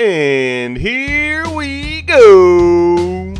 And 0.00 0.76
here 0.78 1.42
we 1.48 2.02
go. 2.02 3.34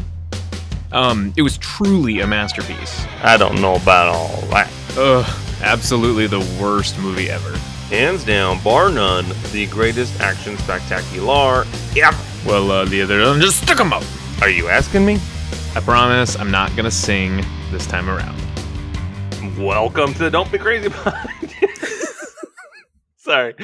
Um, 0.91 1.33
it 1.37 1.43
was 1.43 1.57
truly 1.59 2.19
a 2.19 2.27
masterpiece. 2.27 3.07
I 3.23 3.37
don't 3.37 3.61
know 3.61 3.77
about 3.77 4.09
all 4.09 4.41
that. 4.51 4.69
Ugh, 4.97 5.25
absolutely 5.63 6.27
the 6.27 6.41
worst 6.61 6.99
movie 6.99 7.31
ever. 7.31 7.57
Hands 7.91 8.25
down, 8.25 8.61
bar 8.65 8.91
none, 8.91 9.25
the 9.53 9.69
greatest 9.69 10.21
action 10.21 10.59
spectacular 10.59 11.65
ever. 11.97 12.19
Well, 12.45 12.73
uh, 12.73 12.85
the 12.87 13.03
other 13.03 13.21
one 13.23 13.41
just 13.41 13.63
stuck 13.63 13.79
'em 13.79 13.93
up. 13.93 14.03
Are 14.43 14.51
you 14.51 14.69
asking 14.69 15.07
me? 15.07 15.21
I 15.77 15.81
promise 15.81 16.35
I'm 16.37 16.51
not 16.51 16.75
gonna 16.75 16.91
sing 16.91 17.45
this 17.71 17.87
time 17.87 18.11
around. 18.11 18.37
Welcome 19.57 20.13
to 20.15 20.19
the 20.19 20.31
Don't 20.31 20.51
Be 20.51 20.59
Crazy 20.59 20.89
podcast. 20.89 21.38
Sorry, 23.29 23.55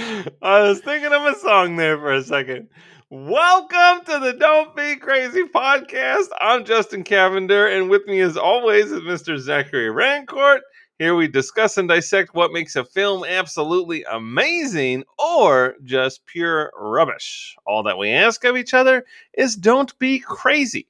I 0.42 0.60
was 0.60 0.80
thinking 0.80 1.14
of 1.14 1.22
a 1.22 1.34
song 1.38 1.76
there 1.76 1.96
for 1.96 2.12
a 2.12 2.22
second. 2.22 2.68
Welcome 3.08 4.04
to 4.04 4.18
the 4.18 4.34
Don't 4.38 4.76
Be 4.76 4.96
Crazy 4.96 5.44
podcast. 5.44 6.26
I'm 6.38 6.66
Justin 6.66 7.02
Cavender, 7.02 7.66
and 7.68 7.88
with 7.88 8.06
me, 8.06 8.20
as 8.20 8.36
always, 8.36 8.92
is 8.92 9.00
Mr. 9.00 9.38
Zachary 9.38 9.88
Rancourt. 9.88 10.58
Here 10.98 11.14
we 11.14 11.28
discuss 11.28 11.78
and 11.78 11.88
dissect 11.88 12.34
what 12.34 12.52
makes 12.52 12.76
a 12.76 12.84
film 12.84 13.24
absolutely 13.24 14.04
amazing 14.04 15.04
or 15.18 15.76
just 15.82 16.26
pure 16.26 16.70
rubbish. 16.78 17.56
All 17.66 17.84
that 17.84 17.96
we 17.96 18.10
ask 18.10 18.44
of 18.44 18.58
each 18.58 18.74
other 18.74 19.06
is 19.32 19.56
don't 19.56 19.98
be 19.98 20.18
crazy. 20.18 20.88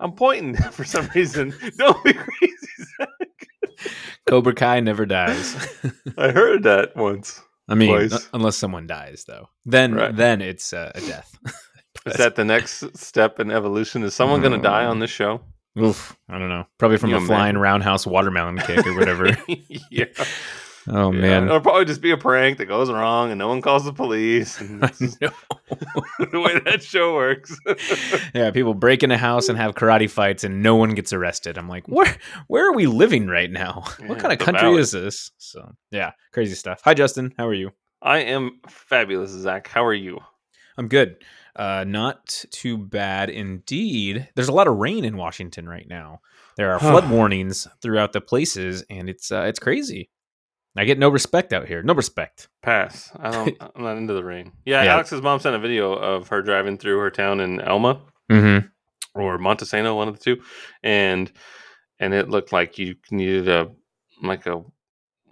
I'm 0.00 0.12
pointing 0.12 0.56
for 0.72 0.84
some 0.84 1.10
reason. 1.14 1.54
Don't 1.76 2.02
be 2.02 2.14
crazy. 2.14 2.68
Zach. 2.96 3.08
Cobra 4.26 4.54
Kai 4.54 4.80
never 4.80 5.04
dies. 5.04 5.54
I 6.16 6.30
heard 6.30 6.62
that 6.62 6.96
once. 6.96 7.42
I 7.68 7.74
mean, 7.74 8.10
unless 8.32 8.56
someone 8.56 8.86
dies, 8.86 9.24
though. 9.26 9.48
Then, 9.64 9.94
Right. 9.94 10.14
then 10.14 10.42
it's 10.42 10.72
uh, 10.72 10.92
a 10.94 11.00
death. 11.00 11.38
Is 12.06 12.16
that 12.16 12.34
the 12.36 12.44
next 12.44 12.96
step 12.98 13.40
in 13.40 13.50
evolution? 13.50 14.02
Is 14.02 14.14
someone 14.14 14.40
going 14.40 14.52
to 14.52 14.58
die 14.58 14.84
on 14.84 14.98
this 14.98 15.10
show? 15.10 15.40
Oof, 15.80 16.16
I 16.28 16.38
don't 16.38 16.48
know. 16.50 16.66
Probably 16.78 16.98
from 16.98 17.10
You 17.10 17.16
a 17.16 17.20
flying 17.20 17.56
roundhouse 17.56 18.06
watermelon 18.06 18.58
kick 18.58 18.86
or 18.86 18.94
whatever. 18.96 19.36
yeah. 19.90 20.04
oh 20.88 21.12
Yeah. 21.12 21.20
man, 21.20 21.44
It'll 21.44 21.60
probably 21.60 21.84
just 21.84 22.00
be 22.00 22.10
a 22.10 22.16
prank 22.16 22.58
that 22.58 22.66
goes 22.66 22.90
wrong 22.90 23.30
and 23.30 23.38
no 23.38 23.48
one 23.48 23.60
calls 23.62 23.84
the 23.84 23.92
police. 23.92 24.60
And 24.60 24.84
I 24.84 24.88
this 24.88 25.00
is 25.00 25.20
know. 25.20 25.30
the 26.30 26.40
way 26.40 26.58
that 26.64 26.82
show 26.82 27.14
works. 27.14 27.56
yeah, 28.34 28.50
people 28.50 28.74
break 28.74 29.02
in 29.02 29.10
a 29.10 29.16
house 29.18 29.48
and 29.48 29.58
have 29.58 29.74
karate 29.74 30.10
fights, 30.10 30.44
and 30.44 30.62
no 30.62 30.76
one 30.76 30.90
gets 30.90 31.12
arrested. 31.12 31.56
I'm 31.58 31.68
like, 31.68 31.86
where, 31.88 32.16
where 32.48 32.68
are 32.68 32.74
we 32.74 32.86
living 32.86 33.26
right 33.28 33.50
now? 33.50 33.84
Yeah, 34.00 34.08
what 34.08 34.18
kind 34.18 34.32
of 34.32 34.38
country 34.38 34.68
valley. 34.68 34.80
is 34.80 34.92
this? 34.92 35.30
So, 35.38 35.74
yeah, 35.90 36.12
crazy 36.32 36.54
stuff. 36.54 36.80
Hi, 36.84 36.94
Justin. 36.94 37.34
How 37.38 37.46
are 37.46 37.54
you? 37.54 37.70
I 38.02 38.18
am 38.18 38.60
fabulous, 38.68 39.30
Zach. 39.30 39.68
How 39.68 39.84
are 39.84 39.94
you? 39.94 40.20
I'm 40.76 40.88
good. 40.88 41.16
Uh, 41.56 41.84
not 41.86 42.44
too 42.50 42.76
bad 42.76 43.30
indeed. 43.30 44.28
There's 44.34 44.48
a 44.48 44.52
lot 44.52 44.66
of 44.66 44.76
rain 44.76 45.04
in 45.04 45.16
Washington 45.16 45.68
right 45.68 45.86
now. 45.88 46.20
There 46.56 46.72
are 46.72 46.78
flood 46.78 47.08
warnings 47.10 47.66
throughout 47.80 48.12
the 48.12 48.20
places, 48.20 48.84
and 48.90 49.08
it's 49.08 49.32
uh, 49.32 49.42
it's 49.42 49.58
crazy. 49.58 50.10
I 50.76 50.84
get 50.84 50.98
no 50.98 51.08
respect 51.08 51.52
out 51.52 51.66
here. 51.68 51.82
No 51.82 51.94
respect. 51.94 52.48
Pass. 52.62 53.12
I 53.18 53.30
don't. 53.30 53.56
I'm 53.76 53.82
not 53.84 53.96
into 53.96 54.12
the 54.14 54.24
rain. 54.24 54.52
Yeah, 54.64 54.82
Yeah. 54.82 54.94
Alex's 54.94 55.22
mom 55.22 55.38
sent 55.40 55.54
a 55.54 55.58
video 55.60 55.92
of 55.92 56.28
her 56.28 56.42
driving 56.42 56.78
through 56.78 56.98
her 56.98 57.10
town 57.10 57.40
in 57.40 57.60
Elma 57.60 58.00
Mm-hmm. 58.30 58.66
or 59.20 59.38
Montesano, 59.38 59.94
one 59.94 60.08
of 60.08 60.18
the 60.18 60.24
two, 60.24 60.42
and 60.82 61.30
and 62.00 62.12
it 62.14 62.28
looked 62.30 62.52
like 62.52 62.78
you 62.78 62.96
needed 63.10 63.48
a 63.48 63.70
like 64.22 64.46
a 64.46 64.62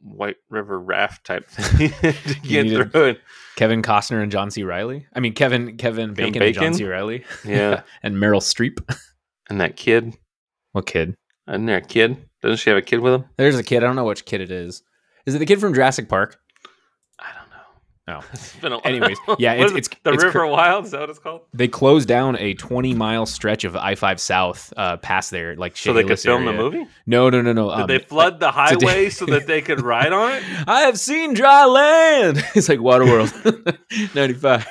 White 0.02 0.36
River 0.50 0.78
raft 0.78 1.24
type 1.24 1.48
thing 1.48 1.90
to 2.02 2.34
get 2.42 2.68
through 2.92 3.04
it. 3.04 3.20
Kevin 3.56 3.82
Costner 3.82 4.22
and 4.22 4.30
John 4.32 4.50
C. 4.50 4.62
Reilly. 4.62 5.06
I 5.14 5.20
mean, 5.20 5.32
Kevin 5.32 5.76
Kevin 5.76 6.12
Bacon, 6.14 6.42
and 6.42 6.54
John 6.54 6.74
C. 6.74 6.84
Reilly. 6.84 7.24
Yeah, 7.44 7.82
and 8.02 8.16
Meryl 8.16 8.40
Streep. 8.40 8.78
and 9.48 9.60
that 9.60 9.76
kid, 9.76 10.16
What 10.72 10.86
kid? 10.86 11.14
isn't 11.48 11.66
there 11.66 11.78
a 11.78 11.82
kid? 11.82 12.16
Doesn't 12.42 12.58
she 12.58 12.70
have 12.70 12.76
a 12.78 12.82
kid 12.82 13.00
with 13.00 13.14
him? 13.14 13.24
There's 13.36 13.58
a 13.58 13.62
kid. 13.62 13.82
I 13.82 13.86
don't 13.86 13.96
know 13.96 14.04
which 14.04 14.24
kid 14.24 14.40
it 14.40 14.50
is. 14.50 14.82
Is 15.26 15.34
it 15.34 15.38
the 15.38 15.46
kid 15.46 15.60
from 15.60 15.74
Jurassic 15.74 16.08
Park? 16.08 16.38
I 17.18 17.26
don't 17.38 17.50
know. 17.50 18.20
Oh. 18.20 18.28
It's 18.32 18.56
been 18.56 18.72
a 18.72 18.76
while. 18.76 18.82
Anyways, 18.86 19.18
yeah, 19.38 19.52
it's- 19.54 19.70
it's- 19.70 19.88
the 20.02 20.12
it's 20.12 20.22
cr- 20.22 20.26
River 20.28 20.46
Wild. 20.46 20.84
Is 20.86 20.90
that 20.92 21.00
what 21.00 21.10
it's 21.10 21.18
called? 21.18 21.42
They 21.54 21.68
closed 21.68 22.08
down 22.08 22.36
a 22.38 22.54
20 22.54 22.94
mile 22.94 23.26
stretch 23.26 23.64
of 23.64 23.76
I 23.76 23.94
5 23.94 24.20
South 24.20 24.72
uh, 24.76 24.96
past 24.98 25.30
there, 25.30 25.54
like 25.56 25.76
So 25.76 25.92
they 25.92 26.02
could 26.04 26.18
film 26.18 26.44
the 26.44 26.52
movie. 26.52 26.84
No, 27.06 27.30
no, 27.30 27.40
no, 27.42 27.52
no. 27.52 27.70
Did 27.70 27.80
um, 27.82 27.86
they 27.86 27.98
flood 27.98 28.40
the 28.40 28.50
highway 28.50 29.08
so 29.10 29.26
that 29.26 29.46
they 29.46 29.60
could 29.62 29.80
ride 29.80 30.12
on 30.12 30.32
it? 30.32 30.42
I 30.66 30.80
have 30.82 30.98
seen 30.98 31.34
dry 31.34 31.64
land. 31.64 32.44
It's 32.54 32.68
like 32.68 32.80
Waterworld 32.80 33.78
95. 34.14 34.66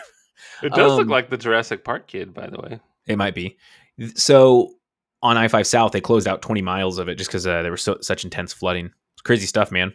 It 0.63 0.73
does 0.73 0.91
look 0.94 1.01
Um, 1.03 1.07
like 1.07 1.29
the 1.29 1.38
Jurassic 1.38 1.83
Park 1.83 2.07
kid, 2.07 2.33
by 2.33 2.47
the 2.47 2.59
way. 2.62 2.79
It 3.07 3.18
might 3.18 3.33
be. 3.33 3.57
So 4.16 4.73
on 5.23 5.38
I 5.38 5.47
5 5.47 5.66
South, 5.66 5.91
they 5.91 6.01
closed 6.01 6.28
out 6.28 6.41
20 6.41 6.62
miles 6.62 6.97
of 7.00 7.07
it 7.07 7.16
just 7.16 7.29
because 7.29 7.47
uh, 7.47 7.62
there 7.62 7.72
was 7.72 7.81
so, 7.81 7.97
such 8.01 8.23
intense 8.23 8.53
flooding. 8.53 8.91
It's 9.13 9.22
crazy 9.23 9.45
stuff, 9.47 9.72
man. 9.72 9.94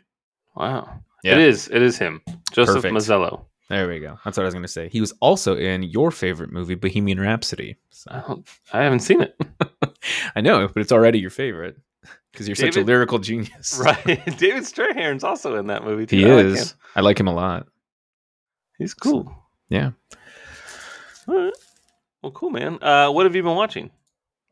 Wow. 0.56 1.00
Yeah. 1.22 1.32
It 1.32 1.38
is. 1.40 1.68
It 1.68 1.82
is 1.82 1.98
him, 1.98 2.22
Joseph 2.52 2.76
Perfect. 2.76 2.94
Mazzello. 2.94 3.44
There 3.68 3.88
we 3.88 3.98
go. 3.98 4.16
That's 4.24 4.36
what 4.36 4.44
I 4.44 4.46
was 4.46 4.54
going 4.54 4.62
to 4.62 4.68
say. 4.68 4.88
He 4.88 5.00
was 5.00 5.12
also 5.20 5.56
in 5.56 5.82
your 5.82 6.10
favorite 6.12 6.52
movie, 6.52 6.76
Bohemian 6.76 7.18
Rhapsody. 7.20 7.76
So- 7.90 8.44
I, 8.72 8.78
I 8.80 8.82
haven't 8.84 9.00
seen 9.00 9.22
it. 9.22 9.36
I 10.36 10.40
know, 10.40 10.68
but 10.68 10.80
it's 10.80 10.92
already 10.92 11.18
your 11.18 11.30
favorite 11.30 11.76
because 12.32 12.46
you're 12.46 12.54
such 12.54 12.76
a 12.76 12.82
lyrical 12.82 13.18
genius. 13.18 13.80
Right. 13.84 14.04
David 14.38 14.62
Strathairn's 14.62 15.24
also 15.24 15.56
in 15.56 15.66
that 15.66 15.82
movie. 15.84 16.06
Too. 16.06 16.16
He 16.16 16.24
I 16.26 16.36
is. 16.38 16.70
him. 16.72 16.78
I 16.94 17.00
like 17.00 17.18
him 17.18 17.26
a 17.26 17.34
lot. 17.34 17.66
He's 18.78 18.94
cool. 18.94 19.34
Yeah. 19.68 19.90
All 21.26 21.34
right. 21.34 21.52
Well, 22.22 22.32
cool, 22.32 22.50
man. 22.50 22.78
Uh, 22.82 23.10
what 23.10 23.26
have 23.26 23.34
you 23.34 23.42
been 23.42 23.56
watching 23.56 23.90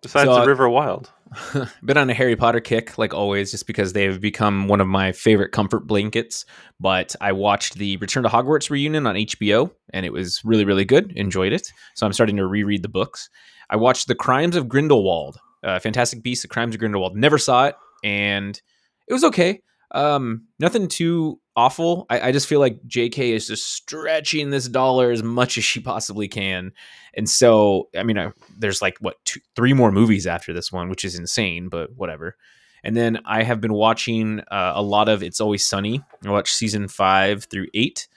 besides 0.04 0.28
So, 0.28 0.40
the 0.40 0.46
River 0.46 0.68
Wild? 0.68 1.10
Been 1.84 1.96
on 1.96 2.08
a 2.08 2.14
Harry 2.14 2.36
Potter 2.36 2.60
kick, 2.60 2.96
like 2.96 3.12
always, 3.12 3.50
just 3.50 3.66
because 3.66 3.92
they've 3.92 4.20
become 4.20 4.68
one 4.68 4.80
of 4.80 4.86
my 4.86 5.10
favorite 5.10 5.50
comfort 5.50 5.86
blankets. 5.86 6.44
But 6.78 7.16
I 7.20 7.32
watched 7.32 7.74
the 7.74 7.96
Return 7.96 8.22
to 8.22 8.28
Hogwarts 8.28 8.70
reunion 8.70 9.06
on 9.06 9.16
HBO, 9.16 9.70
and 9.92 10.06
it 10.06 10.12
was 10.12 10.40
really, 10.44 10.64
really 10.64 10.84
good. 10.84 11.12
Enjoyed 11.16 11.52
it. 11.52 11.72
So 11.94 12.06
I'm 12.06 12.12
starting 12.12 12.36
to 12.36 12.46
reread 12.46 12.82
the 12.82 12.88
books. 12.88 13.28
I 13.70 13.76
watched 13.76 14.06
The 14.06 14.14
Crimes 14.14 14.54
of 14.54 14.68
Grindelwald, 14.68 15.38
uh, 15.64 15.80
Fantastic 15.80 16.22
Beasts: 16.22 16.42
The 16.42 16.48
Crimes 16.48 16.74
of 16.74 16.78
Grindelwald. 16.78 17.16
Never 17.16 17.38
saw 17.38 17.66
it, 17.66 17.74
and 18.04 18.60
it 19.08 19.12
was 19.12 19.24
okay. 19.24 19.60
Um, 19.94 20.48
nothing 20.58 20.88
too 20.88 21.40
awful. 21.56 22.06
I, 22.10 22.28
I 22.28 22.32
just 22.32 22.48
feel 22.48 22.58
like 22.60 22.84
J.K. 22.86 23.32
is 23.32 23.46
just 23.46 23.72
stretching 23.72 24.50
this 24.50 24.68
dollar 24.68 25.12
as 25.12 25.22
much 25.22 25.56
as 25.56 25.64
she 25.64 25.80
possibly 25.80 26.28
can, 26.28 26.72
and 27.16 27.30
so 27.30 27.88
I 27.96 28.02
mean, 28.02 28.18
I, 28.18 28.32
there's 28.58 28.82
like 28.82 28.98
what 28.98 29.16
two, 29.24 29.40
three 29.54 29.72
more 29.72 29.92
movies 29.92 30.26
after 30.26 30.52
this 30.52 30.72
one, 30.72 30.88
which 30.88 31.04
is 31.04 31.16
insane, 31.16 31.68
but 31.68 31.94
whatever. 31.94 32.36
And 32.82 32.94
then 32.96 33.20
I 33.24 33.44
have 33.44 33.62
been 33.62 33.72
watching 33.72 34.40
uh, 34.40 34.72
a 34.74 34.82
lot 34.82 35.08
of 35.08 35.22
It's 35.22 35.40
Always 35.40 35.64
Sunny. 35.64 36.02
I 36.26 36.30
watched 36.30 36.54
season 36.54 36.86
five 36.86 37.44
through 37.44 37.68
eight. 37.72 38.08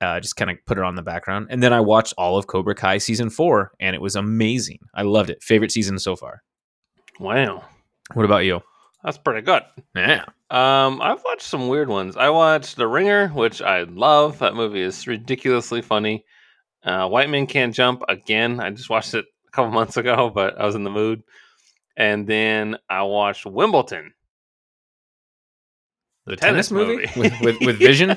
Uh, 0.00 0.18
just 0.18 0.36
kind 0.36 0.50
of 0.50 0.56
put 0.64 0.78
it 0.78 0.84
on 0.84 0.94
the 0.94 1.02
background, 1.02 1.48
and 1.50 1.62
then 1.62 1.72
I 1.72 1.80
watched 1.80 2.14
all 2.16 2.38
of 2.38 2.46
Cobra 2.46 2.74
Kai 2.74 2.98
season 2.98 3.30
four, 3.30 3.72
and 3.80 3.94
it 3.94 4.00
was 4.00 4.16
amazing. 4.16 4.78
I 4.94 5.02
loved 5.02 5.28
it. 5.28 5.42
Favorite 5.42 5.72
season 5.72 5.98
so 5.98 6.16
far. 6.16 6.42
Wow. 7.20 7.64
What 8.14 8.24
about 8.24 8.44
you? 8.44 8.62
That's 9.04 9.18
pretty 9.18 9.42
good. 9.42 9.62
Yeah. 9.94 10.24
Um, 10.50 11.00
I've 11.00 11.22
watched 11.24 11.42
some 11.42 11.68
weird 11.68 11.88
ones. 11.88 12.16
I 12.16 12.30
watched 12.30 12.76
The 12.76 12.86
Ringer, 12.88 13.28
which 13.28 13.62
I 13.62 13.82
love. 13.82 14.38
That 14.40 14.54
movie 14.54 14.80
is 14.80 15.06
ridiculously 15.06 15.82
funny. 15.82 16.24
Uh, 16.84 17.08
White 17.08 17.30
Men 17.30 17.46
Can't 17.46 17.74
Jump 17.74 18.02
again. 18.08 18.58
I 18.60 18.70
just 18.70 18.90
watched 18.90 19.14
it 19.14 19.24
a 19.46 19.50
couple 19.52 19.70
months 19.72 19.96
ago, 19.96 20.30
but 20.34 20.60
I 20.60 20.64
was 20.66 20.74
in 20.74 20.84
the 20.84 20.90
mood. 20.90 21.22
And 21.96 22.26
then 22.26 22.76
I 22.88 23.02
watched 23.02 23.44
Wimbledon, 23.46 24.12
The 26.26 26.36
tennis 26.36 26.68
tennis, 26.68 26.70
movie, 26.70 27.06
movie. 27.16 27.20
with, 27.20 27.40
with 27.40 27.60
with 27.66 27.78
Vision, 27.80 28.10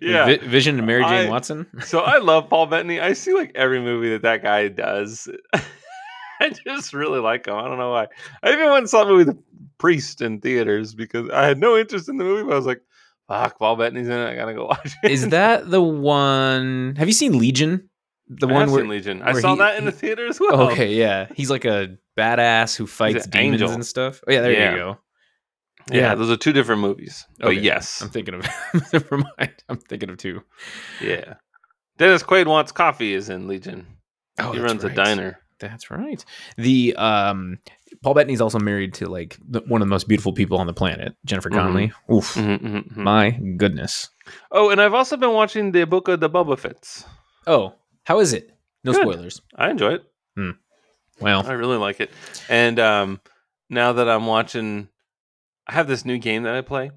yeah. 0.00 0.26
with 0.26 0.40
Vi- 0.42 0.46
Vision 0.48 0.78
and 0.78 0.86
Mary 0.86 1.02
Jane 1.04 1.26
I- 1.26 1.30
Watson. 1.30 1.66
so 1.80 2.00
I 2.00 2.18
love 2.18 2.48
Paul 2.48 2.66
Bettany. 2.66 3.00
I 3.00 3.12
see 3.14 3.34
like 3.34 3.52
every 3.54 3.80
movie 3.80 4.10
that 4.10 4.22
that 4.22 4.42
guy 4.42 4.68
does. 4.68 5.28
I 6.40 6.50
just 6.50 6.94
really 6.94 7.18
like 7.18 7.46
him. 7.46 7.54
I 7.56 7.64
don't 7.66 7.78
know 7.78 7.90
why. 7.90 8.06
I 8.42 8.52
even 8.52 8.66
went 8.66 8.78
and 8.78 8.88
saw 8.90 9.04
the 9.04 9.10
movie 9.12 9.24
The 9.24 9.38
Priest 9.78 10.20
in 10.22 10.40
theaters 10.40 10.94
because 10.94 11.30
I 11.30 11.46
had 11.46 11.58
no 11.58 11.76
interest 11.76 12.08
in 12.08 12.16
the 12.18 12.24
movie, 12.24 12.42
but 12.44 12.52
I 12.52 12.56
was 12.56 12.66
like, 12.66 12.82
"Fuck, 13.28 13.58
Paul 13.58 13.76
Bettany's 13.76 14.08
in 14.08 14.12
it. 14.12 14.28
I 14.30 14.34
gotta 14.34 14.54
go 14.54 14.66
watch 14.72 14.94
it." 15.02 15.10
Is 15.10 15.28
that 15.30 15.70
the 15.70 15.82
one? 15.82 16.94
Have 16.98 17.08
you 17.08 17.14
seen 17.14 17.38
Legion? 17.38 17.88
The 18.28 18.46
I 18.48 18.52
one 18.52 18.70
where 18.70 18.80
seen 18.82 18.90
Legion. 18.90 19.22
I 19.22 19.32
where 19.32 19.40
saw 19.40 19.52
he- 19.54 19.58
that 19.60 19.78
in 19.78 19.84
the 19.84 19.92
theater 19.92 20.26
as 20.26 20.38
well. 20.40 20.70
Okay, 20.70 20.94
yeah, 20.94 21.28
he's 21.34 21.50
like 21.50 21.64
a 21.64 21.96
badass 22.16 22.76
who 22.76 22.86
fights 22.86 23.24
an 23.24 23.30
demons 23.30 23.62
angel. 23.62 23.70
and 23.74 23.86
stuff. 23.86 24.20
Oh, 24.26 24.32
yeah, 24.32 24.40
there 24.42 24.52
Yeah. 24.52 24.70
you 24.72 24.76
go. 24.76 24.98
Yeah, 25.90 25.96
Yeah. 26.00 26.14
those 26.16 26.30
are 26.30 26.36
two 26.36 26.52
different 26.52 26.82
movies. 26.82 27.24
But 27.38 27.48
Okay. 27.52 27.60
yes, 27.60 28.02
I'm 28.02 28.10
thinking 28.10 28.34
of. 28.34 28.46
Never 28.92 29.18
mind. 29.18 29.54
I'm 29.68 29.78
thinking 29.78 30.10
of 30.10 30.18
two. 30.18 30.42
yeah. 31.00 31.34
Dennis 31.96 32.22
Quaid 32.22 32.46
wants 32.46 32.70
coffee 32.72 33.14
is 33.14 33.28
in 33.30 33.48
Legion. 33.48 33.86
Oh, 34.40 34.52
he 34.52 34.60
runs 34.60 34.84
a 34.84 34.90
diner. 34.90 35.38
That's 35.58 35.90
right. 35.90 36.24
The 36.56 36.94
um, 36.96 37.58
Paul 38.02 38.14
Bettany's 38.14 38.40
also 38.40 38.58
married 38.58 38.94
to 38.94 39.06
like 39.06 39.36
the, 39.48 39.60
one 39.66 39.82
of 39.82 39.88
the 39.88 39.90
most 39.90 40.08
beautiful 40.08 40.32
people 40.32 40.58
on 40.58 40.66
the 40.66 40.72
planet, 40.74 41.14
Jennifer 41.24 41.50
Mhm. 41.50 41.54
Connelly. 41.54 41.92
Oof, 42.12 42.34
Mhm, 42.34 42.58
mhm, 42.60 42.92
mhm. 42.92 42.96
my 42.96 43.30
goodness. 43.56 44.08
Oh, 44.52 44.70
and 44.70 44.80
I've 44.80 44.94
also 44.94 45.16
been 45.16 45.32
watching 45.32 45.72
the 45.72 45.84
Book 45.84 46.08
of 46.08 46.20
the 46.20 46.28
Boba 46.30 46.58
Fetts. 46.58 47.04
Oh, 47.46 47.74
how 48.04 48.20
is 48.20 48.32
it? 48.32 48.50
No 48.84 48.92
Good. 48.92 49.02
spoilers. 49.02 49.40
I 49.56 49.70
enjoy 49.70 49.94
it. 49.94 50.04
Well, 51.20 51.44
I 51.46 51.52
really 51.54 51.78
like 51.78 52.00
it. 52.00 52.10
And 52.48 52.78
um, 52.78 53.20
now 53.68 53.92
that 53.92 54.08
I'm 54.08 54.26
watching, 54.26 54.88
I 55.66 55.72
have 55.72 55.88
this 55.88 56.04
new 56.04 56.16
game 56.18 56.44
that 56.44 56.54
I 56.54 56.60
play 56.60 56.92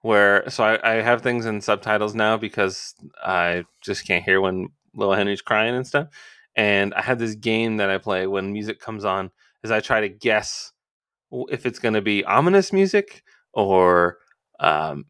where 0.00 0.48
so 0.48 0.64
I, 0.64 0.92
I 0.98 1.02
have 1.02 1.20
things 1.22 1.44
in 1.46 1.60
subtitles 1.60 2.14
now 2.14 2.36
because 2.38 2.94
I 3.22 3.64
just 3.82 4.06
can't 4.06 4.24
hear 4.24 4.40
when 4.40 4.68
little 4.94 5.14
Henry's 5.14 5.42
crying 5.42 5.74
and 5.74 5.86
stuff. 5.86 6.08
And 6.54 6.94
I 6.94 7.02
have 7.02 7.18
this 7.18 7.34
game 7.34 7.76
that 7.76 7.90
I 7.90 7.98
play 7.98 8.26
when 8.26 8.52
music 8.52 8.80
comes 8.80 9.04
on, 9.04 9.30
is 9.66 9.70
I 9.70 9.80
try 9.80 10.00
to 10.00 10.08
guess 10.08 10.72
if 11.50 11.66
it's 11.66 11.78
going 11.78 11.94
to 11.94 12.00
be 12.00 12.24
ominous 12.24 12.72
music 12.72 13.22
or, 13.52 14.18
um, 14.60 15.06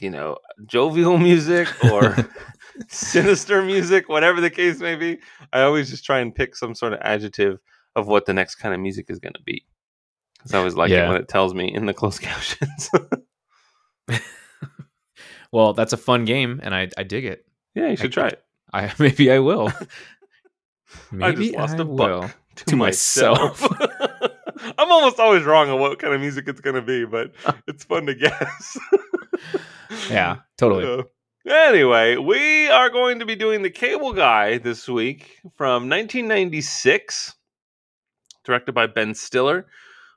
you 0.00 0.10
know, 0.10 0.38
jovial 0.66 1.18
music 1.30 1.68
or 1.92 2.16
sinister 2.88 3.62
music, 3.62 4.08
whatever 4.08 4.40
the 4.40 4.50
case 4.50 4.80
may 4.80 4.96
be. 4.96 5.18
I 5.52 5.62
always 5.62 5.90
just 5.90 6.04
try 6.04 6.20
and 6.20 6.34
pick 6.34 6.56
some 6.56 6.74
sort 6.74 6.94
of 6.94 7.00
adjective 7.02 7.58
of 7.94 8.06
what 8.06 8.26
the 8.26 8.32
next 8.32 8.56
kind 8.56 8.74
of 8.74 8.80
music 8.80 9.06
is 9.08 9.18
going 9.18 9.34
to 9.34 9.42
be. 9.42 9.64
Because 10.38 10.54
I 10.54 10.58
always 10.58 10.74
like 10.74 10.90
it 10.90 11.06
when 11.08 11.16
it 11.16 11.28
tells 11.28 11.52
me 11.52 11.72
in 11.72 11.86
the 11.86 11.94
closed 11.94 12.20
captions. 12.22 12.90
well, 15.52 15.72
that's 15.74 15.92
a 15.92 15.96
fun 15.96 16.24
game, 16.24 16.60
and 16.62 16.72
I 16.72 16.88
I 16.96 17.02
dig 17.02 17.24
it. 17.24 17.44
yeah, 17.74 17.88
you 17.88 17.96
should 17.96 18.12
try 18.12 18.28
it. 18.28 18.42
I 18.72 18.92
maybe 19.00 19.32
I 19.32 19.40
will. 19.40 19.72
I 21.20 21.32
just 21.32 21.54
lost 21.54 21.78
a 21.78 21.82
a 21.82 21.84
buck 21.84 22.36
to, 22.58 22.64
To 22.66 22.76
myself. 22.76 23.66
I'm 24.78 24.90
almost 24.90 25.20
always 25.20 25.44
wrong 25.44 25.70
on 25.70 25.78
what 25.78 25.98
kind 25.98 26.14
of 26.14 26.20
music 26.20 26.48
it's 26.48 26.60
going 26.60 26.76
to 26.76 26.82
be, 26.82 27.04
but 27.04 27.32
it's 27.66 27.84
fun 27.84 28.06
to 28.06 28.14
guess. 28.14 28.78
Yeah, 30.10 30.38
totally. 30.58 30.84
Uh, 30.84 31.04
anyway, 31.50 32.16
we 32.16 32.68
are 32.68 32.90
going 32.90 33.20
to 33.20 33.24
be 33.24 33.36
doing 33.36 33.62
The 33.62 33.70
Cable 33.70 34.12
Guy 34.12 34.58
this 34.58 34.86
week 34.86 35.38
from 35.56 35.88
1996, 35.88 37.34
directed 38.44 38.72
by 38.72 38.86
Ben 38.86 39.14
Stiller, 39.14 39.66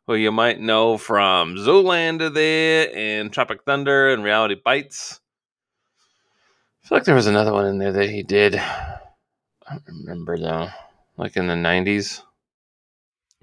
who 0.08 0.16
you 0.16 0.30
might 0.30 0.60
know 0.60 0.98
from 0.98 1.56
Zoolander 1.56 2.34
there 2.34 2.94
and 2.94 3.32
Tropic 3.32 3.64
Thunder 3.64 4.12
and 4.12 4.26
Reality 4.26 4.56
Bites. 4.62 5.22
I 6.84 6.88
feel 6.88 6.98
like 6.98 7.06
there 7.06 7.16
was 7.16 7.28
another 7.28 7.54
one 7.54 7.68
in 7.68 7.78
there 7.78 7.94
that 7.94 8.10
he 8.10 8.24
did. 8.24 8.56
I 8.58 9.00
don't 9.70 9.84
remember 9.88 10.38
though. 10.38 10.68
Like 11.16 11.38
in 11.38 11.48
the 11.48 11.54
90s. 11.54 12.24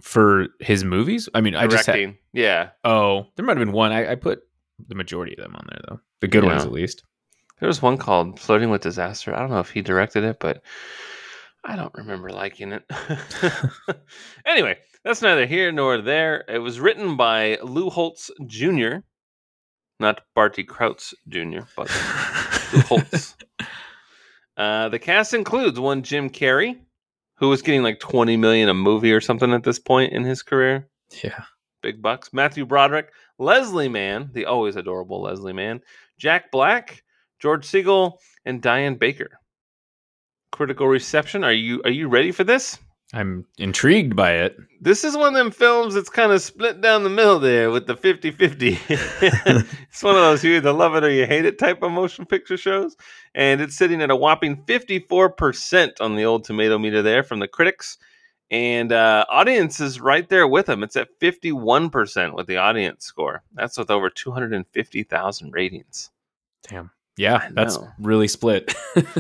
For 0.01 0.49
his 0.61 0.85
movies, 0.85 1.29
I 1.35 1.41
mean, 1.41 1.57
I 1.57 1.67
just 1.67 1.87
had, 1.87 1.95
Directing. 1.95 2.19
yeah. 2.33 2.71
oh, 2.85 3.27
there 3.37 3.45
might 3.45 3.57
have 3.57 3.67
been 3.67 3.75
one. 3.75 3.91
I, 3.93 4.13
I 4.13 4.15
put 4.15 4.41
the 4.87 4.95
majority 4.95 5.37
of 5.37 5.43
them 5.43 5.57
on 5.57 5.67
there 5.69 5.81
though, 5.89 6.01
the 6.21 6.29
good 6.29 6.45
ones 6.45 6.65
at 6.65 6.71
least. 6.73 7.03
There 7.61 7.67
was 7.67 7.83
one 7.83 7.99
called 7.99 8.39
Flirting 8.39 8.71
with 8.71 8.83
Disaster. 8.83 9.35
I 9.35 9.41
don't 9.41 9.51
know 9.51 9.59
if 9.59 9.71
he 9.71 9.83
directed 9.83 10.23
it, 10.23 10.39
but 10.39 10.63
I 11.65 11.75
don't 11.75 11.95
remember 11.95 12.31
liking 12.31 12.71
it. 12.73 12.85
anyway, 14.47 14.79
that's 15.03 15.23
neither 15.23 15.47
here 15.47 15.73
nor 15.73 16.01
there. 16.01 16.45
It 16.49 16.59
was 16.61 16.79
written 16.79 17.17
by 17.17 17.59
Lou 17.63 17.91
Holtz 17.91 18.31
Jr., 18.47 18.99
not 19.99 20.21
Barty 20.37 20.63
Crouch 20.63 21.13
Jr., 21.29 21.63
but 21.77 21.91
Lou 22.73 22.81
Holtz. 22.83 23.35
Uh, 24.57 24.89
the 24.89 24.99
cast 24.99 25.35
includes 25.35 25.79
one 25.79 26.03
Jim 26.03 26.29
Carrey, 26.29 26.81
who 27.39 27.49
was 27.49 27.63
getting 27.63 27.83
like 27.83 28.01
20 28.01 28.37
million 28.37 28.69
a 28.69 28.75
movie 28.75 29.13
or 29.13 29.21
something 29.21 29.53
at 29.53 29.65
this 29.65 29.79
point 29.79 30.13
in 30.13 30.25
his 30.25 30.43
career 30.43 30.89
yeah, 31.23 31.45
big 31.83 32.03
bucks. 32.03 32.33
Matthew 32.33 32.67
Broderick, 32.67 33.13
Leslie 33.39 33.89
Mann, 33.89 34.31
the 34.33 34.47
always 34.47 34.77
adorable 34.77 35.23
Leslie 35.23 35.53
Mann, 35.53 35.81
Jack 36.19 36.51
Black, 36.51 37.03
George 37.41 37.67
Segal, 37.67 38.19
and 38.45 38.61
Diane 38.61 38.97
Baker. 38.97 39.41
Critical 40.53 40.87
reception. 40.87 41.45
Are 41.45 41.53
you 41.53 41.83
are 41.85 41.91
you 41.91 42.09
ready 42.09 42.33
for 42.33 42.45
this? 42.45 42.79
I'm 43.15 43.47
intrigued 43.57 44.15
by 44.15 44.33
it. 44.33 44.59
This 44.81 45.03
is 45.03 45.17
one 45.17 45.29
of 45.29 45.35
them 45.35 45.51
films 45.51 45.95
that's 45.95 46.11
kind 46.11 46.31
of 46.31 46.43
split 46.43 46.83
down 46.83 47.05
the 47.05 47.11
middle 47.11 47.39
there 47.39 47.71
with 47.71 47.87
the 47.87 47.95
50-50. 47.95 48.79
it's 49.91 50.03
one 50.03 50.15
of 50.15 50.21
those 50.21 50.45
you 50.45 50.57
either 50.57 50.73
love 50.73 50.95
it 50.95 51.05
or 51.05 51.11
you 51.11 51.27
hate 51.27 51.47
it 51.47 51.59
type 51.59 51.83
of 51.83 51.91
motion 51.91 52.27
picture 52.27 52.59
shows. 52.59 52.97
And 53.35 53.63
it's 53.63 53.77
sitting 53.77 54.03
at 54.03 54.11
a 54.11 54.17
whopping 54.17 54.63
54% 54.65 56.01
on 56.01 56.17
the 56.17 56.25
old 56.25 56.45
tomato 56.45 56.79
meter 56.79 57.01
there 57.01 57.23
from 57.23 57.39
the 57.39 57.49
critics. 57.49 57.97
And 58.51 58.93
uh, 58.93 59.25
audience 59.31 59.81
is 59.81 60.01
right 60.01 60.29
there 60.29 60.47
with 60.47 60.67
them. 60.67 60.83
It's 60.83 60.97
at 60.97 61.19
51% 61.19 62.35
with 62.35 62.47
the 62.47 62.59
audience 62.59 63.07
score. 63.07 63.43
That's 63.55 63.79
with 63.79 63.91
over 63.91 64.11
250,000 64.11 65.53
ratings. 65.53 66.11
Damn. 66.69 66.91
Yeah, 67.17 67.49
that's 67.53 67.79
really 67.99 68.29
split. 68.29 68.73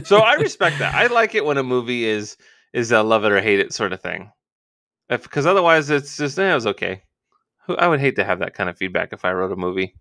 So 0.05 0.19
I 0.19 0.35
respect 0.41 0.79
that. 0.79 0.95
I 0.95 1.09
like 1.09 1.35
it 1.35 1.45
when 1.45 1.59
a 1.59 1.65
movie 1.65 2.05
is 2.05 2.37
is 2.73 2.93
a 2.93 3.03
love 3.03 3.25
it 3.25 3.33
or 3.33 3.41
hate 3.41 3.61
it 3.61 3.73
sort 3.73 3.93
of 3.93 4.01
thing. 4.01 4.31
Because 5.09 5.47
otherwise, 5.47 5.91
it's 5.91 6.17
just 6.17 6.39
eh, 6.39 6.51
it 6.51 6.55
was 6.55 6.67
okay. 6.67 7.03
I 7.79 7.89
would 7.89 8.01
hate 8.01 8.17
to 8.17 8.25
have 8.25 8.39
that 8.41 8.55
kind 8.55 8.71
of 8.71 8.77
feedback 8.77 9.13
if 9.13 9.25
I 9.25 9.33
wrote 9.33 9.53
a 9.53 9.57
movie 9.57 9.95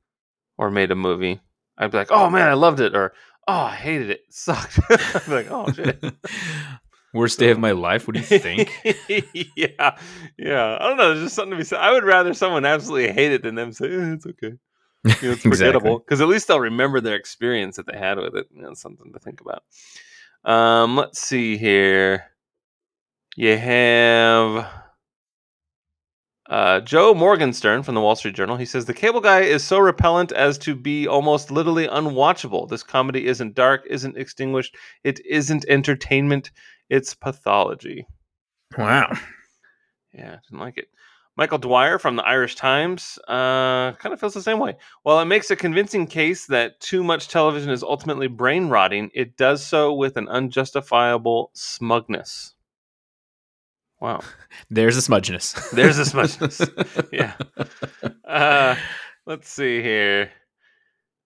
or 0.57 0.69
made 0.69 0.91
a 0.91 0.95
movie. 0.95 1.39
I'd 1.77 1.91
be 1.91 1.97
like, 1.97 2.11
"Oh 2.11 2.29
man, 2.29 2.47
I 2.47 2.53
loved 2.53 2.79
it," 2.79 2.95
or 2.95 3.13
"Oh, 3.47 3.53
I 3.53 3.75
hated 3.75 4.09
it. 4.09 4.21
It 4.27 4.33
sucked." 4.33 4.79
I'd 4.89 5.25
be 5.25 5.31
like, 5.31 5.51
"Oh 5.51 5.71
shit." 5.71 6.03
Worst 7.13 7.39
day 7.39 7.51
of 7.51 7.59
my 7.59 7.71
life. 7.71 8.05
What 8.05 8.15
do 8.15 8.19
you 8.19 8.39
think? 8.39 8.69
yeah, 9.55 9.97
yeah. 10.37 10.77
I 10.79 10.87
don't 10.87 10.97
know. 10.97 11.13
There's 11.13 11.25
just 11.25 11.35
something 11.35 11.51
to 11.51 11.57
be 11.57 11.63
said. 11.63 11.79
I 11.79 11.91
would 11.91 12.03
rather 12.03 12.33
someone 12.33 12.65
absolutely 12.65 13.11
hate 13.11 13.31
it 13.31 13.43
than 13.43 13.55
them 13.55 13.71
say 13.71 13.85
eh, 13.85 14.13
it's 14.13 14.25
okay. 14.25 14.53
You 15.21 15.29
know, 15.29 15.31
it's 15.31 15.41
forgettable 15.41 15.99
because 15.99 16.19
at 16.19 16.27
least 16.27 16.47
they'll 16.47 16.59
remember 16.59 16.99
their 16.99 17.15
experience 17.15 17.77
that 17.77 17.87
they 17.87 17.97
had 17.97 18.17
with 18.17 18.35
it. 18.35 18.47
You 18.53 18.61
know, 18.61 18.73
something 18.73 19.13
to 19.13 19.19
think 19.19 19.41
about. 19.41 19.63
Um, 20.43 20.97
let's 20.97 21.21
see 21.21 21.57
here. 21.57 22.25
You 23.39 23.55
have 23.55 24.67
uh, 26.49 26.79
Joe 26.79 27.13
Morgenstern 27.13 27.83
from 27.83 27.93
the 27.93 28.01
Wall 28.01 28.15
Street 28.15 28.33
Journal. 28.33 28.57
He 28.57 28.65
says 28.65 28.85
the 28.85 28.95
cable 28.95 29.21
guy 29.21 29.41
is 29.41 29.63
so 29.63 29.77
repellent 29.77 30.31
as 30.31 30.57
to 30.57 30.73
be 30.73 31.07
almost 31.07 31.51
literally 31.51 31.87
unwatchable. 31.87 32.67
This 32.67 32.81
comedy 32.81 33.27
isn't 33.27 33.53
dark, 33.53 33.85
isn't 33.87 34.17
extinguished, 34.17 34.75
it 35.03 35.23
isn't 35.23 35.65
entertainment, 35.69 36.49
it's 36.89 37.13
pathology. 37.13 38.07
wow. 38.75 39.15
Yeah, 40.11 40.37
didn't 40.49 40.59
like 40.59 40.79
it. 40.79 40.87
Michael 41.35 41.59
Dwyer 41.59 41.99
from 41.99 42.15
the 42.15 42.25
Irish 42.25 42.55
Times 42.55 43.19
uh, 43.27 43.91
kind 43.99 44.13
of 44.13 44.19
feels 44.19 44.33
the 44.33 44.41
same 44.41 44.57
way. 44.57 44.77
While 45.03 45.19
it 45.19 45.25
makes 45.25 45.51
a 45.51 45.55
convincing 45.55 46.07
case 46.07 46.47
that 46.47 46.79
too 46.79 47.03
much 47.03 47.27
television 47.27 47.69
is 47.69 47.83
ultimately 47.83 48.25
brain 48.25 48.69
rotting, 48.69 49.11
it 49.13 49.37
does 49.37 49.63
so 49.63 49.93
with 49.93 50.17
an 50.17 50.27
unjustifiable 50.27 51.51
smugness. 51.53 52.55
Wow. 53.99 54.21
There's 54.69 54.97
a 54.97 55.01
smudginess. 55.01 55.69
There's 55.71 55.99
a 55.99 56.03
smudginess. 56.03 57.09
Yeah. 57.11 57.33
Uh, 58.25 58.75
let's 59.25 59.49
see 59.49 59.81
here. 59.81 60.31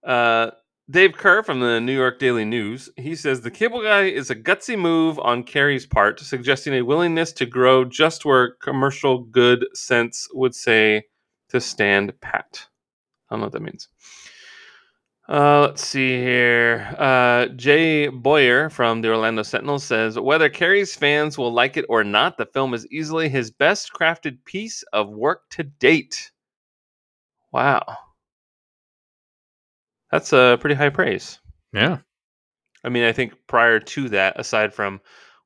Uh, 0.06 0.52
Dave 0.90 1.12
Kehr 1.12 1.46
from 1.46 1.60
the 1.60 1.80
New 1.80 1.94
York 1.94 2.20
Daily 2.20 2.46
News. 2.46 2.90
He 2.98 3.16
says 3.16 3.42
the 3.42 3.52
cable 3.52 3.82
guy 3.82 4.04
is 4.04 4.30
a 4.30 4.36
gutsy 4.36 4.78
move 4.78 5.20
on 5.20 5.44
Carrey's 5.44 5.86
part, 5.86 6.20
suggesting 6.20 6.74
a 6.74 6.82
willingness 6.82 7.32
to 7.34 7.46
grow 7.46 7.86
just 7.86 8.26
where 8.26 8.56
commercial 8.62 9.20
good 9.20 9.66
sense 9.74 10.28
would 10.34 10.54
say 10.56 11.04
to 11.50 11.62
stand 11.62 12.14
pat. 12.22 12.68
I 13.30 13.36
don't 13.36 13.42
know 13.42 13.46
what 13.46 13.54
that 13.54 13.62
means. 13.62 13.88
Uh, 15.32 15.62
let's 15.62 15.88
see 15.88 16.18
here. 16.18 16.94
Uh, 16.98 17.46
Jay 17.56 18.10
Boyer 18.10 18.70
from 18.70 19.02
the 19.02 19.08
Orlando 19.08 19.44
Sentinel 19.44 19.80
says 19.80 20.20
whether 20.20 20.50
Carrey's 20.50 20.94
fans 20.94 21.38
will 21.38 21.54
like 21.54 21.78
it 21.78 21.86
or 21.88 22.04
not, 22.04 22.38
the 22.38 22.46
film 22.46 22.74
is 22.74 22.86
easily 22.92 23.30
his 23.30 23.50
best 23.50 23.94
crafted 23.94 24.44
piece 24.44 24.84
of 24.92 25.10
work 25.10 25.44
to 25.52 25.64
date. 25.64 26.32
Wow. 27.54 27.82
That's 30.12 30.34
a 30.34 30.58
pretty 30.60 30.76
high 30.76 30.90
praise. 30.90 31.40
yeah. 31.72 32.00
I 32.84 32.90
mean, 32.90 33.04
I 33.04 33.14
think 33.14 33.34
prior 33.48 33.80
to 33.80 34.10
that, 34.10 34.38
aside 34.38 34.74
from 34.74 35.00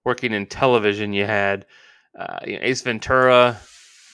working 0.04 0.34
in 0.34 0.48
television, 0.48 1.14
you 1.14 1.26
had 1.26 1.68
uh, 2.18 2.40
you 2.48 2.54
know, 2.54 2.60
Ace 2.64 2.82
Ventura, 2.82 3.60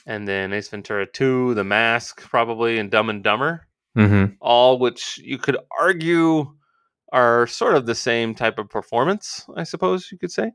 and 0.06 0.28
then 0.28 0.51
Ace 0.51 0.68
Ventura 0.68 1.06
Two, 1.06 1.54
The 1.54 1.63
Mask, 1.63 2.20
probably, 2.20 2.78
and 2.78 2.92
Dumb 2.92 3.10
and 3.10 3.24
Dumber. 3.24 3.68
Mm-hmm. 3.98 4.33
All 4.39 4.79
which 4.79 5.19
you 5.24 5.38
could 5.38 5.57
argue 5.79 6.45
are 7.12 7.45
sort 7.48 7.75
of 7.75 7.86
the 7.86 7.95
same 7.95 8.33
type 8.33 8.57
of 8.57 8.69
performance, 8.69 9.45
I 9.55 9.63
suppose 9.63 10.10
you 10.12 10.17
could 10.17 10.31
say. 10.31 10.51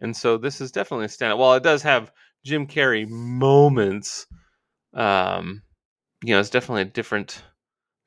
And 0.00 0.16
so 0.16 0.36
this 0.36 0.60
is 0.60 0.72
definitely 0.72 1.06
a 1.06 1.08
standout. 1.08 1.38
While 1.38 1.54
it 1.54 1.62
does 1.62 1.82
have 1.82 2.10
Jim 2.44 2.66
Carrey 2.66 3.08
moments, 3.08 4.26
um, 4.92 5.62
you 6.22 6.34
know, 6.34 6.40
it's 6.40 6.50
definitely 6.50 6.82
a 6.82 6.86
different, 6.86 7.42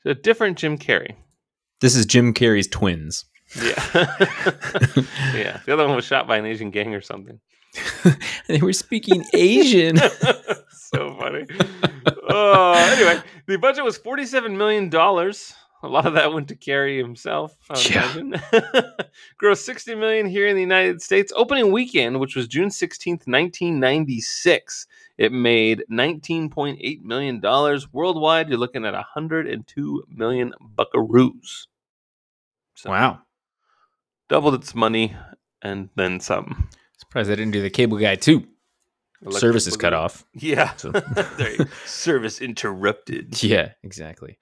a 0.05 0.13
different 0.13 0.57
Jim 0.57 0.77
Carrey. 0.77 1.15
This 1.79 1.95
is 1.95 2.05
Jim 2.05 2.33
Carrey's 2.33 2.67
twins. 2.67 3.25
Yeah. 3.55 3.83
yeah. 5.33 5.59
The 5.65 5.73
other 5.73 5.87
one 5.87 5.95
was 5.95 6.05
shot 6.05 6.27
by 6.27 6.37
an 6.37 6.45
Asian 6.45 6.71
gang 6.71 6.93
or 6.93 7.01
something. 7.01 7.39
they 8.47 8.59
were 8.59 8.73
speaking 8.73 9.25
Asian. 9.33 9.97
so 10.93 11.15
funny. 11.19 11.45
Oh, 12.29 12.73
anyway, 12.73 13.21
the 13.45 13.57
budget 13.57 13.83
was 13.83 13.97
$47 13.99 14.55
million. 14.55 14.93
A 15.83 15.87
lot 15.87 16.07
of 16.07 16.13
that 16.15 16.33
went 16.33 16.47
to 16.47 16.55
Carrey 16.55 16.97
himself. 16.97 17.55
Yeah. 17.89 18.11
Grossed 19.41 19.63
60 19.63 19.93
million 19.95 20.25
here 20.25 20.47
in 20.47 20.55
the 20.55 20.61
United 20.61 21.01
States. 21.01 21.31
Opening 21.35 21.71
weekend, 21.71 22.19
which 22.19 22.35
was 22.35 22.47
June 22.47 22.69
16th, 22.69 23.27
1996, 23.27 24.87
it 25.19 25.31
made 25.31 25.83
19.8 25.91 27.01
million 27.03 27.39
dollars 27.39 27.93
worldwide. 27.93 28.49
You're 28.49 28.57
looking 28.57 28.85
at 28.85 28.93
102 28.93 30.03
million 30.09 30.53
buckaroos. 30.75 31.67
So 32.75 32.89
Wow. 32.89 33.21
doubled 34.29 34.55
its 34.55 34.73
money 34.73 35.15
and 35.61 35.89
then 35.95 36.19
some. 36.19 36.69
Surprised 36.97 37.29
I 37.31 37.35
didn't 37.35 37.53
do 37.53 37.61
the 37.61 37.69
cable 37.69 37.97
guy 37.99 38.15
too. 38.15 38.47
Electric 39.21 39.41
Service 39.41 39.67
is 39.67 39.77
cut 39.77 39.93
off. 39.93 40.25
Yeah. 40.33 40.73
So- 40.75 40.91
there 41.37 41.51
you 41.51 41.57
go. 41.59 41.65
Service 41.85 42.39
interrupted. 42.41 43.41
Yeah, 43.43 43.71
exactly. 43.83 44.37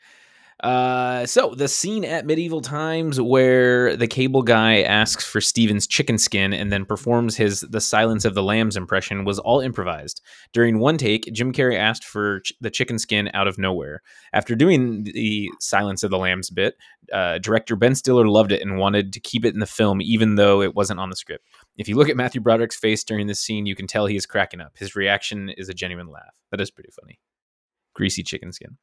Uh, 0.63 1.25
so 1.25 1.53
the 1.53 1.67
scene 1.67 2.05
at 2.05 2.25
medieval 2.25 2.62
times 2.62 3.20
where 3.20 3.98
the 3.98 4.08
cable 4.08 4.41
guy 4.41 4.82
asks 4.84 5.24
for 5.25 5.41
Steven's 5.41 5.86
chicken 5.86 6.17
skin 6.17 6.53
and 6.53 6.72
then 6.72 6.86
performs 6.86 7.36
his 7.36 7.60
"The 7.70 7.82
Silence 7.82 8.24
of 8.24 8.36
the 8.36 8.41
Lambs" 8.41 8.77
impression 8.77 9.25
was 9.25 9.38
all 9.38 9.60
improvised. 9.60 10.22
During 10.53 10.79
one 10.79 10.98
take, 10.98 11.25
Jim 11.34 11.51
Carrey 11.51 11.77
asked 11.77 12.05
for 12.05 12.39
ch- 12.39 12.53
the 12.62 12.70
chicken 12.70 12.98
skin 13.00 13.29
out 13.34 13.50
of 13.50 13.58
nowhere. 13.58 14.01
After 14.32 14.55
doing 14.55 15.03
the 15.03 15.50
"Silence 15.60 16.03
of 16.03 16.10
the 16.10 16.17
Lambs" 16.17 16.50
bit, 16.50 16.75
uh, 17.12 17.38
director 17.39 17.75
Ben 17.75 17.94
Stiller 17.94 18.25
loved 18.27 18.53
it 18.53 18.62
and 18.62 18.77
wanted 18.77 19.12
to 19.12 19.20
keep 19.20 19.44
it 19.44 19.53
in 19.53 19.60
the 19.60 19.65
film, 19.65 20.01
even 20.01 20.36
though 20.36 20.62
it 20.62 20.74
wasn't 20.74 21.01
on 21.01 21.10
the 21.10 21.17
script. 21.17 21.44
If 21.77 21.88
you 21.88 21.96
look 21.96 22.10
at 22.10 22.17
Matthew 22.17 22.41
Broderick's 22.41 22.77
face 22.77 23.03
during 23.03 23.27
this 23.27 23.39
scene, 23.39 23.65
you 23.65 23.75
can 23.75 23.88
tell 23.88 24.05
he 24.05 24.15
is 24.15 24.25
cracking 24.25 24.62
up. 24.62 24.77
His 24.77 24.96
reaction 24.96 25.50
is 25.50 25.70
a 25.70 25.74
genuine 25.74 26.08
laugh. 26.08 26.36
That 26.51 26.62
is 26.62 26.72
pretty 26.72 26.91
funny. 26.91 27.20
Greasy 27.94 28.24
chicken 28.24 28.51
skin. 28.51 28.77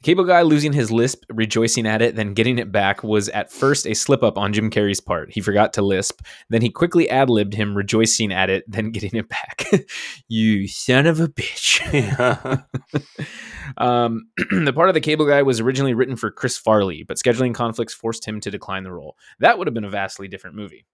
The 0.00 0.04
cable 0.04 0.24
guy 0.24 0.42
losing 0.42 0.72
his 0.72 0.90
lisp, 0.90 1.24
rejoicing 1.30 1.86
at 1.86 2.02
it, 2.02 2.16
then 2.16 2.34
getting 2.34 2.58
it 2.58 2.70
back 2.72 3.02
was 3.02 3.28
at 3.30 3.50
first 3.50 3.86
a 3.86 3.94
slip 3.94 4.22
up 4.22 4.36
on 4.36 4.52
Jim 4.52 4.70
Carrey's 4.70 5.00
part. 5.00 5.32
He 5.32 5.40
forgot 5.40 5.72
to 5.74 5.82
lisp. 5.82 6.20
Then 6.50 6.62
he 6.62 6.70
quickly 6.70 7.08
ad 7.08 7.30
libbed 7.30 7.54
him, 7.54 7.76
rejoicing 7.76 8.32
at 8.32 8.50
it, 8.50 8.64
then 8.68 8.90
getting 8.92 9.14
it 9.14 9.28
back. 9.28 9.66
you 10.28 10.68
son 10.68 11.06
of 11.06 11.20
a 11.20 11.28
bitch. 11.28 12.64
Um, 13.78 14.28
the 14.36 14.72
part 14.74 14.88
of 14.88 14.94
the 14.94 15.00
cable 15.00 15.26
guy 15.26 15.42
was 15.42 15.58
originally 15.60 15.94
written 15.94 16.16
for 16.16 16.30
Chris 16.30 16.58
Farley, 16.58 17.02
but 17.02 17.16
scheduling 17.16 17.54
conflicts 17.54 17.94
forced 17.94 18.26
him 18.26 18.40
to 18.40 18.50
decline 18.50 18.84
the 18.84 18.92
role. 18.92 19.16
That 19.40 19.58
would 19.58 19.66
have 19.66 19.74
been 19.74 19.84
a 19.84 19.90
vastly 19.90 20.28
different 20.28 20.56
movie. 20.56 20.84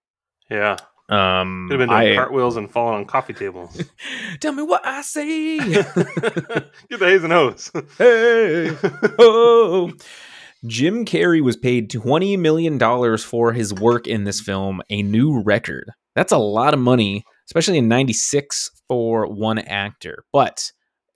yeah. 0.51 0.77
Um, 1.11 1.67
Could 1.69 1.81
have 1.81 1.89
been 1.89 1.97
doing 1.97 2.13
I- 2.13 2.17
cartwheels 2.17 2.57
and 2.57 2.71
falling 2.71 2.95
on 2.95 3.05
coffee 3.05 3.33
tables. 3.33 3.83
Tell 4.41 4.53
me 4.53 4.63
what 4.63 4.87
I 4.87 5.03
say. 5.03 5.59
Get 5.59 6.99
the 6.99 7.07
A's 7.07 7.25
and 7.25 7.33
hose. 7.33 7.71
hey, 7.99 8.77
oh. 9.19 9.93
Jim 10.67 11.05
Carrey 11.05 11.41
was 11.41 11.57
paid 11.57 11.91
$20 11.91 12.39
million 12.39 12.79
for 13.19 13.53
his 13.53 13.73
work 13.75 14.07
in 14.07 14.25
this 14.25 14.41
film, 14.41 14.83
a 14.91 15.03
new 15.03 15.41
record. 15.43 15.91
That's 16.15 16.33
a 16.33 16.39
lot 16.39 16.75
of 16.75 16.81
money, 16.81 17.25
especially 17.49 17.79
in 17.79 17.89
96 17.89 18.71
for 18.87 19.27
one 19.27 19.59
actor. 19.59 20.25
But 20.33 20.71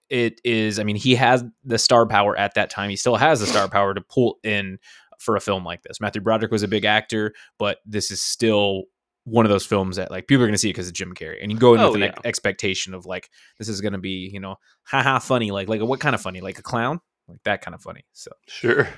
it 0.09 0.41
is, 0.45 0.79
I 0.79 0.85
mean, 0.85 0.97
he 0.97 1.15
has 1.17 1.45
the 1.63 1.79
star 1.79 2.07
power 2.07 2.37
at 2.39 2.55
that 2.55 2.71
time. 2.71 2.89
He 2.91 2.97
still 2.97 3.17
has 3.17 3.41
the 3.41 3.47
star 3.47 3.69
power 3.69 3.93
to 3.93 4.01
pull 4.01 4.39
in 4.43 4.79
for 5.19 5.37
a 5.37 5.41
film 5.41 5.65
like 5.65 5.83
this. 5.83 6.01
Matthew 6.01 6.23
Broderick 6.23 6.51
was 6.51 6.63
a 6.63 6.69
big 6.69 6.85
actor, 6.85 7.35
but 7.59 7.79
this 7.85 8.11
is 8.11 8.23
still 8.23 8.85
one 9.25 9.45
of 9.47 9.51
those 9.51 9.65
films 9.67 9.97
that 9.97 10.11
like 10.11 10.27
people 10.27 10.43
are 10.43 10.47
going 10.47 10.55
to 10.55 10.59
see 10.59 10.69
it 10.71 10.75
because 10.75 10.89
of 10.89 10.95
Jim 10.95 11.15
Carrey, 11.15 11.43
and 11.43 11.51
you 11.51 11.59
go 11.59 11.75
in 11.75 11.81
Oh, 11.81 11.87
with 11.89 11.97
an 11.97 12.01
yeah. 12.03 12.09
ex- 12.09 12.21
expectation 12.25 12.95
of 12.95 13.07
like 13.07 13.29
this 13.59 13.69
is 13.69 13.81
going 13.81 13.93
to 13.95 13.99
be 13.99 14.31
you 14.33 14.41
know 14.41 14.57
haha 14.85 15.19
funny 15.19 15.51
like 15.51 15.69
like 15.69 15.81
what 15.81 16.01
kind 16.01 16.15
of 16.15 16.21
funny 16.21 16.41
like 16.41 16.59
a 16.59 16.63
clown 16.63 17.01
like 17.29 17.39
that 17.45 17.63
kind 17.63 17.75
of 17.75 17.81
funny. 17.83 18.05
So 18.13 18.31
Sure. 18.49 18.89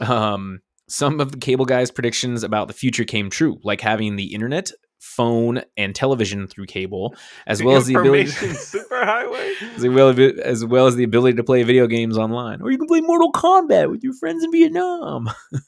um, 0.00 0.60
some 0.88 1.20
of 1.20 1.32
the 1.32 1.38
cable 1.38 1.64
guys' 1.64 1.90
predictions 1.90 2.42
about 2.42 2.68
the 2.68 2.74
future 2.74 3.04
came 3.04 3.30
true, 3.30 3.58
like 3.62 3.80
having 3.80 4.16
the 4.16 4.34
internet, 4.34 4.70
phone, 4.98 5.62
and 5.76 5.94
television 5.94 6.46
through 6.48 6.66
cable, 6.66 7.14
as 7.46 7.62
well 7.62 7.76
as 7.76 7.86
the 7.86 7.94
ability. 7.94 8.22
Information 8.22 8.50
superhighway. 8.90 9.54
As 9.76 9.86
well, 9.88 10.08
as 10.44 10.64
well 10.64 10.86
as 10.88 10.96
the 10.96 11.04
ability 11.04 11.36
to 11.36 11.44
play 11.44 11.62
video 11.62 11.86
games 11.86 12.18
online, 12.18 12.60
or 12.60 12.70
you 12.72 12.76
can 12.76 12.86
play 12.88 13.00
Mortal 13.00 13.30
Kombat 13.32 13.88
with 13.90 14.02
your 14.02 14.14
friends 14.14 14.42
in 14.44 14.50
Vietnam. 14.50 15.30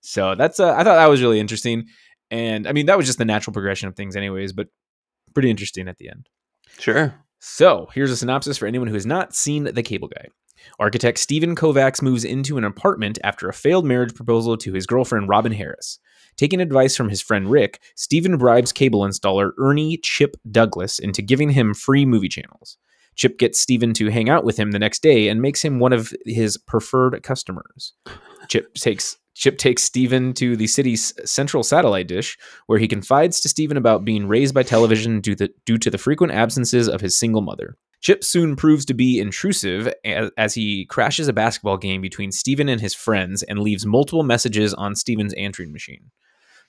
so 0.00 0.34
that's 0.34 0.58
uh, 0.60 0.72
I 0.72 0.78
thought 0.84 0.96
that 0.96 1.06
was 1.10 1.22
really 1.22 1.40
interesting, 1.40 1.84
and 2.34 2.66
I 2.66 2.72
mean 2.72 2.86
that 2.86 2.96
was 2.96 3.06
just 3.06 3.18
the 3.18 3.24
natural 3.24 3.52
progression 3.52 3.88
of 3.88 3.94
things, 3.94 4.16
anyways. 4.16 4.52
But 4.52 4.66
pretty 5.34 5.50
interesting 5.50 5.86
at 5.86 5.98
the 5.98 6.08
end. 6.08 6.28
Sure. 6.80 7.14
So 7.38 7.88
here's 7.94 8.10
a 8.10 8.16
synopsis 8.16 8.58
for 8.58 8.66
anyone 8.66 8.88
who 8.88 8.94
has 8.94 9.06
not 9.06 9.36
seen 9.36 9.64
The 9.64 9.82
Cable 9.84 10.08
Guy. 10.08 10.26
Architect 10.80 11.18
Steven 11.18 11.54
Kovacs 11.54 12.02
moves 12.02 12.24
into 12.24 12.58
an 12.58 12.64
apartment 12.64 13.18
after 13.22 13.48
a 13.48 13.52
failed 13.52 13.84
marriage 13.84 14.14
proposal 14.14 14.56
to 14.56 14.72
his 14.72 14.86
girlfriend 14.86 15.28
Robin 15.28 15.52
Harris. 15.52 16.00
Taking 16.36 16.60
advice 16.60 16.96
from 16.96 17.08
his 17.08 17.22
friend 17.22 17.48
Rick, 17.48 17.80
Steven 17.94 18.36
bribes 18.36 18.72
cable 18.72 19.02
installer 19.02 19.52
Ernie 19.58 19.98
Chip 19.98 20.36
Douglas 20.50 20.98
into 20.98 21.22
giving 21.22 21.50
him 21.50 21.72
free 21.74 22.04
movie 22.04 22.28
channels. 22.28 22.78
Chip 23.16 23.38
gets 23.38 23.60
Steven 23.60 23.92
to 23.94 24.10
hang 24.10 24.28
out 24.28 24.44
with 24.44 24.56
him 24.56 24.72
the 24.72 24.78
next 24.78 25.02
day 25.02 25.28
and 25.28 25.40
makes 25.40 25.62
him 25.62 25.78
one 25.78 25.92
of 25.92 26.12
his 26.24 26.56
preferred 26.56 27.22
customers. 27.22 27.92
Chip 28.48 28.74
takes 28.74 29.16
Chip 29.34 29.58
takes 29.58 29.82
Steven 29.82 30.32
to 30.34 30.56
the 30.56 30.68
city's 30.68 31.12
central 31.28 31.64
satellite 31.64 32.06
dish, 32.06 32.38
where 32.66 32.78
he 32.78 32.86
confides 32.86 33.40
to 33.40 33.48
Steven 33.48 33.76
about 33.76 34.04
being 34.04 34.28
raised 34.28 34.54
by 34.54 34.62
television 34.62 35.20
due, 35.20 35.34
the, 35.34 35.50
due 35.66 35.76
to 35.78 35.90
the 35.90 35.98
frequent 35.98 36.32
absences 36.32 36.88
of 36.88 37.00
his 37.00 37.18
single 37.18 37.42
mother. 37.42 37.76
Chip 38.00 38.22
soon 38.22 38.54
proves 38.54 38.84
to 38.84 38.94
be 38.94 39.18
intrusive 39.18 39.92
as, 40.04 40.30
as 40.36 40.54
he 40.54 40.84
crashes 40.84 41.26
a 41.26 41.32
basketball 41.32 41.78
game 41.78 42.00
between 42.00 42.30
Steven 42.30 42.68
and 42.68 42.80
his 42.80 42.94
friends 42.94 43.42
and 43.42 43.58
leaves 43.58 43.86
multiple 43.86 44.22
messages 44.22 44.72
on 44.74 44.94
Steven's 44.94 45.34
answering 45.34 45.72
machine. 45.72 46.10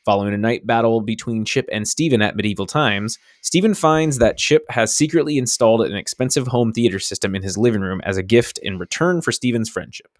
Following 0.05 0.35
a 0.35 0.37
night 0.37 0.67
battle 0.67 1.01
between 1.01 1.45
Chip 1.45 1.67
and 1.71 1.87
Steven 1.87 2.21
at 2.21 2.35
medieval 2.35 2.67
times, 2.67 3.17
Steven 3.41 3.73
finds 3.73 4.19
that 4.19 4.37
Chip 4.37 4.63
has 4.69 4.95
secretly 4.95 5.39
installed 5.39 5.81
an 5.81 5.95
expensive 5.95 6.45
home 6.45 6.71
theater 6.71 6.99
system 6.99 7.33
in 7.33 7.41
his 7.41 7.57
living 7.57 7.81
room 7.81 8.01
as 8.03 8.15
a 8.15 8.23
gift 8.23 8.59
in 8.59 8.77
return 8.77 9.19
for 9.19 9.31
Steven's 9.31 9.67
friendship. 9.67 10.19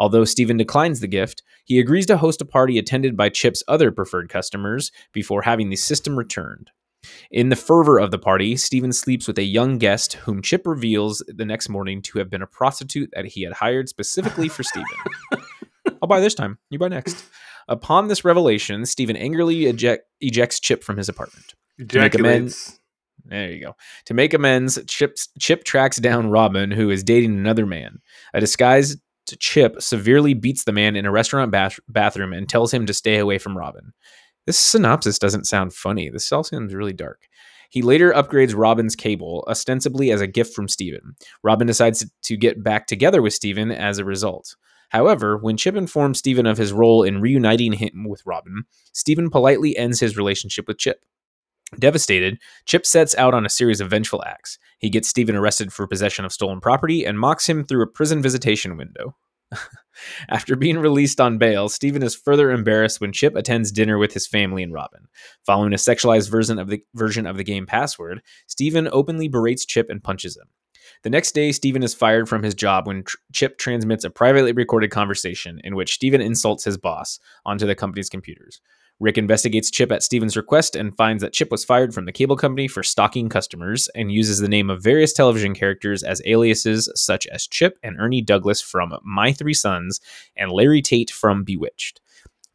Although 0.00 0.24
Steven 0.24 0.56
declines 0.56 0.98
the 0.98 1.06
gift, 1.06 1.44
he 1.64 1.78
agrees 1.78 2.06
to 2.06 2.16
host 2.16 2.40
a 2.40 2.44
party 2.44 2.76
attended 2.76 3.16
by 3.16 3.28
Chip's 3.28 3.62
other 3.68 3.92
preferred 3.92 4.28
customers 4.28 4.90
before 5.12 5.42
having 5.42 5.70
the 5.70 5.76
system 5.76 6.16
returned. 6.16 6.72
In 7.30 7.50
the 7.50 7.56
fervor 7.56 8.00
of 8.00 8.10
the 8.10 8.18
party, 8.18 8.56
Steven 8.56 8.92
sleeps 8.92 9.28
with 9.28 9.38
a 9.38 9.44
young 9.44 9.78
guest 9.78 10.14
whom 10.14 10.42
Chip 10.42 10.66
reveals 10.66 11.22
the 11.28 11.44
next 11.44 11.68
morning 11.68 12.02
to 12.02 12.18
have 12.18 12.30
been 12.30 12.42
a 12.42 12.48
prostitute 12.48 13.10
that 13.12 13.26
he 13.26 13.42
had 13.42 13.52
hired 13.52 13.88
specifically 13.88 14.48
for 14.48 14.64
Steven. 14.64 14.88
I'll 16.02 16.08
buy 16.08 16.18
this 16.18 16.34
time. 16.34 16.58
You 16.70 16.80
buy 16.80 16.88
next. 16.88 17.24
Upon 17.70 18.08
this 18.08 18.24
revelation, 18.24 18.84
Steven 18.84 19.16
angrily 19.16 19.64
eject- 19.66 20.04
ejects 20.20 20.60
Chip 20.60 20.82
from 20.84 20.98
his 20.98 21.08
apartment. 21.08 21.54
make 21.78 22.14
amends- 22.14 22.52
Ejaculates. 22.54 22.76
There 23.26 23.50
you 23.52 23.60
go. 23.64 23.76
To 24.06 24.14
make 24.14 24.34
amends, 24.34 24.78
Chip's, 24.86 25.28
Chip 25.38 25.64
tracks 25.64 25.98
down 25.98 26.30
Robin, 26.30 26.70
who 26.72 26.90
is 26.90 27.04
dating 27.04 27.38
another 27.38 27.64
man. 27.64 28.00
A 28.34 28.40
disguised 28.40 28.98
Chip 29.38 29.80
severely 29.80 30.34
beats 30.34 30.64
the 30.64 30.72
man 30.72 30.96
in 30.96 31.06
a 31.06 31.12
restaurant 31.12 31.52
bath- 31.52 31.78
bathroom 31.88 32.32
and 32.32 32.48
tells 32.48 32.74
him 32.74 32.86
to 32.86 32.94
stay 32.94 33.18
away 33.18 33.38
from 33.38 33.56
Robin. 33.56 33.92
This 34.46 34.58
synopsis 34.58 35.18
doesn't 35.18 35.46
sound 35.46 35.72
funny. 35.72 36.10
This 36.10 36.32
all 36.32 36.42
sounds 36.42 36.74
really 36.74 36.92
dark. 36.92 37.28
He 37.70 37.82
later 37.82 38.12
upgrades 38.12 38.56
Robin's 38.56 38.96
cable, 38.96 39.44
ostensibly 39.48 40.10
as 40.10 40.20
a 40.20 40.26
gift 40.26 40.52
from 40.54 40.66
Steven. 40.66 41.14
Robin 41.44 41.68
decides 41.68 42.04
to 42.24 42.36
get 42.36 42.64
back 42.64 42.88
together 42.88 43.22
with 43.22 43.32
Steven 43.34 43.70
as 43.70 43.98
a 43.98 44.04
result. 44.04 44.56
However, 44.90 45.36
when 45.36 45.56
Chip 45.56 45.76
informs 45.76 46.18
Steven 46.18 46.46
of 46.46 46.58
his 46.58 46.72
role 46.72 47.02
in 47.02 47.20
reuniting 47.20 47.72
him 47.72 48.06
with 48.08 48.22
Robin, 48.26 48.64
Steven 48.92 49.30
politely 49.30 49.76
ends 49.76 50.00
his 50.00 50.16
relationship 50.16 50.68
with 50.68 50.78
Chip. 50.78 51.04
Devastated, 51.78 52.38
Chip 52.66 52.84
sets 52.84 53.14
out 53.14 53.32
on 53.32 53.46
a 53.46 53.50
series 53.50 53.80
of 53.80 53.90
vengeful 53.90 54.24
acts. 54.24 54.58
He 54.78 54.90
gets 54.90 55.08
Steven 55.08 55.36
arrested 55.36 55.72
for 55.72 55.86
possession 55.86 56.24
of 56.24 56.32
stolen 56.32 56.60
property 56.60 57.04
and 57.04 57.18
mocks 57.18 57.48
him 57.48 57.64
through 57.64 57.82
a 57.82 57.86
prison 57.86 58.20
visitation 58.20 58.76
window. 58.76 59.16
After 60.28 60.56
being 60.56 60.78
released 60.78 61.20
on 61.20 61.38
bail, 61.38 61.68
Steven 61.68 62.02
is 62.02 62.14
further 62.14 62.50
embarrassed 62.50 63.00
when 63.00 63.12
Chip 63.12 63.36
attends 63.36 63.70
dinner 63.70 63.98
with 63.98 64.12
his 64.12 64.26
family 64.26 64.62
and 64.62 64.72
Robin. 64.72 65.06
Following 65.46 65.72
a 65.72 65.76
sexualized 65.76 66.30
version 66.30 66.58
of 66.58 66.68
the 66.68 66.82
version 66.94 67.26
of 67.26 67.36
the 67.36 67.44
game 67.44 67.66
password, 67.66 68.22
Steven 68.46 68.88
openly 68.92 69.28
berates 69.28 69.64
Chip 69.64 69.88
and 69.90 70.02
punches 70.02 70.36
him. 70.36 70.48
The 71.02 71.10
next 71.10 71.32
day, 71.32 71.50
Steven 71.50 71.82
is 71.82 71.94
fired 71.94 72.28
from 72.28 72.42
his 72.42 72.54
job 72.54 72.86
when 72.86 73.04
Chip 73.32 73.56
transmits 73.56 74.04
a 74.04 74.10
privately 74.10 74.52
recorded 74.52 74.90
conversation 74.90 75.58
in 75.64 75.74
which 75.74 75.94
Steven 75.94 76.20
insults 76.20 76.64
his 76.64 76.76
boss 76.76 77.18
onto 77.46 77.66
the 77.66 77.74
company's 77.74 78.10
computers. 78.10 78.60
Rick 79.00 79.16
investigates 79.16 79.70
Chip 79.70 79.90
at 79.90 80.02
Steven's 80.02 80.36
request 80.36 80.76
and 80.76 80.94
finds 80.94 81.22
that 81.22 81.32
Chip 81.32 81.50
was 81.50 81.64
fired 81.64 81.94
from 81.94 82.04
the 82.04 82.12
cable 82.12 82.36
company 82.36 82.68
for 82.68 82.82
stalking 82.82 83.30
customers 83.30 83.88
and 83.94 84.12
uses 84.12 84.40
the 84.40 84.48
name 84.48 84.68
of 84.68 84.82
various 84.82 85.14
television 85.14 85.54
characters 85.54 86.02
as 86.02 86.20
aliases, 86.26 86.86
such 86.94 87.26
as 87.28 87.46
Chip 87.46 87.78
and 87.82 87.98
Ernie 87.98 88.20
Douglas 88.20 88.60
from 88.60 88.92
My 89.02 89.32
Three 89.32 89.54
Sons 89.54 90.02
and 90.36 90.52
Larry 90.52 90.82
Tate 90.82 91.10
from 91.10 91.44
Bewitched. 91.44 92.02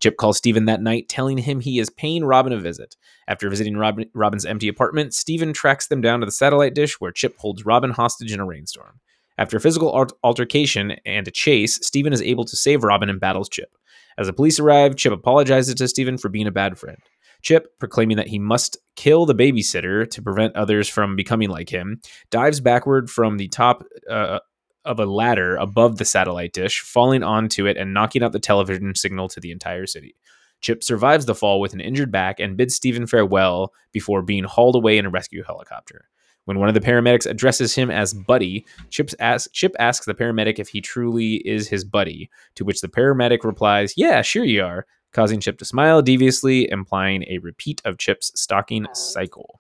Chip 0.02 0.18
calls 0.18 0.38
Steven 0.38 0.66
that 0.66 0.82
night, 0.82 1.10
telling 1.10 1.38
him 1.38 1.60
he 1.60 1.80
is 1.80 1.90
paying 1.90 2.26
Robin 2.26 2.54
a 2.54 2.60
visit. 2.60 2.96
After 3.28 3.50
visiting 3.50 3.78
Robin, 3.78 4.10
Robin's 4.14 4.46
empty 4.46 4.68
apartment, 4.68 5.14
Steven 5.14 5.54
tracks 5.54 5.88
them 5.88 6.02
down 6.02 6.20
to 6.20 6.26
the 6.26 6.32
satellite 6.32 6.76
dish 6.76 7.00
where 7.00 7.12
Chip 7.12 7.38
holds 7.38 7.66
Robin 7.66 7.92
hostage 7.92 8.32
in 8.32 8.40
a 8.40 8.46
rainstorm. 8.46 9.00
After 9.38 9.58
a 9.58 9.62
physical 9.62 10.08
altercation 10.24 10.96
and 11.06 11.28
a 11.28 11.32
chase, 11.32 11.80
Steven 11.86 12.14
is 12.14 12.22
able 12.22 12.46
to 12.46 12.56
save 12.56 12.84
Robin 12.84 13.10
and 13.10 13.20
battles 13.20 13.50
Chip. 13.50 13.76
As 14.18 14.28
the 14.28 14.34
police 14.34 14.60
arrive, 14.60 14.96
Chip 14.96 15.12
apologizes 15.12 15.76
to 15.76 15.88
Steven 15.88 16.18
for 16.18 16.30
being 16.30 16.48
a 16.48 16.52
bad 16.52 16.78
friend. 16.78 16.98
Chip, 17.42 17.78
proclaiming 17.80 18.18
that 18.18 18.28
he 18.28 18.40
must 18.40 18.78
kill 18.96 19.26
the 19.26 19.36
babysitter 19.36 20.10
to 20.10 20.22
prevent 20.22 20.56
others 20.56 20.88
from 20.90 21.16
becoming 21.16 21.50
like 21.50 21.70
him, 21.70 22.00
dives 22.32 22.60
backward 22.60 23.10
from 23.10 23.38
the 23.38 23.48
top 23.50 23.84
uh, 24.10 24.40
of 24.86 25.00
a 25.00 25.06
ladder 25.06 25.56
above 25.58 25.98
the 25.98 26.06
satellite 26.06 26.54
dish, 26.54 26.82
falling 26.82 27.24
onto 27.24 27.66
it 27.66 27.78
and 27.78 27.94
knocking 27.94 28.24
out 28.24 28.32
the 28.32 28.40
television 28.40 28.96
signal 28.96 29.28
to 29.30 29.40
the 29.40 29.52
entire 29.52 29.86
city. 29.86 30.16
Chip 30.62 30.84
survives 30.84 31.26
the 31.26 31.36
fall 31.36 31.60
with 31.60 31.74
an 31.74 31.82
injured 31.82 32.12
back 32.12 32.40
and 32.40 32.58
bids 32.58 32.76
Steven 32.76 33.06
farewell 33.06 33.74
before 33.92 34.22
being 34.22 34.44
hauled 34.44 34.76
away 34.76 34.98
in 34.98 35.06
a 35.06 35.10
rescue 35.10 35.44
helicopter. 35.44 36.08
When 36.46 36.60
one 36.60 36.68
of 36.68 36.76
the 36.76 36.82
paramedics 36.82 37.26
addresses 37.30 37.74
him 37.74 37.90
as 37.90 38.14
Buddy, 38.14 38.66
Chip 38.90 39.10
asks 39.20 40.06
the 40.06 40.14
paramedic 40.14 40.60
if 40.60 40.70
he 40.70 40.80
truly 40.80 41.36
is 41.38 41.68
his 41.68 41.84
buddy, 41.84 42.30
to 42.56 42.64
which 42.64 42.82
the 42.82 42.88
paramedic 42.88 43.44
replies, 43.44 43.94
Yeah, 43.98 44.22
sure 44.22 44.44
you 44.44 44.64
are, 44.64 44.86
causing 45.12 45.40
Chip 45.40 45.58
to 45.58 45.66
smile 45.66 46.02
deviously, 46.02 46.70
implying 46.70 47.24
a 47.28 47.40
repeat 47.40 47.82
of 47.84 47.98
Chip's 47.98 48.32
stalking 48.40 48.86
cycle. 48.94 49.60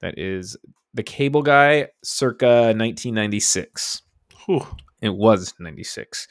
That 0.00 0.18
is 0.18 0.56
The 0.94 1.02
Cable 1.02 1.42
Guy 1.42 1.88
circa 2.02 2.74
1996. 2.74 4.02
Whew. 4.46 4.66
It 5.00 5.14
was 5.14 5.54
96. 5.58 6.28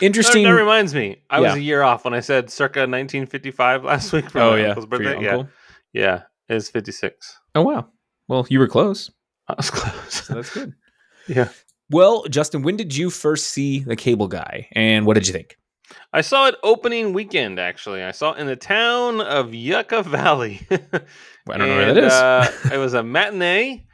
Interesting. 0.00 0.44
that 0.44 0.50
reminds 0.50 0.94
me. 0.94 1.22
I 1.30 1.40
was 1.40 1.54
a 1.54 1.60
year 1.60 1.82
off 1.82 2.04
when 2.04 2.14
I 2.14 2.20
said 2.20 2.50
circa 2.50 2.80
1955 2.80 3.84
last 3.84 4.12
week 4.12 4.30
for 4.30 4.40
oh, 4.40 4.50
my 4.52 4.60
yeah. 4.60 4.68
uncle's 4.68 4.86
For 4.86 5.02
your 5.02 5.12
birthday. 5.12 5.24
Yeah, 5.24 5.30
uncle? 5.32 5.48
yeah, 5.92 6.22
it's 6.48 6.70
56. 6.70 7.38
Oh, 7.54 7.62
wow. 7.62 7.88
Well, 8.28 8.46
you 8.48 8.58
were 8.58 8.68
close. 8.68 9.10
I 9.48 9.54
was 9.56 9.70
close. 9.70 10.26
So 10.26 10.34
that's 10.34 10.52
good. 10.52 10.74
yeah. 11.28 11.48
Well, 11.90 12.24
Justin, 12.24 12.62
when 12.62 12.76
did 12.76 12.96
you 12.96 13.10
first 13.10 13.50
see 13.50 13.80
The 13.80 13.96
Cable 13.96 14.28
Guy 14.28 14.68
and 14.72 15.04
what 15.04 15.14
did 15.14 15.26
you 15.26 15.32
think? 15.34 15.58
I 16.12 16.22
saw 16.22 16.46
it 16.46 16.54
opening 16.62 17.12
weekend. 17.12 17.58
Actually, 17.58 18.02
I 18.02 18.12
saw 18.12 18.32
it 18.32 18.38
in 18.38 18.46
the 18.46 18.56
town 18.56 19.20
of 19.20 19.52
Yucca 19.52 20.02
Valley. 20.02 20.66
I 20.70 20.78
don't 21.46 21.68
know 21.68 21.76
where 21.76 21.94
that 21.94 22.04
is. 22.04 22.12
uh, 22.12 22.50
it 22.72 22.78
was 22.78 22.94
a 22.94 23.02
matinee, 23.02 23.84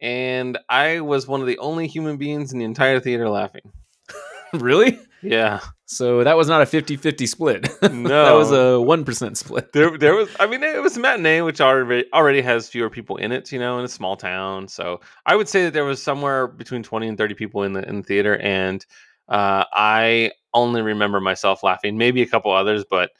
and 0.00 0.58
I 0.68 1.00
was 1.00 1.26
one 1.26 1.40
of 1.40 1.46
the 1.46 1.58
only 1.58 1.86
human 1.86 2.16
beings 2.16 2.52
in 2.52 2.58
the 2.58 2.64
entire 2.64 3.00
theater 3.00 3.28
laughing. 3.28 3.72
really? 4.54 4.98
Yeah, 5.20 5.60
So 5.84 6.22
that 6.22 6.36
was 6.36 6.46
not 6.46 6.62
a 6.62 6.64
50-50 6.64 7.28
split. 7.28 7.68
No. 7.82 8.08
that 8.08 8.32
was 8.34 8.52
a 8.52 8.78
1% 8.78 9.36
split. 9.36 9.72
there, 9.72 9.98
there 9.98 10.14
was. 10.14 10.28
I 10.38 10.46
mean, 10.46 10.62
it 10.62 10.80
was 10.80 10.96
a 10.96 11.00
matinee, 11.00 11.40
which 11.40 11.60
already 11.60 12.04
already 12.12 12.40
has 12.40 12.68
fewer 12.68 12.88
people 12.88 13.16
in 13.16 13.32
it. 13.32 13.50
You 13.50 13.58
know, 13.58 13.78
in 13.78 13.84
a 13.84 13.88
small 13.88 14.16
town. 14.16 14.68
So 14.68 15.00
I 15.26 15.34
would 15.34 15.48
say 15.48 15.64
that 15.64 15.72
there 15.72 15.84
was 15.84 16.00
somewhere 16.00 16.46
between 16.46 16.84
twenty 16.84 17.08
and 17.08 17.18
thirty 17.18 17.34
people 17.34 17.64
in 17.64 17.72
the 17.72 17.88
in 17.88 17.96
the 17.96 18.02
theater, 18.04 18.36
and 18.36 18.84
uh, 19.28 19.64
I 19.72 20.32
only 20.54 20.82
remember 20.82 21.20
myself 21.20 21.62
laughing, 21.62 21.98
maybe 21.98 22.22
a 22.22 22.26
couple 22.26 22.52
others, 22.52 22.84
but 22.88 23.10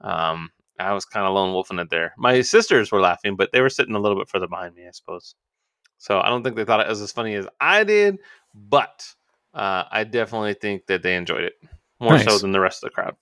um, 0.00 0.50
I 0.78 0.92
was 0.92 1.04
kind 1.04 1.26
of 1.26 1.34
lone 1.34 1.52
wolfing 1.52 1.78
it 1.78 1.90
there. 1.90 2.14
My 2.18 2.40
sisters 2.42 2.90
were 2.90 3.00
laughing, 3.00 3.36
but 3.36 3.52
they 3.52 3.60
were 3.60 3.70
sitting 3.70 3.94
a 3.94 4.00
little 4.00 4.18
bit 4.18 4.28
further 4.28 4.48
behind 4.48 4.74
me, 4.74 4.86
I 4.86 4.90
suppose. 4.90 5.34
So 5.98 6.20
I 6.20 6.28
don't 6.28 6.42
think 6.42 6.56
they 6.56 6.64
thought 6.64 6.80
it 6.80 6.88
was 6.88 7.00
as 7.00 7.12
funny 7.12 7.34
as 7.34 7.46
I 7.60 7.84
did, 7.84 8.18
but 8.54 9.06
uh, 9.52 9.84
I 9.90 10.04
definitely 10.04 10.54
think 10.54 10.86
that 10.86 11.02
they 11.02 11.16
enjoyed 11.16 11.44
it 11.44 11.54
more 12.00 12.18
so 12.18 12.38
than 12.38 12.52
the 12.52 12.60
rest 12.60 12.84
of 12.84 12.90
the 12.90 12.94
crowd. 12.94 13.16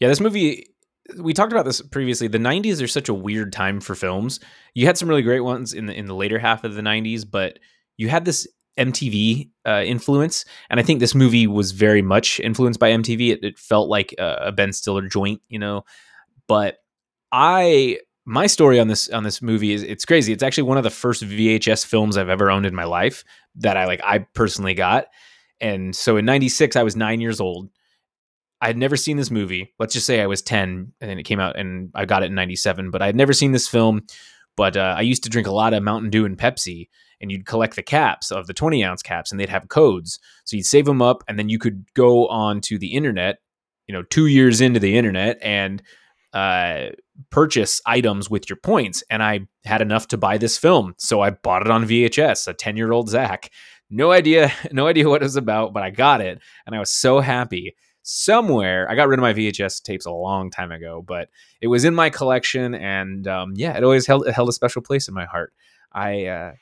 Yeah, 0.00 0.08
this 0.08 0.20
movie 0.20 0.74
we 1.16 1.32
talked 1.32 1.52
about 1.52 1.64
this 1.64 1.80
previously. 1.80 2.28
The 2.28 2.38
90s 2.38 2.82
are 2.82 2.88
such 2.88 3.08
a 3.08 3.14
weird 3.14 3.52
time 3.52 3.80
for 3.80 3.94
films. 3.94 4.40
You 4.74 4.86
had 4.86 4.98
some 4.98 5.08
really 5.08 5.22
great 5.22 5.40
ones 5.40 5.72
in 5.72 5.86
the 5.86 5.94
in 5.94 6.06
the 6.06 6.14
later 6.14 6.38
half 6.38 6.64
of 6.64 6.74
the 6.74 6.82
90s, 6.82 7.24
but 7.28 7.58
you 7.96 8.08
had 8.08 8.24
this 8.24 8.46
MTV 8.78 9.50
uh, 9.66 9.82
influence, 9.84 10.44
and 10.70 10.78
I 10.78 10.82
think 10.82 11.00
this 11.00 11.14
movie 11.14 11.46
was 11.46 11.72
very 11.72 12.02
much 12.02 12.40
influenced 12.40 12.78
by 12.78 12.90
MTV. 12.90 13.32
It, 13.32 13.44
it 13.44 13.58
felt 13.58 13.88
like 13.88 14.14
a, 14.18 14.36
a 14.46 14.52
Ben 14.52 14.72
Stiller 14.72 15.08
joint, 15.08 15.40
you 15.48 15.58
know. 15.58 15.84
But 16.46 16.78
I 17.32 17.98
my 18.28 18.46
story 18.46 18.78
on 18.78 18.88
this 18.88 19.08
on 19.08 19.22
this 19.22 19.40
movie 19.40 19.72
is 19.72 19.82
it's 19.82 20.04
crazy. 20.04 20.34
It's 20.34 20.42
actually 20.42 20.64
one 20.64 20.76
of 20.76 20.84
the 20.84 20.90
first 20.90 21.22
VHS 21.22 21.86
films 21.86 22.18
I've 22.18 22.28
ever 22.28 22.50
owned 22.50 22.66
in 22.66 22.74
my 22.74 22.84
life 22.84 23.24
that 23.56 23.78
I 23.78 23.86
like 23.86 24.02
I 24.04 24.18
personally 24.18 24.74
got. 24.74 25.06
And 25.62 25.96
so 25.96 26.18
in 26.18 26.26
96 26.26 26.76
I 26.76 26.82
was 26.82 26.94
9 26.94 27.22
years 27.22 27.40
old. 27.40 27.70
I 28.60 28.66
had 28.66 28.76
never 28.76 28.96
seen 28.96 29.16
this 29.16 29.30
movie. 29.30 29.72
Let's 29.78 29.94
just 29.94 30.06
say 30.06 30.20
I 30.20 30.26
was 30.26 30.42
10 30.42 30.92
and 31.00 31.10
then 31.10 31.18
it 31.18 31.22
came 31.22 31.40
out 31.40 31.58
and 31.58 31.90
I 31.94 32.04
got 32.04 32.22
it 32.22 32.26
in 32.26 32.34
97, 32.34 32.90
but 32.90 33.00
I 33.00 33.06
had 33.06 33.16
never 33.16 33.32
seen 33.32 33.52
this 33.52 33.66
film. 33.66 34.02
But 34.56 34.76
uh, 34.76 34.94
I 34.98 35.00
used 35.00 35.22
to 35.22 35.30
drink 35.30 35.46
a 35.46 35.52
lot 35.52 35.72
of 35.72 35.82
Mountain 35.82 36.10
Dew 36.10 36.26
and 36.26 36.36
Pepsi, 36.36 36.88
and 37.20 37.30
you'd 37.30 37.46
collect 37.46 37.76
the 37.76 37.82
caps 37.82 38.32
of 38.32 38.48
the 38.48 38.52
20 38.52 38.84
ounce 38.84 39.02
caps, 39.02 39.30
and 39.30 39.38
they'd 39.38 39.48
have 39.48 39.68
codes. 39.68 40.18
So 40.44 40.56
you'd 40.56 40.66
save 40.66 40.84
them 40.84 41.00
up, 41.00 41.22
and 41.28 41.38
then 41.38 41.48
you 41.48 41.60
could 41.60 41.84
go 41.94 42.26
on 42.26 42.60
to 42.62 42.76
the 42.76 42.94
internet, 42.94 43.36
you 43.86 43.92
know, 43.92 44.02
two 44.02 44.26
years 44.26 44.60
into 44.60 44.80
the 44.80 44.98
internet 44.98 45.38
and 45.40 45.80
uh, 46.32 46.88
purchase 47.30 47.80
items 47.86 48.30
with 48.30 48.48
your 48.48 48.56
points. 48.56 49.02
And 49.10 49.22
I 49.22 49.46
had 49.64 49.82
enough 49.82 50.08
to 50.08 50.16
buy 50.16 50.38
this 50.38 50.58
film. 50.58 50.94
So 50.98 51.20
I 51.20 51.30
bought 51.30 51.62
it 51.62 51.70
on 51.70 51.84
VHS, 51.84 52.48
a 52.48 52.54
10 52.54 52.76
year 52.76 52.92
old 52.92 53.08
Zach. 53.08 53.50
No 53.90 54.12
idea, 54.12 54.52
no 54.72 54.86
idea 54.86 55.08
what 55.08 55.22
it 55.22 55.24
was 55.24 55.36
about, 55.36 55.72
but 55.72 55.82
I 55.82 55.90
got 55.90 56.20
it. 56.20 56.40
And 56.66 56.74
I 56.74 56.78
was 56.78 56.90
so 56.90 57.20
happy 57.20 57.74
somewhere 58.10 58.90
i 58.90 58.94
got 58.94 59.06
rid 59.06 59.18
of 59.18 59.22
my 59.22 59.34
vhs 59.34 59.82
tapes 59.82 60.06
a 60.06 60.10
long 60.10 60.50
time 60.50 60.72
ago 60.72 61.04
but 61.06 61.28
it 61.60 61.66
was 61.66 61.84
in 61.84 61.94
my 61.94 62.08
collection 62.08 62.74
and 62.74 63.28
um, 63.28 63.52
yeah 63.54 63.76
it 63.76 63.84
always 63.84 64.06
held, 64.06 64.26
it 64.26 64.32
held 64.32 64.48
a 64.48 64.52
special 64.52 64.80
place 64.80 65.08
in 65.08 65.14
my 65.14 65.26
heart 65.26 65.52
i 65.92 66.24
uh, 66.24 66.52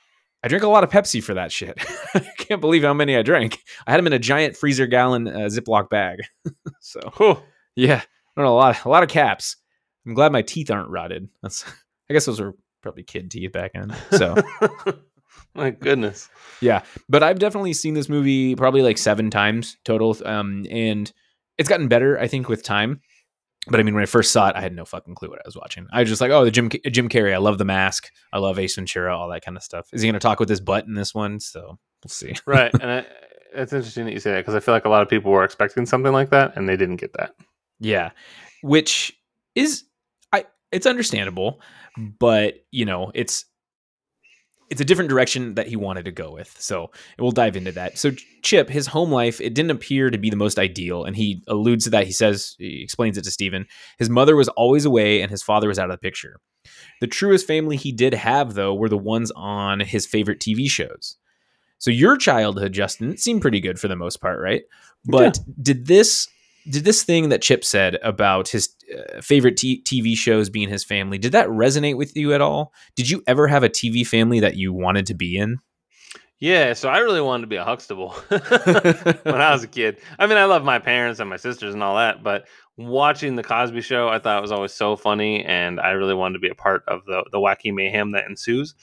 i 0.43 0.49
drank 0.49 0.65
a 0.65 0.69
lot 0.69 0.83
of 0.83 0.91
pepsi 0.91 1.23
for 1.23 1.35
that 1.35 1.53
shit 1.53 1.79
i 2.15 2.27
can't 2.39 2.61
believe 2.61 2.83
how 2.83 2.93
many 2.93 3.17
i 3.17 3.23
drank 3.23 3.61
i 3.87 3.93
had 3.93 3.99
them 3.99 4.09
in 4.09 4.13
a 4.13 4.19
giant 4.19 4.57
freezer 4.57 4.89
gallon 4.89 5.29
uh, 5.29 5.47
ziploc 5.47 5.89
bag 5.89 6.19
so 6.81 6.99
Whew. 7.17 7.39
yeah 7.77 8.03
I 8.37 8.41
don't 8.41 8.47
know, 8.47 8.55
a 8.55 8.59
lot 8.59 8.85
a 8.85 8.89
lot 8.89 9.05
of 9.05 9.09
caps 9.09 9.57
i'm 10.07 10.15
glad 10.15 10.33
my 10.33 10.43
teeth 10.43 10.71
aren't 10.71 10.91
rotted 10.91 11.29
that's 11.43 11.65
i 12.11 12.13
guess 12.13 12.27
those 12.27 12.41
were 12.41 12.55
probably 12.83 13.03
kid 13.03 13.31
teeth 13.31 13.53
back 13.53 13.73
then 13.75 13.95
so 14.13 14.35
My 15.55 15.71
goodness. 15.71 16.29
yeah, 16.61 16.83
but 17.09 17.23
I've 17.23 17.39
definitely 17.39 17.73
seen 17.73 17.95
this 17.95 18.09
movie 18.09 18.55
probably 18.55 18.83
like 18.83 18.99
seven 18.99 19.31
times 19.31 19.77
total, 19.85 20.17
um, 20.25 20.67
and 20.71 21.11
it's 21.59 21.69
gotten 21.69 21.89
better, 21.89 22.19
I 22.19 22.27
think, 22.29 22.49
with 22.49 22.63
time. 22.63 23.01
But 23.69 23.81
I 23.81 23.83
mean, 23.83 23.95
when 23.95 24.03
I 24.03 24.07
first 24.07 24.33
saw 24.33 24.49
it, 24.51 24.57
I 24.57 24.61
had 24.61 24.75
no 24.75 24.85
fucking 24.85 25.15
clue 25.15 25.29
what 25.29 25.39
I 25.39 25.43
was 25.47 25.57
watching. 25.57 25.87
I 25.93 26.01
was 26.01 26.09
just 26.09 26.21
like, 26.21 26.31
oh, 26.31 26.45
the 26.45 26.51
Jim 26.51 26.71
Jim 26.91 27.09
Carrey. 27.09 27.35
I 27.35 27.39
love 27.39 27.59
the 27.59 27.65
mask. 27.65 28.11
I 28.33 28.39
love 28.39 28.59
Ace 28.59 28.77
Ventura. 28.77 29.17
All 29.17 29.29
that 29.31 29.45
kind 29.45 29.57
of 29.57 29.63
stuff. 29.63 29.89
Is 29.93 30.03
he 30.03 30.09
going 30.09 30.15
to 30.15 30.21
talk 30.21 30.41
with 30.41 30.49
his 30.49 30.61
butt 30.61 30.87
in 30.87 30.95
this 30.95 31.15
one? 31.15 31.41
So 31.41 31.79
we'll 32.05 32.09
see. 32.11 32.35
right 32.47 32.73
and 32.75 32.91
I, 32.91 33.07
it's 33.55 33.73
interesting 33.73 34.05
that 34.05 34.13
you 34.13 34.21
say 34.21 34.33
that 34.33 34.41
because 34.41 34.55
i 34.55 34.61
feel 34.61 34.75
like 34.75 34.85
a 34.85 34.91
lot 34.91 35.03
of 35.03 35.09
people 35.09 35.33
were 35.33 35.45
expecting 35.45 35.87
something 35.87 36.13
like 36.13 36.29
that 36.31 36.57
and 36.57 36.69
they 36.69 36.77
didn't 36.77 36.97
get 36.97 37.15
that 37.15 37.35
Yeah, 37.81 38.11
which 38.63 39.19
is. 39.55 39.85
It's 40.73 40.87
understandable, 40.87 41.61
but 42.19 42.55
you 42.71 42.85
know, 42.85 43.13
it's 43.15 43.45
it's 44.69 44.81
a 44.81 44.85
different 44.85 45.11
direction 45.11 45.55
that 45.55 45.69
he 45.69 45.77
wanted 45.77 46.05
to 46.07 46.13
go 46.13 46.33
with. 46.33 46.55
So 46.61 46.91
we'll 47.19 47.31
dive 47.31 47.57
into 47.57 47.73
that. 47.73 47.99
So 47.99 48.11
Chip, 48.43 48.69
his 48.69 48.89
home 48.89 49.11
life, 49.11 49.41
it 49.41 49.55
didn't 49.55 49.71
appear 49.71 50.11
to 50.11 50.19
be 50.19 50.31
the 50.31 50.37
most 50.37 50.59
ideal, 50.59 51.05
and 51.05 51.17
he 51.17 51.43
alludes 51.47 51.85
to 51.85 51.91
that. 51.91 52.07
He 52.07 52.13
says 52.13 52.57
he 52.59 52.83
explains 52.83 53.17
it 53.17 53.23
to 53.25 53.31
Steven. 53.31 53.67
His 53.99 54.11
mother 54.11 54.35
was 54.35 54.49
always 54.49 54.85
away, 54.85 55.21
and 55.21 55.31
his 55.31 55.43
father 55.43 55.69
was 55.69 55.79
out 55.79 55.91
of 55.91 55.95
the 55.95 55.99
picture. 55.99 56.41
The 57.01 57.07
truest 57.07 57.47
family 57.47 57.77
he 57.77 57.93
did 57.93 58.13
have, 58.15 58.55
though, 58.55 58.75
were 58.75 58.89
the 58.89 58.99
ones 58.99 59.31
on 59.37 59.81
his 59.81 60.05
favorite 60.05 60.41
TV 60.41 60.69
shows. 60.69 61.17
So 61.79 61.91
your 61.91 62.17
childhood, 62.17 62.73
Justin, 62.73 63.17
seemed 63.17 63.43
pretty 63.43 63.61
good 63.61 63.79
for 63.79 63.87
the 63.87 63.97
most 63.97 64.21
part, 64.21 64.41
right? 64.41 64.63
But 65.05 65.39
did 65.63 65.87
this 65.87 66.27
did 66.71 66.85
this 66.85 67.03
thing 67.03 67.29
that 67.31 67.43
Chip 67.43 67.65
said 67.65 67.97
about 68.03 68.49
his 68.49 68.69
uh, 68.97 69.21
favorite 69.21 69.57
t- 69.57 69.83
TV 69.83 70.17
shows 70.17 70.51
being 70.51 70.69
his 70.69 70.85
family 70.85 71.19
did 71.19 71.33
that 71.33 71.49
resonate 71.49 71.97
with 71.97 72.17
you 72.17 72.33
at 72.33 72.41
all? 72.41 72.73
Did 72.95 73.11
you 73.11 73.23
ever 73.27 73.47
have 73.49 73.63
a 73.63 73.69
TV 73.69 74.07
family 74.07 74.41
that 74.41 74.57
you 74.57 74.73
wanted 74.73 75.07
to 75.07 75.15
be 75.15 75.37
in? 75.37 75.59
yeah 76.39 76.73
so 76.75 76.89
i 76.89 76.99
really 76.99 77.21
wanted 77.21 77.43
to 77.43 77.47
be 77.47 77.57
a 77.57 77.65
huxtable 77.65 78.11
when 78.29 79.41
i 79.41 79.53
was 79.53 79.65
a 79.65 79.69
kid 79.69 79.99
i 80.19 80.27
mean 80.27 80.37
i 80.37 80.45
love 80.45 80.65
my 80.65 80.79
parents 80.79 81.19
and 81.21 81.31
my 81.31 81.37
sisters 81.37 81.75
and 81.75 81.83
all 81.83 81.97
that 81.97 82.23
but 82.23 82.47
watching 82.77 83.37
the 83.37 83.43
cosby 83.43 83.81
show 83.81 84.09
i 84.09 84.19
thought 84.19 84.39
it 84.39 84.43
was 84.43 84.53
always 84.53 84.73
so 84.73 84.97
funny 84.97 85.45
and 85.45 85.81
i 85.81 85.91
really 85.91 86.15
wanted 86.15 86.35
to 86.35 86.39
be 86.39 86.49
a 86.49 86.55
part 86.55 86.83
of 86.89 87.05
the, 87.07 87.25
the 87.33 87.39
wacky 87.39 87.73
mayhem 87.73 88.13
that 88.13 88.27
ensues 88.29 88.75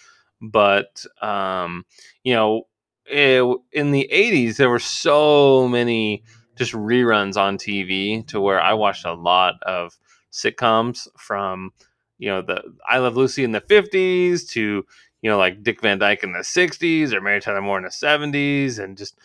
but 0.41 1.05
um 1.21 1.85
you 2.23 2.33
know 2.33 2.63
it, 3.05 3.43
in 3.71 3.91
the 3.91 4.09
80s 4.11 4.55
there 4.57 4.69
were 4.69 4.79
so 4.79 5.67
many 5.67 6.23
just 6.63 6.73
reruns 6.73 7.37
on 7.37 7.57
tv 7.57 8.25
to 8.27 8.39
where 8.39 8.61
i 8.61 8.73
watched 8.73 9.05
a 9.05 9.13
lot 9.13 9.55
of 9.63 9.97
sitcoms 10.31 11.07
from 11.17 11.71
you 12.17 12.29
know 12.29 12.41
the 12.41 12.61
i 12.87 12.97
love 12.97 13.17
lucy 13.17 13.43
in 13.43 13.51
the 13.51 13.61
50s 13.61 14.47
to 14.49 14.85
you 15.21 15.29
know 15.29 15.37
like 15.37 15.61
dick 15.63 15.81
van 15.81 15.99
dyke 15.99 16.23
in 16.23 16.31
the 16.31 16.39
60s 16.39 17.11
or 17.11 17.21
mary 17.21 17.41
tyler 17.41 17.61
moore 17.61 17.77
in 17.77 17.83
the 17.83 17.89
70s 17.89 18.79
and 18.79 18.97
just 18.97 19.17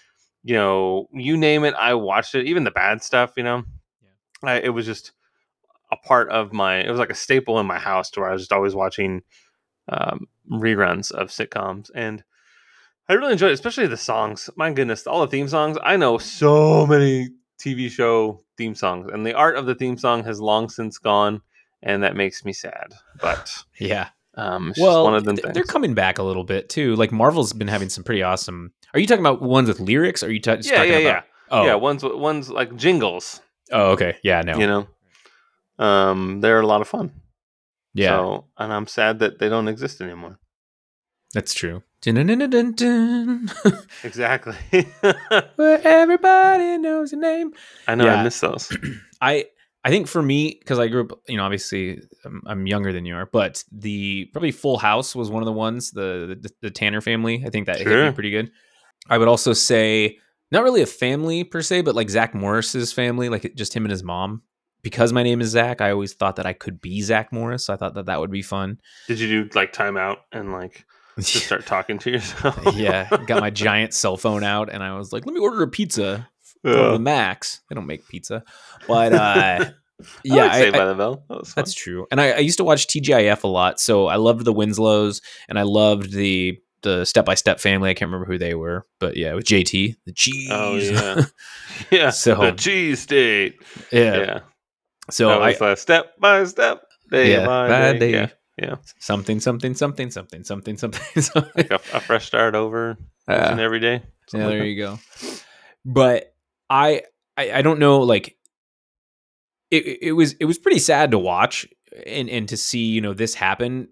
you 0.43 0.55
know 0.55 1.09
you 1.13 1.37
name 1.37 1.65
it 1.65 1.75
i 1.75 1.95
watched 1.95 2.35
it 2.35 2.47
even 2.47 2.65
the 2.65 2.71
bad 2.71 3.03
stuff 3.03 3.33
you 3.37 3.43
know? 3.43 3.65
I, 4.43 4.61
it 4.61 4.69
was 4.69 4.87
just 4.87 5.13
a 5.91 5.97
part 5.97 6.31
of 6.31 6.53
my 6.53 6.79
it 6.79 6.91
was 6.91 6.99
like 6.99 7.11
a 7.11 7.15
staple 7.15 7.59
in 7.59 7.67
my 7.67 7.79
house 7.79 8.11
to 8.11 8.21
where 8.21 8.29
i 8.29 8.33
was 8.33 8.43
just 8.43 8.53
always 8.53 8.75
watching 8.75 9.23
um, 9.89 10.27
reruns 10.51 11.11
of 11.13 11.29
sitcoms 11.29 11.91
and 11.95 12.23
I 13.09 13.15
really 13.15 13.33
enjoyed 13.33 13.51
it, 13.51 13.55
especially 13.55 13.87
the 13.87 13.97
songs. 13.97 14.51
My 14.57 14.71
goodness, 14.73 15.07
all 15.07 15.21
the 15.23 15.29
theme 15.29 15.49
songs. 15.49 15.79
I 15.83 15.97
know 15.97 16.19
so 16.19 16.87
many 16.87 17.31
TV 17.61 17.91
show 17.91 18.43
theme 18.57 18.75
songs, 18.75 19.11
and 19.13 19.25
the 19.25 19.35
art 19.35 19.57
of 19.57 19.67
the 19.67 19.75
theme 19.75 19.97
song 19.97 20.25
has 20.25 20.41
long 20.41 20.69
since 20.69 20.99
gone, 20.99 21.41
and 21.83 22.03
that 22.03 22.17
makes 22.17 22.45
me 22.45 22.53
sad. 22.53 22.93
But 23.21 23.51
Yeah. 23.79 24.09
um, 24.35 24.71
it's 24.71 24.79
Well, 24.81 24.91
just 25.03 25.05
one 25.05 25.15
of 25.15 25.25
them 25.25 25.37
th- 25.37 25.55
they're 25.55 25.65
coming 25.65 25.95
back 25.95 26.19
a 26.19 26.23
little 26.23 26.45
bit 26.45 26.69
too. 26.69 26.95
Like 26.97 27.11
Marvel's 27.13 27.53
been 27.53 27.69
having 27.69 27.89
some 27.89 28.05
pretty 28.05 28.23
awesome. 28.23 28.73
Are 28.95 29.01
you 29.01 29.07
talking 29.07 29.25
about 29.25 29.41
ones 29.43 29.69
with 29.69 29.81
lyrics? 29.81 30.23
Are 30.23 30.31
you 30.31 30.41
ta- 30.41 30.59
yeah, 30.61 30.77
talking 30.77 30.93
yeah, 30.93 30.99
about? 30.99 31.03
yeah, 31.05 31.23
Oh, 31.51 31.65
yeah. 31.65 31.75
One's 31.77 32.03
one's 32.05 32.51
like 32.51 32.77
jingles. 32.77 33.41
oh, 33.73 33.93
okay. 33.93 34.17
Yeah, 34.23 34.43
no. 34.43 34.59
You 34.59 34.67
know, 34.67 35.85
um, 35.85 36.41
they're 36.41 36.61
a 36.61 36.67
lot 36.67 36.81
of 36.83 36.89
fun. 36.89 37.13
yeah, 37.95 38.09
So, 38.19 38.45
and 38.59 38.73
I'm 38.73 38.87
sad 38.87 39.19
that 39.21 39.39
they 39.39 39.49
don't 39.49 39.69
exist 39.69 40.01
anymore. 40.03 40.39
that's 41.33 41.55
true. 41.55 41.83
Exactly. 44.05 44.55
Where 45.57 45.81
everybody 45.87 46.79
knows 46.79 47.13
your 47.13 47.21
name. 47.21 47.53
I 47.87 47.95
know 47.95 48.05
Yeah. 48.05 48.21
I 48.21 48.25
miss 48.25 48.41
those. 48.41 48.77
I 49.21 49.47
I 49.85 49.91
think 49.91 50.07
for 50.09 50.23
me 50.23 50.57
because 50.59 50.79
I 50.79 50.89
grew 50.89 51.03
up, 51.05 51.21
you 51.29 51.37
know, 51.37 51.45
obviously 51.45 52.01
I'm, 52.25 52.43
I'm 52.47 52.67
younger 52.67 52.93
than 52.93 53.05
you 53.05 53.15
are, 53.15 53.27
but 53.27 53.65
the 53.73 54.27
probably 54.33 54.53
Full 54.53 54.79
House 54.79 55.15
was 55.15 55.31
one 55.31 55.43
of 55.43 55.47
the 55.47 55.53
ones 55.53 55.91
the 55.91 56.39
the, 56.41 56.51
the 56.63 56.71
Tanner 56.71 57.01
family. 57.01 57.43
I 57.47 57.51
think 57.51 57.67
that 57.67 57.79
hit 57.79 57.87
me 58.07 58.13
pretty 58.13 58.31
good. 58.31 58.51
I 59.09 59.19
would 59.19 59.29
also 59.29 59.53
say 59.53 60.19
not 60.51 60.63
really 60.65 60.83
a 60.83 60.87
family 60.87 61.45
per 61.45 61.63
se, 61.63 61.83
but 61.83 61.95
like 61.95 62.11
Zach 62.11 62.35
Morris's 62.35 62.93
family, 62.93 63.29
like 63.29 63.55
just 63.55 63.75
him 63.75 63.85
and 63.85 63.91
his 63.91 64.03
mom. 64.05 64.43
Because 64.83 65.13
my 65.13 65.25
name 65.25 65.41
is 65.41 65.49
Zach, 65.49 65.81
I 65.81 65.91
always 65.91 66.15
thought 66.15 66.37
that 66.37 66.47
I 66.47 66.53
could 66.53 66.81
be 66.81 67.03
Zach 67.03 67.33
Morris. 67.33 67.67
So 67.67 67.75
I 67.75 67.77
thought 67.77 67.95
that 67.95 68.07
that 68.07 68.21
would 68.21 68.31
be 68.31 68.43
fun. 68.43 68.79
Did 69.09 69.19
you 69.19 69.45
do 69.45 69.51
like 69.55 69.73
timeout 69.73 70.19
and 70.33 70.53
like 70.53 70.85
just 71.19 71.47
start 71.47 71.67
talking 71.67 71.99
to 72.01 72.11
yourself? 72.11 72.59
yeah, 72.75 73.09
got 73.27 73.41
my 73.41 73.51
giant 73.51 73.95
cell 73.95 74.17
phone 74.17 74.45
out 74.45 74.71
and 74.73 74.83
I 74.83 74.97
was 74.97 75.13
like, 75.13 75.27
"Let 75.27 75.35
me 75.35 75.41
order 75.41 75.63
a 75.63 75.69
pizza 75.69 76.29
from 76.63 76.73
Yeah. 76.73 76.91
the 76.93 76.99
Max." 76.99 77.61
They 77.69 77.75
don't 77.75 77.87
make 77.87 78.07
pizza, 78.09 78.43
but 78.87 79.13
uh, 79.13 79.65
yeah, 80.25 80.45
I- 80.47 80.67
I- 80.67 80.71
by 80.71 80.85
the 80.87 80.95
bell. 80.95 81.25
That 81.29 81.47
that's 81.57 81.75
true. 81.75 82.07
And 82.11 82.21
I, 82.21 82.31
I 82.33 82.39
used 82.39 82.59
to 82.59 82.65
watch 82.65 82.87
TGIF 82.87 83.43
a 83.43 83.49
lot, 83.49 83.81
so 83.81 84.07
I 84.07 84.17
loved 84.17 84.45
the 84.45 84.53
Winslows 84.53 85.21
and 85.49 85.59
I 85.59 85.63
loved 85.63 86.13
the 86.13 86.59
the 86.83 87.05
Step 87.05 87.25
by 87.25 87.35
Step 87.35 87.59
family. 87.59 87.91
I 87.91 87.95
can't 87.95 88.09
remember 88.11 88.31
who 88.31 88.39
they 88.39 88.55
were, 88.55 88.85
but 89.01 89.17
yeah, 89.17 89.35
with 89.35 89.45
JT, 89.47 89.97
the 90.07 90.13
cheese. 90.13 90.49
Oh 90.51 90.77
yeah, 90.77 91.23
yeah. 91.91 92.11
So- 92.11 92.37
the 92.37 92.53
cheese 92.53 93.01
state. 93.01 93.57
yeah. 93.91 94.17
Yeah. 94.19 94.41
So 95.11 95.29
that 95.29 95.41
I 95.43 95.49
was 95.53 95.63
uh, 95.63 95.75
step 95.75 96.19
by 96.21 96.45
step, 96.45 96.83
day 97.11 97.33
yeah, 97.33 97.47
by 97.47 97.69
day. 97.93 97.99
day. 97.99 98.11
Yeah. 98.13 98.29
Yeah. 98.59 98.77
something 98.99 99.41
something 99.41 99.75
something 99.75 100.11
something 100.11 100.45
something 100.45 100.77
something. 100.77 101.01
something. 101.23 101.53
Like 101.57 101.71
a, 101.71 101.77
a 101.95 102.01
fresh 102.01 102.27
start 102.27 102.55
over 102.55 102.97
and 103.27 103.61
ah. 103.61 103.63
every 103.63 103.81
day. 103.81 104.03
Yeah, 104.33 104.41
like 104.45 104.49
there 104.51 104.59
that. 104.61 104.67
you 104.67 104.77
go. 104.77 104.99
But 105.85 106.35
I, 106.69 107.03
I 107.37 107.53
I 107.53 107.63
don't 107.63 107.79
know 107.79 108.01
like 108.01 108.37
it, 109.71 109.99
it- 110.03 110.13
was 110.13 110.33
it 110.35 110.45
was 110.45 110.59
pretty 110.59 110.79
sad 110.79 111.11
to 111.13 111.19
watch 111.19 111.67
and 112.07 112.29
and 112.29 112.49
to 112.49 112.57
see 112.57 112.87
you 112.87 113.01
know 113.01 113.15
this 113.15 113.35
happen 113.35 113.89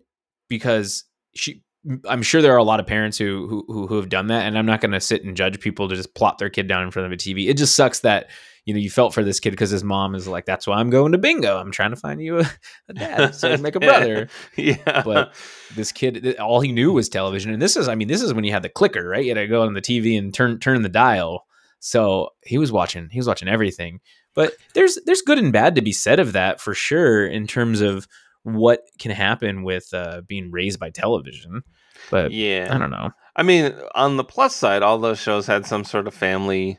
because 0.49 1.05
she 1.35 1.63
I'm 2.09 2.23
sure 2.23 2.43
there 2.43 2.55
are 2.55 2.59
a 2.59 2.65
lot 2.65 2.81
of 2.81 2.87
parents 2.87 3.17
who 3.17 3.47
who 3.49 3.65
who, 3.69 3.87
who 3.87 3.97
have 3.97 4.09
done 4.09 4.27
that 4.29 4.47
and 4.47 4.59
I'm 4.59 4.67
not 4.67 4.81
going 4.81 4.93
to 4.93 5.01
sit 5.01 5.25
and 5.25 5.37
judge 5.37 5.61
people 5.61 5.89
to 5.89 5.97
just 5.97 6.15
plop 6.15 6.39
their 6.39 6.51
kid 6.51 6.67
down 6.67 6.83
in 6.83 6.91
front 6.91 7.07
of 7.07 7.13
a 7.13 7.17
TV. 7.17 7.49
It 7.49 7.57
just 7.57 7.77
sucks 7.77 8.01
that 8.01 8.29
you 8.67 8.75
know 8.75 8.81
you 8.81 8.91
felt 8.91 9.15
for 9.15 9.25
this 9.25 9.41
kid 9.41 9.53
because 9.53 9.71
his 9.71 9.85
mom 9.85 10.15
is 10.15 10.29
like 10.29 10.45
that's 10.45 10.67
why 10.67 10.77
I'm 10.77 10.91
going 10.91 11.13
to 11.13 11.19
bingo. 11.19 11.57
I'm 11.57 11.73
trying 11.73 11.91
to 11.91 11.97
find 11.97 12.21
you 12.21 12.41
a, 12.41 12.51
a 12.89 12.93
dad 12.93 13.35
so 13.35 13.49
I 13.49 13.55
can 13.55 13.63
make 13.63 13.77
a 13.77 13.81
brother. 13.81 14.29
Yeah. 14.57 15.03
But- 15.03 15.33
this 15.75 15.91
kid 15.93 16.37
all 16.39 16.61
he 16.61 16.71
knew 16.71 16.93
was 16.93 17.09
television 17.09 17.53
and 17.53 17.61
this 17.61 17.77
is 17.77 17.89
i 17.89 17.95
mean 17.97 18.07
this 18.07 18.23
is 18.23 18.33
when 18.33 18.45
you 18.45 18.53
had 18.53 18.63
the 18.63 18.69
clicker 18.69 19.09
right? 19.09 19.25
You 19.25 19.35
had 19.35 19.41
to 19.41 19.49
go 19.49 19.63
on 19.63 19.75
the 19.75 19.83
tv 19.83 20.17
and 20.17 20.33
turn 20.33 20.59
turn 20.59 20.83
the 20.83 20.89
dial. 20.89 21.45
So 21.81 22.31
he 22.45 22.59
was 22.59 22.71
watching 22.71 23.09
he 23.11 23.19
was 23.19 23.27
watching 23.27 23.49
everything. 23.49 24.01
But 24.35 24.53
there's 24.75 24.99
there's 25.07 25.23
good 25.23 25.39
and 25.39 25.53
bad 25.53 25.75
to 25.75 25.83
be 25.83 25.93
said 25.93 26.21
of 26.21 26.33
that 26.35 26.61
for 26.61 26.75
sure 26.75 27.27
in 27.27 27.47
terms 27.47 27.81
of 27.81 28.07
what 28.43 28.83
can 29.01 29.11
happen 29.11 29.65
with 29.65 29.93
uh, 29.93 30.21
being 30.27 30.53
raised 30.53 30.79
by 30.79 30.91
television. 30.91 31.63
But 32.11 32.31
yeah. 32.31 32.69
i 32.71 32.79
don't 32.79 32.91
know. 32.91 33.11
I 33.35 33.43
mean, 33.43 33.75
on 33.95 34.17
the 34.17 34.25
plus 34.25 34.55
side, 34.55 34.83
all 34.83 34.99
those 34.99 35.19
shows 35.19 35.47
had 35.47 35.67
some 35.67 35.85
sort 35.85 36.07
of 36.07 36.15
family, 36.15 36.79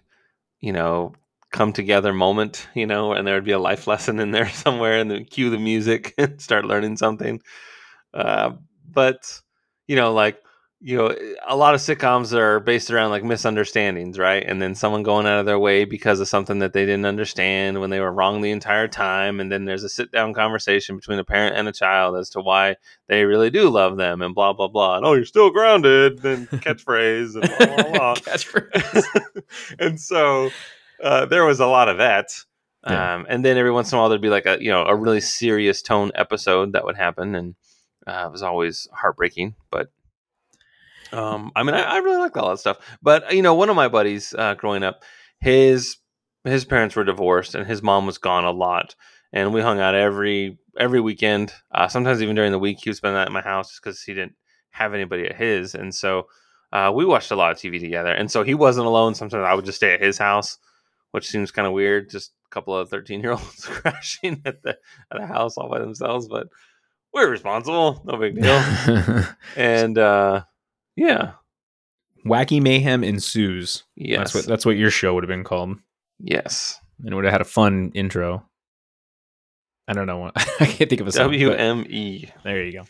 you 0.60 0.72
know, 0.74 1.14
come 1.52 1.74
together 1.74 2.14
moment, 2.14 2.68
you 2.74 2.86
know, 2.86 3.14
and 3.14 3.26
there 3.26 3.36
would 3.36 3.46
be 3.46 3.52
a 3.52 3.60
life 3.60 3.88
lesson 3.88 4.20
in 4.20 4.32
there 4.32 4.50
somewhere, 4.50 5.00
and 5.00 5.10
then 5.10 5.26
cue 5.26 5.50
the 5.50 5.60
music 5.60 6.14
and 6.18 6.42
start 6.42 6.66
learning 6.66 6.98
something. 6.98 7.42
Uh, 8.14 8.52
but 8.90 9.42
you 9.88 9.96
know, 9.96 10.14
like 10.14 10.42
you 10.80 10.96
know, 10.96 11.16
a 11.48 11.56
lot 11.56 11.74
of 11.74 11.82
sitcoms 11.82 12.34
are 12.34 12.60
based 12.60 12.92
around 12.92 13.10
like 13.10 13.24
misunderstandings, 13.24 14.20
right? 14.20 14.44
And 14.46 14.62
then 14.62 14.76
someone 14.76 15.02
going 15.02 15.26
out 15.26 15.40
of 15.40 15.48
their 15.48 15.58
way 15.58 15.86
because 15.86 16.20
of 16.20 16.28
something 16.28 16.60
that 16.60 16.74
they 16.74 16.86
didn't 16.86 17.08
understand 17.08 17.82
when 17.82 17.90
they 17.90 18.00
were 18.00 18.12
wrong 18.12 18.42
the 18.42 18.52
entire 18.52 18.88
time, 18.88 19.40
and 19.40 19.52
then 19.52 19.66
there's 19.66 19.84
a 19.84 19.90
sit 19.90 20.12
down 20.12 20.36
conversation 20.36 20.96
between 20.96 21.18
a 21.18 21.24
parent 21.24 21.56
and 21.56 21.68
a 21.68 21.72
child 21.72 22.16
as 22.16 22.30
to 22.32 22.42
why 22.42 22.76
they 23.08 23.26
really 23.26 23.50
do 23.50 23.70
love 23.70 23.98
them 23.98 24.22
and 24.22 24.36
blah 24.36 24.54
blah 24.54 24.68
blah. 24.68 24.98
And 24.98 25.06
oh, 25.06 25.14
you're 25.14 25.26
still 25.26 25.50
grounded, 25.50 26.20
then 26.20 26.46
catchphrase 26.52 27.34
and 27.34 27.50
blah 27.58 27.76
blah 27.76 27.92
blah. 27.92 28.16
Catchphrase. 28.16 29.04
and 29.80 30.00
so 30.00 30.52
uh, 31.04 31.26
there 31.26 31.46
was 31.46 31.60
a 31.60 31.68
lot 31.68 31.90
of 31.90 31.98
that. 31.98 32.32
Yeah. 32.86 33.16
Um, 33.16 33.26
and 33.28 33.44
then 33.44 33.58
every 33.58 33.72
once 33.72 33.92
in 33.92 33.98
a 33.98 34.02
while 34.02 34.10
there'd 34.10 34.22
be 34.22 34.30
like 34.30 34.46
a 34.46 34.58
you 34.62 34.70
know 34.70 34.86
a 34.86 34.96
really 34.96 35.20
serious 35.20 35.82
tone 35.82 36.12
episode 36.16 36.74
that 36.74 36.86
would 36.86 36.96
happen, 36.96 37.36
and 37.36 37.56
uh, 38.06 38.26
it 38.28 38.32
was 38.32 38.44
always 38.44 38.88
heartbreaking. 38.94 39.56
But 39.72 39.92
um, 41.12 41.52
I 41.56 41.64
mean, 41.64 41.76
I, 41.76 41.82
I 41.82 41.98
really 41.98 42.18
liked 42.18 42.38
all 42.38 42.50
that 42.50 42.60
stuff. 42.60 42.78
But 43.02 43.34
you 43.34 43.42
know, 43.42 43.56
one 43.56 43.70
of 43.70 43.76
my 43.76 43.88
buddies 43.88 44.34
uh, 44.38 44.54
growing 44.54 44.84
up, 44.84 45.04
his 45.40 45.98
his 46.44 46.66
parents 46.66 46.96
were 46.96 47.04
divorced, 47.04 47.56
and 47.56 47.68
his 47.68 47.84
mom 47.84 48.06
was 48.06 48.18
gone 48.18 48.46
a 48.46 48.52
lot, 48.52 48.96
and 49.34 49.54
we 49.54 49.62
hung 49.62 49.80
out 49.80 49.96
every 49.96 50.58
every 50.80 51.02
weekend. 51.02 51.54
Uh, 51.74 51.88
sometimes 51.88 52.22
even 52.22 52.36
during 52.36 52.52
the 52.52 52.60
week, 52.60 52.80
he 52.82 52.90
would 52.90 52.98
spend 52.98 53.16
that 53.16 53.28
at 53.28 53.34
my 53.34 53.42
house 53.42 53.80
because 53.80 54.02
he 54.02 54.14
didn't 54.14 54.36
have 54.70 54.94
anybody 54.94 55.26
at 55.26 55.36
his, 55.36 55.76
and 55.76 55.94
so 55.94 56.28
uh, 56.72 56.92
we 56.94 57.06
watched 57.06 57.32
a 57.32 57.36
lot 57.36 57.52
of 57.52 57.58
TV 57.58 57.80
together. 57.80 58.12
And 58.12 58.30
so 58.30 58.44
he 58.44 58.54
wasn't 58.54 58.88
alone. 58.88 59.16
Sometimes 59.16 59.46
I 59.46 59.54
would 59.54 59.66
just 59.66 59.78
stay 59.78 59.94
at 59.94 60.02
his 60.02 60.18
house, 60.18 60.58
which 61.12 61.28
seems 61.28 61.52
kind 61.52 61.68
of 61.68 61.74
weird. 61.74 62.10
Just 62.10 62.32
a 62.46 62.54
couple 62.54 62.76
of 62.76 62.90
thirteen 62.90 63.22
year 63.22 63.32
olds 63.32 63.66
crashing 63.66 64.42
at 64.46 64.64
the 64.64 64.78
at 65.12 65.22
a 65.22 65.26
house 65.26 65.58
all 65.58 65.70
by 65.70 65.80
themselves, 65.80 66.28
but 66.28 66.48
we're 67.14 67.30
responsible. 67.30 68.02
No 68.06 68.18
big 68.18 68.36
deal. 68.42 69.24
and 69.56 69.98
uh, 69.98 70.44
yeah, 70.96 71.34
wacky 72.28 72.62
mayhem 72.62 73.04
ensues 73.04 73.84
yes, 73.96 74.18
that's 74.20 74.36
what 74.36 74.46
that's 74.46 74.66
what 74.66 74.78
your 74.78 74.92
show 74.92 75.14
would 75.14 75.24
have 75.24 75.30
been 75.30 75.44
called 75.44 75.78
yes. 76.20 76.80
and 77.00 77.12
it 77.12 77.16
would 77.16 77.24
have 77.24 77.32
had 77.32 77.42
a 77.42 77.46
fun 77.46 77.92
intro 77.94 78.46
i 79.88 79.94
don't 79.94 80.08
know 80.08 80.32
i 80.36 80.66
can't 80.66 80.90
think 80.90 81.02
of 81.02 81.08
a 81.08 81.12
song, 81.12 81.32
WME. 81.32 82.30
There 82.44 82.64
you 82.64 82.74
go. 82.74 82.86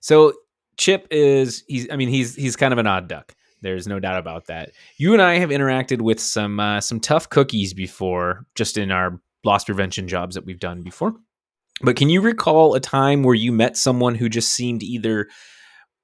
So 0.00 0.34
Chip 0.76 1.06
is 1.10 1.62
he's 1.66 1.88
I 1.90 1.96
mean 1.96 2.08
he's 2.08 2.34
he's 2.34 2.56
kind 2.56 2.72
of 2.72 2.78
an 2.78 2.86
odd 2.86 3.06
duck. 3.08 3.34
There's 3.62 3.86
no 3.86 4.00
doubt 4.00 4.18
about 4.18 4.46
that. 4.46 4.72
You 4.96 5.12
and 5.12 5.22
I 5.22 5.38
have 5.38 5.50
interacted 5.50 6.00
with 6.00 6.20
some 6.20 6.60
uh, 6.60 6.80
some 6.80 7.00
tough 7.00 7.28
cookies 7.28 7.74
before, 7.74 8.46
just 8.54 8.78
in 8.78 8.90
our 8.90 9.20
loss 9.44 9.64
prevention 9.64 10.08
jobs 10.08 10.34
that 10.34 10.44
we've 10.44 10.60
done 10.60 10.82
before. 10.82 11.14
But 11.82 11.96
can 11.96 12.10
you 12.10 12.20
recall 12.20 12.74
a 12.74 12.80
time 12.80 13.22
where 13.22 13.34
you 13.34 13.52
met 13.52 13.76
someone 13.76 14.14
who 14.14 14.28
just 14.28 14.52
seemed 14.52 14.82
either 14.82 15.28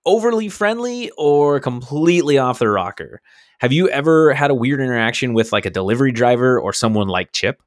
overly 0.06 0.48
friendly 0.48 1.10
or 1.18 1.60
completely 1.60 2.38
off 2.38 2.58
the 2.58 2.68
rocker? 2.68 3.20
Have 3.58 3.72
you 3.72 3.88
ever 3.88 4.32
had 4.32 4.50
a 4.50 4.54
weird 4.54 4.80
interaction 4.80 5.34
with 5.34 5.52
like 5.52 5.66
a 5.66 5.70
delivery 5.70 6.12
driver 6.12 6.58
or 6.58 6.72
someone 6.72 7.08
like 7.08 7.32
Chip? 7.32 7.60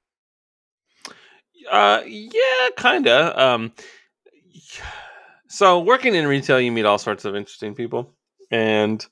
Uh, 1.69 2.01
yeah, 2.05 2.69
kinda. 2.77 3.39
Um, 3.41 3.71
so 5.47 5.79
working 5.79 6.15
in 6.15 6.27
retail, 6.27 6.59
you 6.59 6.71
meet 6.71 6.85
all 6.85 6.97
sorts 6.97 7.25
of 7.25 7.35
interesting 7.35 7.75
people, 7.75 8.15
and 8.49 9.05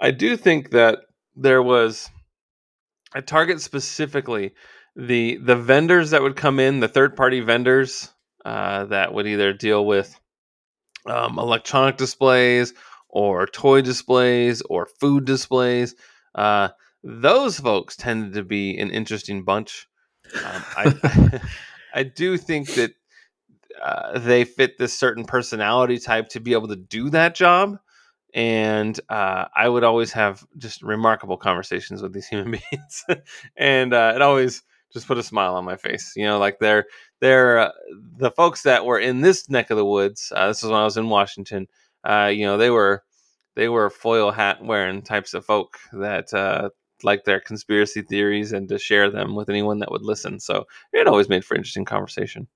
I 0.00 0.10
do 0.10 0.36
think 0.36 0.70
that 0.70 1.00
there 1.36 1.62
was 1.62 2.10
a 3.14 3.22
target 3.22 3.60
specifically 3.60 4.52
the 4.96 5.36
the 5.36 5.56
vendors 5.56 6.10
that 6.10 6.22
would 6.22 6.36
come 6.36 6.60
in, 6.60 6.80
the 6.80 6.88
third 6.88 7.16
party 7.16 7.40
vendors 7.40 8.12
uh, 8.44 8.84
that 8.86 9.12
would 9.12 9.26
either 9.26 9.52
deal 9.52 9.84
with 9.84 10.18
um, 11.06 11.38
electronic 11.38 11.96
displays 11.96 12.74
or 13.08 13.46
toy 13.46 13.80
displays 13.82 14.62
or 14.62 14.86
food 15.00 15.24
displays. 15.24 15.94
Uh, 16.34 16.68
those 17.02 17.58
folks 17.58 17.96
tended 17.96 18.34
to 18.34 18.44
be 18.44 18.78
an 18.78 18.90
interesting 18.90 19.44
bunch. 19.44 19.88
Um, 20.36 20.64
I 20.76 21.40
I 21.94 22.02
do 22.04 22.36
think 22.36 22.74
that 22.74 22.92
uh, 23.82 24.18
they 24.18 24.44
fit 24.44 24.78
this 24.78 24.96
certain 24.96 25.24
personality 25.24 25.98
type 25.98 26.28
to 26.30 26.40
be 26.40 26.52
able 26.52 26.68
to 26.68 26.76
do 26.76 27.10
that 27.10 27.34
job. 27.34 27.78
And 28.34 28.98
uh, 29.08 29.46
I 29.54 29.68
would 29.68 29.84
always 29.84 30.12
have 30.12 30.44
just 30.58 30.82
remarkable 30.82 31.36
conversations 31.36 32.02
with 32.02 32.12
these 32.12 32.26
human 32.26 32.50
beings, 32.70 33.04
and 33.56 33.94
uh, 33.94 34.12
it 34.14 34.22
always 34.22 34.62
just 34.92 35.06
put 35.06 35.18
a 35.18 35.22
smile 35.22 35.54
on 35.54 35.64
my 35.64 35.76
face. 35.76 36.12
You 36.16 36.24
know, 36.24 36.38
like 36.38 36.58
they're 36.58 36.86
they're 37.20 37.58
uh, 37.58 37.72
the 38.16 38.32
folks 38.32 38.62
that 38.62 38.84
were 38.84 38.98
in 38.98 39.20
this 39.20 39.48
neck 39.48 39.70
of 39.70 39.76
the 39.76 39.84
woods. 39.84 40.32
Uh, 40.34 40.48
this 40.48 40.62
is 40.62 40.70
when 40.70 40.80
I 40.80 40.84
was 40.84 40.96
in 40.96 41.08
Washington. 41.08 41.68
Uh, 42.02 42.30
you 42.32 42.44
know, 42.44 42.56
they 42.56 42.70
were 42.70 43.02
they 43.56 43.68
were 43.68 43.90
foil 43.90 44.30
hat 44.30 44.64
wearing 44.64 45.02
types 45.02 45.34
of 45.34 45.44
folk 45.44 45.78
that 45.92 46.32
uh, 46.34 46.70
like 47.02 47.24
their 47.24 47.40
conspiracy 47.40 48.02
theories 48.02 48.52
and 48.52 48.68
to 48.68 48.78
share 48.78 49.10
them 49.10 49.34
with 49.34 49.48
anyone 49.48 49.78
that 49.78 49.90
would 49.90 50.02
listen. 50.02 50.40
So 50.40 50.64
it 50.92 51.06
always 51.06 51.28
made 51.28 51.44
for 51.44 51.54
interesting 51.54 51.84
conversation. 51.84 52.48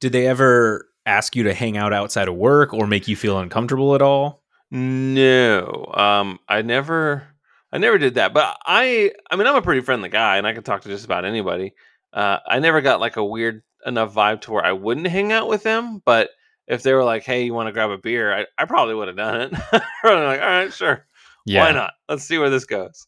Did 0.00 0.12
they 0.12 0.26
ever 0.26 0.88
ask 1.06 1.36
you 1.36 1.44
to 1.44 1.54
hang 1.54 1.76
out 1.76 1.92
outside 1.92 2.28
of 2.28 2.34
work 2.34 2.74
or 2.74 2.86
make 2.86 3.08
you 3.08 3.16
feel 3.16 3.38
uncomfortable 3.38 3.94
at 3.94 4.02
all? 4.02 4.43
No, 4.74 5.88
um, 5.94 6.40
I 6.48 6.62
never, 6.62 7.28
I 7.72 7.78
never 7.78 7.96
did 7.96 8.14
that. 8.14 8.34
But 8.34 8.56
I, 8.66 9.12
I 9.30 9.36
mean, 9.36 9.46
I'm 9.46 9.54
a 9.54 9.62
pretty 9.62 9.82
friendly 9.82 10.08
guy, 10.08 10.36
and 10.36 10.48
I 10.48 10.52
can 10.52 10.64
talk 10.64 10.82
to 10.82 10.88
just 10.88 11.04
about 11.04 11.24
anybody. 11.24 11.74
Uh, 12.12 12.38
I 12.44 12.58
never 12.58 12.80
got 12.80 12.98
like 12.98 13.16
a 13.16 13.24
weird 13.24 13.62
enough 13.86 14.12
vibe 14.12 14.40
to 14.42 14.52
where 14.52 14.64
I 14.64 14.72
wouldn't 14.72 15.06
hang 15.06 15.30
out 15.30 15.48
with 15.48 15.62
them. 15.62 16.02
But 16.04 16.30
if 16.66 16.82
they 16.82 16.92
were 16.92 17.04
like, 17.04 17.22
"Hey, 17.22 17.44
you 17.44 17.54
want 17.54 17.68
to 17.68 17.72
grab 17.72 17.90
a 17.90 17.98
beer?" 17.98 18.36
I, 18.36 18.46
I 18.58 18.64
probably 18.64 18.96
would 18.96 19.06
have 19.06 19.16
done 19.16 19.42
it. 19.42 19.52
Probably 20.00 20.26
like, 20.26 20.40
all 20.40 20.46
right, 20.46 20.72
sure, 20.72 21.06
yeah. 21.46 21.64
why 21.64 21.70
not? 21.70 21.92
Let's 22.08 22.24
see 22.24 22.38
where 22.38 22.50
this 22.50 22.64
goes. 22.64 23.06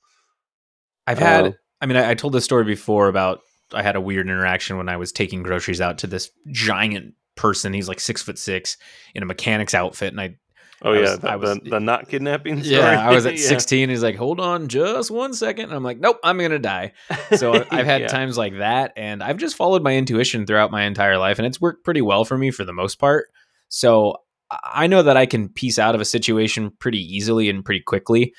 I've 1.08 1.18
had. 1.18 1.46
Um, 1.46 1.54
I 1.80 1.86
mean, 1.86 1.96
I, 1.96 2.10
I 2.10 2.14
told 2.14 2.32
this 2.32 2.44
story 2.44 2.64
before 2.64 3.08
about 3.08 3.40
I 3.74 3.82
had 3.82 3.96
a 3.96 4.00
weird 4.00 4.28
interaction 4.28 4.76
when 4.76 4.88
I 4.88 4.98
was 4.98 5.10
taking 5.10 5.42
groceries 5.42 5.80
out 5.80 5.98
to 5.98 6.06
this 6.06 6.30
giant 6.52 7.14
person. 7.34 7.72
He's 7.72 7.88
like 7.88 7.98
six 7.98 8.22
foot 8.22 8.38
six 8.38 8.76
in 9.16 9.24
a 9.24 9.26
mechanic's 9.26 9.74
outfit, 9.74 10.12
and 10.12 10.20
I 10.20 10.36
Oh 10.82 10.92
I 10.92 10.96
yeah, 10.96 11.00
was- 11.00 11.18
the, 11.20 11.38
was- 11.38 11.58
the, 11.64 11.80
not 11.80 12.08
kidnapping. 12.08 12.62
Story. 12.62 12.76
yeah, 12.76 13.08
I 13.08 13.14
was 13.14 13.24
at 13.26 13.36
Yeah. 13.38 13.46
16. 13.48 13.88
He's 13.88 14.02
like, 14.02 14.16
hold 14.16 14.40
on 14.40 14.68
just 14.68 15.10
one 15.10 15.32
second. 15.34 15.66
And 15.66 15.72
I'm 15.74 15.82
like, 15.82 15.98
nope, 15.98 16.18
I'm 16.22 16.38
going 16.38 16.50
to 16.50 16.58
die. 16.58 16.92
So 17.36 17.54
I've 17.70 17.86
had 17.86 18.02
Yeah. 18.02 18.08
times 18.08 18.36
like 18.36 18.58
that. 18.58 18.92
And 18.96 19.22
I've 19.22 19.38
just 19.38 19.56
followed 19.56 19.82
my 19.82 19.94
intuition 19.96 20.46
throughout 20.46 20.70
my 20.70 20.82
entire 20.84 21.16
life. 21.18 21.38
And 21.38 21.46
it's 21.46 21.60
worked 21.60 21.84
pretty 21.84 22.02
well 22.02 22.24
for 22.24 22.36
me 22.36 22.50
for 22.50 22.64
the 22.64 22.72
most 22.74 22.98
part. 22.98 23.28
So 23.68 24.16
I- 24.50 24.58
I 24.74 24.86
know 24.86 25.02
that 25.02 25.16
I 25.16 25.26
can 25.26 25.48
piece 25.48 25.78
out 25.78 25.94
of 25.94 26.00
a 26.00 26.04
situation 26.04 26.70
pretty 26.78 27.00
easily 27.00 27.48
and 27.48 27.64
pretty 27.64 27.80
quickly. 27.80 28.32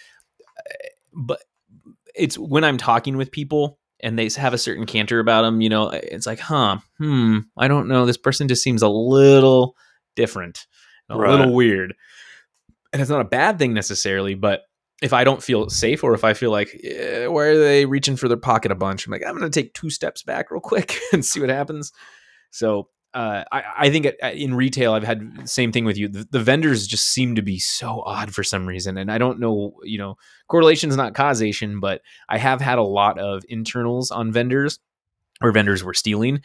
But 1.14 1.42
it's 2.16 2.38
when 2.38 2.64
I'm 2.64 2.78
talking 2.78 3.18
with 3.18 3.32
people 3.32 3.80
and 4.02 4.18
they 4.18 4.30
have 4.38 4.54
a 4.54 4.58
certain 4.58 4.86
canter 4.86 5.20
about 5.20 5.42
them, 5.42 5.62
you 5.62 5.70
know, 5.70 5.90
it's 5.90 6.28
like, 6.28 6.40
huh, 6.40 6.78
hmm, 7.00 7.40
I 7.58 7.68
don't 7.68 7.88
know. 7.88 8.06
This 8.06 8.18
person 8.18 8.48
just 8.48 8.62
seems 8.64 8.82
a 8.84 8.88
little 8.90 9.76
different, 10.16 10.68
a 11.10 11.18
Right. 11.18 11.32
little 11.32 11.54
weird. 11.54 11.94
And 12.94 13.02
it's 13.02 13.12
not 13.12 13.22
a 13.22 13.26
bad 13.26 13.58
thing 13.60 13.74
necessarily, 13.74 14.36
but 14.36 14.62
if 15.02 15.14
I 15.14 15.24
don't 15.24 15.44
feel 15.44 15.70
safe 15.70 16.04
or 16.04 16.14
if 16.14 16.24
I 16.24 16.34
feel 16.34 16.52
like, 16.52 16.70
eh, 16.84 17.28
why 17.28 17.44
are 17.46 17.58
they 17.58 17.86
reaching 17.86 18.16
for 18.16 18.28
their 18.28 18.38
pocket 18.38 18.72
a 18.72 18.76
bunch? 18.76 19.06
I'm 19.06 19.12
like, 19.12 19.24
I'm 19.26 19.38
going 19.38 19.50
to 19.50 19.62
take 19.62 19.74
two 19.74 19.90
steps 19.90 20.24
back 20.24 20.50
real 20.50 20.62
quick 20.62 20.98
and 21.14 21.24
see 21.24 21.40
what 21.40 21.50
happens. 21.50 21.92
So 22.52 22.90
uh, 23.14 23.44
I, 23.52 23.64
I 23.78 23.90
think 23.90 24.06
at- 24.06 24.36
in 24.36 24.56
retail, 24.56 24.94
I've 24.94 25.04
had 25.04 25.36
the 25.38 25.48
same 25.48 25.72
thing 25.72 25.86
with 25.86 25.98
you. 25.98 26.08
The, 26.08 26.28
the 26.32 26.40
vendors 26.40 26.88
just 26.88 27.10
seem 27.10 27.36
to 27.36 27.42
be 27.42 27.60
so 27.60 28.02
odd 28.06 28.34
for 28.34 28.44
some 28.44 28.66
reason. 28.66 28.98
And 28.98 29.12
I 29.12 29.18
don't 29.18 29.40
know, 29.40 29.74
you 29.84 29.98
know, 29.98 30.16
correlation 30.48 30.90
is 30.90 30.98
not 30.98 31.14
causation, 31.14 31.80
but 31.80 32.02
I 32.30 32.38
have 32.38 32.62
had 32.62 32.78
a 32.78 32.84
lot 32.84 33.20
of 33.20 33.44
internals 33.50 34.12
on 34.12 34.32
vendors 34.32 34.80
where 35.40 35.52
vendors 35.52 35.84
were 35.84 35.94
stealing. 35.94 36.42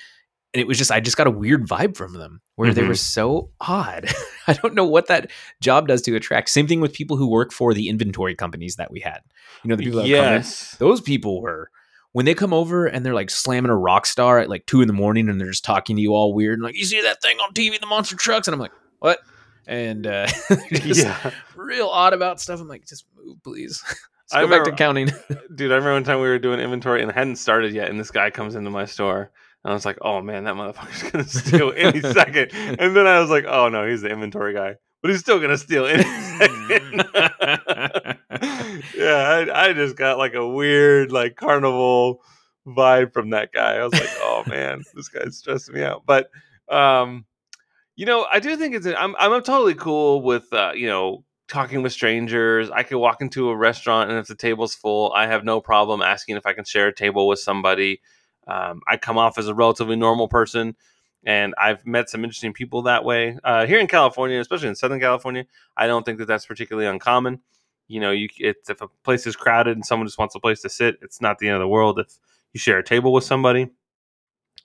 And 0.54 0.60
it 0.60 0.66
was 0.66 0.76
just, 0.76 0.90
I 0.92 1.00
just 1.00 1.16
got 1.16 1.26
a 1.26 1.30
weird 1.30 1.66
vibe 1.66 1.96
from 1.96 2.12
them 2.12 2.42
where 2.56 2.74
they 2.74 2.82
Mhm. 2.82 2.88
were 2.88 2.94
so 2.94 3.50
odd. 3.60 4.06
I 4.46 4.52
don't 4.52 4.74
know 4.74 4.84
what 4.84 5.06
that 5.06 5.30
job 5.60 5.88
does 5.88 6.02
to 6.02 6.14
attract. 6.14 6.50
Same 6.50 6.66
thing 6.66 6.80
with 6.80 6.92
people 6.92 7.16
who 7.16 7.30
work 7.30 7.52
for 7.52 7.72
the 7.72 7.88
inventory 7.88 8.34
companies 8.34 8.76
that 8.76 8.90
we 8.90 9.00
had. 9.00 9.20
You 9.64 9.68
know, 9.70 9.76
the 9.76 9.84
people 9.84 9.98
that 10.02 10.08
come 10.08 10.10
in, 10.10 10.32
yes. 10.34 10.76
those 10.78 11.00
people 11.00 11.40
were 11.40 11.70
when 12.12 12.26
they 12.26 12.34
come 12.34 12.52
over 12.52 12.84
and 12.86 13.06
they're 13.06 13.14
like 13.14 13.30
slamming 13.30 13.70
a 13.70 13.76
rock 13.76 14.04
star 14.04 14.38
at 14.40 14.50
like 14.50 14.66
two 14.66 14.82
in 14.82 14.88
the 14.88 14.92
morning 14.92 15.30
and 15.30 15.40
they're 15.40 15.48
just 15.48 15.64
talking 15.64 15.96
to 15.96 16.02
you 16.02 16.14
all 16.14 16.34
weird 16.34 16.58
and 16.58 16.62
like 16.64 16.76
you 16.76 16.84
see 16.84 17.00
that 17.00 17.22
thing 17.22 17.38
on 17.38 17.54
TV, 17.54 17.80
the 17.80 17.86
monster 17.86 18.16
trucks, 18.16 18.46
and 18.46 18.54
I'm 18.54 18.60
like, 18.60 18.72
what? 18.98 19.20
And 19.66 20.06
uh, 20.06 20.26
yeah, 20.70 21.30
real 21.56 21.86
odd 21.88 22.12
about 22.12 22.40
stuff. 22.42 22.60
I'm 22.60 22.68
like, 22.68 22.84
just 22.86 23.06
move, 23.16 23.42
please. 23.42 23.82
I 24.30 24.42
go 24.42 24.48
back 24.48 24.64
to 24.64 24.72
counting. 24.72 25.06
dude. 25.54 25.70
I 25.72 25.76
remember 25.76 25.92
one 25.92 26.04
time 26.04 26.20
we 26.20 26.26
were 26.28 26.38
doing 26.38 26.58
inventory 26.60 27.00
and 27.00 27.10
it 27.10 27.14
hadn't 27.14 27.36
started 27.36 27.72
yet, 27.72 27.88
and 27.88 27.98
this 28.00 28.10
guy 28.10 28.28
comes 28.30 28.54
into 28.54 28.70
my 28.70 28.84
store. 28.84 29.30
And 29.64 29.70
I 29.70 29.74
was 29.74 29.84
like, 29.84 29.98
"Oh 30.02 30.20
man, 30.20 30.44
that 30.44 30.54
motherfucker's 30.54 31.02
gonna 31.10 31.24
steal 31.24 31.72
any 31.76 32.00
second. 32.00 32.50
And 32.52 32.96
then 32.96 33.06
I 33.06 33.20
was 33.20 33.30
like, 33.30 33.44
"Oh 33.46 33.68
no, 33.68 33.86
he's 33.86 34.02
the 34.02 34.10
inventory 34.10 34.54
guy, 34.54 34.76
but 35.02 35.10
he's 35.10 35.20
still 35.20 35.40
gonna 35.40 35.58
steal 35.58 35.86
any 35.86 36.02
second. 36.02 37.04
yeah, 38.96 39.46
I, 39.52 39.68
I 39.68 39.72
just 39.72 39.96
got 39.96 40.18
like 40.18 40.34
a 40.34 40.46
weird 40.46 41.12
like 41.12 41.36
carnival 41.36 42.22
vibe 42.66 43.12
from 43.12 43.30
that 43.30 43.52
guy. 43.52 43.76
I 43.76 43.84
was 43.84 43.92
like, 43.92 44.10
"Oh 44.20 44.42
man, 44.48 44.82
this 44.94 45.08
guy's 45.08 45.38
stressing 45.38 45.74
me 45.74 45.82
out." 45.82 46.02
But 46.06 46.30
um, 46.68 47.24
you 47.94 48.06
know, 48.06 48.26
I 48.30 48.40
do 48.40 48.56
think 48.56 48.74
it's 48.74 48.86
I'm 48.86 49.14
I'm 49.18 49.42
totally 49.42 49.74
cool 49.74 50.22
with 50.22 50.52
uh, 50.52 50.72
you 50.74 50.88
know 50.88 51.24
talking 51.48 51.82
with 51.82 51.92
strangers. 51.92 52.70
I 52.70 52.82
could 52.82 52.98
walk 52.98 53.20
into 53.20 53.50
a 53.50 53.56
restaurant 53.56 54.10
and 54.10 54.18
if 54.18 54.26
the 54.26 54.34
table's 54.34 54.74
full, 54.74 55.12
I 55.12 55.26
have 55.26 55.44
no 55.44 55.60
problem 55.60 56.00
asking 56.00 56.36
if 56.36 56.46
I 56.46 56.54
can 56.54 56.64
share 56.64 56.88
a 56.88 56.94
table 56.94 57.28
with 57.28 57.38
somebody. 57.38 58.00
Um, 58.46 58.82
I 58.88 58.96
come 58.96 59.18
off 59.18 59.38
as 59.38 59.48
a 59.48 59.54
relatively 59.54 59.96
normal 59.96 60.28
person, 60.28 60.76
and 61.24 61.54
I've 61.56 61.86
met 61.86 62.10
some 62.10 62.24
interesting 62.24 62.52
people 62.52 62.82
that 62.82 63.04
way. 63.04 63.38
Uh, 63.44 63.66
here 63.66 63.78
in 63.78 63.86
California, 63.86 64.40
especially 64.40 64.68
in 64.68 64.74
Southern 64.74 65.00
California, 65.00 65.46
I 65.76 65.86
don't 65.86 66.04
think 66.04 66.18
that 66.18 66.26
that's 66.26 66.46
particularly 66.46 66.88
uncommon. 66.88 67.40
You 67.88 68.00
know, 68.00 68.10
you 68.10 68.28
it's, 68.38 68.70
if 68.70 68.80
a 68.80 68.88
place 69.04 69.26
is 69.26 69.36
crowded 69.36 69.76
and 69.76 69.84
someone 69.84 70.06
just 70.06 70.18
wants 70.18 70.34
a 70.34 70.40
place 70.40 70.60
to 70.62 70.68
sit, 70.68 70.96
it's 71.02 71.20
not 71.20 71.38
the 71.38 71.48
end 71.48 71.56
of 71.56 71.60
the 71.60 71.68
world 71.68 71.98
if 71.98 72.18
you 72.52 72.58
share 72.58 72.78
a 72.78 72.84
table 72.84 73.12
with 73.12 73.24
somebody. 73.24 73.70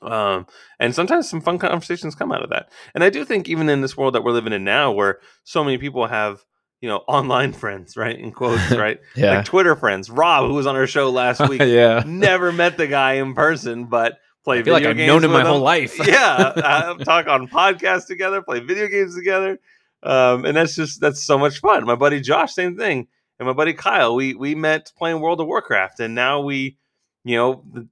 Um, 0.01 0.45
and 0.79 0.93
sometimes 0.93 1.29
some 1.29 1.41
fun 1.41 1.57
conversations 1.57 2.15
come 2.15 2.31
out 2.31 2.43
of 2.43 2.49
that. 2.51 2.71
And 2.93 3.03
I 3.03 3.09
do 3.09 3.25
think 3.25 3.49
even 3.49 3.69
in 3.69 3.81
this 3.81 3.97
world 3.97 4.13
that 4.15 4.23
we're 4.23 4.31
living 4.31 4.53
in 4.53 4.63
now, 4.63 4.91
where 4.91 5.19
so 5.43 5.63
many 5.63 5.77
people 5.77 6.07
have 6.07 6.45
you 6.81 6.89
know 6.89 6.97
online 7.07 7.53
friends, 7.53 7.97
right? 7.97 8.17
In 8.17 8.31
quotes, 8.31 8.71
right? 8.75 8.99
Yeah. 9.15 9.37
Like 9.37 9.45
Twitter 9.45 9.75
friends. 9.75 10.09
Rob, 10.09 10.47
who 10.47 10.53
was 10.53 10.67
on 10.67 10.75
our 10.75 10.87
show 10.87 11.09
last 11.09 11.39
week, 11.49 11.61
yeah. 11.61 12.03
never 12.05 12.51
met 12.51 12.77
the 12.77 12.87
guy 12.87 13.13
in 13.13 13.33
person, 13.33 13.85
but 13.85 14.19
play 14.43 14.59
I 14.59 14.63
feel 14.63 14.73
like 14.73 14.85
I've 14.85 14.97
games 14.97 15.07
known 15.07 15.23
him 15.23 15.31
my 15.31 15.43
whole 15.43 15.59
life. 15.59 15.99
yeah, 16.05 16.35
uh, 16.55 16.95
talk 16.95 17.27
on 17.27 17.47
podcasts 17.47 18.07
together, 18.07 18.41
play 18.41 18.59
video 18.59 18.87
games 18.87 19.15
together, 19.15 19.59
um, 20.03 20.45
and 20.45 20.55
that's 20.55 20.75
just 20.75 21.01
that's 21.01 21.23
so 21.23 21.37
much 21.37 21.59
fun. 21.59 21.85
My 21.85 21.95
buddy 21.95 22.21
Josh, 22.21 22.53
same 22.53 22.77
thing, 22.77 23.07
and 23.39 23.47
my 23.47 23.53
buddy 23.53 23.73
Kyle. 23.73 24.15
We 24.15 24.35
we 24.35 24.55
met 24.55 24.91
playing 24.97 25.19
World 25.19 25.41
of 25.41 25.47
Warcraft, 25.47 25.99
and 25.99 26.15
now 26.15 26.41
we, 26.41 26.77
you 27.23 27.35
know, 27.35 27.63
the, 27.73 27.87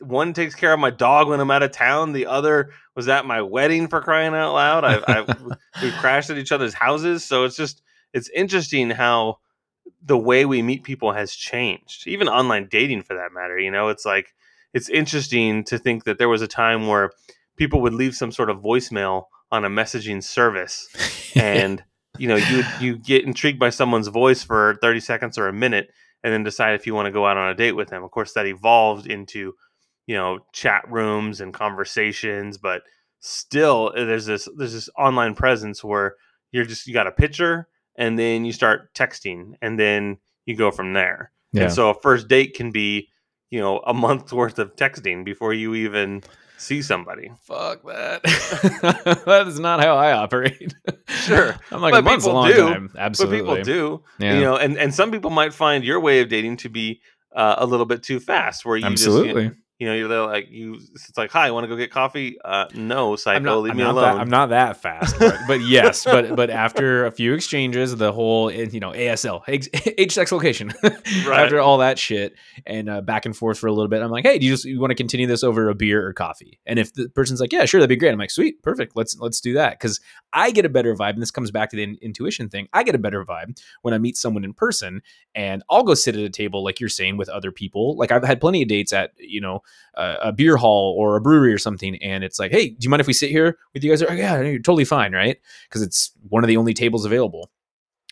one 0.00 0.32
takes 0.32 0.54
care 0.54 0.72
of 0.72 0.80
my 0.80 0.90
dog 0.90 1.28
when 1.28 1.40
I'm 1.40 1.50
out 1.50 1.62
of 1.62 1.72
town. 1.72 2.12
The 2.12 2.26
other 2.26 2.70
was 2.94 3.08
at 3.08 3.26
my 3.26 3.42
wedding 3.42 3.88
for 3.88 4.00
crying 4.00 4.34
out 4.34 4.54
loud. 4.54 4.84
I, 4.84 5.02
I 5.06 5.26
we've 5.82 5.92
crashed 5.94 6.30
at 6.30 6.38
each 6.38 6.52
other's 6.52 6.74
houses, 6.74 7.24
so 7.24 7.44
it's 7.44 7.56
just 7.56 7.82
it's 8.12 8.30
interesting 8.30 8.90
how 8.90 9.38
the 10.02 10.18
way 10.18 10.44
we 10.44 10.62
meet 10.62 10.82
people 10.84 11.12
has 11.12 11.34
changed, 11.34 12.06
even 12.06 12.28
online 12.28 12.68
dating 12.70 13.02
for 13.02 13.14
that 13.14 13.32
matter. 13.32 13.58
You 13.58 13.70
know, 13.70 13.88
it's 13.88 14.04
like 14.04 14.34
it's 14.72 14.88
interesting 14.88 15.64
to 15.64 15.78
think 15.78 16.04
that 16.04 16.18
there 16.18 16.28
was 16.28 16.42
a 16.42 16.48
time 16.48 16.86
where 16.86 17.10
people 17.56 17.80
would 17.82 17.94
leave 17.94 18.14
some 18.14 18.32
sort 18.32 18.50
of 18.50 18.58
voicemail 18.58 19.24
on 19.52 19.64
a 19.64 19.68
messaging 19.68 20.22
service 20.22 20.88
and 21.36 21.84
you 22.18 22.28
know 22.28 22.36
you 22.36 22.62
you 22.80 22.98
get 22.98 23.24
intrigued 23.24 23.58
by 23.58 23.70
someone's 23.70 24.08
voice 24.08 24.42
for 24.42 24.78
30 24.80 25.00
seconds 25.00 25.38
or 25.38 25.48
a 25.48 25.52
minute 25.52 25.90
and 26.22 26.32
then 26.32 26.42
decide 26.42 26.74
if 26.74 26.86
you 26.86 26.94
want 26.94 27.06
to 27.06 27.12
go 27.12 27.26
out 27.26 27.36
on 27.36 27.50
a 27.50 27.54
date 27.54 27.72
with 27.72 27.88
them 27.88 28.02
of 28.02 28.10
course 28.10 28.32
that 28.32 28.46
evolved 28.46 29.06
into 29.06 29.54
you 30.06 30.14
know 30.14 30.38
chat 30.52 30.82
rooms 30.88 31.40
and 31.40 31.52
conversations 31.52 32.58
but 32.58 32.82
still 33.20 33.92
there's 33.94 34.26
this 34.26 34.48
there's 34.56 34.72
this 34.72 34.88
online 34.98 35.34
presence 35.34 35.84
where 35.84 36.14
you're 36.52 36.64
just 36.64 36.86
you 36.86 36.94
got 36.94 37.06
a 37.06 37.12
picture 37.12 37.68
and 37.96 38.18
then 38.18 38.44
you 38.44 38.52
start 38.52 38.92
texting 38.94 39.54
and 39.62 39.78
then 39.78 40.18
you 40.46 40.56
go 40.56 40.70
from 40.70 40.92
there 40.92 41.32
Yeah. 41.52 41.64
and 41.64 41.72
so 41.72 41.90
a 41.90 41.94
first 42.00 42.28
date 42.28 42.54
can 42.54 42.70
be 42.70 43.08
you 43.50 43.60
know 43.60 43.78
a 43.86 43.92
month's 43.94 44.32
worth 44.40 44.58
of 44.58 44.74
texting 44.76 45.24
before 45.24 45.52
you 45.52 45.74
even 45.74 46.22
see 46.58 46.82
somebody 46.82 47.30
Fuck 47.44 47.82
that. 47.86 48.22
that 49.26 49.46
is 49.46 49.58
not 49.58 49.80
how 49.82 49.96
I 49.96 50.12
operate. 50.12 50.74
Sure. 51.08 51.56
I'm 51.72 51.80
like 51.80 51.92
But 51.92 52.00
a 52.00 52.02
month's 52.02 52.24
a 52.26 52.28
people 52.28 52.40
long 52.40 52.50
do. 52.50 52.56
time. 52.56 52.90
Absolutely. 52.98 53.40
But 53.42 53.56
people 53.58 53.64
do, 53.64 54.02
Yeah. 54.18 54.34
you 54.34 54.40
know, 54.42 54.56
and, 54.56 54.76
and 54.76 54.94
some 54.94 55.10
people 55.10 55.30
might 55.30 55.54
find 55.54 55.82
your 55.84 56.00
way 56.00 56.20
of 56.20 56.28
dating 56.28 56.58
to 56.58 56.68
be 56.68 57.00
uh, 57.34 57.54
a 57.58 57.64
little 57.66 57.86
bit 57.86 58.02
too 58.02 58.20
fast, 58.20 58.66
where 58.66 58.76
you 58.76 58.84
Absolutely. 58.84 59.28
just, 59.32 59.38
you 59.38 59.48
know, 59.50 59.54
you're 59.80 60.08
there 60.08 60.26
like 60.26 60.50
you. 60.50 60.74
It's 60.74 61.16
like, 61.16 61.30
hi, 61.30 61.46
I 61.46 61.50
want 61.52 61.64
to 61.64 61.68
go 61.68 61.76
get 61.76 61.90
coffee? 61.90 62.36
Uh, 62.44 62.66
no, 62.74 63.16
psycho, 63.16 63.36
I'm 63.36 63.42
not, 63.42 63.58
leave 63.60 63.70
I'm 63.72 63.78
me 63.78 63.82
alone. 63.82 64.02
That, 64.02 64.20
I'm 64.20 64.28
not 64.28 64.50
that 64.50 64.76
fast, 64.76 65.18
but, 65.18 65.36
but 65.48 65.60
yes, 65.66 66.04
but 66.04 66.36
but 66.36 66.50
after 66.50 67.06
a 67.06 67.10
few 67.10 67.32
exchanges, 67.32 67.96
the 67.96 68.12
whole 68.12 68.50
eh, 68.50 68.66
you 68.70 68.78
know 68.78 68.92
ASL 68.92 69.42
age, 69.48 70.12
sex 70.12 70.32
location, 70.32 70.70
after 71.26 71.60
all 71.60 71.78
that 71.78 71.98
shit 71.98 72.34
and 72.66 72.90
uh, 72.90 73.00
back 73.00 73.24
and 73.24 73.34
forth 73.34 73.58
for 73.58 73.68
a 73.68 73.72
little 73.72 73.88
bit, 73.88 74.02
I'm 74.02 74.10
like, 74.10 74.26
hey, 74.26 74.38
do 74.38 74.44
you 74.44 74.52
just 74.52 74.66
you 74.66 74.78
want 74.78 74.90
to 74.90 74.94
continue 74.94 75.26
this 75.26 75.42
over 75.42 75.70
a 75.70 75.74
beer 75.74 76.06
or 76.06 76.12
coffee? 76.12 76.60
And 76.66 76.78
if 76.78 76.92
the 76.92 77.08
person's 77.08 77.40
like, 77.40 77.52
yeah, 77.52 77.64
sure, 77.64 77.80
that'd 77.80 77.88
be 77.88 77.96
great. 77.96 78.12
I'm 78.12 78.18
like, 78.18 78.30
sweet, 78.30 78.62
perfect, 78.62 78.96
let's 78.96 79.18
let's 79.18 79.40
do 79.40 79.54
that 79.54 79.78
because 79.78 79.98
I 80.34 80.50
get 80.50 80.66
a 80.66 80.68
better 80.68 80.94
vibe, 80.94 81.14
and 81.14 81.22
this 81.22 81.30
comes 81.30 81.50
back 81.50 81.70
to 81.70 81.76
the 81.76 81.84
in- 81.84 81.98
intuition 82.02 82.50
thing. 82.50 82.68
I 82.74 82.82
get 82.82 82.94
a 82.94 82.98
better 82.98 83.24
vibe 83.24 83.58
when 83.80 83.94
I 83.94 83.98
meet 83.98 84.18
someone 84.18 84.44
in 84.44 84.52
person, 84.52 85.00
and 85.34 85.62
I'll 85.70 85.84
go 85.84 85.94
sit 85.94 86.16
at 86.16 86.22
a 86.22 86.28
table 86.30 86.62
like 86.62 86.80
you're 86.80 86.90
saying 86.90 87.16
with 87.16 87.30
other 87.30 87.50
people. 87.50 87.96
Like 87.96 88.12
I've 88.12 88.24
had 88.24 88.42
plenty 88.42 88.60
of 88.60 88.68
dates 88.68 88.92
at 88.92 89.12
you 89.18 89.40
know 89.40 89.62
a 89.94 90.32
beer 90.32 90.56
hall 90.56 90.94
or 90.98 91.16
a 91.16 91.20
brewery 91.20 91.52
or 91.52 91.58
something, 91.58 91.96
and 92.02 92.24
it's 92.24 92.38
like, 92.38 92.50
hey, 92.52 92.70
do 92.70 92.76
you 92.80 92.90
mind 92.90 93.00
if 93.00 93.06
we 93.06 93.12
sit 93.12 93.30
here 93.30 93.58
with 93.74 93.82
you 93.84 93.90
guys? 93.90 94.02
Like, 94.02 94.18
yeah, 94.18 94.40
you're 94.40 94.58
totally 94.58 94.84
fine, 94.84 95.12
right? 95.12 95.36
Because 95.68 95.82
it's 95.82 96.12
one 96.28 96.42
of 96.44 96.48
the 96.48 96.56
only 96.56 96.74
tables 96.74 97.04
available. 97.04 97.50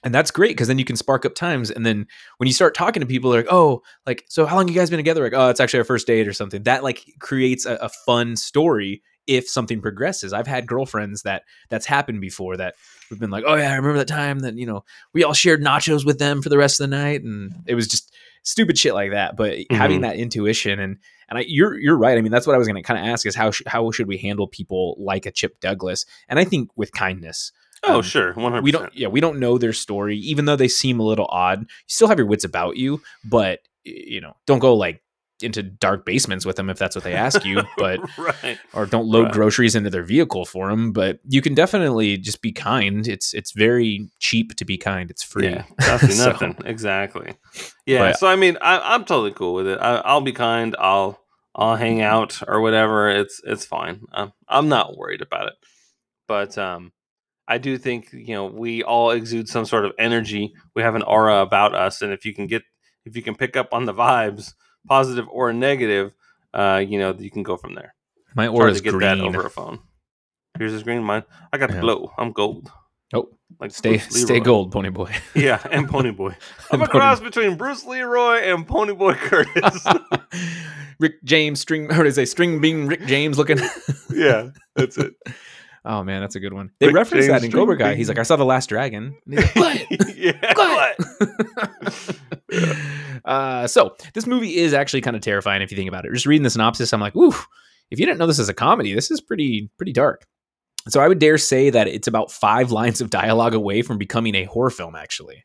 and 0.04 0.14
that's 0.14 0.30
great 0.30 0.50
because 0.50 0.68
then 0.68 0.78
you 0.78 0.84
can 0.84 0.96
spark 0.96 1.24
up 1.24 1.34
times 1.34 1.70
and 1.72 1.84
then 1.84 2.06
when 2.36 2.46
you 2.46 2.52
start 2.52 2.72
talking 2.74 3.00
to 3.00 3.06
people 3.06 3.30
they're 3.32 3.42
like 3.42 3.52
oh 3.52 3.82
like 4.06 4.24
so 4.28 4.46
how 4.46 4.54
long 4.54 4.68
you 4.68 4.74
guys 4.74 4.90
been 4.90 4.96
together 4.98 5.24
like 5.24 5.32
oh 5.34 5.48
it's 5.48 5.58
actually 5.60 5.78
our 5.80 5.84
first 5.84 6.06
date 6.06 6.28
or 6.28 6.32
something 6.32 6.62
that 6.62 6.84
like 6.84 7.04
creates 7.18 7.66
a, 7.66 7.74
a 7.76 7.88
fun 7.88 8.36
story 8.36 9.02
if 9.26 9.48
something 9.48 9.80
progresses 9.80 10.32
i've 10.32 10.46
had 10.46 10.68
girlfriends 10.68 11.22
that 11.22 11.42
that's 11.68 11.84
happened 11.84 12.20
before 12.20 12.56
that 12.56 12.76
we've 13.10 13.18
been 13.18 13.30
like 13.30 13.42
oh 13.44 13.56
yeah 13.56 13.72
i 13.72 13.74
remember 13.74 13.98
that 13.98 14.06
time 14.06 14.38
that 14.38 14.54
you 14.56 14.66
know 14.66 14.84
we 15.14 15.24
all 15.24 15.34
shared 15.34 15.60
nachos 15.62 16.06
with 16.06 16.20
them 16.20 16.42
for 16.42 16.48
the 16.48 16.58
rest 16.58 16.78
of 16.80 16.88
the 16.88 16.96
night 16.96 17.22
and 17.24 17.52
it 17.66 17.74
was 17.74 17.88
just 17.88 18.14
stupid 18.42 18.78
shit 18.78 18.94
like 18.94 19.10
that 19.10 19.36
but 19.36 19.58
having 19.70 19.98
Mhm. 19.98 20.02
that 20.02 20.16
intuition 20.16 20.78
and 20.80 20.96
and 21.28 21.38
I, 21.38 21.44
you're 21.46 21.78
you're 21.78 21.96
right 21.96 22.16
i 22.16 22.20
mean 22.20 22.32
that's 22.32 22.46
what 22.46 22.54
i 22.54 22.58
was 22.58 22.66
going 22.68 22.82
to 22.82 22.86
kind 22.86 22.98
of 22.98 23.06
ask 23.12 23.26
is 23.26 23.34
how 23.34 23.50
sh- 23.50 23.62
how 23.66 23.90
should 23.90 24.06
we 24.08 24.16
handle 24.18 24.46
people 24.46 24.96
like 24.98 25.26
a 25.26 25.30
chip 25.30 25.60
douglas 25.60 26.06
and 26.28 26.38
i 26.38 26.44
think 26.44 26.70
with 26.76 26.92
kindness 26.92 27.52
Oh, 27.84 27.98
Um, 27.98 28.02
sure, 28.02 28.32
one 28.32 28.50
hundred. 28.52 28.64
we 28.64 28.72
don't 28.72 28.92
yeah 28.96 29.06
we 29.06 29.20
don't 29.20 29.38
know 29.38 29.56
their 29.56 29.72
story 29.72 30.16
even 30.18 30.46
though 30.46 30.56
they 30.56 30.66
seem 30.66 30.98
a 30.98 31.04
little 31.04 31.28
odd 31.30 31.60
you 31.60 31.66
still 31.86 32.08
have 32.08 32.18
your 32.18 32.26
wits 32.26 32.44
about 32.44 32.76
you 32.76 33.00
but 33.24 33.60
you 33.84 34.20
know 34.20 34.34
don't 34.46 34.58
go 34.58 34.74
like 34.74 35.00
into 35.42 35.62
dark 35.62 36.04
basements 36.04 36.44
with 36.44 36.56
them 36.56 36.68
if 36.70 36.78
that's 36.78 36.96
what 36.96 37.04
they 37.04 37.14
ask 37.14 37.44
you 37.44 37.62
but 37.78 38.00
right. 38.18 38.58
or 38.72 38.86
don't 38.86 39.06
load 39.06 39.24
Right. 39.24 39.32
groceries 39.32 39.74
into 39.76 39.90
their 39.90 40.02
vehicle 40.02 40.44
for 40.44 40.68
them 40.68 40.92
but 40.92 41.20
you 41.28 41.40
can 41.40 41.54
definitely 41.54 42.16
just 42.18 42.42
be 42.42 42.50
kind 42.52 43.06
it's 43.06 43.32
it's 43.34 43.52
very 43.52 44.08
cheap 44.18 44.54
to 44.56 44.64
be 44.64 44.76
kind 44.76 45.10
it's 45.10 45.22
free 45.22 45.50
Yeah, 45.50 45.96
So- 45.98 46.30
nothing. 46.30 46.56
exactly. 46.64 47.34
Yeah. 47.86 48.10
But- 48.10 48.18
so 48.18 48.26
I 48.26 48.36
mean, 48.36 48.56
I, 48.60 48.94
I'm 48.94 49.04
totally 49.04 49.32
cool 49.32 49.54
with 49.54 49.66
it. 49.66 49.78
I, 49.80 49.96
I'll 50.04 50.20
be 50.20 50.32
kind. 50.32 50.74
I'll 50.78 51.18
I'll 51.54 51.76
hang 51.76 52.00
out 52.02 52.40
or 52.46 52.60
whatever. 52.60 53.08
It's 53.08 53.40
it's 53.44 53.64
fine. 53.64 54.02
I'm 54.12 54.32
I'm 54.48 54.68
not 54.68 54.96
worried 54.96 55.22
about 55.22 55.48
it. 55.48 55.54
But 56.28 56.56
um, 56.58 56.92
I 57.48 57.58
do 57.58 57.78
think 57.78 58.12
you 58.12 58.34
know 58.34 58.46
we 58.46 58.82
all 58.82 59.10
exude 59.12 59.48
some 59.48 59.64
sort 59.64 59.84
of 59.86 59.92
energy. 59.98 60.52
We 60.74 60.82
have 60.82 60.94
an 60.94 61.02
aura 61.02 61.40
about 61.40 61.74
us, 61.74 62.02
and 62.02 62.12
if 62.12 62.24
you 62.24 62.34
can 62.34 62.46
get 62.46 62.62
if 63.06 63.16
you 63.16 63.22
can 63.22 63.34
pick 63.34 63.56
up 63.56 63.72
on 63.72 63.86
the 63.86 63.94
vibes, 63.94 64.52
positive 64.88 65.26
or 65.30 65.52
negative, 65.52 66.12
uh, 66.54 66.82
you 66.86 66.98
know 66.98 67.14
you 67.18 67.30
can 67.30 67.42
go 67.42 67.56
from 67.56 67.74
there. 67.74 67.94
my 68.34 68.48
aura 68.48 68.70
is 68.70 68.78
to 68.78 68.84
get 68.84 68.90
green 68.92 69.18
that 69.18 69.20
over 69.20 69.42
a 69.46 69.50
phone. 69.50 69.80
Here's 70.58 70.72
his 70.72 70.82
green 70.82 71.02
mine. 71.04 71.22
I 71.52 71.58
got 71.58 71.68
the 71.70 71.76
Yeah. 71.76 71.80
glow. 71.82 72.12
I'm 72.18 72.32
gold. 72.32 72.70
oh 73.14 73.28
Like 73.60 73.70
stay 73.70 73.98
Bruce 73.98 74.22
stay 74.22 74.34
Leroy. 74.34 74.44
gold 74.44 74.72
pony 74.72 74.88
boy 74.90 75.14
Yeah, 75.34 75.60
and 75.70 75.88
Pony 75.88 76.10
Boy. 76.10 76.36
I'm 76.70 76.82
a 76.82 76.88
cross 76.88 77.20
between 77.20 77.56
Bruce 77.56 77.84
Leroy 77.86 78.38
and 78.42 78.66
Pony 78.66 78.92
Boy 78.94 79.14
Curtis. 79.14 79.86
rick 81.00 81.22
james 81.22 81.60
string 81.60 81.90
or 81.92 82.04
is 82.04 82.18
a 82.18 82.26
string 82.26 82.60
bean 82.60 82.86
rick 82.88 83.06
james 83.06 83.38
looking 83.38 83.58
yeah, 84.10 84.50
that's 84.74 84.98
it. 84.98 85.14
Oh 85.88 86.04
man, 86.04 86.20
that's 86.20 86.36
a 86.36 86.40
good 86.40 86.52
one. 86.52 86.70
They 86.80 86.88
Rick 86.88 86.96
reference 86.96 87.24
James 87.24 87.40
that 87.40 87.46
in 87.46 87.50
Cobra 87.50 87.76
String 87.76 87.88
Kai. 87.88 87.94
He's 87.94 88.10
like, 88.10 88.18
I 88.18 88.22
saw 88.22 88.36
the 88.36 88.44
last 88.44 88.68
dragon. 88.68 89.16
And 89.24 89.38
he's 89.38 89.56
like, 89.56 89.56
what? 89.56 90.16
yeah, 90.18 90.52
What? 90.54 92.16
uh, 93.24 93.66
so 93.66 93.96
this 94.12 94.26
movie 94.26 94.56
is 94.56 94.74
actually 94.74 95.00
kind 95.00 95.16
of 95.16 95.22
terrifying 95.22 95.62
if 95.62 95.70
you 95.70 95.78
think 95.78 95.88
about 95.88 96.04
it. 96.04 96.12
Just 96.12 96.26
reading 96.26 96.42
the 96.42 96.50
synopsis, 96.50 96.92
I'm 96.92 97.00
like, 97.00 97.16
ooh, 97.16 97.34
if 97.90 97.98
you 97.98 98.04
didn't 98.04 98.18
know 98.18 98.26
this 98.26 98.38
is 98.38 98.50
a 98.50 98.54
comedy, 98.54 98.92
this 98.92 99.10
is 99.10 99.22
pretty 99.22 99.70
pretty 99.78 99.94
dark. 99.94 100.26
So 100.88 101.00
I 101.00 101.08
would 101.08 101.20
dare 101.20 101.38
say 101.38 101.70
that 101.70 101.88
it's 101.88 102.06
about 102.06 102.30
five 102.30 102.70
lines 102.70 103.00
of 103.00 103.08
dialogue 103.08 103.54
away 103.54 103.80
from 103.80 103.96
becoming 103.96 104.34
a 104.34 104.44
horror 104.44 104.68
film. 104.68 104.94
Actually, 104.94 105.42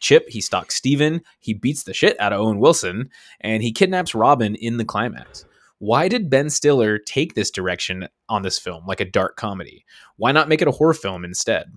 Chip 0.00 0.28
he 0.28 0.42
stalks 0.42 0.74
Steven, 0.74 1.22
he 1.40 1.54
beats 1.54 1.84
the 1.84 1.94
shit 1.94 2.20
out 2.20 2.34
of 2.34 2.40
Owen 2.40 2.58
Wilson, 2.58 3.08
and 3.40 3.62
he 3.62 3.72
kidnaps 3.72 4.14
Robin 4.14 4.56
in 4.56 4.76
the 4.76 4.84
climax. 4.84 5.46
Why 5.78 6.08
did 6.08 6.30
Ben 6.30 6.48
Stiller 6.50 6.98
take 6.98 7.34
this 7.34 7.50
direction 7.50 8.08
on 8.28 8.42
this 8.42 8.58
film, 8.58 8.84
like 8.86 9.00
a 9.00 9.04
dark 9.04 9.36
comedy? 9.36 9.84
Why 10.16 10.32
not 10.32 10.48
make 10.48 10.62
it 10.62 10.68
a 10.68 10.72
horror 10.72 10.94
film 10.94 11.24
instead? 11.24 11.72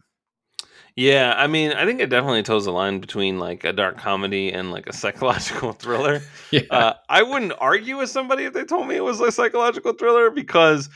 Yeah, 0.96 1.34
I 1.38 1.48
mean, 1.48 1.72
I 1.72 1.86
think 1.86 2.02
it 2.02 2.10
definitely 2.10 2.44
toes 2.44 2.66
the 2.66 2.72
line 2.72 3.00
between 3.00 3.40
like 3.40 3.64
a 3.64 3.72
dark 3.72 3.98
comedy 3.98 4.52
and 4.52 4.72
like 4.72 4.88
a 4.88 4.94
psychological 5.02 5.74
thriller. 5.74 6.22
Yeah. 6.52 6.62
Uh, 6.72 6.94
I 7.08 7.22
wouldn't 7.22 7.54
argue 7.60 7.98
with 7.98 8.10
somebody 8.10 8.46
if 8.46 8.54
they 8.54 8.64
told 8.64 8.88
me 8.88 8.96
it 8.96 9.04
was 9.04 9.20
a 9.22 9.32
psychological 9.32 9.94
thriller 9.94 10.32
because 10.32 10.90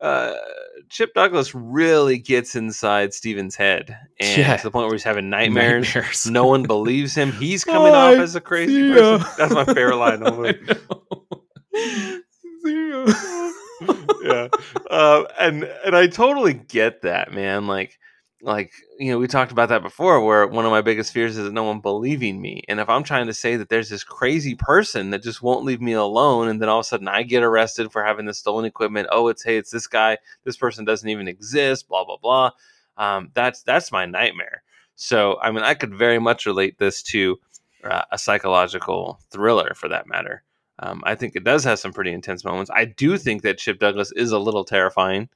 uh, 0.00 0.34
Chip 0.88 1.12
Douglas 1.14 1.52
really 1.52 2.16
gets 2.16 2.54
inside 2.54 3.12
Steven's 3.12 3.56
head 3.56 3.98
and 4.20 4.38
Yeah. 4.38 4.56
to 4.56 4.62
the 4.62 4.70
point 4.70 4.86
where 4.86 4.94
he's 4.94 5.02
having 5.02 5.28
nightmares. 5.30 5.86
Nightmares. 5.94 6.30
No 6.30 6.46
one 6.46 6.62
believes 6.62 7.14
him. 7.16 7.32
He's 7.40 7.64
coming 7.64 7.92
off 7.92 8.16
I 8.18 8.22
as 8.22 8.36
a 8.36 8.40
crazy 8.40 8.92
person. 8.92 9.26
That's 9.36 9.52
my 9.52 9.64
favorite 9.64 9.96
line 9.96 10.22
the 12.62 13.54
yeah. 14.22 14.48
Uh, 14.90 15.24
and 15.38 15.64
and 15.84 15.96
i 15.96 16.06
totally 16.06 16.54
get 16.54 17.02
that 17.02 17.32
man. 17.32 17.66
Like 17.66 17.98
like 18.42 18.72
you 18.98 19.10
know 19.10 19.18
we 19.18 19.26
talked 19.26 19.52
about 19.52 19.68
that 19.68 19.82
before 19.82 20.24
where 20.24 20.46
one 20.46 20.64
of 20.64 20.70
my 20.70 20.80
biggest 20.80 21.12
fears 21.12 21.36
is 21.36 21.52
no 21.52 21.64
one 21.64 21.80
believing 21.80 22.40
me. 22.40 22.62
And 22.68 22.80
if 22.80 22.88
i'm 22.88 23.02
trying 23.02 23.26
to 23.26 23.34
say 23.34 23.56
that 23.56 23.68
there's 23.68 23.88
this 23.88 24.04
crazy 24.04 24.54
person 24.54 25.10
that 25.10 25.22
just 25.22 25.42
won't 25.42 25.64
leave 25.64 25.80
me 25.80 25.92
alone 25.92 26.48
and 26.48 26.60
then 26.60 26.68
all 26.68 26.80
of 26.80 26.84
a 26.84 26.88
sudden 26.88 27.08
i 27.08 27.22
get 27.22 27.42
arrested 27.42 27.92
for 27.92 28.02
having 28.04 28.26
this 28.26 28.38
stolen 28.38 28.64
equipment 28.64 29.08
oh 29.12 29.28
it's 29.28 29.42
hey 29.42 29.56
it's 29.56 29.70
this 29.70 29.86
guy. 29.86 30.18
This 30.44 30.56
person 30.56 30.84
doesn't 30.84 31.08
even 31.08 31.28
exist 31.28 31.88
blah 31.88 32.04
blah 32.04 32.16
blah. 32.16 32.50
Um, 32.96 33.30
that's 33.34 33.62
that's 33.62 33.92
my 33.92 34.06
nightmare. 34.06 34.62
So 34.96 35.38
i 35.42 35.50
mean 35.50 35.62
i 35.62 35.74
could 35.74 35.94
very 35.94 36.18
much 36.18 36.46
relate 36.46 36.78
this 36.78 37.02
to 37.04 37.38
uh, 37.84 38.02
a 38.12 38.18
psychological 38.18 39.20
thriller 39.30 39.72
for 39.74 39.88
that 39.88 40.06
matter 40.06 40.42
um, 40.80 41.02
I 41.04 41.14
think 41.14 41.36
it 41.36 41.44
does 41.44 41.62
have 41.64 41.78
some 41.78 41.92
pretty 41.92 42.12
intense 42.12 42.44
moments. 42.44 42.70
I 42.74 42.86
do 42.86 43.16
think 43.18 43.42
that 43.42 43.58
Chip 43.58 43.78
Douglas 43.78 44.12
is 44.12 44.32
a 44.32 44.38
little 44.38 44.64
terrifying, 44.64 45.28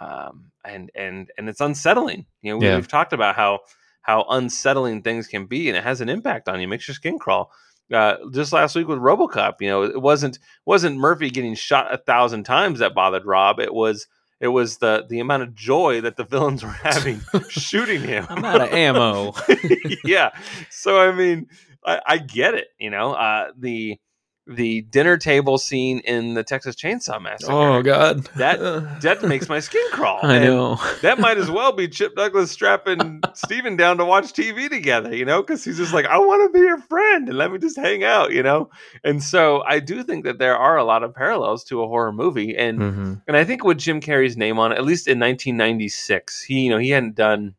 um, 0.00 0.50
and 0.64 0.90
and 0.94 1.30
and 1.38 1.48
it's 1.48 1.60
unsettling. 1.60 2.26
You 2.42 2.52
know, 2.52 2.58
we, 2.58 2.66
Yeah. 2.66 2.76
we've 2.76 2.88
talked 2.88 3.12
about 3.12 3.36
how 3.36 3.60
how 4.02 4.24
unsettling 4.30 5.02
things 5.02 5.26
can 5.26 5.46
be, 5.46 5.68
and 5.68 5.76
it 5.76 5.84
has 5.84 6.00
an 6.00 6.08
impact 6.08 6.48
on 6.48 6.60
you. 6.60 6.68
Makes 6.68 6.88
your 6.88 6.94
skin 6.94 7.18
crawl. 7.18 7.50
Uh, 7.92 8.16
just 8.32 8.52
last 8.52 8.76
week 8.76 8.86
with 8.86 8.98
RoboCop, 8.98 9.54
you 9.60 9.68
know, 9.68 9.82
it 9.82 10.00
wasn't 10.00 10.38
wasn't 10.64 10.96
Murphy 10.96 11.28
getting 11.30 11.54
shot 11.54 11.92
a 11.92 11.98
thousand 11.98 12.44
times 12.44 12.78
that 12.78 12.94
bothered 12.94 13.26
Rob. 13.26 13.58
It 13.60 13.74
was 13.74 14.06
it 14.40 14.48
was 14.48 14.78
the 14.78 15.06
the 15.08 15.20
amount 15.20 15.42
of 15.42 15.54
joy 15.54 16.00
that 16.00 16.16
the 16.16 16.24
villains 16.34 16.62
were 16.62 16.70
having 16.70 17.20
shooting 17.48 18.00
him. 18.00 18.26
I'm 18.30 18.44
out 18.44 18.60
of 18.62 18.72
ammo. 18.72 19.34
yeah. 20.04 20.30
So 20.70 20.98
I 21.00 21.12
mean, 21.12 21.48
I, 21.84 22.00
I 22.06 22.18
get 22.18 22.54
it. 22.54 22.68
You 22.78 22.90
know, 22.90 23.12
uh, 23.12 23.48
the 23.58 23.98
the 24.52 24.80
dinner 24.82 25.16
table 25.16 25.58
scene 25.58 26.00
in 26.00 26.34
the 26.34 26.42
Texas 26.42 26.74
Chainsaw 26.74 27.22
Massacre. 27.22 27.52
Oh 27.52 27.82
God, 27.82 28.24
That- 28.36 28.58
That 29.02 29.22
makes 29.22 29.48
my 29.48 29.60
skin 29.60 29.84
crawl. 29.92 30.18
I 30.22 30.36
And 30.36 30.44
know. 30.44 30.76
That 31.02 31.18
might 31.20 31.38
as 31.38 31.50
well 31.50 31.70
be 31.72 31.86
Chip 31.88 32.16
Douglas 32.16 32.50
strapping 32.50 33.22
Steven 33.34 33.76
down 33.76 33.96
to 33.98 34.04
watch 34.04 34.32
TV 34.32 34.68
together, 34.68 35.14
you 35.14 35.24
know, 35.24 35.40
because 35.40 35.64
he's 35.64 35.76
just 35.76 35.94
like, 35.94 36.06
I 36.06 36.18
want 36.18 36.52
to 36.52 36.58
be 36.58 36.64
your 36.64 36.78
friend 36.78 37.28
and 37.28 37.38
let 37.38 37.52
me 37.52 37.58
just 37.58 37.76
hang 37.76 38.02
out, 38.04 38.32
you 38.32 38.42
know? 38.42 38.70
And 39.04 39.22
so 39.22 39.62
I 39.66 39.78
do 39.78 40.02
think 40.02 40.24
that 40.24 40.38
there 40.38 40.56
are 40.56 40.76
a 40.76 40.84
lot 40.84 41.02
of 41.04 41.14
parallels 41.14 41.62
to 41.64 41.82
a 41.82 41.86
horror 41.88 42.12
movie. 42.12 42.56
And 42.56 42.78
Mhm. 42.80 43.22
and 43.28 43.36
I 43.36 43.44
think 43.44 43.62
with 43.64 43.78
Jim 43.78 44.00
Carrey's 44.00 44.36
name 44.36 44.58
on 44.58 44.72
it, 44.72 44.78
at 44.78 44.84
least 44.84 45.06
in 45.06 45.18
1996, 45.20 46.42
he 46.42 46.62
you 46.62 46.70
know 46.70 46.78
he 46.78 46.90
hadn't 46.90 47.14
done. 47.14 47.54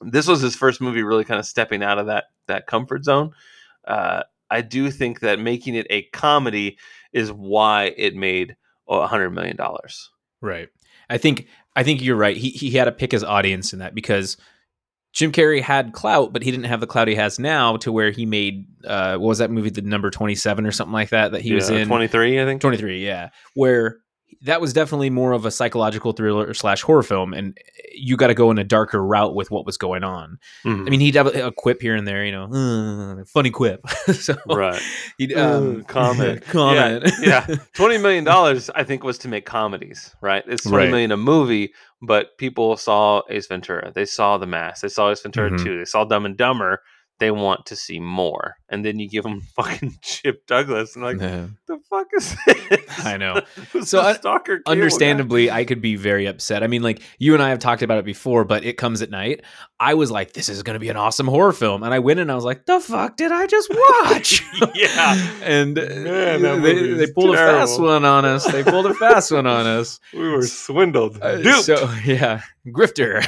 This 0.00 0.26
was 0.26 0.40
his 0.40 0.54
first 0.56 0.80
movie, 0.80 1.02
really 1.02 1.24
kind 1.24 1.40
of 1.40 1.46
stepping 1.46 1.82
out 1.82 1.98
of 1.98 2.06
that 2.06 2.24
that 2.46 2.66
comfort 2.66 3.04
zone. 3.04 3.32
Uh, 3.86 4.22
I 4.50 4.62
do 4.62 4.90
think 4.90 5.20
that 5.20 5.38
making 5.38 5.74
it 5.74 5.86
a 5.90 6.02
comedy 6.02 6.78
is 7.12 7.32
why 7.32 7.94
it 7.96 8.14
made 8.14 8.56
a 8.88 9.06
hundred 9.06 9.30
million 9.30 9.56
dollars. 9.56 10.10
Right. 10.40 10.68
I 11.10 11.18
think 11.18 11.46
I 11.76 11.82
think 11.82 12.02
you're 12.02 12.16
right. 12.16 12.36
He 12.36 12.50
he 12.50 12.70
had 12.70 12.84
to 12.84 12.92
pick 12.92 13.12
his 13.12 13.24
audience 13.24 13.72
in 13.72 13.78
that 13.80 13.94
because 13.94 14.36
Jim 15.12 15.32
Carrey 15.32 15.62
had 15.62 15.92
clout, 15.92 16.32
but 16.32 16.42
he 16.42 16.50
didn't 16.50 16.66
have 16.66 16.80
the 16.80 16.86
clout 16.86 17.08
he 17.08 17.14
has 17.14 17.38
now 17.38 17.76
to 17.78 17.90
where 17.90 18.10
he 18.10 18.26
made 18.26 18.66
uh 18.84 19.16
what 19.16 19.28
was 19.28 19.38
that 19.38 19.50
movie, 19.50 19.70
the 19.70 19.82
number 19.82 20.10
twenty 20.10 20.34
seven 20.34 20.66
or 20.66 20.72
something 20.72 20.92
like 20.92 21.10
that 21.10 21.32
that 21.32 21.40
he 21.40 21.54
was 21.54 21.70
in 21.70 21.88
twenty 21.88 22.08
three, 22.08 22.40
I 22.40 22.44
think. 22.44 22.60
23 22.60 23.04
yeah 23.04 23.30
where 23.54 23.98
that 24.42 24.60
was 24.60 24.72
definitely 24.72 25.10
more 25.10 25.32
of 25.32 25.44
a 25.44 25.50
psychological 25.50 26.12
thriller 26.12 26.54
slash 26.54 26.82
horror 26.82 27.02
film 27.02 27.34
and 27.34 27.58
you 27.94 28.16
got 28.16 28.28
to 28.28 28.34
go 28.34 28.50
in 28.52 28.58
a 28.58 28.62
darker 28.64 29.02
route 29.04 29.34
with 29.34 29.50
what 29.50 29.66
was 29.66 29.76
going 29.76 30.04
on 30.04 30.38
Mhm. 30.64 30.86
i 30.86 30.90
mean 30.90 31.00
he'd 31.00 31.14
have 31.16 31.26
a, 31.34 31.50
quip 31.50 31.82
here 31.82 31.96
and 31.96 32.06
there 32.06 32.24
you 32.24 32.30
know 32.32 32.44
"Uh, 32.44 33.24
funny 33.24 33.50
quip 33.50 33.86
so 34.12 34.36
right. 34.46 34.80
he'd 35.18 35.32
um, 35.36 35.82
comment. 35.84 36.42
comment 36.46 37.10
yeah, 37.20 37.46
twenty 37.74 37.98
million 37.98 38.22
dollars, 38.24 38.70
I 38.70 38.84
think, 38.84 39.02
was 39.02 39.18
to 39.18 39.28
make 39.28 39.44
comedies. 39.46 40.14
Right, 40.20 40.44
it's 40.46 40.62
twenty 40.62 40.84
Right. 40.84 40.90
million 40.90 41.10
a 41.12 41.16
movie, 41.16 41.72
but 42.02 42.38
people 42.38 42.76
saw 42.76 43.22
Ace 43.30 43.46
Ventura, 43.48 43.90
they 43.92 44.04
saw 44.04 44.38
The 44.38 44.46
Mask, 44.46 44.82
they 44.82 44.88
saw 44.88 45.10
Ace 45.10 45.20
Ventura 45.22 45.50
Mhm. 45.50 45.64
two, 45.64 45.78
they 45.78 45.84
saw 45.84 46.04
Dumb 46.04 46.24
and 46.26 46.36
Dumber. 46.36 46.82
They 47.20 47.30
want 47.30 47.66
to 47.66 47.76
see 47.76 47.98
more, 48.00 48.56
and 48.68 48.84
then 48.84 48.98
you 48.98 49.08
give 49.08 49.24
them 49.24 49.40
fucking 49.56 49.96
Chip 50.02 50.46
Douglas, 50.46 50.94
and 50.94 51.04
like, 51.04 51.20
Yeah. 51.20 51.46
the 51.66 51.78
fuck 51.90 52.06
is 52.16 52.36
this? 52.46 53.04
I 53.04 53.16
know. 53.16 53.40
So, 53.84 54.00
the 54.02 54.08
un- 54.08 54.14
stalker, 54.16 54.56
cable 54.58 54.62
guy? 54.66 54.72
understandably 54.72 55.50
i 55.50 55.64
could 55.64 55.80
be 55.80 55.94
very 55.96 56.26
upset 56.26 56.62
i 56.62 56.66
mean 56.66 56.82
like 56.82 57.02
you 57.18 57.34
and 57.34 57.42
i 57.42 57.50
have 57.50 57.58
talked 57.58 57.82
about 57.82 57.98
it 57.98 58.04
before 58.04 58.44
but 58.44 58.64
it 58.64 58.76
comes 58.76 59.02
at 59.02 59.10
night 59.10 59.42
i 59.78 59.94
was 59.94 60.10
like 60.10 60.32
this 60.32 60.48
is 60.48 60.62
going 60.62 60.74
to 60.74 60.80
be 60.80 60.88
an 60.88 60.96
awesome 60.96 61.26
horror 61.28 61.52
film 61.52 61.82
and 61.82 61.92
i 61.94 61.98
went 61.98 62.18
and 62.18 62.30
i 62.32 62.34
was 62.34 62.44
like 62.44 62.66
the 62.66 62.80
fuck 62.80 63.16
did 63.16 63.30
i 63.30 63.46
just 63.46 63.70
watch 63.70 64.42
Yeah. 64.74 65.14
and 65.42 65.78
uh, 65.78 65.82
Man, 65.82 66.42
that 66.42 66.62
they, 66.62 66.74
they 66.74 67.04
is 67.04 67.10
pulled 67.12 67.34
a 67.34 67.38
fast 67.38 67.80
one 67.80 68.04
on 68.04 68.24
us 68.24 68.50
they 68.50 68.64
pulled 68.64 68.86
a 68.86 68.94
fast 68.94 69.30
one 69.32 69.46
on 69.46 69.66
us 69.66 70.00
We 70.12 70.28
were 70.28 70.42
swindled. 70.46 71.20
Uh, 71.22 71.42
So 71.62 71.90
yeah, 72.04 72.42
grifter. 72.66 73.24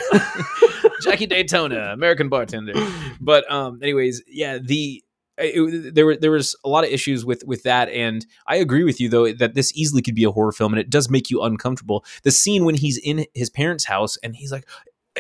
Jackie 1.03 1.26
Daytona, 1.26 1.92
American 1.92 2.28
bartender. 2.28 2.74
But 3.20 3.51
um, 3.51 3.80
anyways, 3.82 4.22
yeah, 4.26 4.59
the 4.59 5.03
it, 5.38 5.94
there 5.94 6.07
were 6.07 6.16
there 6.16 6.30
was 6.30 6.55
a 6.64 6.68
lot 6.68 6.84
of 6.84 6.90
issues 6.90 7.24
with 7.24 7.44
with 7.44 7.62
that, 7.62 7.88
and 7.88 8.26
I 8.46 8.57
agree 8.57 8.84
with 8.84 9.01
you 9.01 9.09
though 9.09 9.32
that 9.32 9.55
this 9.55 9.74
easily 9.74 10.03
could 10.03 10.14
be 10.14 10.24
a 10.24 10.30
horror 10.30 10.53
film, 10.53 10.72
and 10.72 10.80
it 10.80 10.90
does 10.90 11.09
make 11.09 11.30
you 11.30 11.42
uncomfortable. 11.42 12.05
The 12.22 12.30
scene 12.30 12.64
when 12.64 12.74
he's 12.74 12.98
in 12.98 13.26
his 13.34 13.51
parents' 13.51 13.84
house 13.84 14.16
and 14.22 14.36
he's 14.36 14.53
like, 14.53 14.66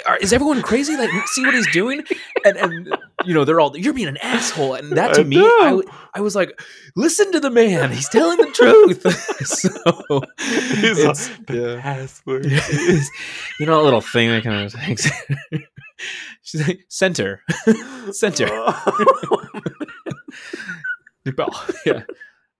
are, 0.06 0.16
is 0.18 0.32
everyone 0.32 0.62
crazy? 0.62 0.96
Like, 0.96 1.10
see 1.26 1.44
what 1.44 1.54
he's 1.54 1.70
doing? 1.72 2.04
And, 2.44 2.56
and 2.56 2.96
you 3.24 3.34
know, 3.34 3.44
they're 3.44 3.60
all, 3.60 3.76
you're 3.76 3.92
being 3.92 4.08
an 4.08 4.16
asshole. 4.18 4.74
And 4.74 4.92
that 4.92 5.14
to 5.14 5.22
I 5.22 5.24
me, 5.24 5.40
I, 5.40 5.80
I, 6.14 6.20
was 6.20 6.34
like, 6.34 6.58
listen 6.96 7.32
to 7.32 7.40
the 7.40 7.50
man. 7.50 7.90
He's 7.90 8.08
telling 8.08 8.38
the 8.38 8.50
truth. 8.52 9.02
so, 9.46 10.22
He's 10.80 10.98
it's, 10.98 11.28
like, 11.28 11.46
the 11.46 11.74
yeah. 11.74 11.80
password. 11.80 12.46
You 13.58 13.66
know, 13.66 13.80
a 13.80 13.84
little 13.84 14.00
thing 14.00 14.30
that 14.30 14.44
kind 14.44 14.64
of 14.64 14.72
takes. 14.72 15.10
She's 16.42 16.66
like, 16.66 16.84
center, 16.88 17.42
center. 18.12 18.48
Oh, 21.38 21.66
yeah. 21.86 22.02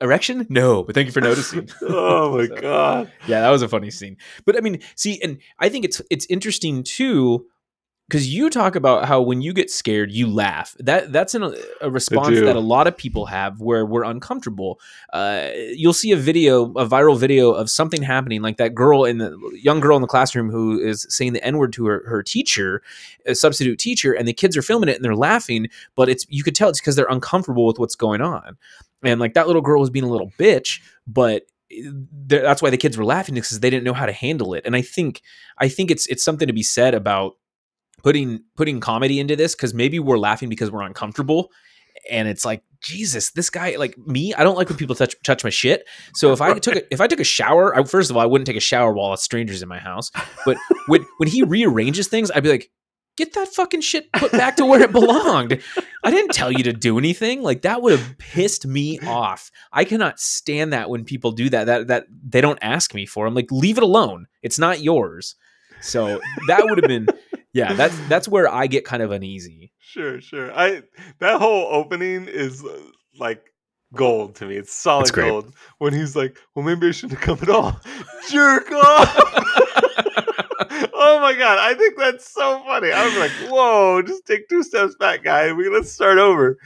Erection? 0.02 0.46
No, 0.48 0.82
but 0.82 0.94
thank 0.94 1.06
you 1.06 1.12
for 1.12 1.20
noticing. 1.20 1.68
oh 1.82 2.36
my 2.38 2.46
So- 2.46 2.56
god. 2.56 3.12
yeah, 3.26 3.40
that 3.40 3.50
was 3.50 3.62
a 3.62 3.68
funny 3.68 3.90
scene. 3.90 4.16
But 4.46 4.56
I 4.56 4.60
mean, 4.60 4.80
see, 4.96 5.20
and 5.22 5.38
I 5.58 5.68
think 5.68 5.84
it's 5.84 6.00
it's 6.10 6.26
interesting 6.30 6.82
too 6.82 7.46
because 8.10 8.34
you 8.34 8.50
talk 8.50 8.74
about 8.74 9.06
how 9.06 9.22
when 9.22 9.40
you 9.40 9.52
get 9.52 9.70
scared, 9.70 10.10
you 10.10 10.26
laugh. 10.26 10.74
That 10.80 11.12
that's 11.12 11.36
an, 11.36 11.54
a 11.80 11.90
response 11.90 12.40
that 12.40 12.56
a 12.56 12.60
lot 12.60 12.88
of 12.88 12.96
people 12.96 13.26
have 13.26 13.60
where 13.60 13.86
we're 13.86 14.02
uncomfortable. 14.02 14.80
Uh, 15.12 15.50
you'll 15.54 15.92
see 15.92 16.10
a 16.10 16.16
video, 16.16 16.64
a 16.72 16.86
viral 16.86 17.16
video 17.16 17.52
of 17.52 17.70
something 17.70 18.02
happening, 18.02 18.42
like 18.42 18.56
that 18.56 18.74
girl 18.74 19.04
in 19.04 19.18
the 19.18 19.38
young 19.54 19.78
girl 19.78 19.96
in 19.96 20.02
the 20.02 20.08
classroom 20.08 20.50
who 20.50 20.80
is 20.80 21.06
saying 21.08 21.34
the 21.34 21.44
n 21.44 21.56
word 21.56 21.72
to 21.74 21.86
her 21.86 22.02
her 22.06 22.20
teacher, 22.22 22.82
a 23.26 23.36
substitute 23.36 23.78
teacher, 23.78 24.12
and 24.12 24.26
the 24.26 24.32
kids 24.32 24.56
are 24.56 24.62
filming 24.62 24.88
it 24.88 24.96
and 24.96 25.04
they're 25.04 25.14
laughing, 25.14 25.68
but 25.94 26.08
it's 26.08 26.26
you 26.28 26.42
could 26.42 26.56
tell 26.56 26.68
it's 26.68 26.80
because 26.80 26.96
they're 26.96 27.06
uncomfortable 27.08 27.64
with 27.64 27.78
what's 27.78 27.94
going 27.94 28.20
on, 28.20 28.58
and 29.04 29.20
like 29.20 29.34
that 29.34 29.46
little 29.46 29.62
girl 29.62 29.80
was 29.80 29.90
being 29.90 30.04
a 30.04 30.10
little 30.10 30.32
bitch, 30.36 30.80
but 31.06 31.44
that's 32.26 32.60
why 32.60 32.70
the 32.70 32.76
kids 32.76 32.98
were 32.98 33.04
laughing 33.04 33.36
because 33.36 33.60
they 33.60 33.70
didn't 33.70 33.84
know 33.84 33.94
how 33.94 34.04
to 34.04 34.12
handle 34.12 34.54
it 34.54 34.62
and 34.66 34.74
i 34.74 34.82
think 34.82 35.22
i 35.58 35.68
think 35.68 35.88
it's 35.88 36.04
it's 36.08 36.24
something 36.24 36.48
to 36.48 36.52
be 36.52 36.64
said 36.64 36.94
about 36.94 37.36
putting 38.02 38.40
putting 38.56 38.80
comedy 38.80 39.20
into 39.20 39.36
this 39.36 39.54
because 39.54 39.74
maybe 39.74 39.98
we're 39.98 40.18
laughing 40.18 40.48
because 40.48 40.70
we're 40.70 40.82
uncomfortable 40.82 41.50
and 42.10 42.28
it's 42.28 42.44
like 42.44 42.62
jesus 42.80 43.32
this 43.32 43.50
guy 43.50 43.76
like 43.76 43.96
me 43.98 44.32
i 44.34 44.42
don't 44.42 44.56
like 44.56 44.68
when 44.68 44.78
people 44.78 44.94
touch 44.94 45.14
touch 45.22 45.44
my 45.44 45.50
shit. 45.50 45.84
So 46.14 46.32
if 46.32 46.40
i 46.40 46.58
took 46.58 46.76
a, 46.76 46.92
if 46.92 47.00
i 47.00 47.06
took 47.06 47.20
a 47.20 47.24
shower 47.24 47.76
I, 47.76 47.84
first 47.84 48.10
of 48.10 48.16
all 48.16 48.22
i 48.22 48.26
wouldn't 48.26 48.46
take 48.46 48.56
a 48.56 48.60
shower 48.60 48.92
while 48.92 49.12
a 49.12 49.18
stranger's 49.18 49.62
in 49.62 49.68
my 49.68 49.78
house 49.78 50.10
but 50.44 50.56
when 50.86 51.04
when 51.18 51.28
he 51.28 51.42
rearranges 51.42 52.08
things 52.08 52.30
i'd 52.30 52.42
be 52.42 52.50
like 52.50 52.70
get 53.20 53.34
that 53.34 53.48
fucking 53.48 53.82
shit 53.82 54.10
put 54.12 54.32
back 54.32 54.56
to 54.56 54.64
where 54.64 54.80
it 54.80 54.92
belonged. 54.92 55.60
I 56.02 56.10
didn't 56.10 56.32
tell 56.32 56.50
you 56.50 56.64
to 56.64 56.72
do 56.72 56.98
anything 56.98 57.42
like 57.42 57.62
that 57.62 57.82
would 57.82 57.98
have 57.98 58.18
pissed 58.18 58.66
me 58.66 58.98
off. 59.00 59.50
I 59.72 59.84
cannot 59.84 60.18
stand 60.18 60.72
that 60.72 60.88
when 60.88 61.04
people 61.04 61.32
do 61.32 61.50
that 61.50 61.64
that 61.64 61.88
that 61.88 62.06
they 62.08 62.40
don't 62.40 62.58
ask 62.62 62.94
me 62.94 63.04
for. 63.04 63.26
I'm 63.26 63.34
like 63.34 63.50
leave 63.50 63.76
it 63.76 63.82
alone. 63.82 64.26
It's 64.42 64.58
not 64.58 64.80
yours. 64.80 65.36
So 65.82 66.20
that 66.48 66.64
would 66.64 66.78
have 66.78 66.88
been 66.88 67.08
yeah 67.52 67.72
that's 67.74 67.98
that's 68.08 68.28
where 68.28 68.48
i 68.48 68.66
get 68.66 68.84
kind 68.84 69.02
of 69.02 69.10
uneasy 69.10 69.72
Sure, 69.82 70.20
sure. 70.20 70.52
I 70.56 70.84
that 71.18 71.40
whole 71.40 71.66
opening 71.74 72.28
is 72.28 72.64
uh, 72.64 72.78
like 73.18 73.42
gold 73.92 74.36
to 74.36 74.46
me. 74.46 74.54
It's 74.54 74.72
solid 74.72 75.02
It's 75.02 75.10
great. 75.10 75.28
gold. 75.30 75.52
When 75.78 75.92
he's 75.92 76.14
like, 76.14 76.38
"Well, 76.54 76.64
maybe 76.64 76.86
I 76.86 76.90
shouldn't 76.92 77.18
have 77.18 77.26
come 77.26 77.38
at 77.42 77.48
all." 77.52 77.72
Jerk 78.30 78.70
off. 78.70 79.16
oh 80.94 81.18
my 81.20 81.34
god, 81.36 81.58
I 81.58 81.74
think 81.74 81.98
that's 81.98 82.32
so 82.32 82.62
funny. 82.64 82.92
I 82.92 83.04
was 83.04 83.16
like, 83.16 83.32
"Whoa, 83.50 84.02
just 84.02 84.24
take 84.26 84.48
two 84.48 84.62
steps 84.62 84.94
back, 84.94 85.24
guy. 85.24 85.52
We 85.52 85.68
let's 85.68 85.90
start 85.90 86.18
over." 86.18 86.56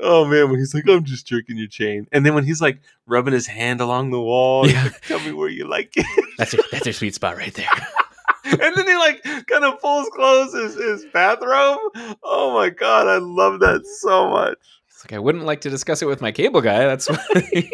Oh 0.00 0.24
man, 0.24 0.50
when 0.50 0.58
he's 0.58 0.74
like, 0.74 0.88
"I'm 0.88 1.04
just 1.04 1.26
jerking 1.26 1.56
your 1.56 1.68
chain," 1.68 2.06
and 2.10 2.26
then 2.26 2.34
when 2.34 2.44
he's 2.44 2.60
like 2.60 2.80
rubbing 3.06 3.32
his 3.32 3.46
hand 3.46 3.80
along 3.80 4.10
the 4.10 4.20
wall, 4.20 4.64
he's 4.64 4.72
Yeah. 4.74 4.82
like, 4.84 5.00
"Tell 5.02 5.20
me 5.20 5.32
where 5.32 5.48
you 5.48 5.68
like 5.68 5.92
it." 5.94 6.06
that's 6.38 6.52
your, 6.52 6.64
that's 6.72 6.86
your 6.86 6.94
sweet 6.94 7.14
spot 7.14 7.36
right 7.36 7.54
there 7.54 7.68
and 8.60 8.76
then 8.76 8.86
he 8.86 8.96
like 8.96 9.22
kind 9.22 9.64
of 9.64 9.80
pulls 9.80 10.08
close 10.10 10.52
his, 10.52 10.74
his 10.74 11.04
bathrobe. 11.12 11.78
Oh 12.22 12.52
my 12.54 12.70
god, 12.70 13.06
I 13.06 13.18
love 13.18 13.60
that 13.60 13.86
so 14.00 14.30
much. 14.30 14.58
it's 14.88 15.04
like 15.04 15.12
i 15.12 15.18
wouldn't 15.18 15.44
like 15.44 15.60
to 15.62 15.70
discuss 15.70 16.02
it 16.02 16.06
with 16.06 16.20
my 16.20 16.32
cable 16.32 16.60
guy 16.60 16.80
that's 16.86 17.06
funny. 17.32 17.70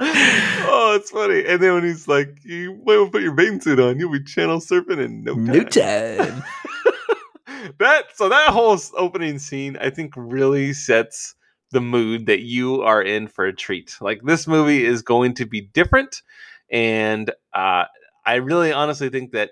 oh, 0.00 0.94
it's 0.98 1.10
funny. 1.10 1.44
And 1.46 1.62
then 1.62 1.74
when 1.74 1.84
he's 1.84 2.08
like, 2.08 2.38
"You 2.42 2.78
wait, 2.82 3.12
put 3.12 3.22
your 3.22 3.34
bathing 3.34 3.60
suit 3.60 3.80
on, 3.80 3.98
you'll 3.98 4.12
be 4.12 4.22
channel 4.22 4.60
surfing 4.60 4.98
in 4.98 5.24
no 5.24 5.34
time." 5.34 5.44
no 5.44 5.64
time 5.64 6.42
that 7.78 8.04
so 8.14 8.28
that 8.28 8.50
whole 8.50 8.78
opening 8.96 9.38
scene, 9.38 9.76
I 9.80 9.90
think, 9.90 10.12
really 10.16 10.72
sets 10.72 11.34
the 11.72 11.80
mood 11.80 12.26
that 12.26 12.40
you 12.40 12.82
are 12.82 13.02
in 13.02 13.26
for 13.28 13.44
a 13.44 13.52
treat. 13.52 13.96
Like 14.00 14.22
this 14.22 14.46
movie 14.46 14.84
is 14.84 15.02
going 15.02 15.34
to 15.34 15.46
be 15.46 15.60
different, 15.60 16.22
and 16.70 17.30
uh, 17.52 17.84
I 18.26 18.34
really 18.36 18.72
honestly 18.72 19.08
think 19.08 19.32
that 19.32 19.50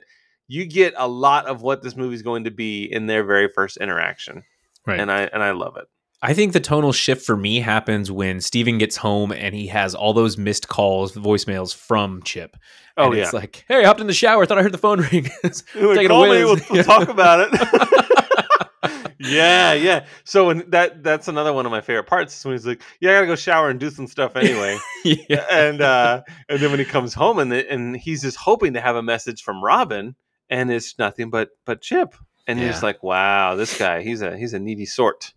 you 0.49 0.67
get 0.67 0.93
a 0.97 1.09
lot 1.09 1.47
of 1.47 1.63
what 1.63 1.83
this 1.83 1.97
movie 1.97 2.15
is 2.15 2.23
going 2.23 2.45
to 2.45 2.51
be 2.51 2.85
in 2.85 3.07
their 3.07 3.25
very 3.25 3.49
first 3.49 3.79
interaction, 3.79 4.43
right 4.87 5.01
and 5.01 5.11
I 5.11 5.23
and 5.23 5.43
I 5.43 5.53
love 5.53 5.77
it. 5.77 5.87
I 6.23 6.33
think 6.33 6.55
the 6.55 6.61
tonal 6.61 6.93
shift 6.93 7.27
for 7.27 7.37
me 7.37 7.61
happens 7.61 8.11
when 8.11 8.41
Steven 8.41 8.79
gets 8.79 8.97
home 8.97 9.31
and 9.31 9.55
he 9.55 9.67
has 9.67 9.95
all 9.95 10.15
those 10.15 10.39
missed 10.39 10.69
calls, 10.69 11.13
voicemails 11.13 11.75
from 11.75 12.23
Chip. 12.23 12.57
Oh 12.97 13.09
And 13.09 13.17
yeah, 13.17 13.25
It's 13.25 13.35
like, 13.35 13.65
hey, 13.69 13.81
I 13.81 13.85
hopped 13.85 14.01
in 14.01 14.07
the 14.07 14.15
shower. 14.15 14.43
I 14.43 14.47
thought 14.47 14.57
I 14.59 14.63
heard 14.63 14.73
the 14.73 14.79
phone 14.79 15.01
ring. 15.13 15.25
Take 15.43 15.63
it 15.75 16.09
call 16.09 16.25
away. 16.25 16.39
me. 16.39 16.45
We'll, 16.47 16.59
we'll 16.71 16.85
talk 16.85 17.09
about 17.11 17.41
it. 17.41 17.51
yeah, 19.25 19.73
yeah. 19.73 20.07
So 20.25 20.47
when 20.47 20.69
that 20.71 21.03
that's 21.03 21.29
another 21.29 21.53
one 21.53 21.67
of 21.67 21.73
my 21.73 21.81
favorite 21.81 22.07
parts 22.07 22.37
is 22.39 22.45
when 22.45 22.55
he's 22.55 22.67
like, 22.67 22.83
"Yeah, 23.01 23.11
I 23.11 23.15
gotta 23.15 23.27
go 23.27 23.37
shower 23.37 23.69
and 23.71 23.79
do 23.81 23.91
some 23.91 24.07
stuff 24.07 24.37
anyway." 24.37 24.79
yeah. 25.05 25.45
and 25.51 25.81
uh, 25.81 26.23
and 26.49 26.61
then 26.61 26.71
when 26.71 26.79
he 26.79 26.85
comes 26.85 27.15
home 27.15 27.39
and 27.39 27.51
the, 27.53 27.71
and 27.71 27.97
he's 27.97 28.23
just 28.23 28.37
hoping 28.37 28.75
to 28.75 28.81
have 28.81 28.97
a 28.97 29.03
message 29.03 29.43
from 29.43 29.63
Robin, 29.63 30.15
and 30.51 30.71
it's 30.71 30.99
nothing 30.99 31.31
but 31.31 31.51
but 31.65 31.81
Chip, 31.81 32.15
and 32.47 32.59
Yeah. 32.61 32.79
like, 32.83 33.03
"Wow, 33.03 33.55
this 33.57 33.79
guy, 33.79 34.03
he's 34.03 34.23
a 34.23 34.37
he's 34.37 34.55
a 34.55 34.59
needy 34.59 34.87
sort." 34.87 35.33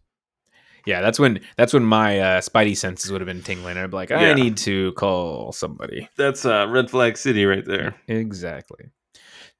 Yeah, 0.86 1.02
that's 1.02 1.20
when 1.20 1.42
that's 1.58 1.74
when 1.74 1.84
my 1.84 2.18
uh, 2.20 2.42
spidey 2.42 2.78
senses 2.78 3.12
would 3.12 3.20
have 3.20 3.26
been 3.28 3.42
tingling. 3.44 3.78
I'd 3.78 3.92
be 3.92 3.98
like, 3.98 4.10
I 4.10 4.28
Yeah. 4.28 4.34
need 4.36 4.56
to 4.60 4.94
call 4.94 5.52
somebody. 5.52 6.08
That's 6.16 6.46
uh, 6.46 6.66
red 6.70 6.90
flag 6.90 7.18
city 7.18 7.46
right 7.46 7.66
there. 7.66 7.96
Exactly. 8.08 8.86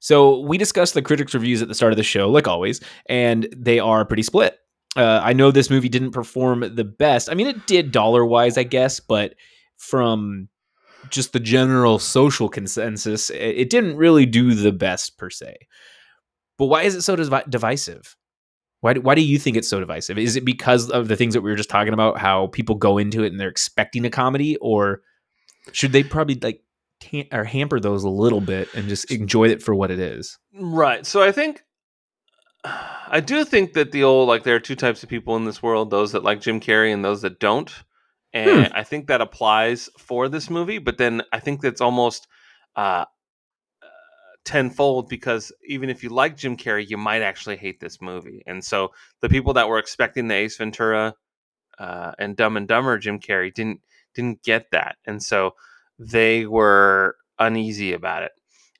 So 0.00 0.40
we 0.40 0.58
discussed 0.58 0.94
the 0.94 1.02
critics' 1.02 1.34
reviews 1.34 1.62
at 1.62 1.68
the 1.68 1.74
start 1.74 1.92
of 1.92 1.96
the 1.96 2.02
show, 2.02 2.30
like 2.30 2.46
always, 2.46 2.80
and 3.06 3.48
they 3.56 3.78
are 3.78 4.04
pretty 4.04 4.22
split. 4.22 4.58
Uh, 4.96 5.20
I 5.22 5.32
know 5.32 5.50
this 5.50 5.70
movie 5.70 5.88
didn't 5.88 6.12
perform 6.12 6.74
the 6.74 6.84
best. 6.84 7.30
I 7.30 7.34
mean, 7.34 7.46
it 7.46 7.66
did 7.66 7.92
dollar 7.92 8.24
wise, 8.24 8.56
I 8.56 8.62
guess, 8.62 9.00
but 9.00 9.34
from 9.76 10.48
just 11.10 11.32
the 11.32 11.40
general 11.40 11.98
social 11.98 12.48
consensus, 12.48 13.30
it, 13.30 13.70
didn't 13.70 13.96
really 13.96 14.26
do 14.26 14.54
the 14.54 14.72
best 14.72 15.18
per 15.18 15.30
se. 15.30 15.56
But 16.56 16.66
why 16.66 16.82
is 16.82 16.94
it 16.94 17.02
so 17.02 17.16
divi- 17.16 17.48
divisive? 17.48 18.16
Why 18.80 18.94
do, 18.94 19.00
why 19.00 19.14
do 19.14 19.22
you 19.22 19.38
think 19.38 19.56
it's 19.56 19.68
so 19.68 19.80
divisive? 19.80 20.18
Is 20.18 20.36
it 20.36 20.44
because 20.44 20.90
of 20.90 21.08
the 21.08 21.16
things 21.16 21.34
that 21.34 21.40
we 21.40 21.50
were 21.50 21.56
just 21.56 21.70
talking 21.70 21.92
about, 21.92 22.18
how 22.18 22.48
people 22.48 22.74
go 22.74 22.98
into 22.98 23.22
it 23.22 23.32
and 23.32 23.40
they're 23.40 23.48
expecting 23.48 24.04
a 24.04 24.10
comedy, 24.10 24.56
or 24.56 25.02
should 25.72 25.92
they 25.92 26.02
probably 26.02 26.38
like 26.40 26.62
tam- 27.00 27.26
or 27.32 27.44
hamper 27.44 27.80
those 27.80 28.04
a 28.04 28.08
little 28.08 28.40
bit 28.40 28.68
and 28.74 28.88
just 28.88 29.10
enjoy 29.10 29.48
it 29.48 29.62
for 29.62 29.74
what 29.74 29.90
it 29.90 29.98
is? 29.98 30.38
Right. 30.54 31.04
So 31.06 31.22
I 31.22 31.32
think 31.32 31.62
I 33.10 33.20
do 33.20 33.44
think 33.44 33.72
that 33.72 33.92
the 33.92 34.04
old 34.04 34.28
like 34.28 34.42
there 34.42 34.56
are 34.56 34.60
two 34.60 34.76
types 34.76 35.02
of 35.02 35.08
people 35.08 35.36
in 35.36 35.44
this 35.44 35.62
world: 35.62 35.90
those 35.90 36.12
that 36.12 36.24
like 36.24 36.40
Jim 36.40 36.60
Carrey 36.60 36.92
and 36.92 37.04
those 37.04 37.22
that 37.22 37.40
don't. 37.40 37.72
And 38.34 38.72
I 38.74 38.84
think 38.84 39.06
that 39.06 39.22
applies 39.22 39.88
for 39.98 40.28
this 40.28 40.50
movie, 40.50 40.78
but 40.78 40.98
then 40.98 41.22
I 41.32 41.40
think 41.40 41.62
that's 41.62 41.80
almost 41.80 42.28
uh, 42.76 43.06
uh, 43.82 43.86
tenfold 44.44 45.08
because 45.08 45.50
even 45.66 45.88
if 45.88 46.02
you 46.02 46.10
like 46.10 46.36
Jim 46.36 46.56
Carrey, 46.56 46.88
you 46.88 46.98
might 46.98 47.22
actually 47.22 47.56
hate 47.56 47.80
this 47.80 48.02
movie. 48.02 48.42
And 48.46 48.62
so 48.62 48.90
the 49.22 49.30
people 49.30 49.54
that 49.54 49.68
were 49.68 49.78
expecting 49.78 50.28
the 50.28 50.34
Ace 50.34 50.58
Ventura 50.58 51.14
uh, 51.78 52.12
and 52.18 52.36
Dumb 52.36 52.58
and 52.58 52.68
Dumber 52.68 52.98
Jim 52.98 53.18
Carrey 53.18 53.52
didn't 53.52 53.80
didn't 54.14 54.42
get 54.42 54.70
that, 54.72 54.96
and 55.06 55.22
so 55.22 55.52
they 55.98 56.46
were 56.46 57.16
uneasy 57.38 57.92
about 57.92 58.22
it. 58.22 58.32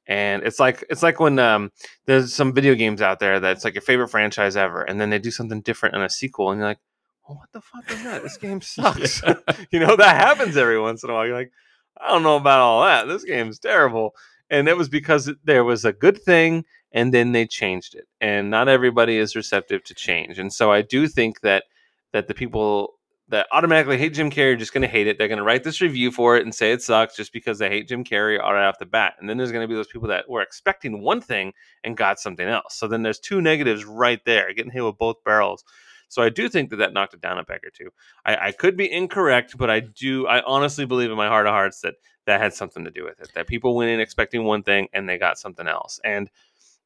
And 0.07 0.43
it's 0.43 0.59
like 0.59 0.85
it's 0.89 1.03
like 1.03 1.21
when 1.21 1.39
um, 1.39 1.71
there's 2.07 2.33
some 2.35 2.55
video 2.55 2.75
games 2.75 3.03
out 3.03 3.21
there 3.21 3.41
that's 3.41 3.65
like 3.65 3.75
your 3.75 3.83
favorite 3.83 4.09
franchise 4.09 4.57
ever, 4.57 4.83
and 4.83 4.99
then 4.99 5.11
they 5.11 5.19
do 5.19 5.31
something 5.31 5.61
different 5.61 5.95
in 5.95 6.01
a 6.01 6.09
sequel, 6.09 6.51
and 6.51 6.59
you're 6.59 6.69
like, 6.69 6.81
"Oh, 7.29 7.35
what 7.35 7.53
the 7.53 7.61
fuck 7.61 7.91
is 7.91 8.03
that? 8.05 8.23
This 8.23 8.39
game 8.39 8.61
sucks." 8.63 9.21
you 9.71 9.81
know 9.81 9.97
that 9.97 10.17
happens 10.17 10.57
every 10.57 10.81
once 10.81 11.05
in 11.05 11.11
a 11.11 11.13
while. 11.13 11.27
You're 11.27 11.37
like, 11.37 11.53
"I 12.01 12.09
don't 12.09 12.23
know 12.23 12.37
about 12.37 12.61
all 12.61 12.83
that. 12.85 13.07
This 13.07 13.25
game's 13.25 13.59
terrible." 13.59 14.15
And 14.49 14.67
it 14.67 14.79
was 14.79 14.89
because 14.89 15.31
there 15.45 15.63
was 15.63 15.85
a 15.85 15.93
good 15.93 16.23
thing, 16.23 16.65
and 16.91 17.13
then 17.13 17.33
they 17.33 17.47
changed 17.47 17.95
it. 17.95 18.09
And 18.19 18.49
not 18.49 18.67
everybody 18.67 19.19
is 19.19 19.37
receptive 19.37 19.85
to 19.85 19.95
change. 19.95 20.39
And 20.39 20.51
so 20.51 20.73
I 20.73 20.81
do 20.81 21.07
think 21.07 21.41
that 21.43 21.65
that 22.13 22.29
the 22.29 22.35
people 22.35 22.98
that 23.31 23.47
automatically 23.53 23.99
hate 23.99 24.15
Jim 24.15 24.31
Carrey 24.31 24.55
are 24.55 24.57
just 24.57 24.73
going 24.73 24.83
to 24.83 24.89
hate 24.89 25.07
it. 25.07 25.19
They're 25.19 25.29
going 25.29 25.39
to 25.39 25.45
write 25.45 25.63
this 25.63 25.81
review 25.81 26.11
for 26.11 26.37
it 26.37 26.45
and 26.45 26.55
say 26.55 26.73
it 26.73 26.83
sucks 26.83 27.15
just 27.15 27.33
because 27.33 27.59
they 27.59 27.69
hate 27.69 27.89
Jim 27.89 28.03
Carrey 28.03 28.39
right 28.39 28.67
off 28.67 28.79
the 28.79 28.87
bat. 28.87 29.15
And 29.21 29.29
then 29.29 29.37
there's 29.37 29.53
going 29.53 29.65
to 29.65 29.69
be 29.69 29.75
those 29.75 29.87
people 29.87 30.09
that 30.09 30.29
were 30.29 30.41
expecting 30.41 31.03
one 31.03 31.21
thing 31.21 31.53
and 31.85 31.97
got 31.97 32.19
something 32.19 32.47
else. 32.47 32.75
So 32.75 32.89
then 32.89 33.03
there's 33.03 33.19
two 33.19 33.43
negatives 33.43 33.85
right 33.85 34.25
there, 34.25 34.53
getting 34.55 34.73
hit 34.73 34.85
with 34.85 34.97
both 34.97 35.23
barrels. 35.25 35.63
So 36.09 36.23
I 36.23 36.31
do 36.31 36.49
think 36.49 36.71
that 36.71 36.77
that 36.77 36.95
knocked 36.95 37.13
it 37.13 37.21
down 37.21 37.39
a 37.39 37.45
peg 37.45 37.61
or 37.65 37.71
two. 37.71 37.91
I, 38.25 38.49
I 38.49 38.53
could 38.53 38.77
be 38.79 38.91
incorrect, 38.91 39.59
but 39.59 39.69
I 39.69 39.81
do. 39.81 40.27
I 40.27 40.43
honestly 40.43 40.87
believe 40.87 41.11
in 41.11 41.17
my 41.17 41.29
heart 41.29 41.47
of 41.47 41.53
hearts 41.53 41.83
that 41.83 41.95
that 42.25 42.41
had 42.41 42.55
something 42.55 42.85
to 42.85 42.91
do 42.91 43.05
with 43.05 43.21
it. 43.21 43.31
That 43.35 43.47
people 43.47 43.75
went 43.75 43.91
in 43.91 44.01
expecting 44.01 44.45
one 44.45 44.63
thing 44.63 44.89
and 44.95 45.07
they 45.07 45.19
got 45.19 45.39
something 45.39 45.69
else. 45.69 46.01
And 46.03 46.31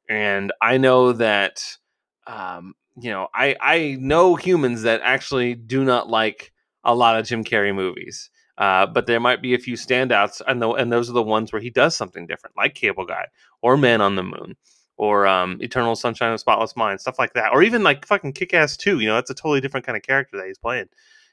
and 0.09 0.53
I 0.61 0.79
know 0.79 1.13
that 1.13 1.63
um, 2.27 2.75
you 3.01 3.11
know, 3.11 3.29
I 3.35 3.57
I 3.61 3.97
know 4.01 4.35
humans 4.35 4.83
that 4.83 5.01
actually 5.03 5.55
do 5.55 5.85
not 5.85 6.09
like 6.09 6.53
a 6.85 6.95
lot 6.95 7.19
of 7.19 7.27
Jim 7.27 7.45
Carrey 7.45 7.75
movies. 7.75 8.31
Uh, 8.59 8.87
but 8.87 9.07
there 9.07 9.19
might 9.19 9.41
be 9.41 9.55
a 9.55 9.59
few 9.59 9.77
standouts, 9.77 10.43
and 10.47 10.61
the, 10.61 10.69
and 10.73 10.93
those 10.93 11.09
are 11.09 11.15
the 11.15 11.23
ones 11.23 11.53
where 11.53 11.63
he 11.63 11.71
does 11.71 11.97
something 11.97 12.27
different, 12.27 12.55
like 12.57 12.75
Cable 12.75 13.07
Guy 13.07 13.27
or 13.63 13.79
Man 13.79 14.03
on 14.03 14.15
the 14.15 14.23
Moon 14.23 14.57
or 14.99 15.27
um, 15.27 15.59
Eternal 15.61 15.97
Sunshine 15.97 16.29
of 16.29 16.35
the 16.35 16.39
Spotless 16.39 16.77
Mind, 16.77 17.01
stuff 17.01 17.19
like 17.19 17.33
that, 17.33 17.53
or 17.53 17.63
even 17.63 17.83
like 17.83 18.07
fucking 18.07 18.35
Kick 18.35 18.53
Ass 18.53 18.77
Two. 18.77 19.01
You 19.01 19.09
know, 19.09 19.15
that's 19.15 19.31
a 19.31 19.35
totally 19.35 19.61
different 19.61 19.87
kind 19.87 19.97
of 19.97 20.03
character 20.03 20.37
that 20.37 20.47
he's 20.47 20.59
playing, 20.59 20.89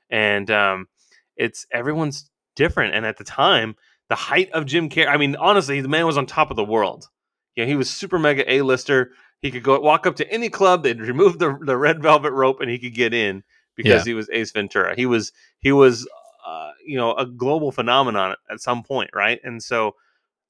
and 0.10 0.50
um, 0.50 0.88
it's 1.36 1.68
everyone's 1.72 2.32
different. 2.56 2.96
And 2.96 3.06
at 3.06 3.18
the 3.18 3.26
time, 3.26 3.76
the 4.08 4.16
height 4.16 4.50
of 4.54 4.66
Jim 4.66 4.90
Carrey, 4.90 5.08
I 5.08 5.18
mean, 5.18 5.36
honestly, 5.36 5.82
the 5.82 5.90
man 5.90 6.06
was 6.06 6.18
on 6.18 6.26
top 6.26 6.50
of 6.52 6.56
the 6.56 6.64
world. 6.64 7.10
You 7.56 7.66
know, 7.66 7.68
he 7.68 7.76
was 7.76 7.90
super 7.90 8.18
mega 8.18 8.52
A 8.52 8.62
lister. 8.62 9.12
He 9.42 9.52
could 9.52 9.64
go 9.64 9.80
walk 9.80 10.06
up 10.06 10.18
to 10.18 10.30
any 10.32 10.50
club, 10.50 10.84
they'd 10.84 11.00
remove 11.00 11.40
the, 11.40 11.58
the 11.62 11.78
red 11.78 12.02
velvet 12.02 12.32
rope, 12.32 12.60
and 12.60 12.70
he 12.70 12.78
could 12.78 12.94
get 12.94 13.14
in 13.14 13.44
because 13.76 14.06
yeah. 14.06 14.12
he 14.12 14.14
was 14.14 14.30
Ace 14.32 14.52
Ventura. 14.52 14.96
He 14.96 15.06
was 15.06 15.32
he 15.60 15.72
was 15.72 16.08
uh, 16.46 16.72
you 16.86 16.98
know 16.98 17.16
a 17.16 17.26
global 17.26 17.72
phenomenon 17.72 18.36
at 18.52 18.60
some 18.60 18.84
point, 18.84 19.10
right? 19.14 19.40
And 19.44 19.64
so 19.64 19.96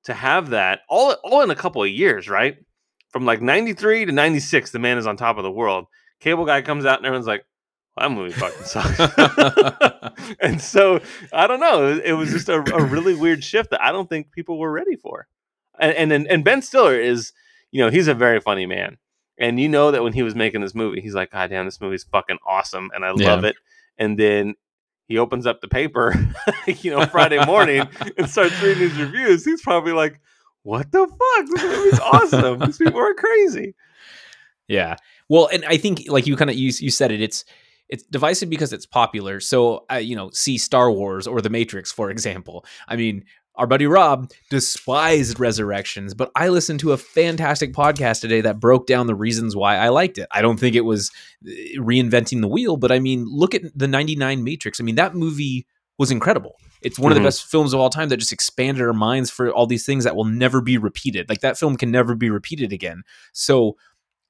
to 0.06 0.14
have 0.14 0.50
that 0.50 0.82
all 0.90 1.14
all 1.24 1.42
in 1.42 1.52
a 1.52 1.56
couple 1.56 1.84
of 1.84 1.90
years, 1.90 2.28
right? 2.28 2.58
From 3.10 3.26
like 3.26 3.42
'93 3.42 4.06
to 4.06 4.12
'96, 4.12 4.72
the 4.72 4.80
man 4.80 4.98
is 4.98 5.06
on 5.06 5.18
top 5.18 5.38
of 5.38 5.44
the 5.44 5.52
world. 5.52 5.86
Cable 6.20 6.46
Guy 6.46 6.64
comes 6.64 6.86
out 6.86 6.98
and 6.98 7.06
everyone's 7.06 7.28
like, 7.28 7.46
well, 7.96 8.10
"That 8.10 8.16
movie 8.16 8.34
fucking 8.34 8.64
sucks." 8.66 10.36
and 10.40 10.60
so 10.60 11.00
I 11.32 11.46
don't 11.46 11.60
know. 11.60 12.00
It 12.04 12.14
was 12.14 12.32
just 12.32 12.50
a, 12.50 12.56
a 12.74 12.84
really 12.84 13.14
weird 13.14 13.44
shift 13.44 13.70
that 13.70 13.84
I 13.84 13.92
don't 13.92 14.10
think 14.10 14.32
people 14.32 14.58
were 14.58 14.72
ready 14.72 14.96
for. 14.96 15.28
And 15.80 16.12
and 16.12 16.28
and 16.28 16.44
Ben 16.44 16.64
Stiller 16.64 17.00
is 17.00 17.32
you 17.72 17.84
know, 17.84 17.89
he's 17.89 18.07
a 18.07 18.13
very 18.13 18.39
funny 18.39 18.65
man. 18.65 18.97
And 19.38 19.59
you 19.59 19.70
know 19.70 19.91
that 19.91 20.03
when 20.03 20.13
he 20.13 20.24
was 20.24 20.36
making 20.36 20.61
this 20.61 20.76
movie, 20.76 21.01
he's 21.01 21.13
like, 21.13 21.32
God 21.32 21.49
damn, 21.49 21.65
this 21.65 21.80
movie's 21.80 22.03
fucking 22.03 22.39
awesome 22.45 22.91
and 22.93 23.05
I 23.05 23.13
yeah. 23.15 23.34
love 23.34 23.45
it. 23.45 23.55
And 23.97 24.20
then 24.20 24.55
he 25.07 25.17
opens 25.17 25.45
up 25.45 25.61
the 25.61 25.67
paper, 25.67 26.13
you 26.67 26.91
know, 26.91 27.05
Friday 27.05 27.43
morning 27.45 27.88
and 28.17 28.30
starts 28.30 28.61
reading 28.61 28.89
his 28.89 28.97
reviews. 28.97 29.45
He's 29.45 29.61
probably 29.61 29.93
like, 29.93 30.20
What 30.63 30.91
the 30.91 31.07
fuck? 31.07 31.47
This 31.47 31.63
movie's 31.63 31.99
awesome. 31.99 32.59
These 32.59 32.78
people 32.78 32.99
are 32.99 33.13
crazy. 33.13 33.76
Yeah. 34.67 34.97
Well, 35.30 35.49
and 35.51 35.63
I 35.65 35.78
think 35.78 36.03
like 36.07 36.28
you 36.28 36.36
kind 36.36 36.49
of 36.49 36.55
you 36.55 36.72
you 36.80 36.91
said 36.91 37.11
it, 37.11 37.22
it's 37.22 37.45
it's 37.89 38.03
divisive 38.03 38.49
because 38.49 38.72
it's 38.72 38.86
popular. 38.86 39.39
So, 39.39 39.86
uh, 39.91 39.95
you 39.95 40.15
know, 40.15 40.30
see 40.30 40.57
Star 40.57 40.91
Wars 40.91 41.26
or 41.26 41.41
The 41.41 41.49
Matrix, 41.49 41.91
for 41.91 42.11
example. 42.11 42.63
I 42.88 42.95
mean, 42.95 43.26
our 43.60 43.68
buddy 43.68 43.86
Rob 43.86 44.32
despised 44.49 45.38
Resurrections, 45.38 46.14
but 46.14 46.32
I 46.34 46.47
listened 46.47 46.80
to 46.80 46.93
a 46.93 46.97
fantastic 46.97 47.74
podcast 47.74 48.22
today 48.22 48.39
that 48.39 48.62
broke 48.62 48.88
down 48.88 49.07
the 49.07 49.16
reasons 49.16 49.53
why 49.53 49.76
I 49.76 49.89
liked 49.89 50.18
it. 50.18 50.28
I 50.32 50.41
don't 50.41 50.57
think 50.57 50.78
it 50.78 50.86
was 50.86 51.12
uh, 51.45 51.51
reinventing 51.78 52.39
the 52.39 52.47
wheel, 52.47 52.78
but 52.78 52.89
I 52.91 52.99
mean, 52.99 53.26
look 53.28 53.53
at 53.53 53.64
the 53.78 53.88
99 53.88 54.45
Matrix. 54.45 54.80
I 54.80 54.84
mean, 54.86 54.95
that 54.95 55.14
movie 55.14 55.68
was 55.97 56.10
incredible. 56.10 56.55
It's 56.82 56.97
one 56.97 57.07
mm-hmm. 57.07 57.12
of 57.12 57.16
the 57.16 57.20
mm-hmm. 57.20 57.26
best 57.28 57.45
films 57.47 57.74
of 57.74 57.82
all 57.82 57.89
time 57.89 58.07
that 58.10 58.18
just 58.18 58.32
expanded 58.32 58.82
our 58.82 58.93
minds 58.93 59.30
for 59.30 59.51
all 59.51 59.68
these 59.68 59.86
things 59.86 60.05
that 60.05 60.16
will 60.16 60.24
never 60.24 60.62
be 60.62 60.78
repeated. 60.78 61.28
Like 61.28 61.41
that 61.41 61.57
film 61.57 61.76
can 61.76 61.91
never 61.91 62.16
be 62.16 62.30
repeated 62.30 62.72
again. 62.72 63.03
So 63.34 63.76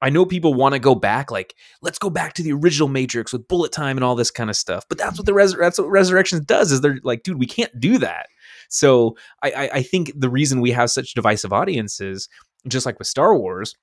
I 0.02 0.10
know 0.10 0.26
people 0.26 0.54
want 0.54 0.72
to 0.72 0.80
go 0.80 0.96
back, 0.96 1.30
like 1.30 1.54
let's 1.82 1.98
go 1.98 2.10
back 2.10 2.32
to 2.34 2.42
the 2.42 2.52
original 2.52 2.88
Matrix 2.88 3.32
with 3.32 3.46
bullet 3.46 3.70
time 3.70 3.96
and 3.96 4.02
all 4.02 4.16
this 4.16 4.32
kind 4.32 4.50
of 4.50 4.56
stuff. 4.56 4.86
But 4.88 4.98
that's 4.98 5.18
what 5.18 5.26
the 5.26 5.34
res- 5.34 5.56
that's 5.56 5.78
what 5.78 5.88
Resurrections 5.88 6.44
does. 6.46 6.72
Is 6.72 6.80
they're 6.80 6.98
like, 7.04 7.22
dude, 7.22 7.38
we 7.38 7.46
can't 7.46 7.78
do 7.78 7.98
that. 7.98 8.26
So 8.70 9.16
I, 9.42 9.70
I, 9.74 9.82
think 9.82 10.12
the 10.16 10.30
reason 10.30 10.60
we 10.60 10.70
have 10.70 10.90
such 10.90 11.14
divisive 11.14 11.52
audiences, 11.52 12.28
just 12.68 12.86
like 12.86 12.98
with 12.98 13.08
Star 13.08 13.36
Wars, 13.36 13.74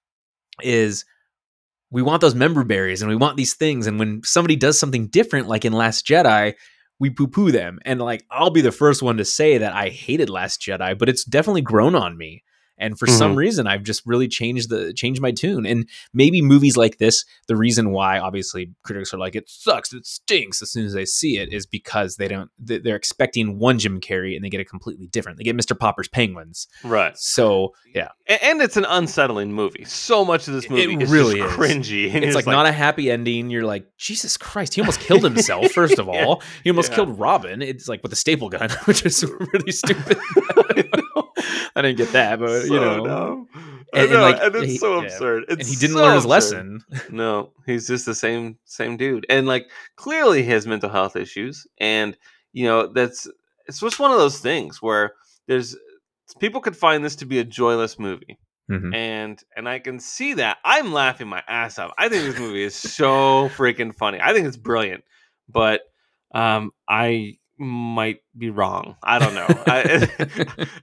is 0.64 1.06
we 1.92 2.02
want 2.02 2.22
those 2.22 2.36
member 2.36 2.64
berries 2.64 3.02
and 3.02 3.10
we 3.10 3.16
want 3.16 3.38
these 3.38 3.54
things. 3.54 3.86
And 3.86 4.00
when 4.00 4.22
somebody 4.24 4.56
does 4.56 4.80
something 4.80 5.08
different, 5.08 5.48
like 5.48 5.66
in 5.66 5.74
Last 5.74 6.08
Jedi, 6.08 6.54
we 7.00 7.10
poo 7.10 7.28
poo 7.28 7.52
them. 7.52 7.80
And 7.86 8.02
like, 8.02 8.26
I'll 8.32 8.50
be 8.50 8.62
the 8.62 8.72
first 8.72 9.04
one 9.04 9.18
to 9.18 9.26
say 9.26 9.58
that 9.58 9.74
I 9.74 9.90
hated 9.90 10.30
Last 10.30 10.62
Jedi, 10.62 10.98
but 10.98 11.10
it's 11.10 11.24
definitely 11.26 11.62
grown 11.62 11.94
on 11.94 12.18
me 12.18 12.44
and 12.78 12.98
for 12.98 13.06
mm-hmm. 13.06 13.18
some 13.18 13.36
reason 13.36 13.68
i've 13.68 13.84
just 13.84 14.06
really 14.06 14.28
changed 14.28 14.70
the 14.70 14.94
changed 14.94 15.22
my 15.22 15.32
tune. 15.32 15.66
And 15.66 15.88
maybe 16.14 16.42
movies 16.42 16.78
like 16.78 16.98
this 16.98 17.26
the 17.48 17.56
reason 17.56 17.92
why 17.92 18.20
obviously 18.20 18.74
critics 18.84 19.14
are 19.14 19.18
like 19.18 19.36
it 19.36 19.50
sucks. 19.50 19.94
It 19.94 20.06
stinks 20.06 20.62
as 20.62 20.72
soon 20.72 20.86
as 20.86 20.94
they 20.94 21.06
see 21.06 21.38
it 21.38 21.54
is 21.54 21.66
because 21.66 22.18
they 22.18 22.28
don't 22.28 22.50
they're 22.60 22.96
expecting 22.96 23.60
one 23.60 23.80
jim 23.80 24.02
carrey 24.02 24.36
and 24.36 24.44
they 24.44 24.50
get 24.50 24.62
a 24.62 24.66
completely 24.66 25.08
different. 25.08 25.38
They 25.38 25.44
get 25.44 25.56
mr 25.56 25.78
popper's 25.78 26.08
penguins. 26.08 26.68
Right. 26.84 27.18
So 27.18 27.74
yeah. 27.94 28.10
And 28.28 28.62
it's 28.62 28.78
an 28.78 28.86
unsettling 28.86 29.54
movie. 29.54 29.86
So 29.86 30.26
much 30.26 30.48
of 30.48 30.54
this 30.54 30.70
movie 30.70 30.94
it 30.94 31.02
is 31.02 31.12
really 31.12 31.40
is. 31.40 31.52
cringy. 31.52 32.08
It's 32.28 32.36
like, 32.36 32.48
like, 32.48 32.54
not 32.54 32.66
a 32.66 32.72
happy 32.72 33.10
ending. 33.12 33.50
You're 33.50 33.64
like 33.64 33.88
jesus 33.98 34.38
christ 34.38 34.74
he 34.74 34.82
almost 34.82 35.00
killed 35.00 35.24
himself 35.24 35.72
first 35.72 36.00
of 36.00 36.10
all. 36.10 36.16
Yeah. 36.16 36.48
he 36.64 36.70
almost 36.72 36.90
yeah. 36.92 36.96
killed 36.96 37.20
robin. 37.20 37.62
It's 37.62 37.88
like 37.88 38.04
with 38.04 38.12
a 38.12 38.18
staple 38.18 38.50
gun 38.50 38.70
which 38.86 39.06
is 39.06 39.24
really 39.24 39.72
stupid. 39.72 40.18
I 41.76 41.82
didn't 41.84 41.98
get 41.98 42.12
that, 42.14 42.40
but 42.40 42.67
you 42.70 42.80
know, 42.80 43.06
dumb. 43.06 43.48
And, 43.94 44.12
and, 44.12 44.22
like, 44.22 44.42
and 44.42 44.56
it's 44.56 44.74
he, 44.74 44.78
so 44.78 45.02
absurd. 45.04 45.46
It's 45.50 45.62
and 45.62 45.68
he 45.68 45.76
didn't 45.76 45.96
so 45.96 46.04
learn 46.04 46.16
his 46.16 46.26
absurd. 46.26 46.30
lesson. 46.30 46.84
No, 47.12 47.52
he's 47.66 47.88
just 47.88 48.06
the 48.06 48.16
same 48.16 48.58
same 48.66 48.98
dude, 48.98 49.26
and 49.30 49.48
like 49.48 49.68
clearly 49.96 50.44
he 50.44 50.50
has 50.52 50.68
mental 50.68 50.90
health 50.90 51.16
issues, 51.16 51.66
and 51.80 52.18
you 52.54 52.66
know 52.66 52.88
that's 52.88 53.28
it's 53.68 53.80
just 53.80 54.00
one 54.00 54.12
of 54.12 54.18
those 54.18 54.40
things 54.40 54.82
where 54.82 55.14
there's 55.48 55.76
people 56.40 56.62
could 56.62 56.76
find 56.76 57.04
this 57.04 57.16
to 57.18 57.26
be 57.26 57.40
a 57.40 57.44
joyless 57.44 57.98
movie. 57.98 58.38
Mm-hmm. 58.70 58.94
And 58.94 59.44
and 59.56 59.70
I 59.70 59.80
can 59.80 60.00
see 60.00 60.34
that. 60.36 60.58
I'm 60.66 60.92
laughing 60.92 61.28
my 61.28 61.42
ass 61.48 61.80
off. 61.80 61.92
I 61.98 62.10
think 62.10 62.26
this 62.26 62.40
movie 62.40 62.64
is 62.64 62.76
so 62.76 63.50
freaking 63.56 63.96
funny. 63.96 64.20
I 64.22 64.34
think 64.34 64.46
it's 64.46 64.58
brilliant. 64.58 65.04
But 65.48 65.82
um 66.34 66.72
I 66.88 67.38
might 67.58 68.22
be 68.38 68.50
wrong. 68.50 68.96
I 69.04 69.20
don't 69.20 69.34
know. 69.34 69.48
I, 69.68 69.82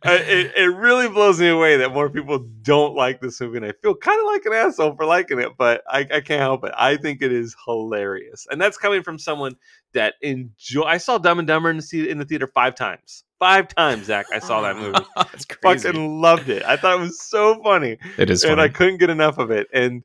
it, 0.05 0.53
it, 0.57 0.77
really 0.77 1.09
blows 1.09 1.41
me 1.41 1.49
away 1.49 1.77
that 1.77 1.93
more 1.93 2.11
people 2.11 2.39
don't 2.63 2.95
like 2.95 3.21
this 3.21 3.41
movie, 3.41 3.59
and 3.59 3.67
I 3.67 3.73
feel 3.81 3.95
kind 3.95 4.21
of 4.21 4.27
like 4.27 4.45
an 4.45 4.53
asshole 4.53 4.97
for 4.97 5.05
liking 5.05 5.39
it, 5.39 5.57
but 5.57 5.83
I, 5.89 6.01
I 6.01 6.21
can't 6.21 6.41
help 6.41 6.65
it. 6.65 6.73
I 6.77 6.97
think 6.97 7.23
it 7.23 7.33
is 7.33 7.55
hilarious, 7.65 8.47
and 8.51 8.61
that's 8.61 8.77
coming 8.77 9.03
from 9.03 9.19
someone 9.19 9.57
that 9.93 10.15
enjoy. 10.21 10.83
I 10.83 10.99
saw 10.99 11.19
Dumb 11.19 11.39
and 11.39 11.49
Dumber 11.49 11.71
in 11.71 11.79
the, 11.79 12.07
in 12.09 12.19
the 12.19 12.25
theater 12.25 12.51
five 12.53 12.75
times. 12.75 13.25
Five 13.39 13.69
times, 13.69 14.07
Zach. 14.07 14.27
I 14.33 14.39
saw 14.39 14.63
that 14.63 14.77
movie. 14.77 14.99
that's 15.17 15.45
crazy. 15.45 15.89
Fucking 15.89 16.21
loved 16.21 16.49
it. 16.49 16.65
I 16.65 16.77
thought 16.77 16.99
it 16.99 17.01
was 17.01 17.21
so 17.21 17.63
funny. 17.63 17.99
It 18.19 18.31
is, 18.31 18.43
and 18.43 18.53
funny. 18.53 18.63
I 18.63 18.69
couldn't 18.69 18.99
get 18.99 19.11
enough 19.11 19.39
of 19.39 19.51
it. 19.51 19.69
And 19.73 20.03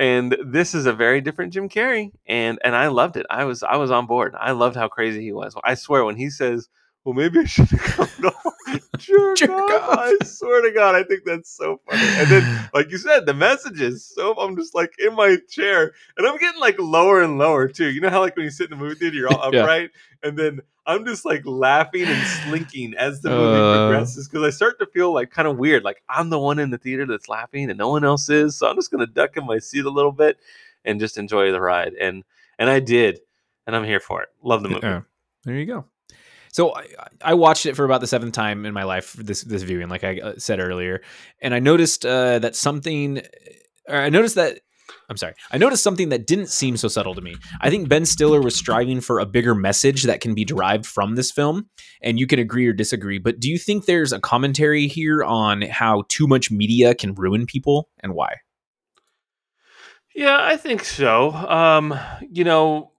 and 0.00 0.34
this 0.42 0.74
is 0.74 0.86
a 0.86 0.94
very 0.94 1.20
different 1.20 1.52
Jim 1.52 1.68
Carrey, 1.68 2.10
and 2.26 2.58
and 2.64 2.74
I 2.74 2.88
loved 2.88 3.18
it. 3.18 3.26
I 3.28 3.44
was 3.44 3.62
I 3.62 3.76
was 3.76 3.90
on 3.90 4.06
board. 4.06 4.34
I 4.40 4.52
loved 4.52 4.74
how 4.74 4.88
crazy 4.88 5.20
he 5.20 5.32
was. 5.32 5.54
I 5.62 5.74
swear 5.74 6.06
when 6.06 6.16
he 6.16 6.30
says, 6.30 6.70
"Well, 7.04 7.14
maybe 7.14 7.40
I 7.40 7.44
should 7.44 7.68
have 7.68 7.80
come." 7.80 8.08
No, 8.68 8.78
jerk, 8.98 9.38
jerk 9.38 9.50
off. 9.50 9.98
I 9.98 10.24
swear 10.24 10.60
to 10.62 10.70
God, 10.72 10.94
I 10.94 11.02
think 11.02 11.22
that's 11.24 11.50
so 11.50 11.80
funny. 11.88 12.02
And 12.02 12.28
then, 12.28 12.70
like 12.74 12.90
you 12.90 12.98
said, 12.98 13.24
the 13.26 13.34
messages. 13.34 14.04
So 14.04 14.34
I'm 14.34 14.56
just 14.56 14.74
like 14.74 14.92
in 14.98 15.14
my 15.14 15.38
chair, 15.48 15.92
and 16.16 16.26
I'm 16.26 16.36
getting 16.36 16.60
like 16.60 16.78
lower 16.78 17.22
and 17.22 17.38
lower 17.38 17.66
too. 17.68 17.90
You 17.90 18.00
know 18.00 18.10
how 18.10 18.20
like 18.20 18.36
when 18.36 18.44
you 18.44 18.50
sit 18.50 18.70
in 18.70 18.78
the 18.78 18.84
movie 18.84 18.96
theater, 18.96 19.16
you're 19.16 19.32
all 19.32 19.42
upright, 19.54 19.90
yeah. 20.22 20.28
and 20.28 20.38
then 20.38 20.60
I'm 20.86 21.04
just 21.04 21.24
like 21.24 21.46
laughing 21.46 22.04
and 22.04 22.26
slinking 22.26 22.94
as 22.94 23.20
the 23.20 23.30
movie 23.30 23.60
uh, 23.60 23.88
progresses 23.88 24.28
because 24.28 24.44
I 24.44 24.50
start 24.50 24.78
to 24.80 24.86
feel 24.86 25.12
like 25.12 25.30
kind 25.30 25.46
of 25.48 25.56
weird. 25.56 25.84
Like 25.84 26.02
I'm 26.08 26.30
the 26.30 26.38
one 26.38 26.58
in 26.58 26.70
the 26.70 26.78
theater 26.78 27.06
that's 27.06 27.28
laughing 27.28 27.70
and 27.70 27.78
no 27.78 27.88
one 27.88 28.04
else 28.04 28.28
is. 28.28 28.56
So 28.56 28.68
I'm 28.68 28.76
just 28.76 28.90
gonna 28.90 29.06
duck 29.06 29.36
in 29.36 29.46
my 29.46 29.58
seat 29.58 29.84
a 29.84 29.90
little 29.90 30.12
bit 30.12 30.38
and 30.84 30.98
just 31.00 31.18
enjoy 31.18 31.52
the 31.52 31.60
ride. 31.60 31.94
And 31.94 32.24
and 32.58 32.68
I 32.68 32.80
did, 32.80 33.20
and 33.66 33.76
I'm 33.76 33.84
here 33.84 34.00
for 34.00 34.22
it. 34.22 34.28
Love 34.42 34.62
the 34.62 34.68
movie. 34.68 34.86
Yeah. 34.86 35.02
There 35.44 35.54
you 35.54 35.66
go. 35.66 35.84
So 36.52 36.74
I, 36.74 36.86
I, 37.22 37.34
watched 37.34 37.66
it 37.66 37.76
for 37.76 37.84
about 37.84 38.00
the 38.00 38.06
seventh 38.06 38.34
time 38.34 38.66
in 38.66 38.74
my 38.74 38.82
life 38.82 39.12
this 39.12 39.42
this 39.42 39.62
viewing, 39.62 39.88
like 39.88 40.04
I 40.04 40.18
uh, 40.20 40.32
said 40.36 40.58
earlier, 40.60 41.00
and 41.40 41.54
I 41.54 41.60
noticed 41.60 42.04
uh, 42.04 42.38
that 42.40 42.56
something. 42.56 43.22
I 43.88 44.10
noticed 44.10 44.34
that 44.34 44.60
I'm 45.08 45.16
sorry. 45.16 45.34
I 45.50 45.58
noticed 45.58 45.82
something 45.82 46.08
that 46.10 46.26
didn't 46.26 46.48
seem 46.48 46.76
so 46.76 46.88
subtle 46.88 47.14
to 47.14 47.20
me. 47.20 47.34
I 47.60 47.70
think 47.70 47.88
Ben 47.88 48.04
Stiller 48.04 48.40
was 48.40 48.56
striving 48.56 49.00
for 49.00 49.18
a 49.18 49.26
bigger 49.26 49.54
message 49.54 50.04
that 50.04 50.20
can 50.20 50.34
be 50.34 50.44
derived 50.44 50.86
from 50.86 51.16
this 51.16 51.30
film, 51.30 51.68
and 52.02 52.18
you 52.18 52.26
can 52.26 52.38
agree 52.38 52.66
or 52.66 52.72
disagree. 52.72 53.18
But 53.18 53.40
do 53.40 53.50
you 53.50 53.58
think 53.58 53.84
there's 53.84 54.12
a 54.12 54.20
commentary 54.20 54.86
here 54.86 55.24
on 55.24 55.62
how 55.62 56.04
too 56.08 56.26
much 56.26 56.50
media 56.50 56.94
can 56.94 57.14
ruin 57.14 57.46
people 57.46 57.88
and 58.00 58.14
why? 58.14 58.36
Yeah, 60.14 60.38
I 60.40 60.56
think 60.56 60.84
so. 60.84 61.32
Um, 61.32 61.98
you 62.30 62.44
know, 62.44 62.92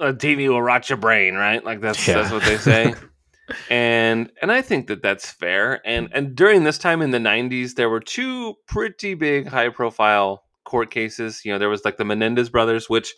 a 0.00 0.12
TV 0.12 0.48
will 0.48 0.62
rot 0.62 0.88
your 0.88 0.96
brain, 0.98 1.34
right? 1.34 1.64
Like 1.64 1.80
that's 1.80 2.06
Yeah. 2.06 2.14
that's 2.14 2.32
what 2.32 2.42
they 2.42 2.56
say. 2.58 2.94
and 3.70 4.30
and 4.40 4.52
I 4.52 4.62
think 4.62 4.88
that 4.88 5.02
that's 5.02 5.30
fair. 5.30 5.80
And 5.86 6.08
and 6.12 6.34
during 6.34 6.64
this 6.64 6.78
time 6.78 7.02
in 7.02 7.10
the 7.10 7.18
'90s, 7.18 7.74
there 7.74 7.88
were 7.90 8.00
two 8.00 8.54
pretty 8.66 9.14
big, 9.14 9.46
high 9.48 9.68
profile 9.70 10.42
court 10.64 10.90
cases. 10.90 11.42
You 11.44 11.52
know, 11.52 11.58
there 11.58 11.68
was 11.68 11.84
like 11.84 11.96
the 11.96 12.04
Menendez 12.04 12.50
brothers, 12.50 12.88
which 12.88 13.14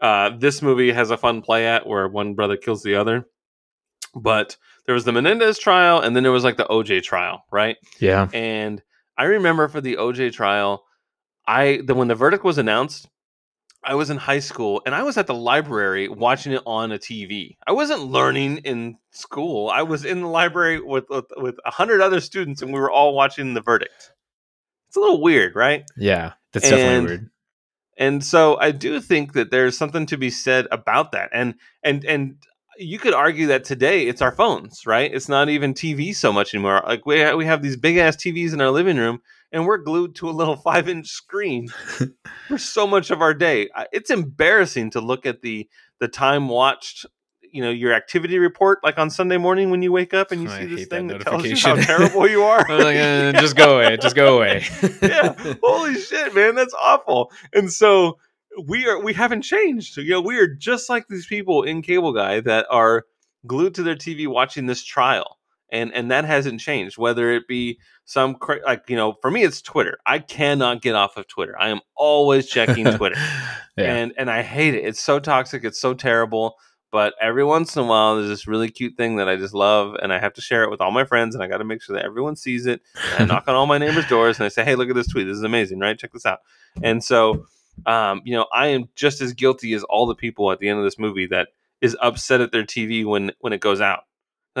uh, 0.00 0.30
this 0.38 0.62
movie 0.62 0.92
has 0.92 1.10
a 1.10 1.16
fun 1.16 1.42
play 1.42 1.66
at, 1.66 1.86
where 1.86 2.08
one 2.08 2.34
brother 2.34 2.56
kills 2.56 2.82
the 2.82 2.94
other. 2.94 3.26
But 4.14 4.56
there 4.86 4.94
was 4.94 5.04
the 5.04 5.12
Menendez 5.12 5.58
trial, 5.58 6.00
and 6.00 6.16
then 6.16 6.22
there 6.22 6.32
was 6.32 6.44
like 6.44 6.56
the 6.56 6.64
OJ 6.64 7.02
trial, 7.02 7.44
right? 7.52 7.76
Yeah. 8.00 8.28
And 8.32 8.82
I 9.16 9.24
remember 9.24 9.68
for 9.68 9.80
the 9.80 9.96
OJ 9.96 10.32
trial, 10.32 10.84
I 11.46 11.80
the 11.84 11.94
when 11.94 12.08
the 12.08 12.14
verdict 12.14 12.44
was 12.44 12.58
announced, 12.58 13.08
I 13.82 13.94
was 13.94 14.10
in 14.10 14.18
high 14.18 14.40
school 14.40 14.82
and 14.84 14.94
I 14.94 15.02
was 15.02 15.16
at 15.16 15.26
the 15.26 15.34
library 15.34 16.08
watching 16.08 16.52
it 16.52 16.62
on 16.66 16.92
a 16.92 16.98
TV. 16.98 17.56
I 17.66 17.72
wasn't 17.72 18.04
learning 18.04 18.58
in 18.58 18.98
school. 19.10 19.70
I 19.70 19.82
was 19.82 20.04
in 20.04 20.20
the 20.20 20.28
library 20.28 20.80
with 20.80 21.04
with, 21.08 21.26
with 21.36 21.56
a 21.64 21.70
hundred 21.70 22.00
other 22.00 22.20
students, 22.20 22.62
and 22.62 22.72
we 22.72 22.80
were 22.80 22.90
all 22.90 23.14
watching 23.14 23.54
the 23.54 23.62
verdict. 23.62 24.12
It's 24.88 24.96
a 24.96 25.00
little 25.00 25.22
weird, 25.22 25.54
right? 25.54 25.84
Yeah. 25.96 26.32
That's 26.52 26.68
definitely 26.68 27.06
weird. 27.06 27.30
And 27.96 28.24
so 28.24 28.58
I 28.58 28.70
do 28.70 29.00
think 29.00 29.34
that 29.34 29.50
there's 29.50 29.76
something 29.76 30.06
to 30.06 30.16
be 30.16 30.30
said 30.30 30.66
about 30.72 31.12
that. 31.12 31.30
And 31.32 31.54
and 31.82 32.04
and 32.04 32.36
you 32.78 32.98
could 32.98 33.12
argue 33.12 33.46
that 33.48 33.64
today 33.64 34.06
it's 34.06 34.22
our 34.22 34.32
phones, 34.32 34.86
right? 34.86 35.12
It's 35.12 35.28
not 35.28 35.48
even 35.50 35.74
TV 35.74 36.14
so 36.14 36.32
much 36.32 36.54
anymore. 36.54 36.82
Like 36.86 37.04
we 37.06 37.32
we 37.34 37.44
have 37.44 37.62
these 37.62 37.76
big 37.76 37.98
ass 37.98 38.16
TVs 38.16 38.54
in 38.54 38.60
our 38.60 38.70
living 38.70 38.96
room, 38.96 39.20
and 39.52 39.66
we're 39.66 39.78
glued 39.78 40.14
to 40.16 40.28
a 40.28 40.32
little 40.32 40.56
five 40.70 40.88
inch 40.88 41.08
screen 41.08 41.68
for 42.48 42.58
so 42.58 42.86
much 42.86 43.10
of 43.10 43.20
our 43.20 43.34
day. 43.34 43.68
It's 43.92 44.10
embarrassing 44.10 44.90
to 44.92 45.00
look 45.00 45.26
at 45.26 45.42
the 45.42 45.68
the 45.98 46.08
time 46.08 46.48
watched. 46.48 47.06
You 47.52 47.62
know 47.62 47.70
your 47.70 47.92
activity 47.92 48.38
report, 48.38 48.78
like 48.84 48.96
on 48.96 49.10
Sunday 49.10 49.36
morning 49.36 49.70
when 49.72 49.82
you 49.82 49.90
wake 49.90 50.14
up 50.14 50.30
and 50.30 50.40
you 50.40 50.48
I 50.48 50.60
see 50.60 50.66
this 50.72 50.86
thing 50.86 51.08
that 51.08 51.18
that 51.18 51.26
tells 51.26 51.44
you 51.44 51.56
how 51.56 51.74
terrible 51.82 52.28
you 52.28 52.44
are. 52.44 52.64
I'm 52.70 52.78
like, 52.78 52.96
uh, 52.96 53.40
just 53.40 53.56
go 53.56 53.80
away. 53.80 53.96
Just 53.96 54.14
go 54.14 54.36
away. 54.36 54.64
yeah 55.02 55.34
holy 55.60 55.96
shit 55.96 56.32
man 56.32 56.54
that's 56.54 56.74
awful 56.80 57.32
and 57.52 57.72
so 57.72 58.18
we 58.68 58.86
are 58.86 59.02
we 59.02 59.12
haven't 59.14 59.42
changed 59.42 59.94
So 59.94 60.00
you 60.00 60.10
know 60.10 60.20
we 60.20 60.38
are 60.38 60.46
just 60.46 60.88
like 60.88 61.08
these 61.08 61.26
people 61.26 61.64
in 61.64 61.82
cable 61.82 62.12
guy 62.12 62.38
that 62.38 62.66
are 62.70 63.06
glued 63.48 63.74
to 63.74 63.82
their 63.82 63.96
tv 63.96 64.28
watching 64.28 64.66
this 64.66 64.84
trial 64.84 65.38
and 65.72 65.92
and 65.94 66.10
that 66.10 66.24
hasn't 66.24 66.60
changed 66.60 66.98
whether 66.98 67.30
it 67.30 67.46
be 67.48 67.78
some 68.04 68.34
cra- 68.34 68.64
like 68.64 68.84
you 68.88 68.96
know 68.96 69.14
for 69.20 69.30
me 69.30 69.42
it's 69.42 69.62
twitter 69.62 69.98
i 70.06 70.18
cannot 70.18 70.82
get 70.82 70.94
off 70.94 71.16
of 71.16 71.26
twitter 71.26 71.58
i 71.60 71.68
am 71.68 71.80
always 71.96 72.46
checking 72.46 72.84
twitter 72.96 73.16
yeah. 73.76 73.94
and 73.94 74.12
and 74.16 74.30
i 74.30 74.42
hate 74.42 74.74
it 74.74 74.84
it's 74.84 75.00
so 75.00 75.18
toxic 75.18 75.64
it's 75.64 75.80
so 75.80 75.94
terrible 75.94 76.56
but 76.92 77.14
every 77.20 77.44
once 77.44 77.76
in 77.76 77.82
a 77.82 77.86
while 77.86 78.16
there's 78.16 78.28
this 78.28 78.46
really 78.46 78.70
cute 78.70 78.96
thing 78.96 79.16
that 79.16 79.28
i 79.28 79.36
just 79.36 79.54
love 79.54 79.94
and 80.02 80.12
i 80.12 80.18
have 80.18 80.32
to 80.32 80.40
share 80.40 80.64
it 80.64 80.70
with 80.70 80.80
all 80.80 80.90
my 80.90 81.04
friends 81.04 81.34
and 81.34 81.44
i 81.44 81.46
got 81.46 81.58
to 81.58 81.64
make 81.64 81.82
sure 81.82 81.94
that 81.94 82.04
everyone 82.04 82.36
sees 82.36 82.66
it 82.66 82.80
I 83.18 83.24
knock 83.24 83.48
on 83.48 83.54
all 83.54 83.66
my 83.66 83.78
neighbors' 83.78 84.06
doors 84.08 84.38
and 84.38 84.46
I 84.46 84.48
say, 84.48 84.64
"Hey, 84.64 84.74
look 84.74 84.88
at 84.88 84.94
this 84.94 85.08
tweet. 85.08 85.26
This 85.26 85.36
is 85.36 85.42
amazing, 85.42 85.78
right? 85.78 85.98
Check 85.98 86.12
this 86.12 86.26
out." 86.26 86.40
And 86.82 87.02
so, 87.02 87.46
um, 87.86 88.22
you 88.24 88.34
know, 88.34 88.46
I 88.52 88.68
am 88.68 88.88
just 88.94 89.20
as 89.20 89.32
guilty 89.32 89.72
as 89.74 89.82
all 89.84 90.06
the 90.06 90.14
people 90.14 90.50
at 90.52 90.58
the 90.58 90.68
end 90.68 90.78
of 90.78 90.84
this 90.84 90.98
movie 90.98 91.26
that 91.26 91.48
is 91.80 91.96
upset 92.00 92.40
at 92.40 92.52
their 92.52 92.64
TV 92.64 93.04
when 93.04 93.32
when 93.40 93.52
it 93.52 93.60
goes 93.60 93.80
out. 93.80 94.04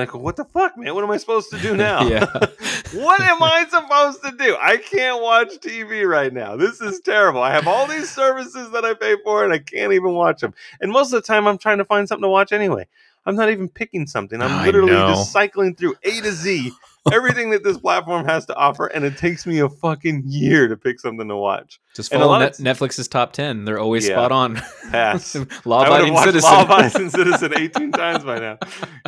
Like, 0.00 0.14
what 0.14 0.36
the 0.36 0.44
fuck, 0.44 0.76
man? 0.78 0.94
What 0.94 1.04
am 1.04 1.10
I 1.10 1.18
supposed 1.18 1.50
to 1.50 1.58
do 1.58 1.76
now? 1.88 2.02
what 2.92 3.20
am 3.20 3.42
I 3.42 3.66
supposed 3.68 4.22
to 4.24 4.32
do? 4.32 4.56
I 4.60 4.76
can't 4.78 5.22
watch 5.22 5.48
TV 5.58 6.08
right 6.08 6.32
now. 6.32 6.56
This 6.56 6.80
is 6.80 7.00
terrible. 7.00 7.42
I 7.42 7.52
have 7.52 7.68
all 7.68 7.86
these 7.86 8.10
services 8.14 8.70
that 8.70 8.84
I 8.84 8.94
pay 8.94 9.16
for 9.22 9.44
and 9.44 9.52
I 9.52 9.58
can't 9.58 9.92
even 9.92 10.14
watch 10.14 10.40
them. 10.40 10.54
And 10.80 10.90
most 10.90 11.12
of 11.12 11.22
the 11.22 11.26
time, 11.26 11.46
I'm 11.46 11.58
trying 11.58 11.78
to 11.78 11.84
find 11.84 12.08
something 12.08 12.22
to 12.22 12.28
watch 12.28 12.52
anyway. 12.52 12.86
I'm 13.26 13.36
not 13.36 13.50
even 13.50 13.68
picking 13.68 14.06
something. 14.06 14.40
I'm 14.40 14.50
I 14.50 14.64
literally 14.64 14.92
know. 14.92 15.08
just 15.08 15.30
cycling 15.30 15.74
through 15.74 15.94
A 16.02 16.20
to 16.22 16.32
Z 16.32 16.72
everything 17.12 17.50
that 17.50 17.64
this 17.64 17.78
platform 17.78 18.26
has 18.26 18.44
to 18.46 18.54
offer, 18.56 18.86
and 18.86 19.04
it 19.04 19.16
takes 19.16 19.46
me 19.46 19.58
a 19.60 19.68
fucking 19.68 20.22
year 20.26 20.68
to 20.68 20.76
pick 20.76 21.00
something 21.00 21.28
to 21.28 21.36
watch. 21.36 21.80
Just 21.94 22.12
follow 22.12 22.38
Net- 22.38 22.58
of- 22.58 22.64
Netflix's 22.64 23.08
top 23.08 23.32
10. 23.32 23.64
They're 23.64 23.78
always 23.78 24.06
Yeah. 24.08 24.14
spot 24.16 24.32
on. 24.32 24.56
Pass. 24.90 25.34
Law 25.64 25.82
I 25.82 25.88
would 25.90 26.00
have 26.00 26.08
abiding 26.08 26.24
citizen. 26.24 26.50
Law 26.50 26.62
Abiding 26.64 27.10
Citizen 27.10 27.52
18 27.56 27.92
times 27.92 28.24
by 28.24 28.38
now. 28.38 28.58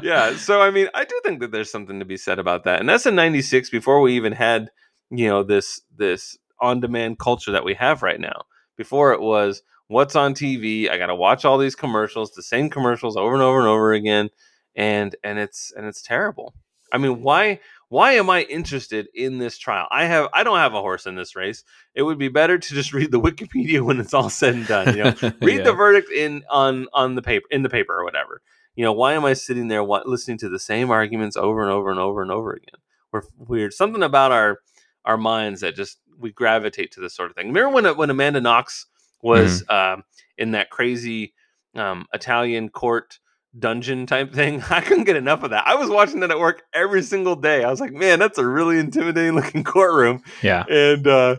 Yeah, 0.03 0.37
so 0.37 0.61
I 0.63 0.71
mean, 0.71 0.89
I 0.95 1.05
do 1.05 1.21
think 1.25 1.41
that 1.41 1.53
there's 1.53 1.71
something 1.71 1.99
to 1.99 2.05
be 2.05 2.17
said 2.17 2.39
about 2.39 2.65
that, 2.65 2.81
and 2.81 2.89
that's 2.89 3.07
in 3.07 3.15
'96 3.15 3.71
before 3.71 4.01
we 4.01 4.15
even 4.17 4.33
had, 4.33 4.71
you 5.11 5.29
know, 5.29 5.43
this 5.43 5.81
this 5.97 6.39
on-demand 6.61 7.19
culture 7.19 7.51
that 7.53 7.65
we 7.65 7.75
have 7.75 8.03
right 8.03 8.21
now. 8.21 8.43
Before 8.77 9.13
it 9.13 9.21
was 9.21 9.63
what's 9.89 10.17
on 10.17 10.33
TV. 10.35 10.89
I 10.91 10.97
got 10.97 11.07
to 11.09 11.15
watch 11.15 11.45
all 11.45 11.59
these 11.59 11.75
commercials, 11.75 12.33
the 12.33 12.43
same 12.43 12.71
commercials 12.71 13.17
over 13.17 13.35
and 13.35 13.43
over 13.43 13.59
and 13.59 13.69
over 13.69 13.93
again, 13.93 14.31
and 14.75 15.15
and 15.23 15.39
it's 15.39 15.73
and 15.77 15.87
it's 15.87 16.01
terrible. 16.03 16.55
I 16.93 16.99
mean, 16.99 17.23
why 17.23 17.61
why 17.93 18.13
am 18.13 18.31
I 18.31 18.43
interested 18.45 19.09
in 19.15 19.37
this 19.37 19.59
trial? 19.59 19.87
I 19.91 20.07
have 20.07 20.29
I 20.33 20.45
don't 20.45 20.57
have 20.57 20.73
a 20.73 20.81
horse 20.81 21.05
in 21.05 21.15
this 21.15 21.37
race. 21.37 21.63
It 21.95 22.03
would 22.03 22.19
be 22.19 22.29
better 22.29 22.57
to 22.59 22.75
just 22.75 22.93
read 22.99 23.11
the 23.13 23.21
Wikipedia 23.21 23.83
when 23.83 24.01
it's 24.01 24.15
all 24.15 24.31
said 24.31 24.55
and 24.55 24.67
done. 24.67 24.97
You 24.97 25.05
know, 25.05 25.15
read 25.43 25.59
Yeah. 25.59 25.65
the 25.65 25.73
verdict 25.75 26.11
in 26.11 26.43
on 26.51 26.87
on 26.95 27.15
the 27.17 27.23
paper 27.23 27.47
in 27.51 27.63
the 27.63 27.69
paper 27.69 27.95
or 27.95 28.05
whatever. 28.05 28.41
You 28.77 28.85
know, 28.85 28.93
why 28.95 29.13
am 29.13 29.27
I 29.27 29.35
sitting 29.35 29.69
there 29.69 29.85
wa- 29.85 30.03
listening 30.07 30.39
to 30.39 30.49
the 30.49 30.59
same 30.59 30.91
arguments 30.91 31.37
over 31.37 31.61
and 31.63 31.71
over 31.71 31.91
and 31.91 32.01
over 32.01 32.23
and 32.23 32.31
over 32.31 32.53
again? 32.55 32.81
We're 33.13 33.23
weird. 33.37 33.75
Something 33.75 34.03
about 34.03 34.33
our 34.33 34.61
our 35.05 35.19
minds 35.19 35.61
that 35.61 35.75
just 35.77 35.99
we 36.19 36.33
gravitate 36.33 36.93
to 36.93 37.01
this 37.01 37.15
sort 37.15 37.29
of 37.31 37.37
thing. 37.37 37.49
Remember 37.49 37.75
when 37.75 37.97
when 37.99 38.09
Amanda 38.09 38.41
Knox 38.41 38.87
was 39.21 39.69
um, 39.69 40.03
in 40.39 40.53
that 40.53 40.71
crazy 40.71 41.35
um, 41.77 42.07
Italian 42.15 42.71
court 42.71 43.19
dungeon 43.59 44.07
type 44.07 44.33
thing? 44.33 44.63
I 44.71 44.81
couldn't 44.81 45.05
get 45.05 45.17
enough 45.17 45.43
of 45.43 45.51
that. 45.51 45.67
I 45.67 45.75
was 45.75 45.91
watching 45.91 46.21
that 46.21 46.31
at 46.31 46.39
work 46.39 46.63
every 46.75 47.03
single 47.03 47.37
day. 47.37 47.65
I 47.65 47.71
was 47.71 47.81
like, 47.81 47.93
man, 47.93 48.19
that's 48.19 48.39
a 48.39 48.47
really 48.47 48.79
intimidating 48.79 49.35
looking 49.37 49.65
courtroom 49.65 50.23
Yeah. 50.43 50.65
and 50.69 51.07
uh 51.07 51.37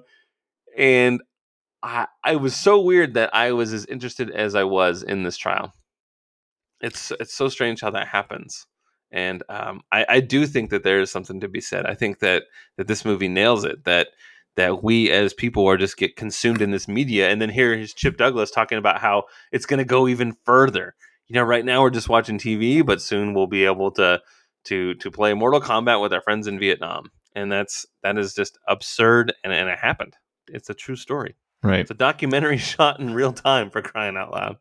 and 0.78 1.22
I 1.82 2.08
I 2.24 2.36
was 2.38 2.56
so 2.56 2.80
weird 2.82 3.14
that 3.16 3.34
I 3.36 3.52
was 3.52 3.74
as 3.74 3.86
interested 3.86 4.32
as 4.32 4.56
I 4.56 4.64
was 4.64 5.04
in 5.04 5.24
this 5.24 5.38
trial. 5.38 5.74
It's 6.82 7.12
it's 7.20 7.34
so 7.34 7.50
strange 7.50 7.82
how 7.82 7.92
that 7.92 8.08
happens. 8.08 8.66
And 9.12 9.44
um, 9.48 9.82
I, 9.92 10.06
I 10.10 10.20
do 10.22 10.48
think 10.48 10.72
that 10.72 10.84
there 10.84 11.00
is 11.00 11.12
something 11.12 11.40
to 11.42 11.48
be 11.48 11.62
said. 11.62 11.86
I 11.86 11.94
think 11.94 12.20
that 12.20 12.44
that 12.78 12.88
this 12.88 13.06
movie 13.06 13.28
nails 13.28 13.64
it. 13.64 13.84
That 13.86 14.08
that 14.56 14.84
we 14.84 15.12
as 15.12 15.34
people 15.34 15.68
are 15.68 15.78
just 15.78 15.98
get 15.98 16.16
consumed 16.16 16.62
in 16.62 16.72
this 16.72 16.88
media, 16.88 17.30
and 17.30 17.42
then 17.42 17.50
here 17.50 17.74
is 17.74 17.94
Chip 17.94 18.18
Douglas 18.18 18.50
talking 18.52 18.78
about 18.80 19.00
how 19.02 19.24
it's 19.52 19.66
going 19.68 19.78
to 19.78 19.86
go 19.86 20.08
even 20.08 20.34
further. 20.46 20.96
You 21.28 21.36
know, 21.36 21.44
right 21.44 21.66
now 21.66 21.82
we're 21.82 21.90
just 21.90 22.10
watching 22.10 22.38
TV, 22.38 22.86
but 22.86 23.02
soon 23.02 23.34
we'll 23.34 23.48
be 23.48 23.66
able 23.66 23.92
to 23.92 24.22
to 24.66 24.94
to 24.96 25.12
play 25.12 25.34
Mortal 25.34 25.62
Kombat 25.62 26.02
with 26.02 26.14
our 26.14 26.22
friends 26.22 26.48
in 26.48 26.60
Vietnam, 26.60 27.12
and 27.36 27.52
that's 27.52 27.86
that 28.04 28.18
is 28.18 28.34
just 28.34 28.58
absurd, 28.68 29.34
and, 29.44 29.54
and 29.54 29.70
it 29.70 29.80
happened. 29.80 30.16
It's 30.48 30.70
a 30.70 30.74
true 30.74 30.96
story. 30.96 31.36
Right. 31.62 31.80
It's 31.80 31.92
a 31.92 31.96
documentary 31.96 32.58
shot 32.60 33.00
in 33.00 33.14
real 33.14 33.34
time 33.34 33.70
for 33.70 33.82
crying 33.82 34.18
out 34.18 34.32
loud. 34.32 34.58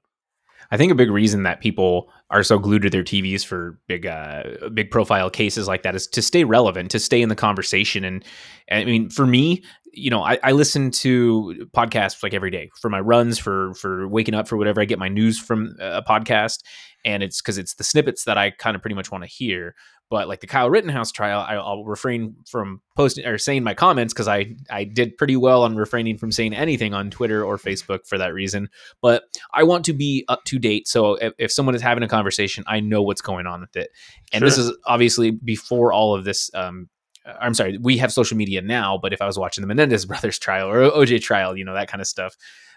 I 0.73 0.79
think 0.79 0.91
a 0.91 0.95
big 0.97 1.11
reason 1.11 1.43
that 1.43 1.61
people 1.61 2.11
are 2.31 2.43
so 2.43 2.59
glued 2.59 2.83
to 2.83 2.91
their 2.91 3.05
TVs 3.05 3.45
for 3.45 3.79
big, 3.87 4.07
uh, 4.07 4.71
big 4.73 4.91
profile 4.91 5.29
cases 5.29 5.69
like 5.69 5.83
that 5.83 5.95
is 5.95 6.07
to 6.09 6.23
stay 6.23 6.45
relevant, 6.45 6.91
to 6.93 6.99
stay 6.99 7.21
in 7.21 7.29
the 7.29 7.37
conversation. 7.37 8.05
And, 8.05 8.25
I 8.71 8.85
mean, 8.85 9.11
for 9.11 9.27
me, 9.27 9.63
you 9.93 10.09
know, 10.09 10.23
I, 10.23 10.39
I 10.43 10.53
listen 10.53 10.91
to 10.91 11.69
podcasts 11.77 12.23
like 12.23 12.33
every 12.33 12.51
day 12.51 12.71
for 12.81 12.89
my 12.89 13.01
runs, 13.01 13.39
for 13.39 13.75
for 13.75 14.09
waking 14.09 14.35
up, 14.35 14.49
for 14.49 14.57
whatever. 14.57 14.81
I 14.81 14.87
get 14.87 14.99
my 14.99 15.09
news 15.09 15.39
from 15.39 15.77
a 15.79 16.03
podcast, 16.03 16.61
and 17.05 17.23
it's 17.23 17.43
because 17.43 17.59
it's 17.59 17.75
the 17.75 17.85
snippets 17.85 18.25
that 18.25 18.39
I 18.39 18.51
kind 18.51 18.75
of 18.75 18.81
pretty 18.81 18.95
much 18.95 19.13
want 19.13 19.25
to 19.25 19.29
hear. 19.29 19.75
But 20.13 20.29
like 20.29 20.41
the 20.41 20.47
Kyle 20.47 20.69
Rittenhouse 20.69 21.11
trial, 21.11 21.41
I, 21.41 21.55
I'll 21.55 21.87
refrain 21.87 22.37
from 22.47 22.83
posting 22.97 23.25
or 23.25 23.39
saying 23.39 23.65
my 23.65 23.73
comments 23.73 24.13
because 24.13 24.29
I 24.29 24.57
I 24.69 24.85
did 24.85 25.17
pretty 25.17 25.37
well 25.37 25.63
on 25.63 25.75
refraining 25.75 26.19
from 26.19 26.31
saying 26.31 26.53
anything 26.53 26.93
on 26.93 27.11
Twitter 27.11 27.43
or 27.43 27.57
Facebook 27.57 28.07
for 28.07 28.19
that 28.19 28.35
reason. 28.35 28.69
But 29.01 29.23
I 29.55 29.63
want 29.63 29.87
to 29.87 29.95
be 29.95 30.27
up 30.29 30.45
to 30.45 30.59
date. 30.59 30.87
So 30.87 31.15
if, 31.15 31.33
if 31.39 31.51
someone 31.51 31.75
is 31.75 31.81
having 31.81 32.05
a 32.05 32.09
conversation, 32.09 32.63
I 32.67 32.81
know 32.81 33.01
what's 33.01 33.23
going 33.23 33.47
on 33.47 33.63
with 33.63 33.75
it. 33.75 33.89
And 34.35 34.45
this 34.45 34.59
is 34.59 34.77
obviously 34.85 35.31
before 35.31 35.95
all 35.95 36.15
of 36.15 36.25
this. 36.25 36.51
Um, 36.53 36.91
I'm 37.25 37.55
sorry, 37.55 37.79
we 37.79 37.97
have 37.97 38.13
social 38.13 38.37
media 38.37 38.61
now, 38.61 38.99
but 38.99 39.15
if 39.15 39.23
I 39.23 39.27
was 39.27 39.39
watching 39.39 39.63
the 39.63 39.69
Menendez 39.69 40.05
brothers 40.05 40.39
trial 40.39 40.69
or 40.69 40.91
OJ 40.91 41.23
trial, 41.23 41.57
you 41.57 41.65
know, 41.65 41.73
that 41.73 41.89
kind 41.89 42.03
of 42.03 42.07
stuff, 42.07 42.37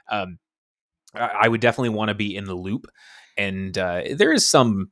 um, 0.09 0.39
I, 1.13 1.31
I 1.41 1.47
would 1.49 1.59
definitely 1.59 1.89
want 1.89 2.07
to 2.07 2.15
be 2.15 2.33
in 2.33 2.45
the 2.45 2.55
loop. 2.55 2.87
And 3.37 3.77
uh, 3.77 4.03
there 4.15 4.31
is 4.31 4.47
some 4.47 4.91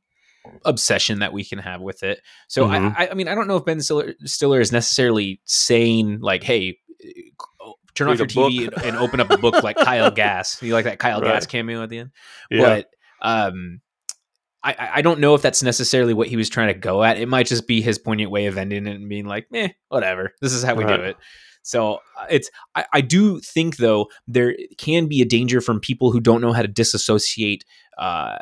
obsession 0.65 1.19
that 1.19 1.33
we 1.33 1.43
can 1.43 1.59
have 1.59 1.81
with 1.81 2.03
it. 2.03 2.19
So 2.47 2.65
Mhm. 2.67 2.93
I, 2.97 3.09
I, 3.09 3.13
mean, 3.13 3.27
I 3.27 3.35
don't 3.35 3.47
know 3.47 3.57
if 3.57 3.65
Ben 3.65 3.79
Stiller, 3.81 4.13
Stiller 4.25 4.59
is 4.59 4.71
necessarily 4.71 5.41
saying 5.45 6.19
like, 6.21 6.43
"Hey, 6.43 6.77
oh, 7.61 7.75
turn 7.95 8.09
off 8.09 8.17
your 8.17 8.27
TV 8.27 8.67
and, 8.73 8.83
and 8.85 8.97
open 8.97 9.19
up 9.19 9.29
a 9.31 9.37
book 9.37 9.63
like 9.63 9.77
Kyle 9.77 10.11
Gass." 10.15 10.61
You 10.61 10.73
like 10.73 10.85
that 10.85 10.99
Kyle 10.99 11.21
Right. 11.21 11.33
Gass 11.33 11.45
cameo 11.45 11.83
at 11.83 11.89
the 11.89 11.99
end? 11.99 12.11
But 12.51 12.87
um, 13.21 13.79
I- 14.63 14.73
I, 14.77 14.89
I 14.95 15.01
don't 15.01 15.19
know 15.19 15.35
if 15.35 15.41
that's 15.41 15.61
necessarily 15.63 16.13
what 16.13 16.27
he 16.29 16.37
was 16.37 16.49
trying 16.49 16.67
to 16.73 16.79
go 16.79 17.03
at. 17.03 17.17
It 17.17 17.27
might 17.27 17.47
just 17.47 17.67
be 17.67 17.81
his 17.81 17.97
poignant 17.99 18.31
way 18.31 18.45
of 18.45 18.57
ending 18.57 18.87
it 18.87 18.95
and 18.95 19.09
being 19.09 19.25
like, 19.25 19.47
"Meh, 19.51 19.69
whatever. 19.89 20.33
This 20.41 20.53
is 20.53 20.63
how 20.63 20.75
we 20.75 20.83
Right. 20.85 20.97
do 20.97 21.03
it." 21.03 21.17
So 21.64 21.95
uh, 22.20 22.26
it's 22.30 22.51
I, 22.76 22.86
I 22.93 23.01
do 23.01 23.39
think 23.39 23.78
though 23.78 24.09
there 24.28 24.55
can 24.78 25.07
be 25.07 25.22
a 25.22 25.26
danger 25.26 25.61
from 25.61 25.80
people 25.80 26.11
who 26.11 26.20
don't 26.20 26.41
know 26.41 26.53
how 26.53 26.61
to 26.61 26.68
disassociate 26.68 27.66
uh, 27.97 28.38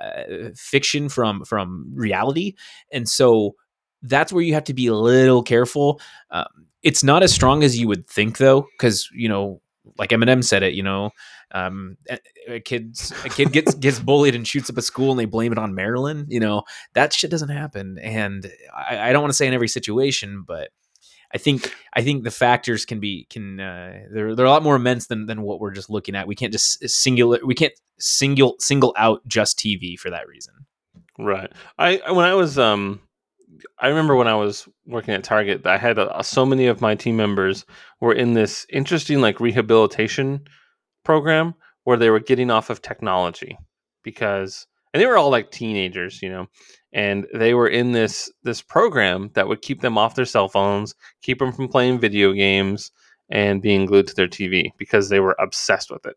fiction 0.56 1.08
from 1.08 1.46
from 1.46 1.92
reality, 1.96 2.56
and 2.92 3.08
so 3.08 3.56
that's 4.02 4.34
where 4.34 4.44
you 4.44 4.54
have 4.56 4.64
to 4.66 4.74
be 4.74 4.88
a 4.88 4.96
little 4.96 5.44
careful. 5.44 6.02
Um, 6.32 6.68
it's 6.84 7.04
not 7.04 7.24
as 7.24 7.34
strong 7.34 7.64
as 7.64 7.78
you 7.78 7.88
would 7.88 8.08
think 8.08 8.38
though, 8.38 8.68
because 8.74 9.10
you 9.14 9.30
know, 9.30 9.62
like 9.98 10.10
Eminem 10.10 10.44
said 10.44 10.64
it, 10.64 10.74
you 10.74 10.82
know, 10.82 11.12
um, 11.52 11.98
a, 12.48 12.60
kid's 12.60 13.14
a 13.24 13.30
kid 13.30 13.52
gets 13.52 13.76
gets 13.76 14.00
bullied 14.00 14.34
and 14.34 14.48
shoots 14.48 14.70
up 14.70 14.78
a 14.78 14.82
school 14.82 15.12
and 15.12 15.20
they 15.20 15.26
blame 15.26 15.52
it 15.52 15.60
on 15.60 15.76
Marilyn. 15.76 16.26
You 16.28 16.40
know 16.40 16.64
that 16.94 17.14
shit 17.14 17.30
doesn't 17.30 17.50
happen, 17.50 18.00
and 18.00 18.52
I, 18.76 19.10
I 19.10 19.14
don't 19.14 19.22
want 19.22 19.32
to 19.32 19.38
say 19.38 19.48
in 19.48 19.54
every 19.54 19.68
situation, 19.68 20.44
but 20.48 20.70
I 21.34 21.38
think 21.38 21.74
I 21.94 22.02
think 22.02 22.24
the 22.24 22.32
factors 22.32 22.86
can 22.86 23.00
be 23.00 23.26
can 23.30 23.60
uh, 23.60 24.04
they're 24.14 24.36
they're 24.36 24.46
a 24.46 24.50
lot 24.50 24.64
more 24.64 24.76
immense 24.76 25.08
than 25.08 25.26
than 25.26 25.42
what 25.42 25.60
we're 25.60 25.72
just 25.72 25.90
looking 25.90 26.16
at. 26.16 26.28
We 26.28 26.36
can't 26.36 26.52
just 26.52 26.88
singular 26.90 27.40
we 27.44 27.56
can't 27.56 27.74
single 28.00 28.56
single 28.60 28.94
out 28.98 29.26
just 29.28 29.58
TV 29.58 29.98
for 29.98 30.10
that 30.10 30.28
reason. 30.28 30.54
Right. 31.18 31.52
I 31.78 32.02
when 32.12 32.26
I 32.26 32.34
was 32.34 32.58
um 32.58 33.02
I 33.80 33.88
remember 33.88 34.16
when 34.16 34.28
I 34.28 34.36
was 34.36 34.68
working 34.86 35.14
at 35.14 35.24
Target, 35.24 35.66
I 35.66 35.78
had 35.78 36.00
uh, 36.00 36.24
so 36.24 36.46
many 36.46 36.68
of 36.68 36.82
my 36.82 36.96
team 36.96 37.18
members 37.18 37.66
were 38.00 38.14
in 38.14 38.34
this 38.34 38.66
interesting 38.72 39.22
like 39.22 39.40
rehabilitation 39.40 40.42
program 41.04 41.54
where 41.84 41.98
they 41.98 42.10
were 42.10 42.20
getting 42.20 42.50
off 42.50 42.70
of 42.70 42.82
technology 42.82 43.58
because 44.04 44.68
and 44.94 45.02
they 45.02 45.08
were 45.08 45.18
all 45.18 45.30
like 45.30 45.52
teenagers, 45.52 46.22
you 46.22 46.30
know, 46.30 46.48
and 46.94 47.26
they 47.34 47.54
were 47.54 47.68
in 47.68 47.92
this 47.92 48.32
this 48.44 48.62
program 48.62 49.30
that 49.34 49.48
would 49.48 49.62
keep 49.62 49.82
them 49.82 49.98
off 49.98 50.16
their 50.16 50.26
cell 50.26 50.50
phones, 50.50 50.96
keep 51.22 51.40
them 51.40 51.52
from 51.52 51.68
playing 51.68 52.00
video 52.00 52.34
games 52.34 52.92
and 53.30 53.62
being 53.62 53.86
glued 53.86 54.08
to 54.08 54.16
their 54.16 54.28
TV 54.28 54.72
because 54.78 55.10
they 55.10 55.20
were 55.20 55.36
obsessed 55.40 55.90
with 55.90 56.06
it. 56.06 56.16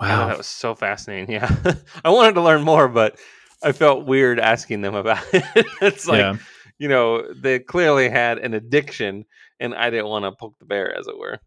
Wow, 0.00 0.28
that 0.28 0.38
was 0.38 0.46
so 0.46 0.74
fascinating. 0.74 1.32
Yeah, 1.32 1.54
I 2.04 2.10
wanted 2.10 2.34
to 2.34 2.42
learn 2.42 2.62
more, 2.62 2.88
but 2.88 3.18
I 3.62 3.72
felt 3.72 4.06
weird 4.06 4.38
asking 4.38 4.82
them 4.82 4.94
about 4.94 5.24
it. 5.32 5.66
it's 5.80 6.06
like, 6.06 6.20
yeah. 6.20 6.36
you 6.78 6.88
know, 6.88 7.32
they 7.32 7.58
clearly 7.58 8.08
had 8.08 8.38
an 8.38 8.54
addiction, 8.54 9.24
and 9.58 9.74
I 9.74 9.90
didn't 9.90 10.08
want 10.08 10.24
to 10.24 10.32
poke 10.32 10.58
the 10.58 10.66
bear, 10.66 10.96
as 10.96 11.08
it 11.08 11.18
were. 11.18 11.40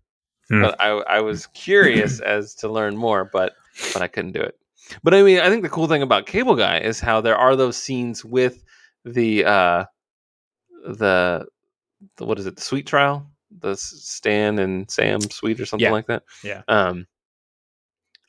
Hmm. 0.49 0.61
But 0.63 0.81
I, 0.81 0.87
I 0.87 1.21
was 1.21 1.47
curious 1.47 2.19
as 2.19 2.55
to 2.55 2.69
learn 2.69 2.97
more, 2.97 3.29
but 3.31 3.53
but 3.93 4.01
I 4.01 4.07
couldn't 4.07 4.33
do 4.33 4.41
it. 4.41 4.55
But 5.03 5.13
I 5.13 5.23
mean, 5.23 5.39
I 5.39 5.49
think 5.49 5.63
the 5.63 5.69
cool 5.69 5.87
thing 5.87 6.01
about 6.01 6.25
Cable 6.25 6.55
Guy 6.55 6.79
is 6.79 6.99
how 6.99 7.21
there 7.21 7.37
are 7.37 7.55
those 7.55 7.77
scenes 7.77 8.23
with 8.25 8.63
the 9.05 9.45
uh 9.45 9.85
the, 10.85 11.45
the 12.17 12.25
what 12.25 12.39
is 12.39 12.45
it, 12.45 12.55
the 12.55 12.61
sweet 12.61 12.87
trial, 12.87 13.29
the 13.51 13.75
Stan 13.75 14.59
and 14.59 14.89
Sam 14.89 15.21
sweet 15.21 15.59
or 15.59 15.65
something 15.65 15.85
yeah. 15.85 15.91
like 15.91 16.07
that. 16.07 16.23
Yeah. 16.43 16.61
Um, 16.67 17.07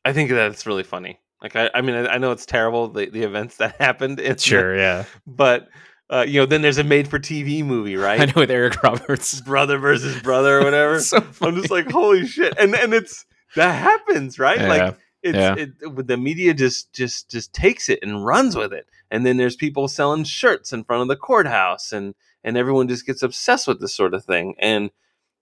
I 0.04 0.12
think 0.12 0.30
that's 0.30 0.66
really 0.66 0.82
funny. 0.82 1.20
Like 1.42 1.56
I, 1.56 1.70
I 1.74 1.80
mean, 1.80 1.94
I, 1.94 2.14
I 2.14 2.18
know 2.18 2.32
it's 2.32 2.46
terrible 2.46 2.88
the, 2.88 3.08
the 3.08 3.22
events 3.22 3.56
that 3.56 3.76
happened. 3.80 4.20
In 4.20 4.36
sure, 4.36 4.76
the, 4.76 4.82
yeah. 4.82 5.04
But 5.26 5.68
uh, 6.08 6.24
you 6.26 6.40
know, 6.40 6.46
then 6.46 6.62
there's 6.62 6.78
a 6.78 6.84
made-for-TV 6.84 7.64
movie, 7.64 7.96
right? 7.96 8.20
I 8.20 8.24
know 8.26 8.32
with 8.36 8.50
Eric 8.50 8.82
Roberts, 8.82 9.40
brother 9.40 9.78
versus 9.78 10.20
brother 10.22 10.58
or 10.58 10.64
whatever. 10.64 11.00
so 11.00 11.24
I'm 11.40 11.56
just 11.56 11.70
like, 11.70 11.90
holy 11.90 12.26
shit! 12.26 12.54
And 12.58 12.74
and 12.74 12.92
it's 12.92 13.24
that 13.56 13.72
happens, 13.72 14.38
right? 14.38 14.60
Yeah. 14.60 14.68
Like 14.68 14.98
it's 15.22 15.36
yeah. 15.36 15.54
it, 15.56 16.06
the 16.06 16.16
media 16.16 16.54
just 16.54 16.92
just 16.92 17.30
just 17.30 17.52
takes 17.52 17.88
it 17.88 18.00
and 18.02 18.24
runs 18.24 18.56
with 18.56 18.72
it. 18.72 18.86
And 19.10 19.26
then 19.26 19.36
there's 19.36 19.56
people 19.56 19.88
selling 19.88 20.24
shirts 20.24 20.72
in 20.72 20.84
front 20.84 21.02
of 21.02 21.08
the 21.08 21.16
courthouse, 21.16 21.92
and 21.92 22.14
and 22.44 22.56
everyone 22.56 22.88
just 22.88 23.06
gets 23.06 23.22
obsessed 23.22 23.68
with 23.68 23.80
this 23.80 23.94
sort 23.94 24.14
of 24.14 24.24
thing. 24.24 24.54
And 24.58 24.90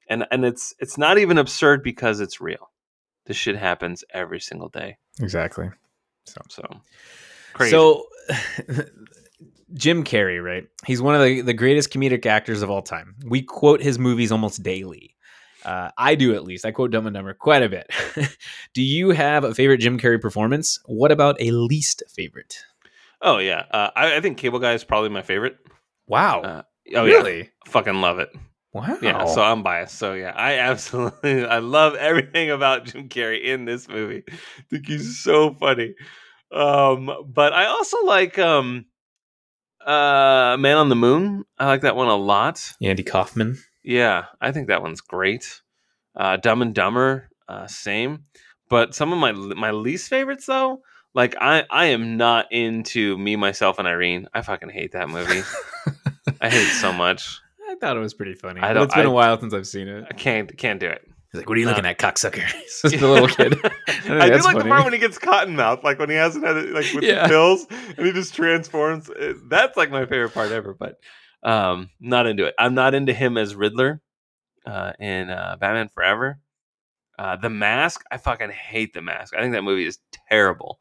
and 0.09 0.27
and 0.31 0.45
it's 0.45 0.75
it's 0.79 0.99
not 0.99 1.19
even 1.19 1.39
absurd 1.39 1.83
because 1.83 2.21
it's 2.21 2.41
real. 2.41 2.71
This 3.27 3.37
shit 3.37 3.57
happens 3.57 4.05
every 4.11 4.41
single 4.41 4.69
day. 4.69 4.97
Exactly. 5.21 5.71
So, 6.25 6.41
so, 6.49 6.81
crazy. 7.53 7.71
so 7.71 8.07
Jim 9.75 10.03
Carrey, 10.03 10.43
right? 10.43 10.67
He's 10.87 11.03
one 11.03 11.15
of 11.15 11.23
the, 11.23 11.43
the 11.43 11.53
greatest 11.53 11.93
comedic 11.93 12.25
actors 12.27 12.63
of 12.63 12.71
all 12.71 12.83
time. 12.83 13.17
We 13.25 13.43
quote 13.43 13.83
his 13.83 13.99
movies 13.99 14.33
almost 14.33 14.63
daily. 14.63 15.15
Uh, 15.65 15.91
I 15.99 16.15
do 16.15 16.35
at 16.35 16.45
least. 16.45 16.65
I 16.65 16.71
quote 16.71 16.91
Dumb 16.91 17.07
and 17.07 17.15
Dumber 17.15 17.35
quite 17.35 17.63
a 17.63 17.69
bit. 17.69 17.91
do 18.75 18.83
you 18.83 19.11
have 19.11 19.45
a 19.45 19.55
favorite 19.55 19.79
Jim 19.79 19.99
Carrey 19.99 20.21
performance? 20.21 20.79
What 20.87 21.13
about 21.13 21.37
a 21.41 21.51
least 21.51 22.03
favorite? 22.09 22.59
Oh 23.21 23.39
yeah, 23.39 23.65
uh, 23.73 23.91
I, 23.97 24.17
I, 24.17 24.21
think 24.21 24.39
Cable 24.39 24.61
Guy 24.61 24.75
is 24.75 24.85
probably 24.85 25.11
my 25.11 25.23
favorite. 25.23 25.57
Wow. 26.07 26.43
Uh, 26.43 26.63
oh 26.95 27.05
really? 27.05 27.39
Yeah. 27.39 27.45
Fucking 27.67 28.01
love 28.01 28.21
it. 28.21 28.31
Wow. 28.73 28.99
Yeah, 29.03 29.25
so 29.25 29.43
I'm 29.43 29.63
biased. 29.63 29.97
So 29.97 30.13
yeah, 30.15 30.33
I 30.37 30.59
absolutely 30.59 31.45
I 31.47 31.59
love 31.59 31.95
everything 31.97 32.51
about 32.51 32.85
Jim 32.85 33.09
Carrey 33.09 33.43
in 33.43 33.65
this 33.65 33.89
movie. 33.89 34.23
I 34.29 34.63
think 34.71 34.87
he's 34.87 35.23
so 35.23 35.55
funny. 35.55 35.95
Um, 36.53 37.11
but 37.27 37.53
I 37.53 37.67
also 37.67 38.05
like 38.05 38.39
um 38.39 38.87
uh 39.85 40.57
Man 40.59 40.77
on 40.77 40.89
the 40.89 40.97
Moon. 40.97 41.45
I 41.59 41.67
like 41.67 41.81
that 41.81 41.97
one 41.97 42.09
a 42.09 42.17
lot. 42.17 42.73
Andy 42.81 43.03
Kaufman. 43.03 43.59
Yeah, 43.83 44.27
I 44.41 44.53
think 44.53 44.69
that 44.69 44.83
one's 44.83 45.01
great. 45.01 45.63
Uh 46.17 46.37
Dumb 46.37 46.63
and 46.63 46.75
Dumber, 46.75 47.29
uh 47.49 47.67
same. 47.67 48.25
But 48.69 48.95
some 48.95 49.13
of 49.13 49.19
my 49.19 49.33
my 49.33 49.71
least 49.71 50.09
favorites 50.09 50.47
though, 50.47 50.83
like 51.15 51.35
I 51.41 51.65
I 51.71 51.87
am 51.87 52.17
not 52.17 52.53
into 52.53 53.17
Me 53.19 53.37
Myself 53.37 53.79
and 53.79 53.89
Irene. 53.89 54.29
I 54.35 54.43
fucking 54.43 54.71
hate 54.71 54.93
that 54.93 55.09
movie. 55.09 55.43
I 56.41 56.51
hate 56.51 56.67
it 56.67 56.81
so 56.81 56.93
much. 56.93 57.41
I 57.69 57.75
thought 57.77 57.97
it 57.97 58.01
was 58.01 58.15
pretty 58.15 58.35
funny. 58.35 58.61
I 58.61 58.73
don't, 58.73 58.85
it's 58.85 58.95
been 58.95 59.07
I, 59.07 59.11
a 59.11 59.13
while 59.13 59.39
since 59.39 59.53
I've 59.53 59.67
seen 59.67 59.89
it. 59.89 60.05
I 60.11 60.15
can't 60.15 60.57
can't 60.57 60.81
do 60.81 60.89
it. 60.89 61.03
He's 61.33 61.41
like, 61.41 61.49
"What 61.49 61.59
are 61.59 61.61
you 61.61 61.67
looking 61.67 61.85
uh, 61.85 61.91
at, 61.91 61.99
cocksucker?" 61.99 62.43
He's 62.83 63.01
the 63.01 63.07
little 63.07 63.29
kid. 63.29 63.59
I, 64.09 64.27
I 64.27 64.29
do 64.31 64.37
like 64.37 64.43
funny. 64.43 64.59
the 64.61 64.65
part 64.65 64.85
when 64.85 64.93
he 64.95 64.99
gets 64.99 65.19
cotton 65.19 65.57
mouth, 65.57 65.85
like 65.85 65.99
when 65.99 66.09
he 66.09 66.17
hasn't 66.17 66.45
had 66.45 66.57
it, 66.57 66.71
like 66.71 66.87
with 66.95 67.05
yeah. 67.05 67.25
the 67.25 67.29
pills, 67.29 67.67
and 67.71 68.07
he 68.07 68.13
just 68.13 68.35
transforms. 68.35 69.11
That's 69.49 69.77
like 69.77 69.91
my 69.91 70.07
favorite 70.07 70.33
part 70.33 70.53
ever. 70.53 70.73
But 70.73 70.99
um, 71.43 71.91
not 72.01 72.27
into 72.27 72.45
it. 72.47 72.55
I'm 72.59 72.75
not 72.75 72.95
into 72.95 73.13
him 73.13 73.37
as 73.37 73.55
Riddler 73.55 74.01
uh, 74.67 74.93
in 74.99 75.31
uh, 75.31 75.57
Batman 75.61 75.89
Forever. 75.89 76.39
Uh, 77.19 77.37
the 77.37 77.51
Mask, 77.51 78.05
I 78.11 78.17
fucking 78.17 78.51
hate 78.51 78.95
the 78.95 79.03
Mask. 79.03 79.35
I 79.35 79.41
think 79.41 79.53
that 79.55 79.63
movie 79.63 79.87
is 79.87 79.99
terrible. 80.31 80.79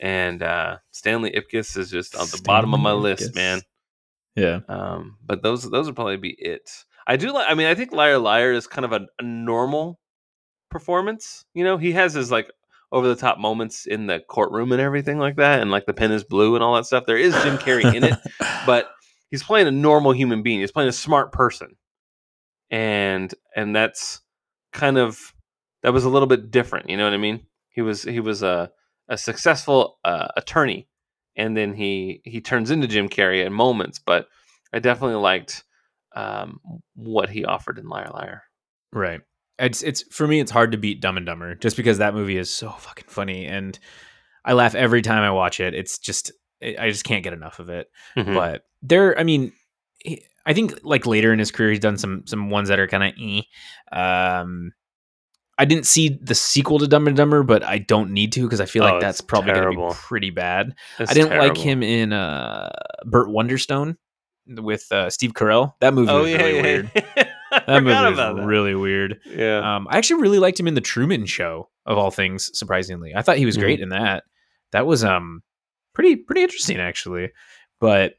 And 0.00 0.42
uh, 0.42 0.78
Stanley 0.90 1.32
Ipkiss 1.32 1.76
is 1.76 1.90
just 1.90 2.14
on 2.14 2.22
the 2.22 2.26
Stanley 2.26 2.44
bottom 2.44 2.74
of 2.74 2.80
my 2.80 2.90
Ipkiss. 2.90 3.02
list, 3.02 3.34
man. 3.34 3.62
Yeah. 4.34 4.60
Um, 4.68 5.18
but 5.24 5.42
those 5.42 5.68
those 5.68 5.86
would 5.86 5.96
probably 5.96 6.16
be 6.16 6.30
it. 6.38 6.70
I 7.06 7.16
do 7.16 7.32
like. 7.32 7.46
I 7.48 7.54
mean, 7.54 7.66
I 7.66 7.74
think 7.74 7.92
Liar 7.92 8.18
Liar 8.18 8.52
is 8.52 8.66
kind 8.66 8.84
of 8.84 8.92
a, 8.92 9.06
a 9.18 9.22
normal 9.22 9.98
performance. 10.70 11.44
You 11.54 11.64
know, 11.64 11.76
he 11.76 11.92
has 11.92 12.14
his 12.14 12.30
like 12.30 12.50
over 12.92 13.08
the 13.08 13.16
top 13.16 13.38
moments 13.38 13.86
in 13.86 14.06
the 14.06 14.20
courtroom 14.20 14.72
and 14.72 14.80
everything 14.80 15.18
like 15.18 15.36
that, 15.36 15.60
and 15.60 15.70
like 15.70 15.86
the 15.86 15.94
pen 15.94 16.12
is 16.12 16.24
blue 16.24 16.54
and 16.54 16.62
all 16.62 16.74
that 16.76 16.86
stuff. 16.86 17.04
There 17.06 17.16
is 17.16 17.34
Jim 17.42 17.58
Carrey 17.58 17.92
in 17.94 18.04
it, 18.04 18.18
but 18.66 18.90
he's 19.30 19.42
playing 19.42 19.66
a 19.66 19.72
normal 19.72 20.12
human 20.12 20.42
being. 20.42 20.60
He's 20.60 20.72
playing 20.72 20.88
a 20.88 20.92
smart 20.92 21.32
person, 21.32 21.76
and 22.70 23.32
and 23.54 23.74
that's 23.74 24.20
kind 24.72 24.98
of 24.98 25.34
that 25.82 25.92
was 25.92 26.04
a 26.04 26.08
little 26.08 26.28
bit 26.28 26.50
different. 26.50 26.90
You 26.90 26.96
know 26.96 27.04
what 27.04 27.14
I 27.14 27.18
mean? 27.18 27.46
He 27.70 27.82
was 27.82 28.02
he 28.02 28.20
was 28.20 28.42
a 28.42 28.70
a 29.08 29.16
successful 29.16 29.98
uh, 30.04 30.28
attorney 30.36 30.88
and 31.38 31.56
then 31.56 31.72
he 31.72 32.20
he 32.24 32.42
turns 32.42 32.70
into 32.70 32.88
Jim 32.88 33.08
Carrey 33.08 33.46
in 33.46 33.52
moments. 33.52 33.98
But 33.98 34.26
I 34.72 34.80
definitely 34.80 35.16
liked 35.16 35.64
um, 36.14 36.60
what 36.94 37.30
he 37.30 37.44
offered 37.46 37.78
in 37.78 37.88
Liar 37.88 38.10
Liar. 38.12 38.42
Right. 38.92 39.20
It's 39.58 39.82
it's 39.82 40.02
for 40.14 40.26
me. 40.26 40.40
It's 40.40 40.50
hard 40.50 40.72
to 40.72 40.78
beat 40.78 41.00
Dumb 41.00 41.16
and 41.16 41.24
Dumber 41.24 41.54
just 41.54 41.76
because 41.76 41.98
that 41.98 42.14
movie 42.14 42.36
is 42.36 42.50
so 42.50 42.70
fucking 42.70 43.06
funny, 43.08 43.46
and 43.46 43.78
I 44.44 44.52
laugh 44.52 44.74
every 44.74 45.00
time 45.00 45.22
I 45.22 45.30
watch 45.30 45.60
it. 45.60 45.74
It's 45.74 45.98
just 45.98 46.32
I 46.62 46.90
just 46.90 47.04
can't 47.04 47.22
get 47.22 47.32
enough 47.32 47.58
of 47.58 47.68
it. 47.70 47.90
Mm-hmm. 48.16 48.34
But 48.34 48.64
there, 48.82 49.18
I 49.18 49.22
mean, 49.22 49.52
I 50.44 50.54
think 50.54 50.80
like 50.82 51.06
later 51.06 51.32
in 51.32 51.38
his 51.38 51.50
career, 51.50 51.70
he's 51.70 51.78
done 51.78 51.98
some 51.98 52.26
some 52.26 52.50
ones 52.50 52.68
that 52.68 52.78
are 52.78 52.88
kind 52.88 53.04
of 53.04 53.12
eh. 53.20 53.42
Um, 53.92 54.72
I 55.58 55.64
didn't 55.64 55.86
see 55.86 56.08
the 56.08 56.34
sequel 56.34 56.78
to 56.78 56.86
Dumb 56.86 57.08
and 57.08 57.16
Dumber, 57.16 57.42
but 57.42 57.64
I 57.64 57.78
don't 57.78 58.12
need 58.12 58.32
to 58.32 58.42
because 58.42 58.60
I 58.60 58.66
feel 58.66 58.84
oh, 58.84 58.92
like 58.92 59.00
that's 59.00 59.20
probably 59.20 59.52
going 59.52 59.72
to 59.72 59.88
be 59.88 59.94
pretty 59.94 60.30
bad. 60.30 60.74
It's 60.98 61.10
I 61.10 61.14
didn't 61.14 61.30
terrible. 61.30 61.48
like 61.48 61.56
him 61.58 61.82
in 61.82 62.12
uh, 62.12 62.70
Burt 63.04 63.28
Wonderstone 63.28 63.96
with 64.46 64.90
uh, 64.92 65.10
Steve 65.10 65.32
Carell. 65.32 65.74
That 65.80 65.94
movie 65.94 66.10
oh, 66.10 66.22
was 66.22 66.30
yeah, 66.30 66.36
really 66.38 66.56
yeah, 66.56 66.62
weird. 66.62 66.90
that 67.66 67.82
movie 67.82 68.22
was 68.22 68.46
really 68.46 68.74
weird. 68.76 69.20
Yeah. 69.26 69.76
Um, 69.76 69.88
I 69.90 69.98
actually 69.98 70.22
really 70.22 70.38
liked 70.38 70.60
him 70.60 70.68
in 70.68 70.74
the 70.74 70.80
Truman 70.80 71.26
Show 71.26 71.68
of 71.84 71.98
all 71.98 72.12
things. 72.12 72.56
Surprisingly, 72.56 73.14
I 73.14 73.22
thought 73.22 73.36
he 73.36 73.46
was 73.46 73.56
mm 73.56 73.60
great 73.60 73.80
in 73.80 73.88
that. 73.88 74.22
That 74.70 74.86
was 74.86 75.02
um 75.02 75.42
pretty 75.98 76.16
pretty 76.16 76.42
interesting 76.42 76.78
actually. 76.78 77.30
But 77.80 78.14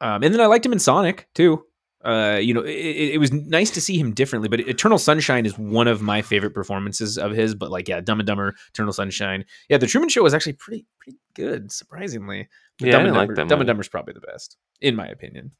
um, 0.00 0.22
and 0.22 0.32
then 0.32 0.40
I 0.40 0.46
liked 0.46 0.64
him 0.64 0.72
in 0.72 0.78
Sonic 0.78 1.28
too 1.34 1.64
uh, 2.04 2.38
you 2.40 2.52
know, 2.52 2.60
it, 2.60 3.14
it, 3.14 3.18
was 3.18 3.32
nice 3.32 3.70
to 3.70 3.80
see 3.80 3.98
him 3.98 4.12
differently. 4.12 4.48
But 4.48 4.60
Eternal 4.60 4.98
Sunshine 4.98 5.46
is 5.46 5.58
one 5.58 5.88
of 5.88 6.02
my 6.02 6.20
favorite 6.20 6.52
performances 6.52 7.16
of 7.16 7.32
his. 7.32 7.54
But 7.54 7.70
like, 7.70 7.88
yeah, 7.88 8.00
Dumb 8.00 8.20
and 8.20 8.26
Dumber, 8.26 8.54
Eternal 8.68 8.92
Sunshine, 8.92 9.44
yeah, 9.70 9.78
The 9.78 9.86
Truman 9.86 10.10
Show 10.10 10.22
was 10.22 10.34
actually 10.34 10.52
pretty 10.52 10.86
pretty 10.98 11.18
good, 11.34 11.72
surprisingly. 11.72 12.48
But 12.78 12.86
yeah, 12.86 12.92
Dumb, 12.92 13.06
and 13.06 13.14
Dumber, 13.14 13.34
like 13.34 13.48
Dumb 13.48 13.60
and 13.60 13.66
Dumber 13.66 13.80
is 13.80 13.88
probably 13.88 14.12
the 14.12 14.20
best, 14.20 14.58
in 14.82 14.96
my 14.96 15.06
opinion. 15.06 15.52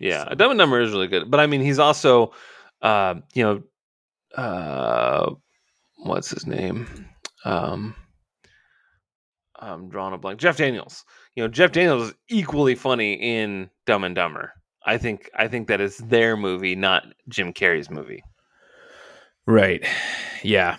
Yeah, 0.00 0.28
so. 0.28 0.34
Dumb 0.34 0.50
and 0.50 0.58
Dumber 0.58 0.80
is 0.80 0.90
really 0.90 1.06
good. 1.06 1.30
But 1.30 1.38
I 1.38 1.46
mean, 1.46 1.60
he's 1.60 1.78
also, 1.78 2.32
uh, 2.82 3.14
you 3.34 3.44
know, 3.44 4.42
uh, 4.42 5.32
what's 5.98 6.30
his 6.30 6.44
name? 6.44 6.88
Um, 7.44 7.94
I'm 9.60 9.88
drawing 9.88 10.14
a 10.14 10.18
blank. 10.18 10.38
Jeff 10.40 10.56
Daniels. 10.56 11.04
You 11.34 11.42
know, 11.42 11.48
Jeff 11.48 11.72
Daniels 11.72 12.08
is 12.08 12.14
equally 12.28 12.74
funny 12.74 13.14
in 13.14 13.70
Dumb 13.86 14.04
and 14.04 14.14
Dumber. 14.14 14.52
I 14.86 14.98
think 14.98 15.30
I 15.36 15.48
think 15.48 15.68
that 15.68 15.80
is 15.80 15.96
their 15.98 16.36
movie, 16.36 16.74
not 16.76 17.04
Jim 17.28 17.52
Carrey's 17.52 17.90
movie. 17.90 18.22
Right. 19.46 19.84
Yeah. 20.42 20.76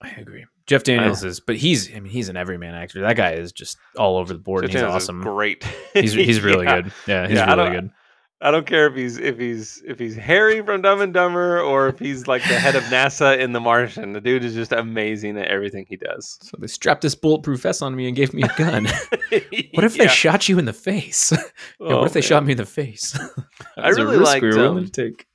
I 0.00 0.10
agree. 0.10 0.44
Jeff 0.66 0.84
Daniels 0.84 1.24
is, 1.24 1.40
but 1.40 1.56
he's, 1.56 1.90
I 1.94 2.00
mean, 2.00 2.12
he's 2.12 2.28
an 2.28 2.36
everyman 2.36 2.74
actor. 2.74 3.00
That 3.02 3.16
guy 3.16 3.32
is 3.32 3.52
just 3.52 3.76
all 3.96 4.16
over 4.16 4.32
the 4.32 4.38
board. 4.38 4.62
Jeff 4.62 4.68
and 4.70 4.72
he's 4.74 4.82
Daniels 4.82 5.02
awesome. 5.04 5.20
great. 5.22 5.64
He's 5.92 6.12
he's 6.12 6.40
really 6.44 6.64
Yeah. 6.66 6.82
good. 6.82 6.92
Yeah, 7.06 7.26
he's 7.28 7.36
Yeah, 7.38 7.54
really 7.54 7.70
good. 7.70 7.90
I 8.44 8.50
don't 8.50 8.66
care 8.66 8.88
if 8.88 8.94
he's 8.96 9.18
if 9.18 9.38
he's 9.38 9.80
if 9.86 9.98
he's 10.00 10.16
Harry 10.16 10.60
from 10.62 10.82
Dumb 10.82 11.00
and 11.00 11.14
Dumber 11.14 11.60
or 11.60 11.86
if 11.88 11.98
he's 12.00 12.26
like 12.26 12.42
the 12.42 12.58
head 12.58 12.74
of 12.74 12.82
NASA 12.84 13.38
in 13.38 13.52
The 13.52 13.60
Martian. 13.60 14.12
The 14.12 14.20
dude 14.20 14.44
is 14.44 14.54
just 14.54 14.72
amazing 14.72 15.38
at 15.38 15.46
everything 15.46 15.86
he 15.88 15.96
does. 15.96 16.38
So 16.42 16.56
they 16.58 16.66
strapped 16.66 17.02
this 17.02 17.14
bulletproof 17.14 17.60
vest 17.62 17.82
on 17.82 17.94
me 17.94 18.08
and 18.08 18.16
gave 18.16 18.34
me 18.34 18.42
a 18.42 18.52
gun. 18.58 18.86
what 19.72 19.84
if 19.84 19.96
they 19.96 20.08
shot 20.08 20.48
you 20.48 20.58
in 20.58 20.64
the 20.64 20.72
face? 20.72 21.32
Yeah, 21.80 21.86
Oh, 21.88 21.98
what 21.98 22.06
if 22.08 22.12
they 22.14 22.20
man. 22.20 22.28
shot 22.28 22.44
me 22.44 22.52
in 22.52 22.58
the 22.58 22.66
face? 22.66 23.18
I 23.76 23.88
really 23.90 24.16
like 24.16 24.42
liked, 24.42 24.56
we 24.56 24.60
um, 24.60 24.88
take. 24.88 25.26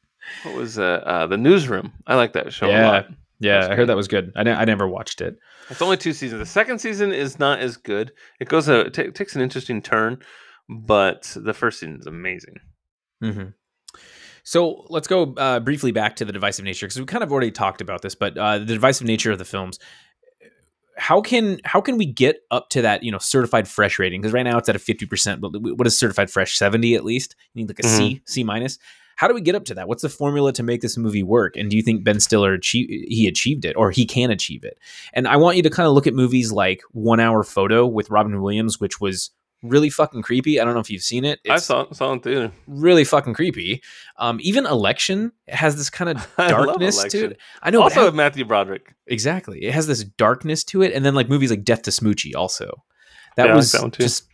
What 0.43 0.55
was 0.55 0.77
uh, 0.77 0.83
uh 1.05 1.27
the 1.27 1.37
newsroom? 1.37 1.93
I 2.05 2.15
like 2.15 2.33
that 2.33 2.51
show 2.53 2.67
a 2.67 2.71
Yeah. 2.71 2.89
lot. 2.91 3.07
Yeah, 3.39 3.53
That's 3.53 3.65
I 3.65 3.67
great. 3.69 3.77
heard 3.79 3.89
that 3.89 3.95
was 3.95 4.07
good. 4.07 4.33
I, 4.35 4.43
ne- 4.43 4.53
I 4.53 4.65
never 4.65 4.87
watched 4.87 5.21
it. 5.21 5.37
It's 5.69 5.81
only 5.81 5.95
two 5.97 6.11
seasons. 6.13 6.39
The 6.39 6.45
second 6.45 6.79
season 6.79 7.11
is 7.13 7.39
not 7.39 7.59
as 7.59 7.77
good. 7.77 8.11
It 8.39 8.49
goes 8.49 8.67
a 8.67 8.81
it 8.87 9.15
takes 9.15 9.35
an 9.35 9.41
interesting 9.41 9.81
turn, 9.81 10.19
but 10.69 11.31
the 11.35 11.53
first 11.53 11.79
season 11.79 11.97
is 11.99 12.07
amazing. 12.07 12.55
Hmm 13.21 13.45
So 14.43 14.85
let's 14.89 15.07
go 15.07 15.33
uh, 15.35 15.59
briefly 15.59 15.91
back 15.91 16.15
to 16.17 16.25
the 16.25 16.31
divisive 16.31 16.65
nature 16.65 16.85
because 16.85 16.99
we 16.99 17.05
kind 17.05 17.23
of 17.23 17.31
already 17.31 17.51
talked 17.51 17.81
about 17.81 18.01
this, 18.01 18.15
but 18.15 18.37
uh, 18.37 18.59
the 18.59 18.65
divisive 18.65 19.07
nature 19.07 19.31
of 19.31 19.37
the 19.39 19.45
films. 19.45 19.79
How 20.97 21.21
can 21.21 21.59
how 21.63 21.79
can 21.79 21.97
we 21.97 22.07
get 22.07 22.39
up 22.49 22.69
to 22.71 22.81
that 22.81 23.03
you 23.03 23.11
know 23.11 23.19
certified 23.19 23.67
fresh 23.67 23.99
rating? 23.99 24.19
Because 24.19 24.33
right 24.33 24.43
now 24.43 24.57
it's 24.57 24.67
at 24.69 24.75
a 24.75 24.79
fifty 24.79 25.05
percent, 25.05 25.41
but 25.41 25.49
what 25.49 25.85
is 25.85 25.97
certified 25.97 26.31
fresh? 26.31 26.57
Seventy 26.57 26.95
at 26.95 27.05
least. 27.05 27.35
You 27.53 27.61
need 27.61 27.69
like 27.69 27.79
a 27.79 27.87
C, 27.87 28.21
C 28.25 28.43
minus. 28.43 28.79
How 29.17 29.27
do 29.27 29.33
we 29.33 29.41
get 29.41 29.55
up 29.55 29.65
to 29.65 29.73
that? 29.73 29.87
What's 29.87 30.03
the 30.03 30.09
formula 30.09 30.53
to 30.53 30.63
make 30.63 30.81
this 30.81 30.95
movie 30.95 31.23
work? 31.23 31.57
And 31.57 31.71
do 31.71 31.75
you 31.75 31.81
think 31.81 32.03
Ben 32.03 32.19
Stiller 32.19 32.53
achieve, 32.53 32.87
he 32.87 33.27
achieved 33.27 33.65
it 33.65 33.75
or 33.75 33.89
he 33.89 34.05
can 34.05 34.29
achieve 34.29 34.63
it? 34.63 34.77
And 35.11 35.27
I 35.27 35.37
want 35.37 35.57
you 35.57 35.63
to 35.63 35.71
kind 35.71 35.87
of 35.87 35.93
look 35.93 36.05
at 36.05 36.13
movies 36.13 36.51
like 36.51 36.81
One 36.91 37.19
Hour 37.19 37.43
Photo 37.43 37.87
with 37.87 38.11
Robin 38.11 38.39
Williams, 38.43 38.79
which 38.79 39.01
was 39.01 39.31
really 39.63 39.89
fucking 39.89 40.21
creepy. 40.21 40.59
I 40.59 40.65
don't 40.65 40.73
know 40.73 40.79
if 40.79 40.89
you've 40.89 41.01
seen 41.03 41.25
it. 41.25 41.39
I 41.49 41.57
saw 41.57 41.91
saw 41.91 42.13
it 42.13 42.23
too. 42.23 42.51
really 42.67 43.03
fucking 43.03 43.33
creepy. 43.33 43.81
Um, 44.17 44.37
even 44.41 44.65
Election 44.65 45.31
has 45.47 45.75
this 45.75 45.89
kind 45.89 46.09
of 46.17 46.27
darkness 46.37 47.03
to 47.05 47.31
it. 47.31 47.37
I 47.61 47.69
know, 47.71 47.81
also 47.81 48.05
with 48.05 48.15
Matthew 48.15 48.45
Broderick. 48.45 48.93
exactly. 49.07 49.63
It 49.63 49.73
has 49.73 49.87
this 49.87 50.03
darkness 50.03 50.63
to 50.65 50.81
it, 50.81 50.93
and 50.93 51.05
then 51.05 51.15
like 51.15 51.29
movies 51.29 51.49
like 51.49 51.63
Death 51.63 51.83
to 51.83 51.91
Smoochy 51.91 52.35
also. 52.35 52.83
That 53.35 53.47
Yeah, 53.47 53.55
was 53.55 53.71
just 53.93 54.27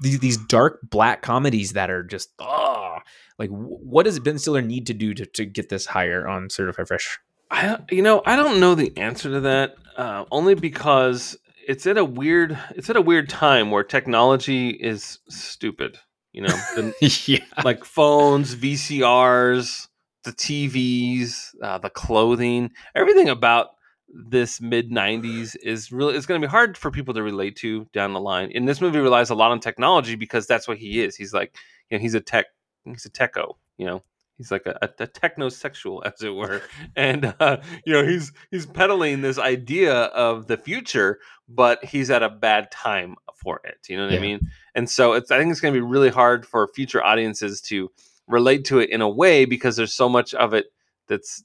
these, 0.00 0.18
these 0.18 0.36
dark 0.36 0.80
black 0.90 1.22
comedies 1.22 1.72
that 1.72 1.90
are 1.90 2.02
just 2.02 2.30
ah. 2.38 3.00
Like, 3.38 3.48
what 3.50 4.02
does 4.02 4.20
Ben 4.20 4.38
Stiller 4.38 4.60
need 4.60 4.86
to 4.88 4.92
do 4.94 5.14
to, 5.14 5.24
to 5.24 5.46
get 5.46 5.70
this 5.70 5.86
higher 5.86 6.28
on 6.28 6.50
Certified 6.50 6.88
Fresh? 6.88 7.18
I 7.50 7.78
you 7.90 8.02
know 8.02 8.22
I 8.26 8.36
don't 8.36 8.60
know 8.60 8.74
the 8.74 8.96
answer 8.96 9.30
to 9.30 9.40
that. 9.40 9.74
Uh, 9.96 10.24
only 10.30 10.54
because 10.54 11.36
it's 11.70 11.86
at 11.86 11.96
a 11.96 12.04
weird 12.04 12.58
it's 12.74 12.90
at 12.90 12.96
a 12.96 13.00
weird 13.00 13.28
time 13.28 13.70
where 13.70 13.84
technology 13.84 14.70
is 14.70 15.20
stupid. 15.28 15.98
You 16.32 16.42
know, 16.42 16.48
the, 16.74 17.22
yeah, 17.26 17.62
like 17.64 17.84
phones, 17.84 18.56
VCRs, 18.56 19.86
the 20.24 20.32
TVs, 20.32 21.54
uh, 21.62 21.78
the 21.78 21.90
clothing, 21.90 22.70
everything 22.96 23.28
about 23.28 23.68
this 24.08 24.60
mid 24.60 24.90
90s 24.90 25.54
is 25.62 25.92
really 25.92 26.16
it's 26.16 26.26
going 26.26 26.40
to 26.40 26.46
be 26.46 26.50
hard 26.50 26.76
for 26.76 26.90
people 26.90 27.14
to 27.14 27.22
relate 27.22 27.54
to 27.56 27.86
down 27.92 28.14
the 28.14 28.20
line. 28.20 28.50
And 28.52 28.68
this 28.68 28.80
movie 28.80 28.98
relies 28.98 29.30
a 29.30 29.36
lot 29.36 29.52
on 29.52 29.60
technology 29.60 30.16
because 30.16 30.48
that's 30.48 30.66
what 30.66 30.78
he 30.78 31.00
is. 31.00 31.14
He's 31.14 31.32
like, 31.32 31.54
you 31.88 31.98
know, 31.98 32.02
he's 32.02 32.14
a 32.14 32.20
tech, 32.20 32.46
he's 32.84 33.06
a 33.06 33.10
techo, 33.10 33.54
you 33.78 33.86
know. 33.86 34.02
He's 34.40 34.50
like 34.50 34.64
a, 34.64 34.78
a, 34.80 34.88
a 35.04 35.06
technosexual, 35.06 36.00
as 36.06 36.22
it 36.22 36.30
were, 36.34 36.62
and 36.96 37.34
uh, 37.40 37.58
you 37.84 37.92
know 37.92 38.02
he's 38.06 38.32
he's 38.50 38.64
peddling 38.64 39.20
this 39.20 39.38
idea 39.38 39.94
of 39.94 40.46
the 40.46 40.56
future, 40.56 41.18
but 41.46 41.84
he's 41.84 42.08
at 42.10 42.22
a 42.22 42.30
bad 42.30 42.70
time 42.70 43.16
for 43.36 43.60
it. 43.64 43.86
You 43.86 43.98
know 43.98 44.04
what 44.04 44.12
Yeah. 44.12 44.18
I 44.18 44.22
mean? 44.22 44.48
And 44.74 44.88
so 44.88 45.12
it's 45.12 45.30
I 45.30 45.36
think 45.38 45.50
it's 45.50 45.60
going 45.60 45.74
to 45.74 45.78
be 45.78 45.86
really 45.86 46.08
hard 46.08 46.46
for 46.46 46.66
future 46.68 47.04
audiences 47.04 47.60
to 47.62 47.90
relate 48.28 48.64
to 48.64 48.78
it 48.78 48.88
in 48.88 49.02
a 49.02 49.08
way 49.10 49.44
because 49.44 49.76
there's 49.76 49.92
so 49.92 50.08
much 50.08 50.32
of 50.32 50.54
it 50.54 50.72
that's 51.06 51.44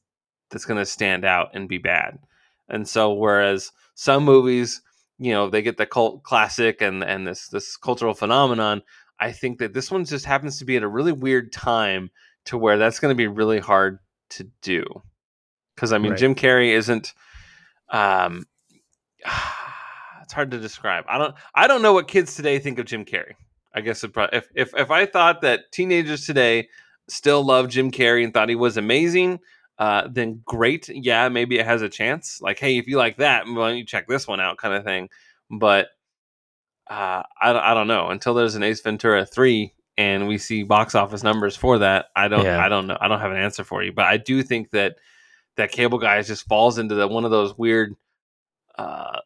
that's 0.52 0.64
going 0.66 0.80
to 0.80 0.86
stand 0.86 1.26
out 1.26 1.50
and 1.54 1.68
be 1.68 1.80
bad. 1.80 2.18
And 2.70 2.88
so 2.88 3.14
whereas 3.14 3.74
some 3.96 4.24
movies, 4.24 4.82
you 5.20 5.34
know, 5.34 5.50
they 5.50 5.62
get 5.62 5.76
the 5.76 5.86
cult 5.86 6.24
classic 6.24 6.82
and 6.82 7.04
and 7.04 7.28
this 7.28 7.50
this 7.50 7.76
cultural 7.76 8.14
phenomenon, 8.14 8.84
I 9.20 9.32
think 9.32 9.60
that 9.60 9.74
this 9.74 9.92
one 9.92 10.06
just 10.06 10.26
happens 10.26 10.60
to 10.60 10.66
be 10.66 10.78
at 10.78 10.84
a 10.84 10.88
really 10.88 11.12
weird 11.14 11.52
time 11.52 12.10
to 12.46 12.58
where 12.58 12.78
that's 12.78 13.00
going 13.00 13.12
to 13.12 13.18
be 13.18 13.28
really 13.28 13.60
hard 13.60 14.00
to 14.32 14.48
do. 14.62 14.84
Cuz 15.78 15.92
I 15.92 15.98
mean 15.98 16.12
Right. 16.12 16.20
Jim 16.20 16.36
Carrey 16.36 16.70
isn't 16.70 17.14
um 17.90 18.46
it's 20.24 20.34
hard 20.34 20.52
to 20.52 20.60
describe. 20.60 21.06
I 21.08 21.18
don't 21.18 21.36
I 21.54 21.68
don't 21.68 21.82
know 21.82 21.94
what 21.94 22.08
kids 22.08 22.36
today 22.36 22.60
think 22.60 22.80
of 22.80 22.86
Jim 22.86 23.06
Carrey. 23.06 23.34
I 23.74 23.82
guess 23.82 24.06
probably, 24.14 24.38
if 24.38 24.48
if 24.56 24.74
if 24.76 24.92
I 24.92 25.06
thought 25.06 25.42
that 25.42 25.72
teenagers 25.72 26.26
today 26.26 26.70
still 27.10 27.44
love 27.44 27.70
Jim 27.70 27.92
Carrey 27.92 28.24
and 28.24 28.34
thought 28.34 28.50
he 28.50 28.56
was 28.56 28.78
amazing, 28.78 29.40
uh, 29.78 30.08
then 30.10 30.42
great. 30.46 30.88
Yeah, 30.90 31.28
maybe 31.30 31.60
it 31.60 31.66
has 31.66 31.82
a 31.82 31.90
chance. 31.90 32.40
Like, 32.42 32.58
hey, 32.58 32.78
if 32.78 32.88
you 32.88 32.98
like 32.98 33.18
that, 33.18 33.46
why 33.46 33.70
don't 33.70 33.78
you 33.78 33.86
check 33.86 34.08
this 34.08 34.28
one 34.28 34.40
out, 34.40 34.58
kind 34.58 34.74
of 34.74 34.84
thing. 34.86 35.10
But 35.52 35.90
uh, 36.90 37.24
I 37.42 37.52
don't- 37.54 37.64
I 37.64 37.74
don't 37.74 37.88
know 37.88 38.10
until 38.10 38.34
there's 38.34 38.56
an 38.56 38.64
Ace 38.64 38.80
Ventura 38.82 39.26
three 39.26 39.74
and 39.98 40.28
we 40.28 40.38
see 40.38 40.64
box 40.64 40.96
office 40.96 41.24
numbers 41.24 41.56
for 41.56 41.80
that. 41.80 42.08
I 42.16 42.28
don't 42.28 42.44
Yeah. 42.44 42.64
I 42.64 42.70
don't 42.70 42.88
know. 42.88 42.98
I 43.00 43.08
don't 43.08 43.20
have 43.20 43.32
an 43.32 43.38
answer 43.38 43.64
for 43.64 43.84
you. 43.84 43.92
But 43.94 44.06
I 44.06 44.18
do 44.18 44.44
think 44.44 44.72
that 44.72 44.98
that 45.58 45.72
Cable 45.72 45.98
Guys 46.00 46.28
just 46.28 46.48
falls 46.48 46.78
into 46.78 46.96
the 46.96 47.08
one 47.08 47.26
of 47.26 47.32
those 47.32 47.58
weird. 47.58 47.96
Uh, 48.78 49.20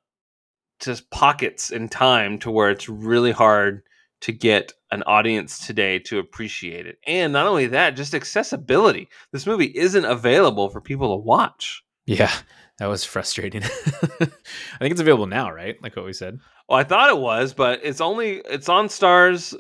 just 0.80 1.09
pockets 1.09 1.72
in 1.72 1.89
time 1.89 2.39
to 2.39 2.51
where 2.51 2.70
it's 2.70 2.88
really 2.88 3.32
hard 3.32 3.82
to 4.22 4.32
get 4.32 4.74
an 4.91 5.03
audience 5.03 5.65
today 5.65 5.99
to 5.99 6.20
appreciate 6.20 6.86
it. 6.86 6.97
And 7.05 7.34
not 7.34 7.47
only 7.47 7.67
that, 7.67 7.95
just 7.95 8.13
accessibility. 8.13 9.09
This 9.32 9.45
movie 9.45 9.72
isn't 9.76 10.05
available 10.05 10.70
for 10.70 10.82
people 10.82 11.15
to 11.17 11.24
watch. 11.24 11.84
yeah, 12.05 12.32
that 12.78 12.88
was 12.88 13.03
frustrating. 13.03 13.63
I 13.63 14.80
think 14.80 14.91
it's 14.91 15.01
available 15.01 15.28
now, 15.28 15.51
right? 15.51 15.82
Like 15.82 15.95
what 15.95 16.05
we 16.05 16.13
said. 16.13 16.39
Well, 16.67 16.80
I 16.80 16.84
thought 16.84 17.09
it 17.09 17.17
was, 17.17 17.53
but 17.53 17.82
it's 17.84 18.01
only 18.01 18.41
it's 18.49 18.70
on 18.70 18.88
Starz 18.88 19.55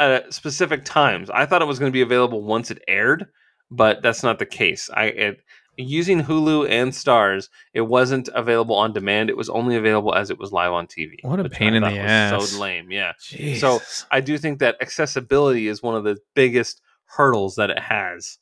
at 0.00 0.34
specific 0.34 0.84
times. 0.84 1.30
I 1.30 1.46
thought 1.46 1.62
it 1.62 1.66
was 1.66 1.78
going 1.78 1.90
to 1.90 1.96
be 1.96 2.02
available 2.02 2.42
once 2.42 2.70
it 2.70 2.82
aired, 2.88 3.26
but 3.70 4.02
that's 4.02 4.22
not 4.22 4.38
the 4.38 4.46
case. 4.46 4.90
I 4.92 5.04
it, 5.04 5.40
using 5.76 6.22
Hulu 6.22 6.68
and 6.68 6.92
Starz, 6.92 7.48
it 7.72 7.82
wasn't 7.82 8.28
available 8.34 8.74
on 8.76 8.92
demand. 8.92 9.30
It 9.30 9.36
was 9.36 9.48
only 9.48 9.76
available 9.76 10.14
as 10.14 10.30
it 10.30 10.38
was 10.38 10.52
live 10.52 10.72
on 10.72 10.86
TV. 10.86 11.16
What 11.22 11.40
a 11.40 11.48
pain 11.48 11.74
in 11.74 11.82
the 11.82 11.98
ass. 11.98 12.50
So 12.50 12.60
lame, 12.60 12.90
yeah. 12.90 13.12
Jesus. 13.20 14.06
I 14.10 14.20
do 14.20 14.36
think 14.38 14.58
that 14.58 14.76
accessibility 14.80 15.68
is 15.68 15.82
one 15.82 15.94
of 15.94 16.04
the 16.04 16.18
biggest 16.34 16.80
hurdles 17.06 17.56
that 17.56 17.70
it 17.70 17.78
has 17.78 18.38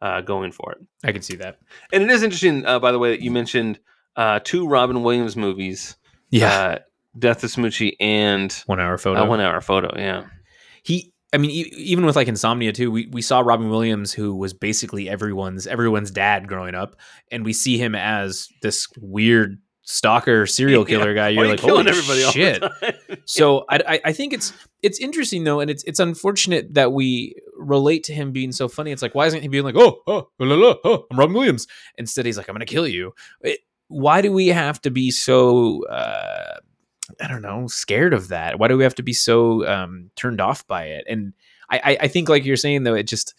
uh, 0.00 0.20
going 0.20 0.52
for 0.52 0.72
it. 0.72 0.78
I 1.04 1.12
can 1.12 1.22
see 1.22 1.36
that. 1.36 1.58
And 1.92 2.02
it 2.02 2.10
is 2.10 2.22
interesting, 2.22 2.64
uh, 2.66 2.78
by 2.78 2.92
the 2.92 2.98
way, 2.98 3.10
that 3.10 3.22
you 3.22 3.30
mentioned 3.30 3.78
uh, 4.16 4.40
two 4.42 4.66
Robin 4.66 5.02
Williams 5.02 5.36
movies, 5.36 5.96
Yeah, 6.30 6.60
uh, 6.60 6.78
Death 7.18 7.42
of 7.44 7.50
Smoochy 7.50 7.96
and 8.00 8.52
one 8.66 8.80
hour 8.80 8.96
photo. 8.98 9.26
One 9.26 9.40
Hour 9.40 9.60
Photo. 9.60 9.92
Yeah, 9.96 10.24
i 11.32 11.38
mean 11.38 11.50
e- 11.50 11.72
even 11.76 12.04
with 12.06 12.16
like 12.16 12.28
insomnia 12.28 12.72
too 12.72 12.90
we, 12.90 13.06
we 13.12 13.22
saw 13.22 13.40
robin 13.40 13.68
williams 13.70 14.12
who 14.12 14.34
was 14.34 14.52
basically 14.52 15.08
everyone's 15.08 15.66
everyone's 15.66 16.10
dad 16.10 16.46
growing 16.48 16.74
up 16.74 16.96
and 17.30 17.44
we 17.44 17.52
see 17.52 17.78
him 17.78 17.94
as 17.94 18.48
this 18.62 18.86
weird 19.00 19.58
stalker 19.82 20.46
serial 20.46 20.82
Yeah. 20.88 20.98
killer 20.98 21.14
guy. 21.14 21.28
You're 21.30 21.44
you 21.46 21.50
like 21.52 21.60
killing 21.60 21.86
holy 21.86 21.98
everybody 21.98 22.22
all 22.22 22.32
the 22.32 22.38
shit. 22.38 22.62
time? 23.08 23.18
so 23.26 23.64
I, 23.68 23.80
I 23.88 24.00
i 24.06 24.12
think 24.12 24.32
it's 24.32 24.52
it's 24.82 25.00
interesting 25.00 25.42
though 25.42 25.58
and 25.58 25.68
it's 25.70 25.82
it's 25.84 25.98
unfortunate 25.98 26.74
that 26.74 26.92
we 26.92 27.34
relate 27.56 28.04
to 28.04 28.14
him 28.14 28.30
being 28.30 28.52
so 28.52 28.68
funny. 28.68 28.92
It's 28.92 29.02
like 29.02 29.14
why 29.16 29.26
isn't 29.26 29.42
he 29.42 29.48
being 29.48 29.64
like 29.64 29.74
oh 29.76 30.00
oh 30.06 30.28
la, 30.38 30.54
la, 30.54 30.74
oh 30.84 31.06
i'm 31.10 31.18
robin 31.18 31.34
williams. 31.34 31.66
Instead 31.98 32.24
he's 32.26 32.36
like 32.36 32.48
i'm 32.48 32.54
gonna 32.54 32.66
kill 32.66 32.86
you. 32.86 33.14
It, 33.40 33.60
why 33.88 34.20
do 34.20 34.30
we 34.32 34.48
have 34.48 34.80
to 34.82 34.90
be 34.90 35.10
so 35.10 35.84
uh 35.86 36.58
I 37.20 37.28
don't 37.28 37.42
know, 37.42 37.66
scared 37.66 38.14
of 38.14 38.28
that. 38.28 38.58
Why 38.58 38.68
do 38.68 38.76
we 38.76 38.84
have 38.84 38.94
to 38.96 39.02
be 39.02 39.12
so 39.12 39.66
um, 39.66 40.10
turned 40.16 40.40
off 40.40 40.66
by 40.66 40.86
it? 40.86 41.04
And 41.08 41.32
I, 41.70 41.98
I, 42.00 42.08
think, 42.08 42.28
like 42.28 42.44
you're 42.44 42.56
saying, 42.56 42.82
though, 42.82 42.94
it 42.94 43.04
just 43.04 43.34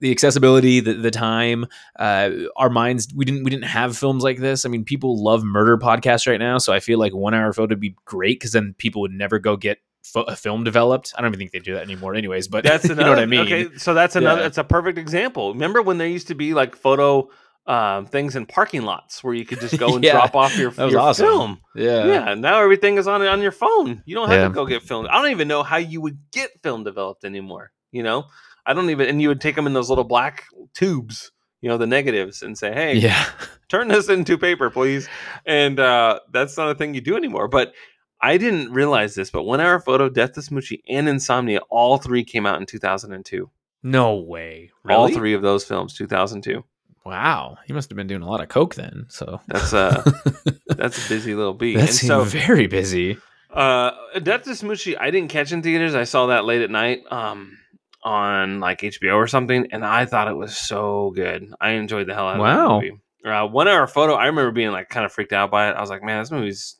the 0.00 0.10
accessibility, 0.10 0.80
the, 0.80 0.94
the 0.94 1.10
time, 1.10 1.66
uh, 1.98 2.30
our 2.56 2.70
minds. 2.70 3.08
We 3.14 3.24
didn't 3.24 3.44
we 3.44 3.50
didn't 3.50 3.64
have 3.64 3.96
films 3.96 4.22
like 4.22 4.38
this. 4.38 4.64
I 4.64 4.68
mean, 4.68 4.84
people 4.84 5.22
love 5.22 5.44
murder 5.44 5.78
podcasts 5.78 6.26
right 6.26 6.38
now, 6.38 6.58
so 6.58 6.72
I 6.72 6.80
feel 6.80 6.98
like 6.98 7.14
one 7.14 7.34
hour 7.34 7.52
photo 7.52 7.72
would 7.72 7.80
be 7.80 7.96
great 8.04 8.38
because 8.38 8.52
then 8.52 8.74
people 8.78 9.02
would 9.02 9.12
never 9.12 9.38
go 9.38 9.56
get 9.56 9.78
fo- 10.02 10.22
a 10.22 10.36
film 10.36 10.64
developed. 10.64 11.12
I 11.16 11.22
don't 11.22 11.30
even 11.30 11.38
think 11.38 11.52
they 11.52 11.58
do 11.58 11.74
that 11.74 11.82
anymore, 11.82 12.14
anyways. 12.14 12.48
But 12.48 12.64
That's 12.64 12.84
you 12.88 12.94
know 12.94 13.08
what 13.08 13.18
I 13.18 13.26
mean? 13.26 13.40
Okay, 13.40 13.68
so 13.76 13.94
that's 13.94 14.16
another. 14.16 14.42
Yeah. 14.42 14.46
It's 14.48 14.58
a 14.58 14.64
perfect 14.64 14.98
example. 14.98 15.52
Remember 15.52 15.82
when 15.82 15.98
there 15.98 16.08
used 16.08 16.28
to 16.28 16.34
be 16.34 16.54
like 16.54 16.76
photo 16.76 17.30
um, 17.66 18.06
things 18.06 18.36
in 18.36 18.44
parking 18.46 18.82
lots 18.82 19.24
where 19.24 19.32
you 19.34 19.44
could 19.46 19.60
just 19.60 19.78
go 19.78 19.94
and 19.94 20.04
Yeah, 20.04 20.12
drop 20.12 20.34
off 20.34 20.56
your, 20.58 20.70
that 20.72 20.84
was 20.84 20.92
your 20.92 21.00
awesome. 21.00 21.26
film. 21.26 21.60
Yeah. 21.74 22.06
Yeah, 22.06 22.34
now 22.34 22.60
everything 22.60 22.98
is 22.98 23.06
on 23.08 23.22
on 23.22 23.40
your 23.40 23.52
phone. 23.52 24.02
You 24.04 24.14
don't 24.14 24.28
have 24.28 24.38
Yeah. 24.38 24.48
to 24.48 24.54
go 24.54 24.66
get 24.66 24.82
filmed. 24.82 25.08
I 25.08 25.20
don't 25.22 25.30
even 25.30 25.48
know 25.48 25.62
how 25.62 25.78
you 25.78 26.00
would 26.00 26.18
get 26.32 26.50
film 26.62 26.84
developed 26.84 27.24
anymore. 27.24 27.70
You 27.90 28.02
know, 28.02 28.24
I 28.66 28.74
don't 28.74 28.90
even. 28.90 29.08
And 29.08 29.22
you 29.22 29.28
would 29.28 29.40
take 29.40 29.54
them 29.56 29.66
in 29.66 29.72
those 29.72 29.88
little 29.88 30.04
black 30.04 30.44
tubes. 30.74 31.30
You 31.60 31.70
know, 31.70 31.78
the 31.78 31.86
negatives, 31.86 32.42
and 32.42 32.58
say, 32.58 32.74
"Hey, 32.74 32.96
Yeah. 32.96 33.24
turn 33.70 33.88
this 33.88 34.10
into 34.10 34.36
paper, 34.36 34.68
please." 34.68 35.08
And 35.46 35.80
uh, 35.80 36.20
that's 36.32 36.58
not 36.58 36.68
a 36.70 36.74
thing 36.74 36.92
you 36.94 37.00
do 37.00 37.16
anymore. 37.16 37.48
But 37.48 37.72
I 38.20 38.36
didn't 38.36 38.72
realize 38.72 39.14
this. 39.14 39.30
But 39.30 39.44
One 39.44 39.60
Hour 39.60 39.80
Photo, 39.80 40.10
Death 40.10 40.32
to 40.34 40.40
Smoochy, 40.40 40.80
and 40.88 41.08
Insomnia, 41.08 41.60
all 41.70 41.96
three 41.96 42.22
came 42.24 42.44
out 42.44 42.60
in 42.60 42.66
2002. 42.66 43.50
No 43.82 44.16
way. 44.16 44.70
Really? 44.82 44.96
All 44.98 45.08
three 45.08 45.32
of 45.34 45.40
those 45.42 45.64
films, 45.64 45.94
2002. 45.94 46.62
Wow. 47.04 47.58
He 47.66 47.72
must 47.72 47.90
have 47.90 47.96
been 47.96 48.06
doing 48.06 48.22
a 48.22 48.28
lot 48.30 48.40
of 48.40 48.48
coke 48.48 48.74
then. 48.74 49.06
So 49.08 49.40
That's 49.48 49.72
a 49.72 50.02
that's 50.68 51.04
a 51.04 51.08
busy 51.08 51.34
little 51.34 51.54
beat. 51.54 51.76
That's 51.76 52.00
so, 52.06 52.24
very 52.24 52.66
busy. 52.66 53.18
Uh, 53.52 53.92
Death 54.22 54.44
to 54.44 54.50
Smoochy, 54.50 54.96
I 54.98 55.10
didn't 55.10 55.28
catch 55.30 55.52
in 55.52 55.62
theaters. 55.62 55.94
I 55.94 56.04
saw 56.04 56.26
that 56.26 56.44
late 56.44 56.62
at 56.62 56.70
night, 56.70 57.02
um, 57.10 57.56
on 58.02 58.58
like 58.60 58.80
HBO 58.80 59.14
or 59.16 59.26
something, 59.26 59.68
and 59.70 59.84
I 59.84 60.06
thought 60.06 60.28
it 60.28 60.36
was 60.36 60.56
so 60.56 61.12
good. 61.14 61.52
I 61.60 61.70
enjoyed 61.70 62.06
the 62.08 62.14
hell 62.14 62.26
out 62.28 62.34
of 62.36 62.40
Wow. 62.40 62.80
that 62.80 62.86
movie. 62.86 63.00
Uh, 63.24 63.46
one 63.46 63.68
hour 63.68 63.86
photo, 63.86 64.14
I 64.14 64.26
remember 64.26 64.50
being 64.50 64.72
like 64.72 64.88
kind 64.88 65.06
of 65.06 65.12
freaked 65.12 65.32
out 65.32 65.50
by 65.50 65.70
it. 65.70 65.74
I 65.76 65.80
was 65.80 65.88
like, 65.88 66.02
man, 66.02 66.20
this 66.20 66.30
movie's 66.30 66.76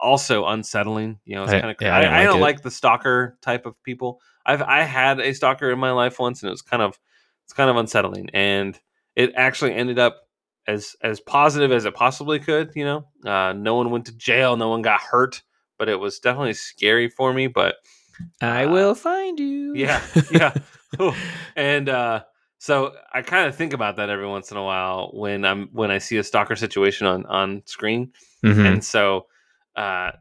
also 0.00 0.44
unsettling. 0.46 1.18
You 1.24 1.36
know, 1.36 1.44
it's 1.44 1.52
kind 1.52 1.70
of. 1.70 1.76
yeah, 1.80 1.94
I 1.94 1.98
I, 1.98 2.00
didn't 2.02 2.14
I, 2.14 2.18
like 2.18 2.26
don't 2.28 2.38
it. 2.38 2.42
like 2.42 2.62
the 2.62 2.70
stalker 2.70 3.38
type 3.40 3.64
of 3.66 3.80
people. 3.82 4.20
I've 4.44 4.60
I 4.62 4.82
had 4.82 5.20
a 5.20 5.32
stalker 5.32 5.70
in 5.70 5.78
my 5.78 5.92
life 5.92 6.18
once, 6.18 6.42
and 6.42 6.48
it 6.48 6.52
was 6.52 6.60
kind 6.62 6.82
of 6.82 6.98
it's 7.44 7.52
kind 7.54 7.70
of 7.70 7.76
unsettling, 7.76 8.28
and 8.34 8.78
it 9.16 9.32
actually 9.36 9.74
ended 9.74 9.98
up 9.98 10.22
as 10.66 10.96
as 11.02 11.20
positive 11.20 11.72
as 11.72 11.84
it 11.84 11.94
possibly 11.94 12.38
could. 12.38 12.72
You 12.74 12.84
know, 12.84 13.06
uh, 13.30 13.52
no 13.52 13.74
one 13.74 13.90
went 13.90 14.06
to 14.06 14.16
jail, 14.16 14.56
no 14.56 14.68
one 14.70 14.82
got 14.82 15.00
hurt, 15.00 15.42
but 15.78 15.88
it 15.88 16.00
was 16.00 16.18
definitely 16.18 16.54
scary 16.54 17.08
for 17.08 17.32
me. 17.32 17.46
But 17.46 17.76
I 18.40 18.64
Uh, 18.64 18.70
will 18.72 18.94
find 18.94 19.38
you. 19.38 19.74
yeah, 19.74 20.00
yeah. 20.30 20.52
And 21.56 21.88
uh, 21.88 22.24
so 22.58 22.92
I 23.12 23.22
kind 23.22 23.48
of 23.48 23.56
think 23.56 23.72
about 23.72 23.96
that 23.96 24.10
every 24.10 24.26
once 24.26 24.50
in 24.50 24.56
a 24.56 24.62
while 24.64 25.10
when 25.12 25.44
I'm 25.44 25.68
when 25.72 25.90
I 25.90 25.98
see 25.98 26.16
a 26.18 26.24
stalker 26.24 26.56
situation 26.56 27.06
on 27.06 27.26
on 27.26 27.62
screen, 27.66 28.12
Mhm. 28.44 28.66
and 28.66 28.84
so, 28.84 29.26
uh, 29.76 30.12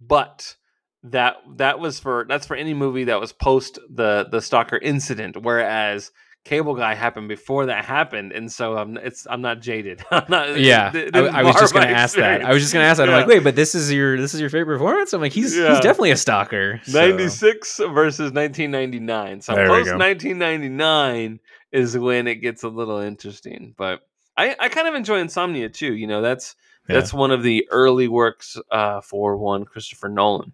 but 0.00 0.56
that 1.04 1.36
that 1.56 1.78
was 1.80 1.98
for 1.98 2.26
that's 2.28 2.46
for 2.46 2.54
any 2.56 2.74
movie 2.74 3.04
that 3.04 3.20
was 3.20 3.32
post 3.32 3.78
the 3.88 4.28
the 4.30 4.40
stalker 4.40 4.78
incident, 4.78 5.36
whereas. 5.42 6.12
Cable 6.44 6.74
Guy 6.74 6.94
happened 6.94 7.28
before 7.28 7.66
that 7.66 7.84
happened, 7.84 8.32
and 8.32 8.50
so 8.50 8.76
I'm 8.76 8.96
it's 8.96 9.26
I'm 9.28 9.42
not 9.42 9.60
jaded. 9.60 10.02
I'm 10.10 10.24
not. 10.28 10.58
yeah, 10.58 10.90
I, 11.12 11.18
I 11.18 11.42
was 11.42 11.54
just 11.56 11.74
gonna 11.74 11.86
ask 11.86 12.16
that. 12.16 12.42
I 12.44 12.52
was 12.52 12.62
just 12.62 12.72
gonna 12.72 12.86
ask 12.86 12.96
that. 12.96 13.08
I'm 13.10 13.14
like, 13.14 13.26
wait, 13.26 13.44
but 13.44 13.56
this 13.56 13.74
is 13.74 13.92
your 13.92 14.16
this 14.16 14.32
is 14.32 14.40
your 14.40 14.48
favorite 14.48 14.76
performance? 14.78 15.12
I'm 15.12 15.20
like, 15.20 15.32
he's 15.32 15.54
Yeah. 15.56 15.70
he's 15.70 15.80
definitely 15.80 16.12
a 16.12 16.16
stalker. 16.16 16.80
so- 16.84 16.98
96 16.98 17.76
versus 17.92 18.32
1999. 18.32 19.42
So 19.42 19.54
There 19.54 19.66
post 19.66 19.90
1999 19.94 21.40
is 21.72 21.96
when 21.96 22.26
it 22.26 22.36
gets 22.36 22.62
a 22.62 22.68
little 22.68 22.98
interesting. 22.98 23.74
But 23.76 24.00
I, 24.36 24.56
I 24.58 24.68
kind 24.68 24.88
of 24.88 24.94
enjoy 24.94 25.18
Insomnia 25.20 25.68
too. 25.68 25.94
You 25.94 26.06
know, 26.06 26.22
that's 26.22 26.56
Yeah. 26.88 26.96
that's 26.96 27.12
one 27.12 27.30
of 27.30 27.42
the 27.42 27.68
early 27.70 28.08
works 28.08 28.56
uh, 28.70 29.00
for 29.02 29.36
one 29.36 29.64
Christopher 29.64 30.08
Nolan, 30.08 30.52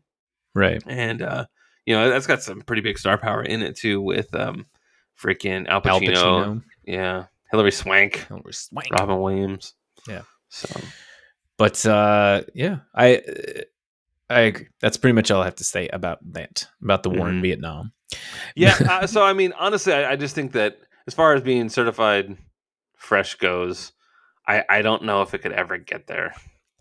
right. 0.55 0.83
and 0.87 1.23
uh, 1.23 1.47
you 1.87 1.95
know 1.95 2.11
that's 2.11 2.27
got 2.27 2.43
some 2.43 2.61
pretty 2.63 2.83
big 2.83 2.99
star 2.99 3.17
power 3.19 3.43
in 3.43 3.63
it 3.63 3.77
too 3.77 4.01
with 4.01 4.35
um, 4.35 4.67
freaking 5.21 5.67
Al 5.69 5.81
Pacino, 5.81 5.91
Al 5.91 6.01
Pacino. 6.01 6.63
yeah, 6.85 7.25
Hilary 7.51 7.73
Swank, 7.73 8.27
Hilary 8.29 8.53
Swank. 8.53 8.91
Robin 8.91 9.21
Williams, 9.21 9.75
Yeah. 10.09 10.23
So 10.49 10.69
But 11.59 11.85
uh, 11.87 12.43
yeah, 12.55 12.79
I 12.95 13.23
I 14.29 14.41
agree. 14.41 14.69
That's 14.81 14.97
pretty 14.97 15.15
much 15.15 15.31
all 15.31 15.41
I 15.43 15.45
have 15.47 15.55
to 15.57 15.65
say 15.65 15.89
about 15.89 16.19
that 16.33 16.67
about 16.83 17.03
the 17.03 17.11
war 17.11 17.29
in 17.29 17.37
Mhm. 17.39 17.43
Vietnam. 17.43 17.93
yeah, 18.55 18.77
uh, 18.91 19.07
so 19.07 19.23
I 19.23 19.33
mean, 19.33 19.53
honestly, 19.59 19.93
I, 19.93 20.13
I 20.13 20.17
just 20.17 20.35
think 20.35 20.53
that 20.53 20.79
as 21.07 21.15
far 21.15 21.35
as 21.35 21.43
being 21.43 21.69
certified 21.69 22.37
fresh 22.97 23.37
goes, 23.37 23.93
I 24.47 24.65
I 24.69 24.83
don't 24.83 25.05
know 25.05 25.23
if 25.23 25.33
it 25.35 25.39
could 25.43 25.53
ever 25.53 25.79
get 25.79 26.07
there. 26.07 26.35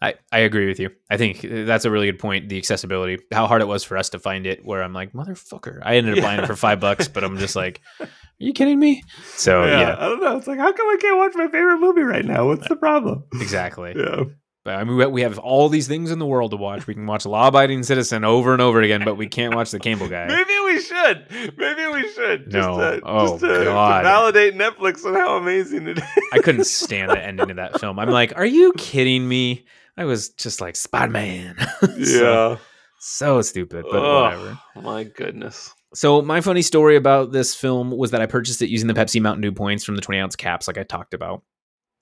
I, 0.06 0.14
I 0.32 0.40
agree 0.40 0.68
with 0.68 0.80
you. 0.80 0.90
I 1.10 1.18
think 1.18 1.44
uh, 1.44 1.66
that's 1.66 1.86
a 1.86 1.92
really 1.92 2.06
good 2.08 2.20
point. 2.20 2.50
The 2.50 2.58
accessibility, 2.58 3.20
how 3.32 3.48
hard 3.48 3.62
it 3.62 3.68
was 3.68 3.84
for 3.84 3.98
us 3.98 4.10
to 4.10 4.20
find 4.20 4.46
it. 4.48 4.64
Where 4.64 4.84
I'm 4.84 4.94
like, 4.94 5.14
motherfucker, 5.14 5.80
I 5.84 5.98
ended 5.98 6.18
up 6.18 6.24
buying 6.24 6.40
it 6.42 6.48
for 6.48 6.56
five 6.56 6.80
bucks, 6.80 7.08
but 7.08 7.24
I'm 7.24 7.38
just 7.38 7.56
like, 7.56 7.82
are 8.00 8.08
you 8.38 8.54
kidding 8.54 8.80
me? 8.80 9.04
So 9.36 9.66
yeah, 9.66 9.96
I 9.98 10.06
don't 10.08 10.22
know. 10.22 10.38
It's 10.38 10.48
like, 10.48 10.60
how 10.60 10.72
come 10.72 10.88
I 10.88 10.98
can't 11.00 11.18
watch 11.18 11.32
my 11.36 11.48
favorite 11.48 11.80
movie 11.80 12.02
right 12.04 12.26
now? 12.26 12.48
What's 12.48 12.68
the 12.68 12.76
problem? 12.76 13.24
exactly. 13.34 13.94
Yeah. 14.06 14.24
But 14.64 14.78
I 14.78 14.84
mean, 14.84 15.12
we- 15.12 15.22
have 15.22 15.38
all 15.38 15.70
these 15.70 15.88
things 15.88 16.10
in 16.10 16.18
the 16.18 16.26
world 16.26 16.50
to 16.50 16.58
watch. 16.58 16.88
We 16.88 16.96
can 16.96 17.06
watch 17.06 17.28
Law 17.28 17.50
Abiding 17.50 17.84
Citizen 17.84 18.24
over 18.24 18.52
and 18.52 18.64
over 18.64 18.82
again, 18.82 19.04
but 19.06 19.14
we 19.14 19.28
can't 19.28 19.54
watch 19.54 19.70
The 19.70 19.78
Cable 19.78 20.08
Guy. 20.10 20.26
Maybe 20.26 20.54
we 20.66 20.82
should. 20.82 21.28
Maybe 21.56 21.86
we 21.94 22.10
should. 22.12 22.50
Just 22.50 22.68
No. 22.68 22.80
To, 22.80 23.02
Oh, 23.06 23.28
just 23.28 23.42
to, 23.42 23.60
to 23.60 23.64
God. 23.66 24.04
validate 24.04 24.56
Netflix 24.56 25.06
and 25.06 25.16
how 25.16 25.38
amazing 25.38 25.88
it 25.88 26.00
is. 26.00 26.04
I 26.34 26.40
couldn't 26.40 26.64
stand 26.66 27.12
the 27.12 27.24
ending 27.24 27.52
of 27.52 27.58
that 27.58 27.80
film. 27.80 28.00
I'm 28.00 28.10
like, 28.10 28.34
are 28.36 28.46
you 28.46 28.74
kidding 28.76 29.28
me? 29.30 29.66
I 29.98 30.06
was 30.06 30.30
just 30.30 30.62
like, 30.62 30.76
Spider 30.76 31.12
Man. 31.12 31.56
Yeah. 31.98 32.58
so 33.00 33.42
stupid, 33.42 33.86
but 33.90 33.98
Ugh, 33.98 34.24
whatever. 34.24 34.60
My 34.82 35.04
goodness. 35.04 35.74
So 35.94 36.22
my 36.22 36.42
funny 36.42 36.62
story 36.62 36.98
about 36.98 37.32
this 37.32 37.56
film 37.56 37.92
was 37.92 38.12
that 38.12 38.22
I 38.22 38.26
purchased 38.26 38.62
it 38.62 38.70
using 38.70 38.88
the 38.88 38.94
Pepsi 38.94 39.22
Mountain 39.22 39.42
Dew 39.42 39.52
points 39.54 39.86
from 39.86 39.96
the 39.96 40.02
20 40.02 40.20
ounce 40.20 40.36
caps, 40.36 40.68
like 40.68 40.78
I 40.78 40.84
talked 40.84 41.14
about. 41.14 41.44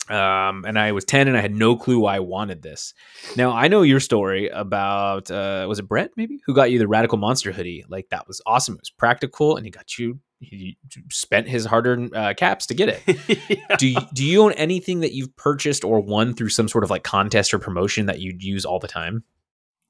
Um, 0.09 0.65
and 0.65 0.77
I 0.77 0.91
was 0.91 1.05
10 1.05 1.29
and 1.29 1.37
I 1.37 1.41
had 1.41 1.53
no 1.55 1.77
clue 1.77 1.99
why 1.99 2.17
I 2.17 2.19
wanted 2.19 2.61
this. 2.61 2.93
Now 3.37 3.51
I 3.51 3.69
know 3.69 3.83
your 3.83 4.01
story 4.01 4.49
about 4.49 5.31
uh 5.31 5.65
was 5.69 5.79
it 5.79 5.87
Brett 5.87 6.11
maybe 6.17 6.41
who 6.45 6.53
got 6.53 6.71
you 6.71 6.79
the 6.79 6.89
Radical 6.89 7.17
Monster 7.17 7.53
hoodie? 7.53 7.85
Like 7.87 8.09
that 8.09 8.27
was 8.27 8.41
awesome. 8.45 8.75
It 8.75 8.81
was 8.81 8.89
practical 8.89 9.55
and 9.55 9.65
he 9.65 9.71
got 9.71 9.97
you 9.97 10.19
he 10.43 10.77
spent 11.09 11.47
his 11.47 11.65
hard-earned 11.65 12.15
uh, 12.15 12.33
caps 12.33 12.65
to 12.67 12.73
get 12.73 12.89
it. 12.89 13.01
Yeah. 13.49 13.75
Do 13.77 13.87
you, 13.87 13.97
do 14.13 14.25
you 14.25 14.43
own 14.43 14.53
anything 14.53 15.01
that 15.01 15.13
you've 15.13 15.35
purchased 15.35 15.83
or 15.83 15.99
won 15.99 16.33
through 16.33 16.49
some 16.49 16.67
sort 16.67 16.83
of 16.83 16.89
like 16.89 17.03
contest 17.03 17.53
or 17.53 17.59
promotion 17.59 18.07
that 18.07 18.19
you'd 18.19 18.43
use 18.43 18.65
all 18.65 18.79
the 18.79 18.87
time? 18.87 19.23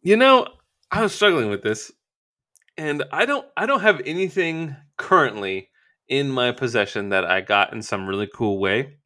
You 0.01 0.17
know, 0.17 0.47
I 0.91 1.01
was 1.01 1.13
struggling 1.13 1.49
with 1.49 1.63
this, 1.63 1.91
and 2.77 3.03
I 3.11 3.25
don't 3.25 3.45
I 3.55 3.65
don't 3.65 3.81
have 3.81 4.01
anything 4.05 4.75
currently 4.97 5.69
in 6.07 6.29
my 6.29 6.51
possession 6.51 7.09
that 7.09 7.25
I 7.25 7.41
got 7.41 7.73
in 7.73 7.81
some 7.81 8.07
really 8.07 8.29
cool 8.33 8.59
way. 8.59 8.97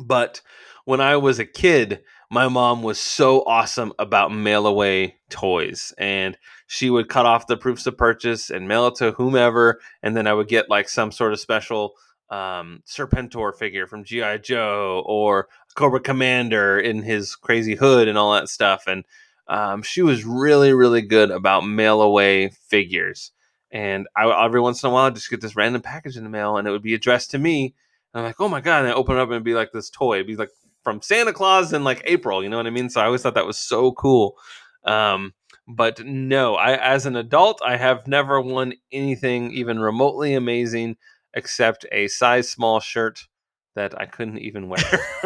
But 0.00 0.40
when 0.84 1.00
I 1.00 1.16
was 1.16 1.38
a 1.38 1.44
kid, 1.44 2.02
my 2.30 2.48
mom 2.48 2.82
was 2.82 2.98
so 2.98 3.42
awesome 3.46 3.92
about 3.98 4.32
mail 4.32 4.66
away 4.66 5.16
toys 5.30 5.92
and 5.98 6.36
she 6.74 6.90
would 6.90 7.08
cut 7.08 7.24
off 7.24 7.46
the 7.46 7.56
proofs 7.56 7.86
of 7.86 7.96
purchase 7.96 8.50
and 8.50 8.66
mail 8.66 8.88
it 8.88 8.96
to 8.96 9.12
whomever 9.12 9.80
and 10.02 10.16
then 10.16 10.26
I 10.26 10.32
would 10.32 10.48
get 10.48 10.68
like 10.68 10.88
some 10.88 11.12
sort 11.12 11.32
of 11.32 11.38
special 11.38 11.94
um, 12.30 12.82
Serpentor 12.84 13.54
figure 13.54 13.86
from 13.86 14.02
GI 14.02 14.40
Joe 14.42 15.04
or 15.06 15.48
Cobra 15.76 16.00
Commander 16.00 16.80
in 16.80 17.02
his 17.02 17.36
crazy 17.36 17.76
hood 17.76 18.08
and 18.08 18.18
all 18.18 18.32
that 18.32 18.48
stuff 18.48 18.88
and 18.88 19.04
um, 19.46 19.82
she 19.82 20.02
was 20.02 20.24
really 20.24 20.72
really 20.72 21.02
good 21.02 21.30
about 21.30 21.60
mail 21.60 22.02
away 22.02 22.48
figures. 22.48 23.30
And 23.70 24.08
I 24.16 24.44
every 24.44 24.60
once 24.60 24.82
in 24.82 24.90
a 24.90 24.92
while 24.92 25.04
I'd 25.04 25.14
just 25.14 25.30
get 25.30 25.40
this 25.40 25.54
random 25.54 25.80
package 25.80 26.16
in 26.16 26.24
the 26.24 26.30
mail 26.30 26.56
and 26.56 26.66
it 26.66 26.72
would 26.72 26.82
be 26.82 26.94
addressed 26.94 27.30
to 27.32 27.38
me 27.38 27.74
and 28.12 28.20
I'm 28.20 28.24
like 28.24 28.40
oh 28.40 28.48
my 28.48 28.60
god 28.60 28.80
and 28.80 28.88
I 28.88 28.94
open 28.94 29.16
it 29.16 29.20
up 29.20 29.28
and 29.28 29.34
it'd 29.34 29.44
be 29.44 29.54
like 29.54 29.70
this 29.70 29.90
toy. 29.90 30.16
It'd 30.16 30.26
be 30.26 30.36
like 30.36 30.50
from 30.82 31.02
Santa 31.02 31.32
Claus 31.32 31.72
in 31.72 31.84
like 31.84 32.02
April 32.04 32.42
you 32.42 32.48
know 32.48 32.56
what 32.56 32.66
I 32.66 32.70
mean? 32.70 32.90
So 32.90 33.00
I 33.00 33.04
always 33.04 33.22
thought 33.22 33.34
that 33.34 33.46
was 33.46 33.58
so 33.58 33.92
cool. 33.92 34.36
Um, 34.84 35.34
but 35.66 36.04
no 36.04 36.54
I 36.56 36.76
as 36.76 37.06
an 37.06 37.16
adult 37.16 37.60
I 37.64 37.76
have 37.76 38.06
never 38.06 38.40
won 38.40 38.74
anything 38.92 39.50
even 39.52 39.78
remotely 39.80 40.34
amazing 40.34 40.96
except 41.34 41.86
a 41.92 42.08
size 42.08 42.48
small 42.48 42.80
shirt 42.80 43.26
that 43.74 43.98
I 44.00 44.06
couldn't 44.06 44.38
even 44.38 44.68
wear 44.68 44.82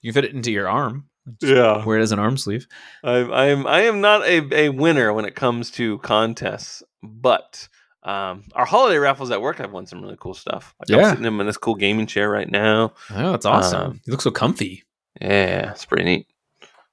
you 0.00 0.12
fit 0.12 0.24
it 0.24 0.32
into 0.34 0.50
your 0.50 0.68
arm. 0.68 1.08
yeah 1.42 1.84
Wear 1.84 1.98
it 1.98 2.02
as 2.02 2.12
an 2.12 2.18
arm 2.18 2.36
sleeve. 2.36 2.66
I'm 3.04 3.32
I 3.32 3.46
am 3.46 3.66
I 3.66 3.82
am 3.82 4.00
not 4.00 4.22
a, 4.22 4.54
a 4.54 4.68
winner 4.70 5.12
when 5.12 5.24
it 5.24 5.34
comes 5.34 5.70
to 5.72 5.98
contests, 5.98 6.82
but 7.02 7.68
um, 8.02 8.44
our 8.54 8.64
holiday 8.64 8.96
raffles 8.98 9.30
at 9.30 9.42
work 9.42 9.60
I've 9.60 9.72
won 9.72 9.86
some 9.86 10.00
really 10.00 10.16
cool 10.18 10.32
stuff. 10.34 10.74
Like 10.80 10.88
I'm 10.90 10.98
Yeah. 11.00 11.10
sitting 11.10 11.26
in 11.26 11.46
this 11.46 11.58
cool 11.58 11.74
gaming 11.74 12.06
chair 12.06 12.30
right 12.30 12.50
now. 12.50 12.94
Oh, 13.10 13.32
that's 13.32 13.44
awesome. 13.44 13.80
Um, 13.82 14.00
you 14.06 14.10
look 14.12 14.22
so 14.22 14.30
comfy. 14.30 14.84
Yeah, 15.20 15.72
it's 15.72 15.84
pretty 15.84 16.04
neat. 16.04 16.26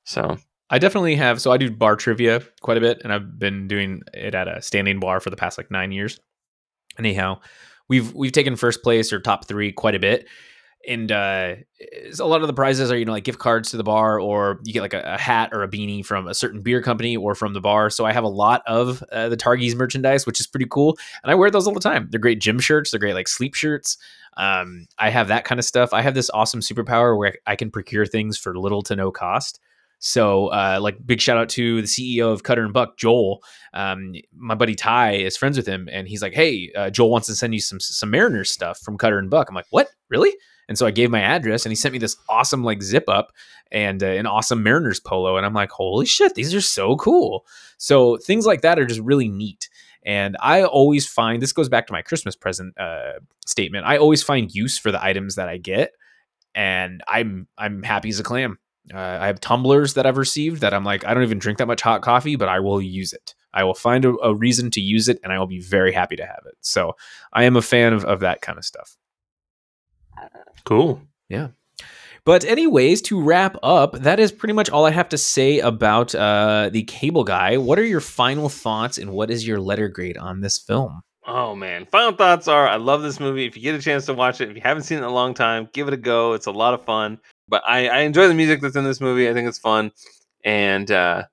So 0.03 0.37
I 0.69 0.79
definitely 0.79 1.15
have. 1.15 1.41
So 1.41 1.51
I 1.51 1.57
do 1.57 1.71
bar 1.71 1.95
trivia 1.95 2.41
quite 2.61 2.77
a 2.77 2.81
bit, 2.81 3.01
and 3.03 3.13
I've 3.13 3.39
been 3.39 3.67
doing 3.67 4.01
it 4.13 4.35
at 4.35 4.47
a 4.47 4.61
standing 4.61 4.99
bar 4.99 5.19
for 5.19 5.29
the 5.29 5.37
past 5.37 5.57
like 5.57 5.71
nine 5.71 5.91
years. 5.91 6.19
Anyhow, 6.97 7.39
we've 7.87 8.13
we've 8.13 8.31
taken 8.31 8.55
first 8.55 8.83
place 8.83 9.13
or 9.13 9.19
top 9.19 9.47
three 9.47 9.71
quite 9.71 9.95
a 9.95 9.99
bit, 9.99 10.27
and 10.87 11.11
uh, 11.11 11.55
a 12.19 12.25
lot 12.25 12.41
of 12.41 12.47
the 12.47 12.53
prizes 12.53 12.91
are 12.91 12.97
you 12.97 13.05
know 13.05 13.11
like 13.11 13.25
gift 13.25 13.39
cards 13.39 13.71
to 13.71 13.77
the 13.77 13.83
bar 13.83 14.19
or 14.19 14.59
you 14.63 14.73
get 14.73 14.81
like 14.81 14.93
a, 14.93 15.01
a, 15.01 15.17
hat 15.17 15.49
or 15.51 15.61
a 15.61 15.67
beanie 15.67 16.03
from 16.03 16.27
a 16.27 16.33
certain 16.33 16.61
beer 16.61 16.81
company 16.81 17.15
or 17.17 17.35
from 17.35 17.53
the 17.53 17.61
bar 17.61 17.89
so 17.89 18.05
i 18.05 18.11
have 18.13 18.23
a 18.23 18.29
lot 18.29 18.63
of 18.65 19.03
uh, 19.11 19.27
the 19.29 19.37
targies 19.37 19.75
merchandise 19.75 20.25
which 20.25 20.39
is 20.39 20.47
pretty 20.47 20.65
cool 20.69 20.97
and 21.23 21.31
i 21.31 21.35
wear 21.35 21.51
those 21.51 21.67
all 21.67 21.73
the 21.73 21.79
time 21.79 22.07
they're 22.09 22.19
great 22.19 22.39
gym 22.39 22.59
shirts 22.59 22.91
they're 22.91 22.99
great 22.99 23.13
like 23.13 23.27
sleep 23.27 23.53
shirts 23.53 23.97
um, 24.37 24.87
i 24.97 25.09
have 25.09 25.27
that 25.27 25.43
kind 25.43 25.59
of 25.59 25.65
stuff 25.65 25.93
i 25.93 26.01
have 26.01 26.15
this 26.15 26.29
awesome 26.33 26.61
superpower 26.61 27.17
where 27.17 27.35
i 27.45 27.55
can 27.55 27.69
procure 27.69 28.05
things 28.05 28.37
for 28.37 28.57
little 28.57 28.81
to 28.81 28.95
no 28.95 29.11
cost 29.11 29.59
so, 29.99 30.47
uh, 30.47 30.79
like, 30.81 30.97
big 31.05 31.19
shout 31.19 31.37
out 31.37 31.49
to 31.49 31.81
the 31.81 31.87
CEO 31.87 32.31
of 32.31 32.43
Cutter 32.43 32.63
and 32.63 32.73
Buck, 32.73 32.97
Joel. 32.97 33.41
Um, 33.73 34.13
my 34.35 34.55
buddy 34.55 34.75
Ty 34.75 35.13
is 35.13 35.35
friends 35.37 35.57
with 35.57 35.65
him, 35.65 35.89
and 35.91 36.07
he's 36.07 36.21
like, 36.21 36.33
"Hey, 36.33 36.71
uh, 36.75 36.89
Joel 36.89 37.09
wants 37.09 37.27
to 37.27 37.35
send 37.35 37.53
you 37.53 37.61
some 37.61 37.79
some 37.79 38.11
Mariners 38.11 38.51
stuff 38.51 38.79
from 38.79 38.97
Cutter 38.97 39.17
and 39.17 39.29
Buck." 39.29 39.49
I'm 39.49 39.55
like, 39.55 39.65
"What? 39.71 39.89
Really?" 40.09 40.33
And 40.69 40.77
so 40.77 40.85
I 40.85 40.91
gave 40.91 41.09
my 41.09 41.21
address, 41.21 41.65
and 41.65 41.71
he 41.71 41.75
sent 41.75 41.93
me 41.93 41.99
this 41.99 42.17
awesome 42.29 42.63
like 42.63 42.83
zip 42.83 43.05
up 43.07 43.31
and 43.71 44.03
uh, 44.03 44.07
an 44.07 44.27
awesome 44.27 44.63
Mariners 44.63 44.99
polo, 44.99 45.37
and 45.37 45.45
I'm 45.45 45.53
like, 45.53 45.71
"Holy 45.71 46.05
shit, 46.05 46.35
these 46.35 46.53
are 46.53 46.61
so 46.61 46.95
cool!" 46.97 47.45
So 47.77 48.17
things 48.17 48.45
like 48.45 48.61
that 48.61 48.77
are 48.79 48.85
just 48.85 49.01
really 49.01 49.29
neat. 49.29 49.69
And 50.05 50.37
I 50.39 50.63
always 50.63 51.07
find 51.07 51.41
this 51.41 51.53
goes 51.53 51.69
back 51.69 51.87
to 51.87 51.93
my 51.93 52.01
Christmas 52.01 52.35
present 52.35 52.77
uh, 52.79 53.13
statement. 53.45 53.85
I 53.85 53.97
always 53.97 54.23
find 54.23 54.53
use 54.53 54.77
for 54.77 54.91
the 54.91 55.03
items 55.03 55.35
that 55.35 55.49
I 55.49 55.57
get, 55.57 55.91
and 56.53 57.01
I'm 57.07 57.47
I'm 57.57 57.83
happy 57.83 58.09
as 58.09 58.19
a 58.19 58.23
clam. 58.23 58.59
Uh, 58.93 59.17
I 59.21 59.27
have 59.27 59.41
tumblers 59.41 59.95
that 59.95 60.05
I've 60.05 60.17
received 60.17 60.61
that 60.61 60.73
I'm 60.73 60.83
like, 60.83 61.05
I 61.05 61.13
don't 61.13 61.23
even 61.23 61.39
drink 61.39 61.57
that 61.57 61.67
much 61.67 61.81
hot 61.81 62.01
coffee, 62.01 62.35
but 62.35 62.49
I 62.49 62.59
will 62.59 62.81
use 62.81 63.13
it. 63.13 63.35
I 63.53 63.63
will 63.63 63.73
find 63.73 64.05
a, 64.05 64.13
a 64.23 64.33
reason 64.33 64.71
to 64.71 64.81
use 64.81 65.09
it, 65.09 65.19
and 65.23 65.33
I 65.33 65.39
will 65.39 65.47
be 65.47 65.59
very 65.59 65.91
happy 65.91 66.15
to 66.15 66.25
have 66.25 66.43
it. 66.45 66.55
So 66.61 66.95
I 67.33 67.43
am 67.43 67.55
a 67.55 67.61
fan 67.61 67.93
of, 67.93 68.05
of 68.05 68.21
that 68.21 68.41
kind 68.41 68.57
of 68.57 68.65
stuff. 68.65 68.95
Cool. 70.63 71.01
Yeah. 71.29 71.49
But 72.23 72.43
anyways, 72.43 73.01
to 73.03 73.21
wrap 73.21 73.55
up, 73.63 73.93
that 73.93 74.19
is 74.19 74.33
pretty 74.33 74.53
much 74.53 74.69
all 74.69 74.85
I 74.85 74.91
have 74.91 75.07
to 75.09 75.17
say 75.17 75.59
about 75.59 76.13
uh, 76.13 76.69
the 76.71 76.83
Cable 76.83 77.23
Guy. 77.23 77.55
What 77.55 77.79
are 77.79 77.85
your 77.85 78.01
final 78.01 78.49
thoughts, 78.49 78.97
and 78.97 79.11
what 79.11 79.31
is 79.31 79.47
your 79.47 79.61
letter 79.61 79.87
grade 79.87 80.17
on 80.17 80.41
this 80.41 80.57
film? 80.57 81.03
Oh 81.25 81.55
man, 81.55 81.85
final 81.85 82.11
thoughts 82.11 82.49
are: 82.49 82.67
I 82.67 82.75
love 82.75 83.01
this 83.01 83.19
movie. 83.19 83.45
If 83.45 83.55
you 83.55 83.63
get 83.63 83.75
a 83.75 83.81
chance 83.81 84.05
to 84.07 84.13
watch 84.13 84.41
it, 84.41 84.49
if 84.49 84.55
you 84.55 84.61
haven't 84.61 84.83
seen 84.83 84.97
it 84.97 85.01
in 85.01 85.07
a 85.07 85.13
long 85.13 85.33
time, 85.33 85.69
give 85.71 85.87
it 85.87 85.93
a 85.93 85.97
go. 85.97 86.33
It's 86.33 86.47
a 86.47 86.51
lot 86.51 86.73
of 86.73 86.83
fun. 86.83 87.19
But 87.47 87.63
I, 87.67 87.87
I 87.87 87.99
enjoy 87.99 88.27
the 88.27 88.33
music 88.33 88.61
that's 88.61 88.75
in 88.75 88.83
this 88.83 89.01
movie. 89.01 89.29
I 89.29 89.33
think 89.33 89.47
it's 89.47 89.59
fun, 89.59 89.91
and 90.43 90.89
uh, 90.91 91.23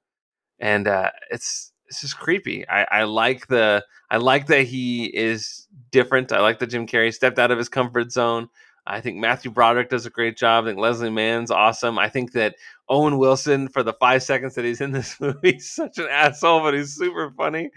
and 0.58 0.86
uh, 0.88 1.10
it's 1.30 1.72
it's 1.88 2.00
just 2.00 2.18
creepy. 2.18 2.68
I, 2.68 2.84
I 2.90 3.04
like 3.04 3.46
the 3.48 3.84
I 4.10 4.18
like 4.18 4.46
that 4.46 4.62
he 4.62 5.06
is 5.06 5.68
different. 5.90 6.32
I 6.32 6.40
like 6.40 6.58
that 6.60 6.68
Jim 6.68 6.86
Carrey 6.86 7.12
stepped 7.12 7.38
out 7.38 7.50
of 7.50 7.58
his 7.58 7.68
comfort 7.68 8.12
zone. 8.12 8.48
I 8.86 9.00
think 9.00 9.16
Matthew 9.16 9.50
Broderick 9.50 9.88
does 9.88 10.04
a 10.04 10.10
great 10.10 10.36
job. 10.36 10.64
I 10.64 10.68
think 10.68 10.78
Leslie 10.78 11.10
Mann's 11.10 11.50
awesome. 11.50 11.98
I 11.98 12.08
think 12.08 12.32
that 12.32 12.56
Owen 12.88 13.16
Wilson, 13.16 13.68
for 13.68 13.82
the 13.82 13.94
five 13.94 14.22
seconds 14.22 14.54
that 14.54 14.64
he's 14.64 14.80
in 14.80 14.92
this 14.92 15.18
movie, 15.20 15.56
is 15.56 15.70
such 15.70 15.98
an 15.98 16.06
asshole, 16.10 16.60
but 16.60 16.74
he's 16.74 16.94
super 16.94 17.32
funny. 17.36 17.70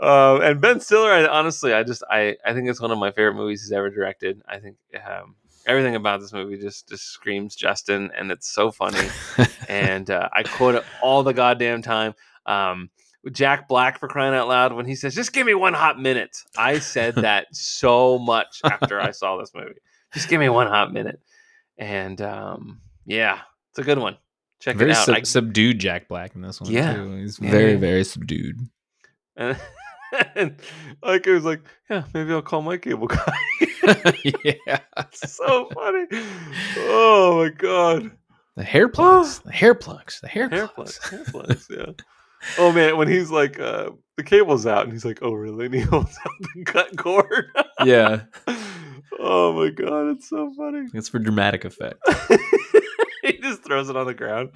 Uh, 0.00 0.38
and 0.42 0.60
Ben 0.60 0.80
Stiller, 0.80 1.10
I, 1.10 1.26
honestly, 1.26 1.72
I 1.72 1.82
just 1.82 2.02
I 2.10 2.36
I 2.44 2.52
think 2.52 2.68
it's 2.68 2.80
one 2.80 2.90
of 2.90 2.98
my 2.98 3.10
favorite 3.10 3.34
movies 3.34 3.62
he's 3.62 3.72
ever 3.72 3.90
directed. 3.90 4.42
I 4.48 4.58
think 4.58 4.76
um, 5.06 5.36
everything 5.66 5.94
about 5.94 6.20
this 6.20 6.32
movie 6.32 6.58
just 6.58 6.88
just 6.88 7.06
screams 7.06 7.54
Justin, 7.54 8.10
and 8.16 8.30
it's 8.30 8.48
so 8.48 8.70
funny. 8.70 9.08
and 9.68 10.10
uh, 10.10 10.28
I 10.32 10.42
quote 10.42 10.74
it 10.74 10.84
all 11.02 11.22
the 11.22 11.32
goddamn 11.32 11.82
time. 11.82 12.14
Um, 12.46 12.90
Jack 13.32 13.68
Black 13.68 13.98
for 13.98 14.08
crying 14.08 14.34
out 14.34 14.48
loud 14.48 14.72
when 14.72 14.86
he 14.86 14.94
says, 14.94 15.14
"Just 15.14 15.32
give 15.32 15.46
me 15.46 15.54
one 15.54 15.74
hot 15.74 15.98
minute." 15.98 16.36
I 16.56 16.78
said 16.78 17.14
that 17.16 17.46
so 17.52 18.18
much 18.18 18.60
after 18.64 19.00
I 19.00 19.10
saw 19.10 19.36
this 19.38 19.52
movie. 19.54 19.80
Just 20.12 20.28
give 20.28 20.40
me 20.40 20.48
one 20.48 20.66
hot 20.66 20.92
minute, 20.92 21.20
and 21.78 22.20
um, 22.20 22.80
yeah, 23.06 23.40
it's 23.70 23.78
a 23.78 23.82
good 23.84 23.98
one. 23.98 24.16
Check 24.60 24.76
very 24.76 24.90
it 24.90 24.96
out. 24.96 25.06
Sub- 25.06 25.16
I, 25.16 25.22
subdued 25.22 25.78
Jack 25.78 26.08
Black 26.08 26.34
in 26.34 26.42
this 26.42 26.60
one. 26.60 26.70
Yeah. 26.70 26.94
too. 26.94 27.16
he's 27.16 27.40
Yeah, 27.40 27.50
very 27.50 27.76
very 27.76 28.04
subdued. 28.04 28.60
and, 29.36 29.58
and 30.34 30.56
like 31.02 31.26
it 31.26 31.32
was 31.32 31.44
like, 31.44 31.60
yeah, 31.90 32.04
maybe 32.14 32.32
I'll 32.32 32.42
call 32.42 32.62
my 32.62 32.76
cable 32.76 33.08
guy. 33.08 33.36
yeah, 34.56 34.78
so 35.12 35.68
funny. 35.74 36.06
Oh 36.78 37.42
my 37.44 37.48
god. 37.50 38.10
the 38.56 38.64
hair 38.64 38.88
plugs, 38.88 39.40
the 39.40 39.52
hair 39.52 39.74
plugs, 39.74 40.20
the 40.20 40.28
hair, 40.28 40.48
Hair 40.48 40.68
plugs. 40.68 40.98
plugs, 40.98 41.10
hair 41.10 41.24
plugs, 41.30 41.66
yeah. 41.70 41.92
Oh 42.58 42.72
man, 42.72 42.96
when 42.96 43.08
he's 43.08 43.30
like, 43.30 43.58
uh, 43.58 43.90
the 44.16 44.22
cable's 44.22 44.66
out, 44.66 44.84
and 44.84 44.92
he's 44.92 45.04
like, 45.04 45.20
"Oh 45.22 45.32
really?" 45.32 45.66
And 45.66 45.74
he 45.74 45.80
holds 45.80 46.16
out 46.24 46.32
the 46.54 46.64
cut 46.64 46.96
cord. 46.96 47.46
yeah, 47.84 48.22
oh 49.18 49.52
my 49.54 49.70
god, 49.70 50.08
it's 50.10 50.28
so 50.28 50.52
funny. 50.56 50.86
it's 50.92 51.08
for 51.08 51.18
dramatic 51.18 51.64
effect. 51.64 51.96
he 53.22 53.38
just 53.38 53.64
throws 53.64 53.88
it 53.88 53.96
on 53.96 54.06
the 54.06 54.12
ground, 54.14 54.50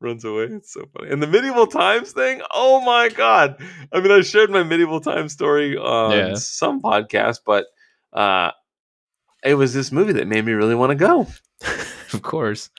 runs 0.00 0.24
away. 0.24 0.44
It's 0.44 0.72
so 0.72 0.84
funny. 0.96 1.10
And 1.10 1.22
the 1.22 1.26
medieval 1.26 1.66
times 1.66 2.12
thing. 2.12 2.40
Oh 2.50 2.80
my 2.80 3.10
god. 3.10 3.60
I 3.92 4.00
mean, 4.00 4.10
I 4.10 4.22
shared 4.22 4.48
my 4.50 4.62
medieval 4.62 5.00
times 5.00 5.32
story 5.34 5.76
on 5.76 6.12
Yeah. 6.12 6.34
some 6.34 6.80
podcast, 6.80 7.40
but 7.44 7.66
uh, 8.12 8.50
it 9.44 9.54
was 9.54 9.72
this 9.74 9.92
movie 9.92 10.12
that 10.14 10.26
made 10.26 10.44
me 10.44 10.52
really 10.52 10.74
want 10.74 10.90
to 10.90 10.96
go. 10.96 11.26
of 12.12 12.22
course, 12.22 12.70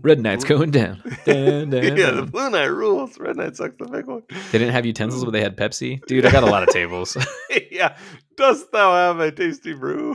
Red 0.00 0.20
Knight's 0.20 0.44
going 0.44 0.70
down. 0.70 1.02
Yeah, 1.26 1.64
the. 1.64 2.28
Blue 2.30 2.50
Knight 2.50 2.66
rules. 2.66 3.18
Red 3.18 3.36
Knight 3.36 3.56
sucks 3.56 3.76
the 3.78 3.86
big 3.86 4.06
one. 4.06 4.22
They 4.52 4.58
didn't 4.58 4.72
have 4.72 4.84
utensils, 4.84 5.24
but 5.24 5.30
they 5.30 5.40
had 5.40 5.56
Pepsi. 5.56 6.04
Dude, 6.06 6.26
I 6.26 6.30
got 6.32 6.42
a 6.42 6.46
lot 6.46 6.62
of 6.62 6.68
tables. 6.70 7.16
yeah. 7.70 7.96
Dost 8.36 8.70
thou 8.72 8.92
have 8.92 9.20
a 9.20 9.30
tasty 9.32 9.72
brew? 9.72 10.14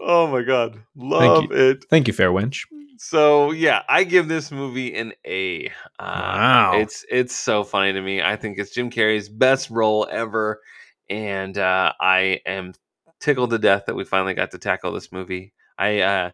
oh 0.00 0.26
my 0.30 0.42
god. 0.42 0.78
Love 0.96 1.50
it. 1.52 1.84
Thank 1.88 2.08
you, 2.08 2.12
fair 2.14 2.30
wench. 2.30 2.62
So 2.98 3.50
yeah, 3.52 3.82
I 3.88 4.04
give 4.04 4.28
this 4.28 4.50
movie 4.50 4.94
an 4.94 5.12
A. 5.26 5.68
Uh, 5.98 6.02
Wow. 6.34 6.72
It's 6.80 7.04
it's 7.10 7.34
so 7.34 7.64
funny 7.64 7.92
to 7.92 8.00
me. 8.00 8.22
I 8.22 8.36
think 8.36 8.58
it's 8.58 8.70
Jim 8.72 8.90
Carrey's 8.90 9.28
best 9.28 9.70
role 9.70 10.06
ever, 10.10 10.60
and 11.08 11.56
uh, 11.58 11.92
I 12.00 12.40
am 12.46 12.72
tickled 13.24 13.50
to 13.50 13.58
death 13.58 13.86
that 13.86 13.96
we 13.96 14.04
finally 14.04 14.34
got 14.34 14.50
to 14.50 14.58
tackle 14.58 14.92
this 14.92 15.10
movie. 15.10 15.54
I 15.78 16.00
uh, 16.00 16.30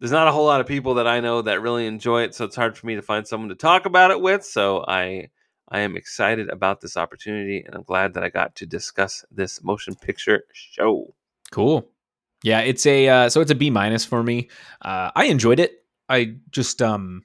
there's 0.00 0.10
not 0.10 0.28
a 0.28 0.32
whole 0.32 0.46
lot 0.46 0.62
of 0.62 0.66
people 0.66 0.94
that 0.94 1.06
I 1.06 1.20
know 1.20 1.42
that 1.42 1.60
really 1.60 1.86
enjoy 1.86 2.22
it, 2.22 2.34
so 2.34 2.46
it's 2.46 2.56
hard 2.56 2.76
for 2.76 2.86
me 2.86 2.94
to 2.94 3.02
find 3.02 3.28
someone 3.28 3.50
to 3.50 3.54
talk 3.54 3.84
about 3.84 4.10
it 4.10 4.20
with. 4.20 4.44
So 4.44 4.84
I 4.88 5.28
I 5.68 5.80
am 5.80 5.96
excited 5.96 6.48
about 6.48 6.80
this 6.80 6.96
opportunity, 6.96 7.62
and 7.64 7.74
I'm 7.74 7.82
glad 7.82 8.14
that 8.14 8.24
I 8.24 8.30
got 8.30 8.56
to 8.56 8.66
discuss 8.66 9.24
this 9.30 9.62
motion 9.62 9.94
picture 9.94 10.44
show. 10.52 11.14
Cool. 11.50 11.86
Yeah, 12.42 12.60
it's 12.60 12.86
a 12.86 13.08
uh, 13.08 13.28
so 13.28 13.42
it's 13.42 13.50
a 13.50 13.54
B 13.54 13.70
minus 13.70 14.04
for 14.04 14.22
me. 14.22 14.48
Uh, 14.80 15.10
I 15.14 15.26
enjoyed 15.26 15.60
it. 15.60 15.84
I 16.08 16.36
just 16.50 16.80
um 16.80 17.24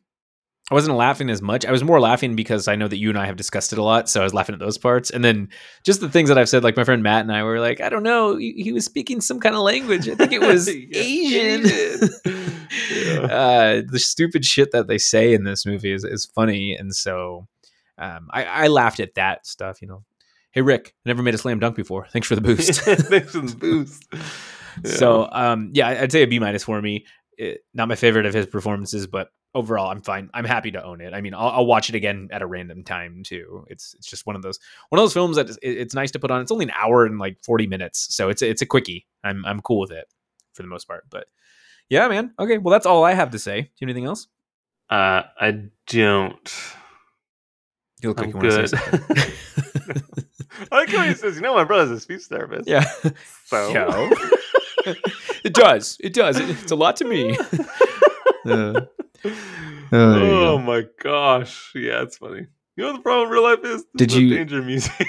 I 0.70 0.74
wasn't 0.74 0.98
laughing 0.98 1.30
as 1.30 1.42
much. 1.42 1.66
I 1.66 1.72
was 1.72 1.82
more 1.82 2.00
laughing 2.02 2.36
because 2.36 2.68
I 2.68 2.76
know 2.76 2.90
that 2.90 2.98
you 2.98 3.10
and 3.10 3.18
I 3.18 3.26
have 3.26 3.38
discussed 3.38 3.72
it 3.72 3.80
a 3.80 3.84
lot, 3.84 4.10
so 4.10 4.20
I 4.20 4.24
was 4.24 4.34
laughing 4.34 4.54
at 4.54 4.60
those 4.60 4.78
parts. 4.78 5.10
And 5.10 5.24
then 5.24 5.48
just 5.86 6.02
the 6.02 6.10
things 6.10 6.28
that 6.28 6.38
I've 6.38 6.50
said, 6.50 6.62
like 6.62 6.76
my 6.76 6.84
friend 6.84 7.02
Matt 7.02 7.22
and 7.22 7.32
I 7.32 7.44
were 7.44 7.62
like, 7.62 7.80
I 7.80 7.88
don't 7.88 8.04
know, 8.04 8.36
he, 8.36 8.52
he 8.58 8.74
was 8.74 8.84
speaking 8.84 9.22
some 9.22 9.40
kind 9.40 9.56
of 9.56 9.62
language. 9.62 10.10
I 10.10 10.16
think 10.16 10.34
it 10.34 10.42
was 10.42 10.68
Asian. 10.94 11.64
Yeah. 12.92 13.22
uh, 13.22 13.82
the 13.90 13.98
stupid 13.98 14.44
shit 14.44 14.72
that 14.72 14.88
they 14.88 14.98
say 14.98 15.34
in 15.34 15.46
this 15.46 15.66
movie 15.66 15.92
is, 15.92 16.04
is 16.04 16.26
funny, 16.26 16.76
and 16.76 16.94
so 16.94 17.48
um, 17.98 18.28
I, 18.30 18.44
I 18.44 18.68
laughed 18.68 19.00
at 19.00 19.16
that 19.16 19.48
stuff. 19.48 19.82
You 19.82 19.88
know, 19.88 20.04
hey 20.52 20.62
Rick, 20.62 20.94
I 21.06 21.10
never 21.10 21.24
made 21.24 21.34
a 21.34 21.38
slam 21.38 21.60
dunk 21.60 21.76
before. 21.76 22.08
Thanks 22.12 22.28
for 22.28 22.36
the 22.36 22.42
boost. 22.42 22.82
Thanks 22.82 23.32
for 23.32 23.40
the 23.40 23.56
boost. 23.56 24.04
Yeah. 24.12 24.92
So 24.92 25.30
um, 25.32 25.72
yeah, 25.74 25.88
I'd 25.88 26.12
say 26.12 26.24
a 26.24 26.28
B 26.28 26.40
minus 26.40 26.66
for 26.66 26.82
me. 26.82 27.06
It, 27.38 27.62
not 27.74 27.88
my 27.88 27.96
favorite 27.96 28.26
of 28.26 28.34
his 28.34 28.48
performances, 28.48 29.08
but 29.08 29.30
overall, 29.58 29.90
I'm 29.90 30.02
fine. 30.02 30.30
I'm 30.34 30.46
happy 30.46 30.72
to 30.72 30.84
own 30.84 31.02
it. 31.02 31.14
I 31.14 31.22
mean, 31.22 31.34
I'll, 31.34 31.50
I'll 31.50 31.66
watch 31.66 31.90
it 31.90 31.96
again 31.96 32.30
at 32.32 32.42
a 32.42 32.46
random 32.48 32.84
time 32.84 33.24
too. 33.26 33.66
It's 33.70 33.94
it's 33.96 34.08
just 34.08 34.26
one 34.26 34.36
of 34.36 34.42
those 34.42 34.60
one 34.90 35.00
of 35.00 35.04
those 35.04 35.14
films 35.14 35.36
that 35.38 35.50
it's 35.62 35.94
nice 35.94 36.12
to 36.12 36.20
put 36.20 36.32
on. 36.32 36.42
It's 36.42 36.52
only 36.52 36.66
an 36.66 36.72
hour 36.76 37.06
and 37.06 37.20
like 37.20 37.38
40 37.44 37.68
minutes, 37.68 38.16
so 38.16 38.30
it's 38.30 38.42
it's 38.42 38.62
a 38.62 38.66
quickie. 38.66 39.06
I'm 39.24 39.46
I'm 39.46 39.60
cool 39.62 39.80
with 39.80 39.92
it 39.92 40.06
for 40.54 40.62
the 40.62 40.68
most 40.70 40.88
part. 40.88 41.04
But 41.10 41.26
yeah, 41.90 42.08
man. 42.08 42.34
Okay, 42.40 42.58
well 42.58 42.72
that's 42.72 42.86
all 42.86 43.04
I 43.04 43.14
have 43.14 43.32
to 43.32 43.40
say. 43.40 43.62
Do 43.62 43.68
you 43.68 43.88
have 43.88 43.90
anything 43.90 44.06
else? 44.06 44.28
Uh, 44.90 45.24
I 45.40 45.64
don't. 45.88 46.54
You 48.02 48.10
look 48.10 48.22
I'm 48.22 48.32
like 48.32 48.44
you 48.44 48.50
want 48.50 48.62
to 48.62 48.68
say 48.68 48.78
good. 48.92 49.02
something. 49.02 50.14
I 50.72 50.76
like 50.76 50.90
how 50.90 51.04
he 51.04 51.14
says, 51.14 51.36
you 51.36 51.42
know, 51.42 51.54
my 51.56 51.64
brother's 51.64 51.92
a 51.92 52.00
speech 52.00 52.24
therapist. 52.24 52.68
yeah. 52.70 52.86
So. 53.46 54.10
It 55.44 55.54
does. 55.54 55.98
It 56.02 56.14
does. 56.14 56.38
It- 56.40 56.50
it's 56.50 56.72
a 56.72 56.76
lot 56.76 56.96
to 56.98 57.06
me. 57.06 57.38
Uh, 58.50 58.82
oh 59.92 60.58
there 60.58 60.66
my 60.66 60.84
gosh. 61.02 61.72
Yeah, 61.76 62.02
it's 62.04 62.18
funny. 62.18 62.48
You 62.76 62.84
know 62.84 62.92
what 62.92 62.98
the 62.98 63.04
problem 63.04 63.28
in 63.28 63.34
real 63.34 63.44
life 63.44 63.64
is? 63.64 63.86
Did 63.96 64.12
you- 64.14 64.30
danger 64.36 64.62
music? 64.62 65.08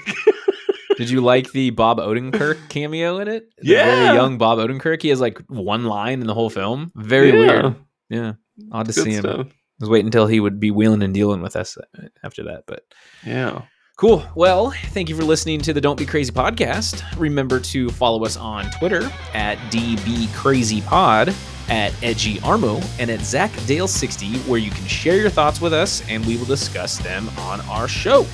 Did 0.97 1.11
you 1.11 1.21
like 1.21 1.53
the 1.53 1.71
Bob 1.71 1.99
Odenkirk 1.99 2.69
cameo 2.71 3.19
in 3.19 3.29
it? 3.29 3.45
The 3.59 3.69
Yeah. 3.69 3.85
very 3.85 4.17
young 4.17 4.37
Bob 4.39 4.59
Odenkirk. 4.59 5.01
He 5.03 5.11
has 5.11 5.21
like 5.21 5.39
one 5.49 5.85
line 5.85 6.21
in 6.21 6.27
the 6.27 6.35
whole 6.35 6.51
film. 6.51 6.91
Very 6.97 7.29
Yeah. 7.31 7.37
weird. 7.63 7.75
Yeah, 8.11 8.33
odd 8.73 8.87
to 8.87 8.93
see 8.93 9.13
him. 9.13 9.25
I 9.27 9.45
was 9.79 9.89
waiting 9.91 10.07
until 10.07 10.27
he 10.27 10.41
would 10.41 10.59
be 10.59 10.71
wheeling 10.73 11.03
and 11.05 11.15
dealing 11.15 11.41
with 11.41 11.55
us 11.55 11.77
uh, 11.77 12.09
after 12.25 12.43
that, 12.45 12.65
but 12.67 12.83
Yeah. 13.25 13.63
Cool. 13.99 14.25
Well, 14.37 14.71
thank 14.91 15.09
you 15.09 15.17
for 15.17 15.25
listening 15.25 15.59
to 15.63 15.73
the 15.73 15.81
Don't 15.81 15.99
Be 15.99 16.07
Crazy 16.07 16.31
podcast. 16.31 17.03
Remember 17.19 17.59
to 17.59 17.89
follow 17.89 18.25
us 18.25 18.37
on 18.37 18.71
Twitter 18.79 19.11
at 19.35 19.59
DBCrazyPod. 19.73 21.35
at 21.69 21.93
edgyarmo, 21.95 22.83
and 23.01 23.11
at 23.11 23.21
Zach 23.21 23.51
Dale60, 23.51 24.47
where 24.47 24.61
you 24.61 24.71
can 24.71 24.87
share 24.87 25.17
your 25.17 25.29
thoughts 25.29 25.61
with 25.61 25.75
us 25.75 26.03
and 26.09 26.25
we 26.25 26.37
will 26.37 26.47
discuss 26.47 26.97
them 26.99 27.29
on 27.41 27.61
our 27.63 27.89
show. 27.89 28.25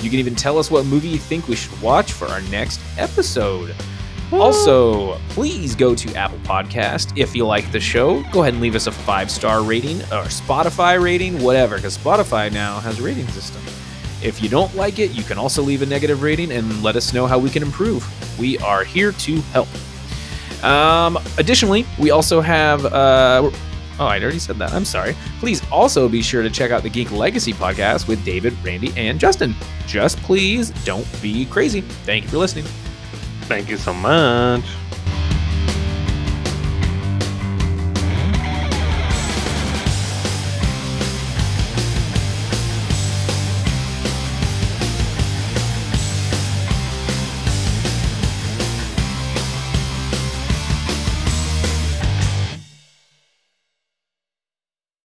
You 0.00 0.10
can 0.10 0.18
even 0.20 0.36
tell 0.36 0.58
us 0.58 0.70
what 0.70 0.84
movie 0.84 1.08
you 1.08 1.18
think 1.18 1.48
we 1.48 1.56
should 1.56 1.80
watch 1.80 2.12
for 2.12 2.26
our 2.26 2.42
next 2.42 2.78
episode. 2.98 3.74
Also, 4.30 5.18
please 5.30 5.74
go 5.74 5.94
to 5.94 6.14
Apple 6.14 6.38
Podcast 6.40 7.16
if 7.16 7.34
you 7.34 7.46
like 7.46 7.72
the 7.72 7.80
show. 7.80 8.22
Go 8.30 8.42
ahead 8.42 8.52
and 8.52 8.62
leave 8.62 8.74
us 8.76 8.86
a 8.86 8.92
five 8.92 9.30
star 9.30 9.62
rating 9.62 10.02
or 10.02 10.28
Spotify 10.28 11.02
rating, 11.02 11.42
whatever, 11.42 11.76
because 11.76 11.96
Spotify 11.96 12.52
now 12.52 12.78
has 12.78 13.00
a 13.00 13.02
rating 13.02 13.26
system. 13.28 13.62
If 14.22 14.42
you 14.42 14.48
don't 14.48 14.74
like 14.74 14.98
it, 14.98 15.12
you 15.12 15.22
can 15.22 15.38
also 15.38 15.62
leave 15.62 15.82
a 15.82 15.86
negative 15.86 16.22
rating 16.22 16.52
and 16.52 16.82
let 16.82 16.96
us 16.96 17.12
know 17.12 17.26
how 17.26 17.38
we 17.38 17.50
can 17.50 17.62
improve. 17.62 18.06
We 18.38 18.58
are 18.58 18.84
here 18.84 19.12
to 19.12 19.40
help. 19.52 19.68
Um, 20.64 21.18
additionally, 21.38 21.86
we 21.98 22.10
also 22.10 22.40
have. 22.40 22.84
Uh, 22.84 23.50
oh, 24.00 24.06
I 24.06 24.20
already 24.20 24.38
said 24.40 24.56
that. 24.58 24.72
I'm 24.72 24.84
sorry. 24.84 25.14
Please 25.38 25.62
also 25.70 26.08
be 26.08 26.20
sure 26.22 26.42
to 26.42 26.50
check 26.50 26.70
out 26.70 26.82
the 26.82 26.90
Geek 26.90 27.12
Legacy 27.12 27.52
podcast 27.52 28.08
with 28.08 28.24
David, 28.24 28.54
Randy, 28.64 28.92
and 28.96 29.20
Justin. 29.20 29.54
Just 29.86 30.18
please 30.18 30.70
don't 30.84 31.06
be 31.22 31.46
crazy. 31.46 31.80
Thank 31.80 32.24
you 32.24 32.30
for 32.30 32.38
listening. 32.38 32.64
Thank 33.42 33.70
you 33.70 33.76
so 33.76 33.94
much. 33.94 34.64